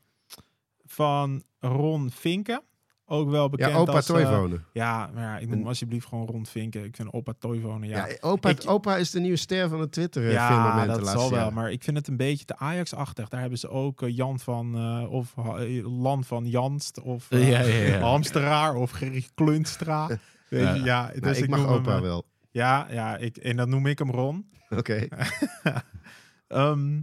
van 0.86 1.44
Ron 1.60 2.12
Vinken, 2.12 2.62
ook 3.10 3.30
wel 3.30 3.50
bekend 3.50 3.72
Ja, 3.72 3.78
opa 3.78 3.92
als 3.92 4.10
eh, 4.10 4.52
ja, 4.74 5.10
maar 5.14 5.24
ja, 5.24 5.38
ik 5.38 5.44
En- 5.44 5.50
hem 5.58 5.68
alsjeblieft 5.68 6.08
gewoon 6.08 6.28
Ron 6.28 6.46
Vinken. 6.46 6.84
Ik 6.84 6.96
vind 6.96 7.14
opa 7.14 7.34
Toivonen 7.40 7.90
ja. 7.90 8.08
Ja, 8.08 8.16
opa, 8.20 8.50
Ik- 8.50 8.64
opa 8.70 8.96
is 8.98 9.12
de 9.12 9.20
nieuwe 9.20 9.38
ster 9.38 9.70
van 9.70 9.80
het 9.80 9.92
Twitter 9.92 10.26
eh, 10.26 10.32
Ja, 10.32 10.86
dat 10.86 11.08
zal 11.08 11.30
wel. 11.32 11.52
Maar 11.52 11.72
ik 11.72 11.84
vind 11.84 11.98
het 11.98 12.08
een 12.08 12.18
beetje 12.18 12.46
te 12.46 12.58
Ajax-achtig. 12.58 13.30
Daar 13.30 13.40
hebben 13.42 13.60
ze 13.60 13.70
ook 13.70 14.02
eh, 14.02 14.16
Jan 14.16 14.40
van... 14.40 14.76
of 15.10 15.34
uh, 15.60 16.00
Lan 16.02 16.24
van 16.24 16.46
Janst. 16.46 17.02
Of. 17.02 17.28
Hamsteraar. 18.00 18.76
Of. 18.76 18.92
Weet 19.00 19.08
Ja. 20.50 20.74
je, 20.74 20.84
ja. 20.84 21.02
Nou, 21.08 21.20
Dus 21.20 21.40
ik 21.42 21.50
mag 21.50 21.60
hem, 21.60 21.70
opa 21.70 22.02
wel. 22.02 22.26
Ja, 22.52 22.88
ja 22.92 23.18
ik, 23.18 23.38
en 23.38 23.56
dan 23.58 23.70
noem 23.70 23.86
ik 23.86 24.00
hem 24.00 24.12
Ron. 24.12 24.50
Oké. 24.78 25.08
Ehm, 26.48 27.02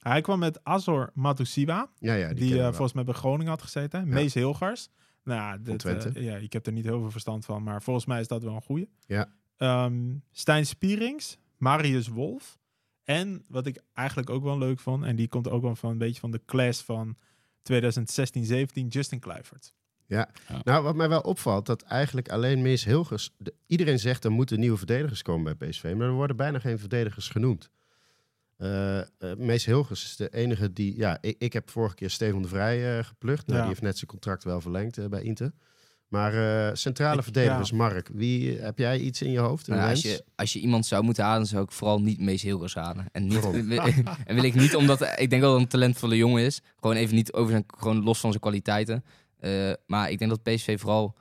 hij 0.00 0.20
kwam 0.20 0.38
met 0.38 0.60
Azor 0.64 1.10
Matusiwa. 1.14 1.90
Ja, 1.98 2.14
ja, 2.14 2.32
die, 2.32 2.60
volgens 2.62 2.92
mij 2.92 3.04
bij 3.04 3.14
Groningen 3.14 3.48
had 3.52 3.62
gezeten. 3.62 4.08
Mees 4.08 4.34
Hilgers. 4.34 4.88
Nou, 5.26 5.62
dit, 5.62 5.78
Twente. 5.78 6.08
eh, 6.08 6.24
ja, 6.24 6.36
ik 6.36 6.52
heb 6.52 6.66
er 6.66 6.72
niet 6.72 6.84
heel 6.84 7.00
veel 7.00 7.10
verstand 7.10 7.44
van. 7.44 7.62
Maar 7.62 7.82
volgens 7.82 8.06
mij 8.06 8.20
is 8.20 8.28
dat 8.28 8.42
wel 8.42 8.54
een 8.54 8.62
goeie. 8.62 8.88
Ja. 9.06 9.28
Ehm, 9.56 10.14
Stijn 10.32 10.66
Spierings. 10.66 11.38
Marius 11.56 12.08
Wolf. 12.08 12.58
En 13.04 13.44
wat 13.48 13.66
ik 13.66 13.82
eigenlijk 13.92 14.30
ook 14.30 14.42
wel 14.42 14.58
leuk 14.58 14.80
vond. 14.80 15.04
En 15.04 15.16
die 15.16 15.28
komt 15.28 15.48
ook 15.48 15.62
wel 15.62 15.76
van 15.76 15.90
een 15.90 15.98
beetje 15.98 16.20
van 16.20 16.30
de 16.30 16.40
class 16.46 16.82
van 16.82 17.16
2016-17. 17.62 18.86
Justin 18.88 19.18
Kluivert. 19.20 19.72
Nou, 20.64 20.82
wat 20.82 20.94
mij 20.96 21.08
wel 21.08 21.20
opvalt, 21.20 21.66
dat 21.66 21.82
eigenlijk 21.82 22.28
alleen 22.28 22.62
Mees 22.62 22.84
Hilgers... 22.84 23.30
de- 23.38 23.54
iedereen 23.66 23.98
zegt 23.98 24.24
er 24.24 24.30
moeten 24.32 24.60
nieuwe 24.60 24.76
verdedigers 24.76 25.22
komen 25.22 25.56
bij 25.58 25.68
PSV, 25.68 25.94
maar 25.96 26.06
er 26.06 26.12
worden 26.12 26.36
bijna 26.36 26.58
geen 26.58 26.78
verdedigers 26.78 27.28
genoemd. 27.28 27.70
Eh 28.56 28.98
eh, 28.98 29.04
Mees 29.36 29.64
Hilgers 29.64 30.04
is 30.04 30.16
de 30.16 30.28
enige 30.28 30.72
die... 30.72 30.96
Ja, 30.96 31.18
ik, 31.20 31.36
ik 31.38 31.52
heb 31.52 31.70
vorige 31.70 31.94
keer 31.94 32.10
Steven 32.10 32.42
de 32.42 32.48
Vrij 32.48 32.98
eh, 32.98 33.04
geplukt. 33.04 33.46
Nou, 33.46 33.52
Ja. 33.52 33.58
Die 33.58 33.68
heeft 33.68 33.82
net 33.82 33.96
zijn 33.96 34.10
contract 34.10 34.44
wel 34.44 34.60
verlengd 34.60 35.08
bij 35.08 35.22
Inter. 35.22 35.52
Maar 36.08 36.34
eh, 36.68 36.74
centrale 36.74 37.22
verdedigers, 37.22 37.72
Mark, 37.72 38.10
wie, 38.12 38.58
heb 38.58 38.78
jij 38.78 38.98
iets 38.98 39.22
in 39.22 39.30
je 39.30 39.38
hoofd? 39.38 39.66
Nou, 39.66 39.90
als, 39.90 40.02
je, 40.02 40.24
als 40.34 40.52
je 40.52 40.58
iemand 40.58 40.86
zou 40.86 41.04
moeten 41.04 41.24
halen, 41.24 41.46
zou 41.46 41.64
ik 41.64 41.72
vooral 41.72 42.00
niet 42.00 42.20
Mees 42.20 42.42
Hilgers 42.42 42.74
halen. 42.74 43.06
En, 43.12 43.26
niet, 43.26 43.44
en 44.26 44.34
wil 44.34 44.44
ik 44.44 44.54
niet, 44.54 44.76
omdat 44.76 45.00
ik 45.16 45.30
denk 45.30 45.42
wel 45.42 45.52
dat 45.52 45.60
een 45.60 45.68
talentvolle 45.68 46.16
jongen 46.16 46.44
is. 46.44 46.60
Gewoon 46.80 46.96
even 46.96 47.14
niet 47.14 47.32
over 47.32 47.50
zijn, 47.50 47.64
gewoon 47.66 48.02
los 48.02 48.20
van 48.20 48.30
zijn 48.30 48.42
kwaliteiten. 48.42 49.04
Eh, 49.38 49.72
maar 49.86 50.10
ik 50.10 50.18
denk 50.18 50.30
dat 50.30 50.42
PSV 50.42 50.80
vooral 50.80 51.14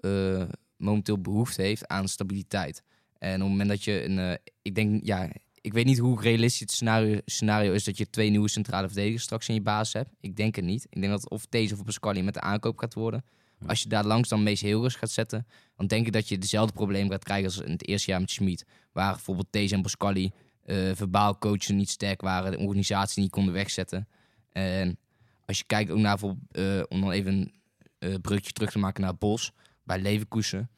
eh, 0.00 0.42
momenteel 0.76 1.20
behoefte 1.20 1.62
heeft 1.62 1.88
aan 1.88 2.08
stabiliteit. 2.08 2.82
En 3.18 3.34
op 3.34 3.40
het 3.40 3.48
moment 3.50 3.68
dat 3.68 3.84
je 3.84 4.04
een, 4.04 4.18
eh, 4.18 4.32
ik 4.62 4.74
denk, 4.74 5.04
ja, 5.04 5.28
ik 5.68 5.74
weet 5.74 5.84
niet 5.84 5.98
hoe 5.98 6.20
realistisch 6.20 6.60
het 6.60 6.70
scenario, 6.70 7.20
scenario 7.24 7.72
is 7.72 7.84
dat 7.84 7.98
je 7.98 8.10
twee 8.10 8.30
nieuwe 8.30 8.48
centrale 8.48 8.86
verdedigers 8.86 9.22
straks 9.22 9.48
in 9.48 9.54
je 9.54 9.60
basis 9.60 9.92
hebt. 9.92 10.10
Ik 10.20 10.36
denk 10.36 10.56
het 10.56 10.64
niet. 10.64 10.86
Ik 10.90 11.00
denk 11.00 11.12
dat 11.12 11.30
of 11.30 11.46
deze 11.46 11.74
of 11.74 11.84
Pascali 11.84 12.22
met 12.22 12.34
de 12.34 12.40
aankoop 12.40 12.78
gaat 12.78 12.94
worden. 12.94 13.24
Als 13.66 13.82
je 13.82 13.88
daar 13.88 14.04
langs 14.04 14.28
dan 14.28 14.42
Mees 14.42 14.60
Hilgers 14.60 14.94
gaat 14.94 15.10
zetten, 15.10 15.46
dan 15.76 15.86
denk 15.86 16.06
ik 16.06 16.12
dat 16.12 16.28
je 16.28 16.38
dezelfde 16.38 16.72
probleem 16.72 17.10
gaat 17.10 17.24
krijgen 17.24 17.46
als 17.46 17.58
in 17.58 17.70
het 17.70 17.86
eerste 17.86 18.10
jaar 18.10 18.20
met 18.20 18.30
Schmid. 18.30 18.64
Waar 18.92 19.12
bijvoorbeeld 19.12 19.46
deze 19.50 19.74
en 19.74 19.82
Pascali 19.82 20.30
eh 20.64 20.90
verbaal 20.94 21.38
coachen 21.38 21.76
niet 21.76 21.90
sterk 21.90 22.20
waren, 22.20 22.50
de 22.50 22.58
organisatie 22.58 23.22
niet 23.22 23.30
konden 23.30 23.54
wegzetten. 23.54 24.08
En 24.52 24.98
als 25.46 25.58
je 25.58 25.64
kijkt 25.64 25.90
ook 25.90 25.98
naar 25.98 26.18
eh, 26.50 26.82
om 26.88 27.00
dan 27.00 27.10
even 27.10 27.32
een 27.32 27.52
eh 27.98 28.14
brugje 28.20 28.52
terug 28.52 28.70
te 28.70 28.78
maken 28.78 29.02
naar 29.02 29.16
Bos 29.16 29.52
bij 29.82 30.00
Leverkusen. 30.00 30.70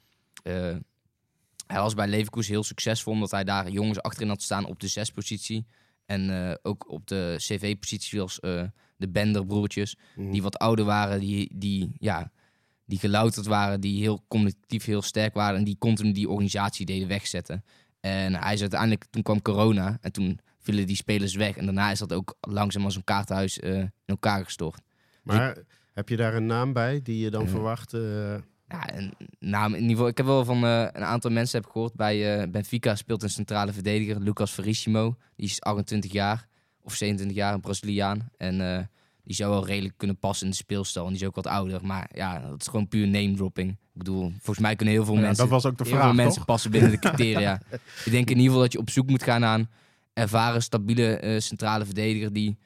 Hij 1.70 1.80
was 1.80 1.94
bij 1.94 2.08
Leverkusen 2.08 2.52
heel 2.52 2.62
succesvol 2.62 3.12
omdat 3.12 3.30
hij 3.30 3.44
daar 3.44 3.68
jongens 3.70 4.02
achterin 4.02 4.28
had 4.28 4.42
staan 4.42 4.64
op 4.64 4.80
de 4.80 4.86
zespositie. 4.88 5.66
En 6.06 6.48
eh, 6.48 6.54
ook 6.62 6.90
op 6.90 7.06
de 7.06 7.34
CV-positie 7.38 8.08
zoals 8.08 8.40
eh, 8.40 8.62
de 8.96 9.08
Bender-broertjes 9.08 9.96
Mhm. 10.16 10.30
die 10.30 10.42
wat 10.42 10.58
ouder 10.58 10.84
waren, 10.84 11.20
die, 11.20 11.50
die, 11.54 11.94
ja, 11.98 12.30
die 12.84 12.98
gelouterd 12.98 13.46
waren, 13.46 13.80
die 13.80 14.00
heel 14.00 14.24
communicatief 14.28 14.84
heel 14.84 15.02
sterk 15.02 15.34
waren 15.34 15.58
en 15.58 15.64
die 15.64 15.76
continu 15.78 16.12
die 16.12 16.28
organisatie 16.28 16.86
deden 16.86 17.08
wegzetten. 17.08 17.64
En 18.00 18.34
hij 18.34 18.54
is 18.54 18.60
uiteindelijk, 18.60 19.04
toen 19.10 19.22
kwam 19.22 19.42
corona 19.42 19.98
en 20.00 20.12
toen 20.12 20.40
vielen 20.58 20.86
die 20.86 20.96
spelers 20.96 21.34
weg. 21.34 21.56
En 21.56 21.64
daarna 21.64 21.90
is 21.90 21.98
dat 21.98 22.12
ook 22.12 22.36
langzaam 22.40 22.84
als 22.84 22.96
een 22.96 23.04
kaartenhuis 23.04 23.58
eh, 23.58 23.78
in 23.78 23.92
elkaar 24.04 24.44
gestort. 24.44 24.82
Maar 25.22 25.56
heb 25.92 26.08
je 26.08 26.16
daar 26.16 26.34
een 26.34 26.46
naam 26.46 26.72
bij 26.72 27.02
die 27.02 27.18
je 27.18 27.30
dan 27.30 27.48
verwacht? 27.48 27.94
Ja, 28.70 28.88
en 28.88 29.12
naam, 29.38 29.74
in 29.74 29.80
ieder 29.80 29.90
geval, 29.90 30.08
ik 30.08 30.16
heb 30.16 30.26
wel 30.26 30.44
van 30.44 30.64
eh, 30.64 30.80
een 30.80 31.04
aantal 31.04 31.30
mensen 31.30 31.60
heb 31.60 31.70
gehoord. 31.70 31.94
Bij 31.94 32.40
eh, 32.40 32.50
Benfica 32.50 32.94
speelt 32.94 33.22
een 33.22 33.30
centrale 33.30 33.72
verdediger, 33.72 34.20
Lucas 34.20 34.52
Verissimo. 34.52 35.16
Die 35.36 35.46
is 35.46 35.60
28 35.60 36.12
jaar 36.12 36.48
of 36.82 36.94
27 36.94 37.36
jaar, 37.36 37.54
een 37.54 37.60
Braziliaan. 37.60 38.28
En 38.36 38.60
eh, 38.60 38.84
die 39.24 39.34
zou 39.34 39.50
wel 39.50 39.66
redelijk 39.66 39.94
kunnen 39.96 40.18
passen 40.18 40.44
in 40.44 40.50
de 40.50 40.56
speelstijl. 40.56 41.04
En 41.04 41.12
die 41.12 41.20
is 41.20 41.26
ook 41.26 41.34
wat 41.34 41.46
ouder. 41.46 41.86
Maar 41.86 42.10
ja, 42.14 42.38
dat 42.38 42.60
is 42.60 42.66
gewoon 42.66 42.88
puur 42.88 43.08
name 43.08 43.34
dropping. 43.34 43.70
Ik 43.70 43.76
bedoel, 43.92 44.32
volgens 44.36 44.58
mij 44.58 44.76
kunnen 44.76 44.94
heel 44.94 45.04
veel 45.04 45.14
Ja, 45.14 45.20
mensen, 45.20 45.48
dat 45.48 45.62
was 45.62 45.66
ook 45.66 45.78
de 45.78 45.84
heel 45.84 45.92
veel 45.92 46.02
vraag, 46.02 46.14
mensen 46.14 46.44
passen 46.44 46.70
binnen 46.70 46.90
de 46.90 46.98
criteria. 46.98 47.60
ik 48.04 48.10
denk 48.12 48.30
in 48.30 48.36
ieder 48.36 48.44
geval 48.44 48.60
dat 48.60 48.72
je 48.72 48.78
op 48.78 48.90
zoek 48.90 49.08
moet 49.10 49.22
gaan 49.22 49.40
naar 49.40 49.58
een 49.58 49.68
ervaren, 50.12 50.62
stabiele 50.62 51.36
centrale 51.40 51.84
verdediger 51.84 52.32
die 52.32 52.58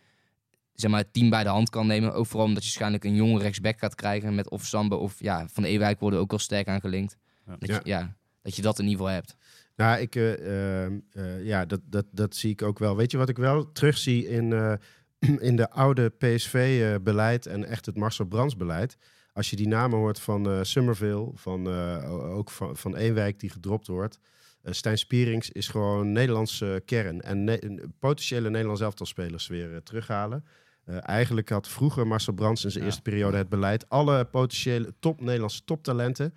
zeg 0.75 0.91
maar, 0.91 1.01
het 1.01 1.13
team 1.13 1.31
bij 1.31 1.43
de 1.43 1.49
hand 1.49 1.71
kan 1.71 1.87
nemen. 1.87 2.15
Ook 2.15 2.27
vooral 2.27 2.47
omdat 2.47 2.63
je 2.63 2.69
waarschijnlijk 2.69 3.05
een 3.05 3.15
jonge 3.15 3.41
rechtsback 3.41 3.79
gaat 3.79 3.95
krijgen 3.95 4.35
met 4.35 4.51
of 4.51 4.65
Sambe 4.65 4.97
of 4.97 5.15
ja, 5.19 5.47
Van 5.53 5.65
Ewijk 5.65 6.01
worden 6.01 6.21
ook 6.21 6.31
wel 6.31 6.39
sterk 6.39 6.69
aangelinkt. 6.69 7.17
Ja. 7.47 7.57
Dat, 7.59 7.69
Ja. 7.69 7.75
Je, 7.75 7.91
ja, 7.91 8.17
dat 8.43 8.57
je 8.57 8.63
dat 8.63 8.79
in 8.79 8.85
ieder 8.85 8.99
geval 8.99 9.15
hebt. 9.15 9.37
Nou, 9.77 10.01
ik, 10.01 10.15
eh, 10.15 10.83
ehm, 10.85 10.99
eh, 11.13 11.45
ja, 11.45 11.65
dat, 11.65 11.81
dat, 11.85 12.07
dat 12.11 12.37
zie 12.37 12.51
ik 12.51 12.63
ook 12.63 12.79
wel. 12.79 12.97
Weet 12.97 13.11
je 13.11 13.17
wat 13.17 13.29
ik 13.29 13.37
wel 13.37 13.73
terugzie 13.73 14.29
in, 14.29 14.53
eh, 14.53 14.75
in 15.49 15.57
de 15.57 15.71
oude 15.71 16.09
PSV-beleid 16.09 17.47
en 17.47 17.65
echt 17.65 17.87
het 17.87 17.97
Marcel 17.97 18.25
Brands-beleid? 18.25 18.97
Als 19.35 19.51
je 19.51 19.57
die 19.57 19.69
namen 19.69 19.99
hoort 19.99 20.21
van 20.21 20.51
eh 20.51 20.59
Summerville, 20.63 21.31
van, 21.35 21.67
eh, 21.69 22.37
ook 22.37 22.51
van, 22.51 22.77
van 22.77 22.97
Eenwijk 22.97 23.41
die 23.41 23.51
gedropt 23.51 23.87
wordt. 23.87 24.19
Eh 24.65 24.73
Stijn 24.73 24.99
Spierings 24.99 25.51
is 25.51 25.69
gewoon 25.69 26.13
Nederlandse 26.13 26.83
kern. 26.85 27.21
En 27.21 27.45
ne- 27.45 27.89
potentiële 27.99 28.51
Nederlands 28.51 28.81
elftalspelers 28.81 29.47
weer 29.47 29.71
eh, 29.73 29.77
terughalen. 29.77 30.45
Eh, 30.85 30.97
eigenlijk 31.09 31.49
had 31.49 31.69
vroeger 31.69 32.07
Marcel 32.07 32.33
Brands 32.33 32.65
in 32.65 32.71
zijn 32.71 32.83
Ja. 32.85 32.89
eerste 32.91 33.03
periode 33.03 33.37
het 33.37 33.49
beleid. 33.49 33.89
Alle 33.89 34.25
potentiële 34.25 34.95
top 35.01 35.21
Nederlandse 35.21 35.65
toptalenten 35.65 36.35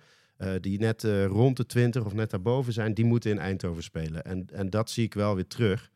die 0.60 0.78
net 0.78 1.02
rond 1.26 1.56
de 1.56 1.66
20 1.66 2.04
of 2.04 2.12
net 2.12 2.30
daarboven 2.30 2.72
zijn, 2.72 2.94
die 2.94 3.04
moeten 3.04 3.30
in 3.30 3.38
Eindhoven 3.38 3.82
spelen. 3.82 4.24
En, 4.24 4.46
en 4.52 4.70
dat 4.70 4.90
zie 4.90 5.04
ik 5.04 5.14
wel 5.14 5.34
weer 5.34 5.46
terug. 5.46 5.90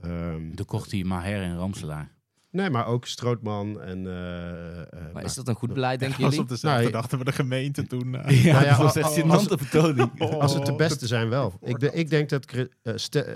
Ehm, 0.00 0.50
De 0.54 0.64
kocht 0.64 0.90
hij 0.90 1.04
Maher 1.04 1.42
en 1.42 1.56
Ramselaar. 1.56 2.14
Nee, 2.50 2.70
maar 2.70 2.86
ook 2.86 3.06
Strootman 3.06 3.80
en... 3.80 4.06
eh, 4.06 4.80
eh, 4.80 4.86
Maar 4.92 5.12
nou, 5.12 5.24
is 5.24 5.34
dat 5.34 5.48
een 5.48 5.54
goed 5.54 5.72
beleid, 5.72 6.00
denken 6.00 6.16
was 6.20 6.26
jullie? 6.28 6.44
op 6.44 6.48
dezelfde 6.48 6.80
Nou, 6.80 6.92
dag 6.92 7.06
dat 7.06 7.18
we 7.18 7.24
de 7.24 7.32
gemeente 7.32 7.86
toen... 7.86 8.14
eh, 8.14 8.24
Nou 8.44 8.64
ja, 8.64 8.68
dat 8.68 8.78
was 8.78 8.96
echt 8.96 9.04
als- 9.04 9.16
een 9.16 9.24
gênante 9.30 9.58
vertoning. 9.62 10.20
Als 10.42 10.54
het 10.54 10.66
de 10.66 10.72
Oh, 10.72 10.78
beste 10.78 11.06
zijn 11.06 11.28
wel. 11.28 11.58
Ik, 11.62 11.78
de- 11.78 11.92
ik 11.92 12.10
denk 12.10 12.28
dat... 12.28 12.52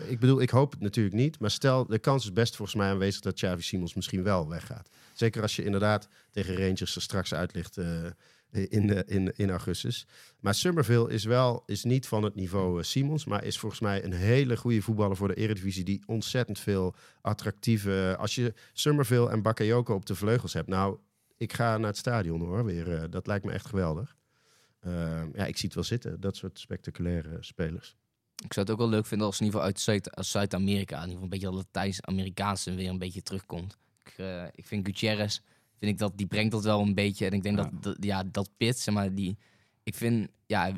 Ik 0.09 0.21
bedoel, 0.21 0.41
ik 0.41 0.51
hoop 0.51 0.71
het 0.71 0.81
natuurlijk 0.81 1.15
niet. 1.17 1.39
Maar 1.41 1.51
stel, 1.51 1.87
de 1.87 1.99
kans 1.99 2.25
is 2.25 2.33
best 2.33 2.57
volgens 2.57 2.77
mij 2.77 2.91
aanwezig 2.91 3.21
dat 3.21 3.35
Xavi 3.35 3.63
Simons 3.63 3.95
misschien 3.95 4.23
wel 4.23 4.49
weggaat. 4.49 4.89
Zeker 5.13 5.43
als 5.43 5.57
je 5.57 5.65
inderdaad 5.65 6.09
tegen 6.31 6.57
Rangers 6.57 6.95
er 6.97 7.03
straks 7.03 7.35
uit 7.35 7.55
ligt 7.55 7.77
eh, 7.77 7.87
in, 8.51 8.93
eh, 8.93 9.17
in, 9.17 9.33
in 9.37 9.51
augustus. 9.51 10.07
Maar 10.41 10.55
Summerville 10.55 11.11
is 11.11 11.25
wel 11.25 11.63
is 11.67 11.85
niet 11.85 12.07
van 12.07 12.23
het 12.23 12.35
niveau 12.35 12.79
eh, 12.79 12.85
Simons. 12.85 13.25
Maar 13.25 13.45
is 13.45 13.59
volgens 13.59 13.81
mij 13.81 14.05
een 14.05 14.13
hele 14.13 14.57
goede 14.57 14.83
voetballer 14.83 15.17
voor 15.17 15.29
de 15.29 15.35
Eredivisie. 15.35 15.85
Die 15.85 16.03
ontzettend 16.07 16.59
veel 16.59 16.95
attractieve... 17.21 18.17
Als 18.19 18.35
je 18.35 18.55
Summerville 18.73 19.31
en 19.31 19.43
Bakayoko 19.43 19.95
op 19.95 20.07
de 20.07 20.15
vleugels 20.15 20.53
hebt. 20.53 20.69
Nou, 20.69 20.99
ik 21.37 21.53
ga 21.53 21.79
naar 21.79 21.89
het 21.89 21.97
stadion 21.97 22.41
hoor. 22.41 22.65
Weer, 22.65 22.95
eh, 22.95 23.11
dat 23.11 23.27
lijkt 23.27 23.45
me 23.45 23.53
echt 23.53 23.67
geweldig. 23.67 24.17
Ehm, 24.81 25.29
ja, 25.35 25.45
ik 25.45 25.57
zie 25.57 25.65
het 25.65 25.75
wel 25.75 25.85
zitten, 25.85 26.21
dat 26.21 26.37
soort 26.37 26.59
spectaculaire 26.59 27.37
spelers. 27.41 27.97
Ik 28.45 28.53
zou 28.53 28.67
het 28.67 28.71
ook 28.71 28.81
wel 28.81 28.89
leuk 28.89 29.07
vinden 29.07 29.27
als 29.27 29.41
in 29.41 29.47
ieder 29.47 29.61
geval 29.61 29.97
uit 30.15 30.27
Zuid-Amerika, 30.27 30.97
in 30.97 31.09
ieder 31.09 31.13
geval 31.13 31.23
een 31.23 31.29
beetje 31.29 31.53
Latijns-Amerikaanse 31.53 32.75
weer 32.75 32.89
een 32.89 32.99
beetje 32.99 33.23
terugkomt. 33.23 33.79
Ik, 34.05 34.13
eh, 34.17 34.45
ik 34.55 34.67
vind 34.67 34.87
Gutierrez, 34.87 35.41
vind 35.81 35.93
ik 35.93 35.99
dat, 35.99 36.13
die 36.17 36.27
brengt 36.27 36.53
dat 36.53 36.65
wel 36.65 36.81
een 36.81 36.95
beetje. 36.95 37.27
En 37.27 37.33
ik 37.33 37.43
denk 37.43 37.57
Ja. 37.57 37.63
dat, 37.63 37.83
dat, 37.83 37.97
ja, 38.01 38.23
dat 38.25 38.51
pit, 38.57 38.79
zeg 38.79 38.95
maar, 38.95 39.15
die, 39.15 39.37
ik 39.83 39.95
vind, 39.95 40.29
ja, 40.47 40.73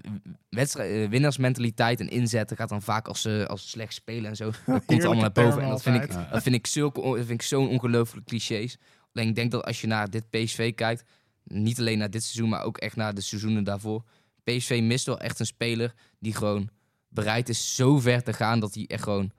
wedstrijd, 0.49 0.91
eh, 1.05 1.09
winnaarsmentaliteit 1.11 2.01
en 2.01 2.09
inzetten 2.09 2.57
gaat 2.57 2.69
dan 2.69 2.83
vaak 2.83 3.09
als 3.09 3.21
ze, 3.21 3.47
als 3.49 3.71
slecht 3.71 3.95
spelen 3.95 4.31
en 4.31 4.37
zo. 4.37 4.51
Dat 4.67 4.85
komt 4.85 5.05
allemaal 5.05 5.23
naar 5.23 5.33
boven. 5.33 5.63
En 5.63 5.69
dat 5.69 5.83
vind 5.83 6.03
ik, 6.05 6.11
dat 6.31 6.43
vind 6.43 6.55
ik, 6.55 6.67
zulke, 6.67 7.01
dat 7.01 7.17
vind 7.17 7.31
ik 7.31 7.43
zo'n 7.43 7.69
ongelooflijk 7.69 8.27
clichés. 8.27 8.79
Alleen 9.13 9.29
ik 9.29 9.35
denk 9.35 9.51
dat 9.51 9.65
als 9.65 9.81
je 9.81 9.87
naar 9.87 10.11
dit 10.11 10.31
PSV 10.31 10.75
kijkt, 10.75 11.05
niet 11.45 11.79
alleen 11.79 11.99
naar 11.99 12.11
dit 12.11 12.23
seizoen, 12.23 12.49
maar 12.49 12.63
ook 12.63 12.79
echt 12.79 12.97
naar 12.97 13.15
de 13.15 13.21
seizoenen 13.21 13.65
daarvoor. 13.65 14.05
PSV 14.45 14.81
mist 14.83 15.07
wel 15.07 15.21
echt 15.21 15.41
een 15.41 15.47
speler 15.47 15.95
die 16.19 16.35
gewoon 16.35 16.69
bereid 17.09 17.49
is 17.49 17.75
zo 17.75 17.99
ver 17.99 18.23
te 18.23 18.33
gaan 18.33 18.61
dat 18.61 18.75
hij 18.75 18.85
echt 18.87 19.03
gewoon 19.03 19.31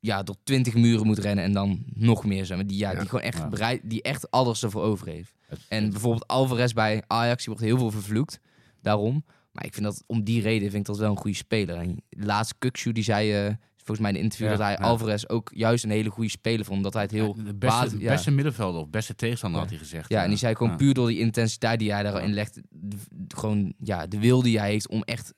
ja, 0.00 0.22
door 0.22 0.36
20 0.44 0.74
muren 0.74 1.06
moet 1.06 1.18
rennen 1.18 1.44
en 1.44 1.52
dan 1.52 1.84
nog 1.94 2.24
meer 2.24 2.46
zijn. 2.46 2.66
Die, 2.66 2.78
ja, 2.78 2.90
Ja. 2.92 2.98
die 2.98 3.08
gewoon 3.08 3.24
echt 3.24 3.38
Ja. 3.38 3.48
bereid, 3.48 3.80
die 3.84 4.02
echt 4.02 4.30
alles 4.30 4.62
ervoor 4.62 4.82
over 4.82 5.08
heeft. 5.08 5.34
En 5.68 5.90
bijvoorbeeld 5.90 6.26
Alvarez 6.26 6.72
bij 6.72 7.02
Ajax, 7.06 7.44
die 7.44 7.52
wordt 7.54 7.68
heel 7.68 7.78
veel 7.78 7.90
vervloekt 7.90 8.40
daarom. 8.82 9.24
Maar 9.52 9.64
ik 9.64 9.72
vind 9.72 9.84
dat 9.86 10.04
om 10.06 10.24
die 10.24 10.40
reden 10.42 10.60
vind 10.70 10.74
ik 10.80 10.84
dat 10.84 10.98
wel 10.98 11.10
een 11.10 11.16
goede 11.16 11.36
speler. 11.36 11.76
En 11.76 12.02
laatst 12.10 12.54
Kukshu 12.58 12.92
die 12.92 13.02
zei 13.04 13.32
eh, 13.46 13.54
volgens 13.76 13.98
mij 13.98 14.10
in 14.10 14.16
een 14.16 14.22
interview 14.22 14.46
Ja, 14.50 14.56
dat 14.56 14.66
hij. 14.66 14.78
Alvarez 14.78 15.24
ook 15.26 15.50
juist 15.54 15.84
een 15.84 15.90
hele 15.90 16.10
goede 16.10 16.30
speler 16.30 16.64
vond, 16.64 16.76
omdat 16.76 16.92
hij 16.92 17.02
het 17.02 17.10
heel 17.10 17.34
de 17.34 17.54
beste, 17.54 17.56
baat- 17.96 17.98
beste 17.98 18.30
middenvelder 18.30 18.80
of 18.80 18.88
beste 18.90 19.14
tegenstander 19.14 19.60
had 19.60 19.68
hij 19.70 19.78
gezegd. 19.78 20.08
Ja, 20.08 20.22
en 20.22 20.28
die 20.28 20.38
zei 20.38 20.54
gewoon 20.56 20.76
puur 20.76 20.94
door 20.94 21.08
die 21.08 21.18
intensiteit 21.18 21.78
die 21.78 21.92
hij 21.92 22.02
daarin 22.02 22.32
legt. 22.32 22.60
Gewoon 23.28 23.72
ja, 23.78 24.06
de 24.06 24.18
wil 24.18 24.42
die 24.42 24.58
hij 24.58 24.70
heeft 24.70 24.88
om 24.88 25.02
echt 25.02 25.32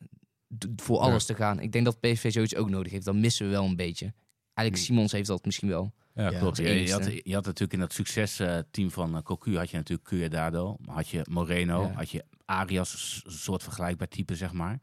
voor 0.76 0.98
alles 0.98 1.24
te 1.24 1.34
gaan. 1.34 1.60
Ik 1.60 1.72
denk 1.72 1.84
dat 1.84 2.00
PSV 2.00 2.32
zoiets 2.32 2.56
ook 2.56 2.70
nodig 2.70 2.92
heeft. 2.92 3.04
Dat 3.04 3.14
missen 3.14 3.46
we 3.46 3.52
wel 3.52 3.64
een 3.64 3.76
beetje. 3.76 4.12
Eigenlijk 4.54 4.86
Simons 4.88 5.12
heeft 5.12 5.26
dat 5.26 5.44
misschien 5.44 5.68
wel. 5.68 5.92
Ja, 6.14 6.30
Ja, 6.30 6.38
klopt. 6.38 6.56
Je, 6.56 6.82
je, 6.86 6.92
had, 6.92 7.04
je 7.24 7.34
had 7.34 7.44
natuurlijk 7.44 7.72
in 7.72 7.78
dat 7.78 7.92
succesteam 7.92 8.90
van 8.90 9.16
uh, 9.16 9.22
Cocu 9.22 9.56
had 9.56 9.70
je 9.70 9.76
natuurlijk 9.76 10.08
Cuidado, 10.08 10.76
had 10.86 11.08
je 11.08 11.26
Moreno, 11.30 11.82
Ja. 11.82 11.92
had 11.92 12.10
je 12.10 12.24
Arias, 12.44 13.22
een 13.24 13.32
soort 13.32 13.62
vergelijkbaar 13.62 14.08
type, 14.08 14.34
zeg 14.34 14.52
maar. 14.52 14.78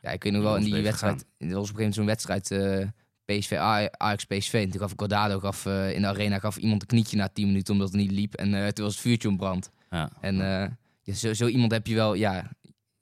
Ja, 0.00 0.10
ik 0.10 0.22
weet 0.22 0.32
nog 0.32 0.42
wel 0.42 0.56
in 0.56 0.64
die 0.64 0.82
wedstrijd. 0.82 1.24
Er 1.38 1.48
was 1.48 1.48
op 1.48 1.48
een 1.48 1.56
gegeven 1.56 1.74
moment 1.78 1.94
zo'n 1.94 2.06
wedstrijd. 2.06 2.50
eh, 2.50 2.86
PSV, 3.24 3.52
Aj- 3.52 3.90
Ajax, 3.96 4.24
PSV. 4.24 4.52
En 4.54 4.70
toen 4.70 4.80
gaf 4.80 4.92
Guardado 4.96 5.38
gaf, 5.40 5.66
eh, 5.66 5.94
in 5.94 6.00
de 6.00 6.06
arena 6.08 6.38
gaf 6.38 6.56
iemand 6.56 6.82
een 6.82 6.88
knietje 6.88 7.16
na 7.16 7.28
10 7.28 7.46
minuten 7.46 7.72
omdat 7.74 7.88
het 7.92 8.00
niet 8.00 8.10
liep. 8.10 8.34
En 8.34 8.54
eh, 8.54 8.68
toen 8.68 8.84
was 8.84 8.94
het 8.94 9.02
vuurtje 9.02 9.28
ontbrand. 9.28 9.70
Ja. 9.90 10.10
En 10.20 10.34
eh, 10.40 10.68
ja, 11.02 11.14
zo, 11.14 11.32
zo 11.34 11.46
iemand 11.46 11.72
heb 11.72 11.86
je 11.86 11.94
wel, 11.94 12.14
ja, 12.14 12.50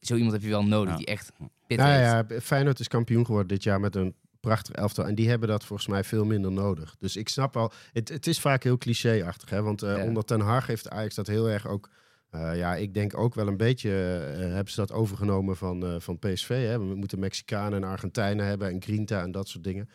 zo 0.00 0.14
iemand 0.14 0.32
heb 0.32 0.42
je 0.42 0.48
wel 0.48 0.64
nodig 0.64 0.90
Ja. 0.90 0.96
die 0.96 1.06
echt 1.06 1.32
pit 1.66 1.78
Nou 1.78 1.90
heeft. 1.90 2.30
ja, 2.30 2.40
Feyenoord 2.40 2.80
is 2.80 2.88
kampioen 2.88 3.24
geworden 3.26 3.48
dit 3.48 3.62
jaar 3.62 3.80
met 3.80 3.94
een 3.96 4.14
prachtig 4.40 4.74
elftal. 4.74 5.06
En 5.06 5.14
die 5.14 5.28
hebben 5.28 5.48
dat 5.48 5.64
volgens 5.64 5.88
mij 5.88 6.04
veel 6.04 6.24
minder 6.24 6.52
nodig. 6.52 6.96
Dus 6.98 7.16
ik 7.16 7.28
snap 7.28 7.56
al, 7.56 7.72
het, 7.92 8.08
het 8.08 8.26
is 8.26 8.40
vaak 8.40 8.62
heel 8.62 8.78
cliché-achtig. 8.78 9.50
Hè? 9.50 9.62
Want 9.62 9.80
Ja. 9.80 10.02
onder 10.04 10.24
Ten 10.24 10.40
Hag 10.40 10.66
heeft 10.66 10.90
Ajax 10.90 11.14
dat 11.14 11.26
heel 11.26 11.48
erg 11.50 11.66
ook... 11.66 11.88
eh, 12.30 12.56
ja, 12.56 12.74
ik 12.76 12.94
denk 12.94 13.16
ook 13.18 13.34
wel 13.34 13.46
een 13.46 13.56
beetje 13.56 13.90
eh, 14.34 14.38
hebben 14.38 14.72
ze 14.72 14.80
dat 14.80 14.92
overgenomen 14.92 15.56
van, 15.56 16.00
van 16.00 16.18
PSV. 16.18 16.48
Hè? 16.48 16.78
We 16.78 16.94
moeten 16.94 17.18
Mexicanen 17.18 17.82
en 17.82 17.88
Argentijnen 17.88 18.46
hebben 18.46 18.68
en 18.68 18.82
Grinta 18.82 19.22
en 19.22 19.32
dat 19.32 19.48
soort 19.48 19.64
dingen. 19.64 19.88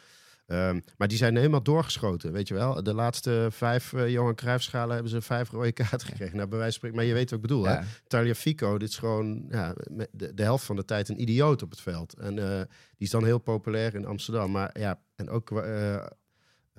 Ehm, 0.46 0.80
maar 0.98 1.08
die 1.08 1.18
zijn 1.18 1.36
helemaal 1.36 1.64
doorgeschoten, 1.64 2.32
weet 2.32 2.48
je 2.48 2.54
wel. 2.54 2.84
De 2.84 2.94
laatste 2.94 3.48
vijf 3.52 3.94
uh, 3.94 4.10
Johan 4.10 4.36
Cruijffschalen 4.36 4.94
hebben 4.94 5.12
ze 5.12 5.22
vijf 5.22 5.50
rode 5.50 5.72
kaarten 5.82 6.08
gekregen. 6.08 6.36
Nou, 6.36 6.50
bij 6.50 6.58
wijze 6.58 6.80
van 6.80 6.90
spreken. 6.90 6.98
Maar 6.98 7.06
je 7.06 7.14
weet 7.14 7.30
wat 7.30 7.40
ik 7.40 7.48
bedoel, 7.48 7.66
hè? 7.66 7.74
Ja. 7.74 7.84
Taliafico, 8.08 8.78
dit 8.78 8.90
is 8.90 8.98
gewoon 8.98 9.46
ja, 9.50 9.74
de, 10.12 10.34
de 10.34 10.44
helft 10.44 10.66
van 10.66 10.76
de 10.76 10.86
tijd 10.86 11.10
een 11.10 11.22
idioot 11.22 11.62
op 11.62 11.70
het 11.70 11.82
veld. 11.82 12.14
En 12.14 12.40
eh, 12.40 12.58
die 12.68 12.68
is 12.98 13.10
dan 13.10 13.26
heel 13.26 13.40
populair 13.40 13.96
in 13.96 14.06
Amsterdam. 14.06 14.52
Maar 14.52 14.80
ja, 14.80 15.00
en 15.16 15.30
ook 15.30 15.52
eh, 15.52 15.96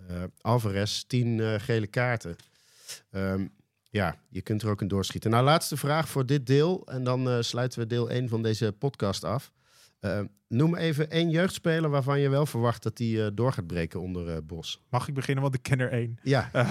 eh, 0.06 0.22
Alvarez, 0.40 1.02
tien 1.02 1.40
eh, 1.40 1.54
gele 1.58 1.86
kaarten. 1.86 2.36
Ehm, 3.10 3.46
ja, 3.90 4.16
je 4.28 4.42
kunt 4.42 4.62
er 4.62 4.68
ook 4.68 4.80
een 4.80 4.88
doorschieten. 4.88 5.30
Nou, 5.30 5.44
laatste 5.44 5.76
vraag 5.76 6.08
voor 6.08 6.26
dit 6.26 6.46
deel. 6.46 6.86
En 6.86 7.04
dan 7.04 7.28
eh, 7.30 7.36
sluiten 7.40 7.78
we 7.78 7.86
deel 7.86 8.10
1 8.10 8.28
van 8.28 8.42
deze 8.42 8.72
podcast 8.72 9.24
af. 9.24 9.52
Uh, 10.00 10.20
noem 10.48 10.76
even 10.76 11.10
één 11.10 11.30
jeugdspeler 11.30 11.90
waarvan 11.90 12.20
je 12.20 12.28
wel 12.28 12.46
verwacht 12.46 12.82
dat 12.82 12.96
die 12.96 13.16
uh, 13.16 13.26
door 13.34 13.52
gaat 13.52 13.66
breken 13.66 14.00
onder 14.00 14.28
uh, 14.28 14.36
Bos. 14.44 14.82
Mag 14.90 15.08
ik 15.08 15.14
beginnen, 15.14 15.42
want 15.42 15.54
ik 15.54 15.62
ken 15.62 15.80
er 15.80 15.90
één. 15.90 16.18
Ja. 16.22 16.50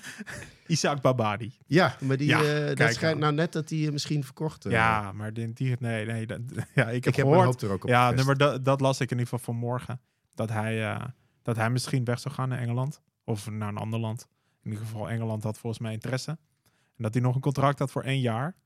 Isaac 0.66 1.00
Babadi. 1.00 1.52
Ja, 1.66 1.96
maar 2.00 2.16
die, 2.16 2.28
Ja, 2.28 2.74
dat 2.74 2.94
schijnt 2.94 3.18
nou. 3.18 3.18
nou 3.18 3.34
net 3.34 3.52
dat 3.52 3.68
die 3.68 3.92
misschien 3.92 4.24
verkocht. 4.24 4.64
ja, 4.68 5.12
maar 5.12 5.32
die, 5.32 5.52
die 5.52 5.76
nee, 5.78 6.06
nee. 6.06 6.26
Dat, 6.26 6.40
ja, 6.74 6.88
ik 6.88 7.04
heb 7.04 7.14
ik 7.14 7.16
heb 7.16 7.26
gehoord. 7.26 7.62
er 7.62 7.70
ook 7.70 7.82
op. 7.82 7.88
ja, 7.88 8.10
nee, 8.10 8.24
maar 8.24 8.36
dat, 8.36 8.64
dat 8.64 8.80
las 8.80 9.00
ik 9.00 9.10
in 9.10 9.18
ieder 9.18 9.32
geval 9.32 9.54
vanmorgen. 9.54 10.00
Dat 10.34 10.48
hij, 10.48 11.00
dat 11.42 11.56
hij 11.56 11.70
misschien 11.70 12.04
weg 12.04 12.18
zou 12.18 12.34
gaan 12.34 12.48
naar 12.48 12.58
Engeland. 12.58 13.00
Of 13.24 13.50
naar 13.50 13.68
een 13.68 13.76
ander 13.76 14.00
land. 14.00 14.28
In 14.62 14.70
ieder 14.70 14.86
geval, 14.86 15.10
Engeland 15.10 15.42
had 15.42 15.58
volgens 15.58 15.82
mij 15.82 15.92
interesse. 15.92 16.30
En 16.30 17.04
dat 17.04 17.14
hij 17.14 17.22
nog 17.22 17.34
een 17.34 17.40
contract 17.40 17.78
had 17.78 17.90
voor 17.90 18.02
één 18.02 18.20
jaar. 18.20 18.56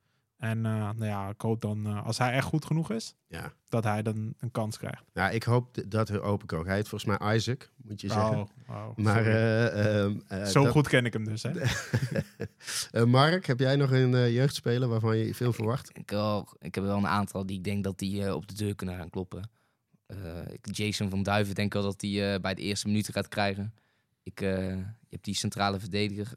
En 0.42 0.58
uh, 0.58 0.64
nou 0.64 1.04
ja, 1.04 1.28
ik 1.28 1.40
hoop 1.40 1.60
dan, 1.60 1.86
uh, 1.86 2.06
als 2.06 2.18
hij 2.18 2.32
echt 2.32 2.46
goed 2.46 2.64
genoeg 2.64 2.90
is, 2.90 3.14
ja. 3.26 3.52
dat 3.68 3.84
hij 3.84 4.02
dan 4.02 4.34
een 4.38 4.50
kans 4.50 4.78
krijgt. 4.78 5.04
Ja, 5.12 5.30
ik 5.30 5.42
hoop 5.42 5.90
dat 5.90 6.08
hoop 6.08 6.42
ik 6.42 6.52
ook. 6.52 6.66
Hij 6.66 6.74
heet 6.74 6.88
volgens 6.88 7.18
mij 7.18 7.34
Isaac, 7.34 7.70
moet 7.76 8.00
je 8.00 8.08
zeggen. 8.08 8.38
Oh, 8.38 8.48
oh, 8.68 8.96
maar 8.96 9.26
uh, 9.26 10.44
zo 10.44 10.64
goed 10.64 10.88
ken 10.88 11.04
ik 11.04 11.12
hem 11.12 11.24
dus. 11.24 11.42
Hè? 11.42 11.50
Eh, 12.90 13.04
Mark, 13.04 13.46
heb 13.46 13.58
jij 13.58 13.76
nog 13.76 13.90
een 13.90 14.12
uh, 14.12 14.34
jeugdspeler 14.34 14.88
waarvan 14.88 15.16
je 15.16 15.34
veel 15.34 15.52
verwacht? 15.52 15.98
Ik, 15.98 16.10
wel, 16.10 16.48
ik 16.58 16.74
heb 16.74 16.84
wel 16.84 16.96
een 16.96 17.06
aantal 17.06 17.46
die 17.46 17.56
ik 17.56 17.64
denk 17.64 17.84
dat 17.84 17.98
die 17.98 18.22
uh, 18.22 18.34
op 18.34 18.48
de 18.48 18.54
deur 18.54 18.74
kunnen 18.74 18.96
gaan 18.96 19.10
kloppen. 19.10 19.50
Uh, 20.06 20.16
Jason 20.62 21.10
van 21.10 21.22
Duiven 21.22 21.54
denk 21.54 21.72
wel 21.72 21.82
dat 21.82 22.00
hij 22.00 22.34
uh, 22.34 22.40
bij 22.40 22.54
de 22.54 22.62
eerste 22.62 22.86
minuten 22.86 23.12
gaat 23.12 23.28
krijgen. 23.28 23.74
Ik 24.22 24.40
uh, 24.40 24.68
je 24.68 25.08
hebt 25.08 25.24
die 25.24 25.34
centrale 25.34 25.80
verdediger, 25.80 26.36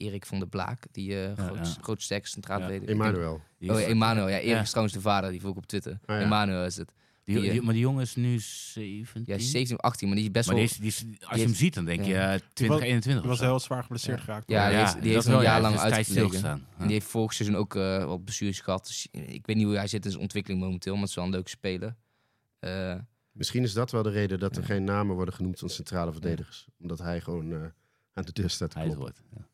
Erik 0.00 0.26
van 0.26 0.38
der 0.38 0.48
Blaak, 0.48 0.86
die 0.92 1.10
uh, 1.10 1.24
ja, 1.24 1.34
groot, 1.34 1.66
ja. 1.66 1.82
groot 1.82 2.02
centrale 2.02 2.60
ja. 2.60 2.68
verdediger. 2.68 2.92
Emmanuel. 2.92 3.40
Oh, 3.60 3.80
Emmanuel. 3.80 4.28
Ja, 4.28 4.36
Erik 4.36 4.48
ja. 4.48 4.60
is 4.60 4.68
trouwens 4.68 4.94
de 4.94 5.00
vader, 5.00 5.30
die 5.30 5.40
volg 5.40 5.52
ik 5.52 5.58
op 5.58 5.66
Twitter. 5.66 5.98
Ah, 6.06 6.16
ja. 6.16 6.22
Emmanuel 6.22 6.64
is 6.64 6.76
het. 6.76 6.92
Die, 7.24 7.50
die, 7.50 7.62
maar 7.62 7.72
die 7.72 7.82
jongen 7.82 8.02
is 8.02 8.14
nu 8.14 8.38
17? 8.38 9.22
Ja, 9.26 9.38
17 9.38 9.76
of 9.76 9.82
18, 9.82 10.08
maar 10.08 10.16
die 10.16 10.26
is 10.26 10.30
best 10.30 10.46
maar 10.46 10.56
wel... 10.56 10.66
Die 10.66 10.86
is, 10.86 10.98
die 10.98 11.16
is, 11.20 11.26
als 11.28 11.38
je 11.38 11.44
hem 11.44 11.54
ziet, 11.54 11.74
dan 11.74 11.84
denk 11.84 12.04
je 12.04 12.12
uh, 12.12 12.34
2021 12.52 13.20
Die 13.22 13.30
was 13.30 13.40
heel 13.40 13.60
zwaar 13.60 13.82
geblesseerd 13.82 14.20
geraakt. 14.20 14.50
Ja, 14.50 14.68
die 14.68 14.78
heeft, 14.78 15.02
die 15.02 15.12
heeft 15.12 15.26
een 15.26 15.42
jaar 15.42 15.60
lang 15.60 15.78
uitgelegen. 15.78 16.44
En 16.44 16.62
die 16.78 16.92
heeft 16.92 17.06
vorig 17.06 17.32
seizoen 17.32 17.56
ook 17.56 17.74
uh, 17.74 18.04
wat 18.04 18.24
blessures 18.24 18.60
gehad. 18.60 18.86
Dus 18.86 19.08
ik 19.10 19.46
weet 19.46 19.56
niet 19.56 19.64
hoe 19.64 19.76
hij 19.76 19.86
zit 19.86 20.04
in 20.04 20.10
zijn 20.10 20.22
ontwikkeling 20.22 20.62
momenteel, 20.62 20.92
maar 20.92 21.00
het 21.00 21.10
is 21.10 21.16
wel 21.16 21.24
een 21.24 21.30
leuke 21.30 21.48
speler. 21.48 21.96
Uh, 22.60 22.94
Misschien 23.32 23.62
is 23.62 23.72
dat 23.72 23.90
wel 23.90 24.02
de 24.02 24.10
reden 24.10 24.38
dat 24.38 24.56
er 24.56 24.64
geen 24.64 24.84
namen 24.84 25.14
worden 25.14 25.34
genoemd 25.34 25.58
van 25.58 25.68
centrale 25.68 26.12
verdedigers. 26.12 26.66
Omdat 26.80 26.98
hij 26.98 27.20
gewoon 27.20 27.50
uh, 27.50 27.62
aan 28.12 28.24
de 28.24 28.32
deur 28.32 28.50
staat 28.50 28.70
te 28.70 28.78
kloppen. 28.78 28.98
Wordt, 28.98 29.22
ja. 29.36 29.46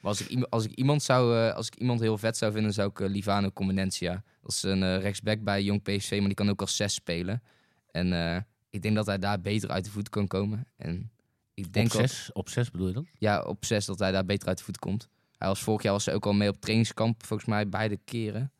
Maar 0.00 0.10
als 0.10 0.26
ik, 0.26 0.44
als 0.44 0.64
ik 0.64 0.70
iemand 0.70 1.02
zou, 1.02 1.36
uh, 1.36 1.54
als 1.54 1.66
ik 1.66 1.74
iemand 1.74 2.00
heel 2.00 2.18
vet 2.18 2.36
zou 2.36 2.52
vinden, 2.52 2.72
zou 2.72 2.90
ik 2.90 2.98
uh, 2.98 3.08
Livano 3.08 3.50
Comenentia. 3.50 4.22
Dat 4.42 4.50
is 4.50 4.62
een 4.62 4.82
uh, 4.82 5.00
rechtsback 5.00 5.42
bij 5.42 5.62
Jong 5.62 5.82
PSV, 5.82 6.10
maar 6.10 6.26
die 6.26 6.34
kan 6.34 6.50
ook 6.50 6.60
als 6.60 6.76
zes 6.76 6.94
spelen. 6.94 7.42
En 7.90 8.46
ik 8.70 8.82
denk 8.82 8.94
dat 8.94 9.06
hij 9.06 9.18
daar 9.18 9.40
beter 9.40 9.70
uit 9.70 9.84
de 9.84 9.90
voet 9.90 10.08
kan 10.08 10.26
komen. 10.26 10.66
En 10.76 11.10
ik 11.54 11.72
denk 11.72 11.94
op 11.94 12.00
zes, 12.00 12.32
op 12.32 12.48
zes 12.48 12.70
bedoel 12.70 12.86
je 12.86 12.92
dat? 12.92 13.04
Ja, 13.18 13.42
op 13.42 13.64
zes 13.64 13.86
dat 13.86 13.98
hij 13.98 14.12
daar 14.12 14.24
beter 14.24 14.48
uit 14.48 14.58
de 14.58 14.64
voet 14.64 14.78
komt. 14.78 15.08
Hij 15.36 15.48
was 15.48 15.62
vorig 15.62 15.82
jaar 15.82 15.92
was 15.92 16.04
hij 16.04 16.14
ook 16.14 16.26
al 16.26 16.32
mee 16.32 16.48
op 16.48 16.60
trainingskamp, 16.60 17.26
volgens 17.26 17.48
mij 17.48 17.68
beide 17.68 17.96
keren 18.04 18.52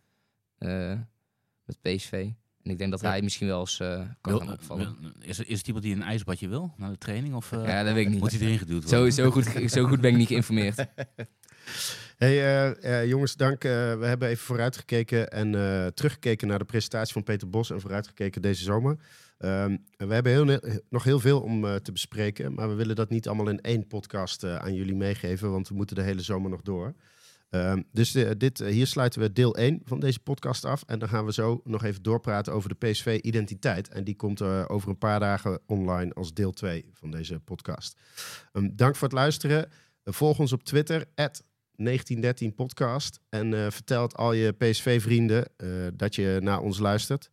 met 1.65 1.81
PSV. 1.81 2.31
En 2.71 2.77
ik 2.77 2.83
denk 2.83 2.91
dat 2.91 3.01
ja. 3.01 3.09
hij 3.09 3.23
misschien 3.23 3.47
wel 3.47 3.61
eens 3.61 3.81
uh, 3.81 3.89
kan 4.21 4.33
wil, 4.33 4.39
gaan 4.39 4.53
opvallen. 4.53 4.97
Wil, 5.01 5.11
is, 5.21 5.39
is 5.39 5.59
het 5.59 5.67
iemand 5.67 5.85
die 5.85 5.95
een 5.95 6.03
ijsbadje 6.03 6.49
wil 6.49 6.75
naar 6.77 6.91
de 6.91 6.99
training? 6.99 7.35
Of, 7.35 7.53
uh, 7.53 7.67
ja, 7.67 7.83
dat 7.83 7.95
weet 7.95 8.05
ik 8.05 8.11
niet. 8.11 8.21
Moet 8.21 8.31
hij 8.31 8.41
erin 8.41 8.59
geduwd 8.59 8.83
worden? 8.83 9.13
Zo, 9.13 9.23
zo, 9.23 9.31
goed, 9.31 9.71
zo 9.71 9.85
goed 9.85 10.01
ben 10.01 10.11
ik 10.11 10.17
niet 10.17 10.29
geïnformeerd. 10.29 10.85
Hey 12.17 12.75
uh, 12.83 13.09
jongens, 13.09 13.37
dank. 13.37 13.63
we 13.63 13.99
hebben 14.01 14.29
even 14.29 14.45
vooruitgekeken 14.45 15.31
en 15.31 15.53
teruggekeken 15.95 16.49
naar 16.49 16.59
de 16.59 16.65
presentatie 16.65 17.13
van 17.13 17.23
Peter 17.23 17.51
Bos 17.51 17.71
en 17.71 17.81
vooruitgekeken 17.81 18.43
deze 18.43 18.63
zomer. 18.63 18.99
Ehm, 19.41 19.77
we 19.97 20.15
hebben 20.15 20.33
heel, 20.33 20.59
nog 20.89 21.05
heel 21.05 21.21
veel 21.21 21.41
om 21.41 21.65
eh, 21.65 21.75
te 21.75 21.93
bespreken, 21.93 22.55
maar 22.55 22.69
we 22.69 22.75
willen 22.75 22.97
dat 22.97 23.11
niet 23.11 23.27
allemaal 23.27 23.49
in 23.49 23.61
één 23.61 23.87
podcast 23.87 24.45
eh, 24.45 24.57
aan 24.57 24.75
jullie 24.75 24.95
meegeven, 24.95 25.51
want 25.51 25.69
we 25.69 25.75
moeten 25.75 25.97
de 25.97 26.03
hele 26.03 26.21
zomer 26.21 26.51
nog 26.51 26.63
door. 26.63 26.95
Ehm, 27.51 27.83
dus 27.93 28.15
eh, 28.15 28.31
dit, 28.37 28.61
eh, 28.61 28.73
hier 28.73 28.87
sluiten 28.87 29.21
we 29.21 29.33
deel 29.33 29.57
1 29.57 29.81
van 29.85 30.01
deze 30.01 30.21
podcast 30.21 30.65
af. 30.65 30.83
En 30.87 30.99
dan 30.99 31.09
gaan 31.09 31.25
we 31.25 31.33
zo 31.33 31.61
nog 31.65 31.85
even 31.85 32.03
doorpraten 32.03 32.53
over 32.53 32.69
de 32.69 32.89
PSV-identiteit. 32.89 33.89
En 33.89 34.05
die 34.05 34.17
komt 34.17 34.41
eh, 34.41 34.65
over 34.67 34.89
een 34.89 34.99
paar 34.99 35.21
dagen 35.21 35.61
online 35.67 36.15
als 36.15 36.35
deel 36.35 36.53
2 36.53 36.91
van 36.93 37.11
deze 37.11 37.41
podcast. 37.41 38.01
Ehm, 38.53 38.69
dank 38.73 38.97
voor 38.97 39.09
het 39.09 39.17
luisteren. 39.17 39.71
Volg 40.05 40.39
ons 40.39 40.53
op 40.53 40.63
Twitter, 40.63 41.05
1913podcast. 41.15 43.21
En 43.29 43.55
eh, 43.55 43.71
vertel 43.71 44.09
al 44.09 44.33
je 44.33 44.53
PSV-vrienden 44.53 45.45
dat 45.97 46.15
je 46.15 46.39
naar 46.43 46.61
ons 46.61 46.79
luistert. 46.79 47.31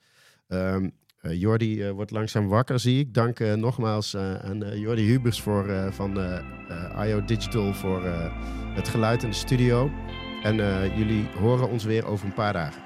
Ehm 0.47 0.89
eh, 1.21 1.39
Jordi 1.39 1.83
eh, 1.83 1.91
wordt 1.91 2.11
langzaam 2.11 2.47
wakker, 2.47 2.79
zie 2.79 2.99
ik. 2.99 3.13
Dank 3.13 3.39
eh, 3.39 3.53
nogmaals 3.53 4.15
aan 4.17 4.79
Jordi 4.79 5.07
Hubers 5.07 5.41
voor, 5.41 5.91
van 5.91 6.19
IO 7.05 7.25
Digital 7.25 7.73
voor 7.73 8.01
het 8.73 8.87
geluid 8.87 9.23
in 9.23 9.29
de 9.29 9.35
studio. 9.35 9.91
En 10.43 10.55
jullie 10.97 11.27
horen 11.39 11.69
ons 11.69 11.83
weer 11.83 12.05
over 12.05 12.25
een 12.25 12.33
paar 12.33 12.53
dagen. 12.53 12.81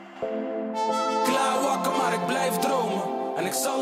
Klaar 1.24 1.62
wakker, 1.62 1.92
maar 1.92 2.14
ik 2.14 2.26
blijf 2.26 2.58
dromen. 2.58 3.04
En 3.38 3.46
ik 3.46 3.54
zal 3.54 3.81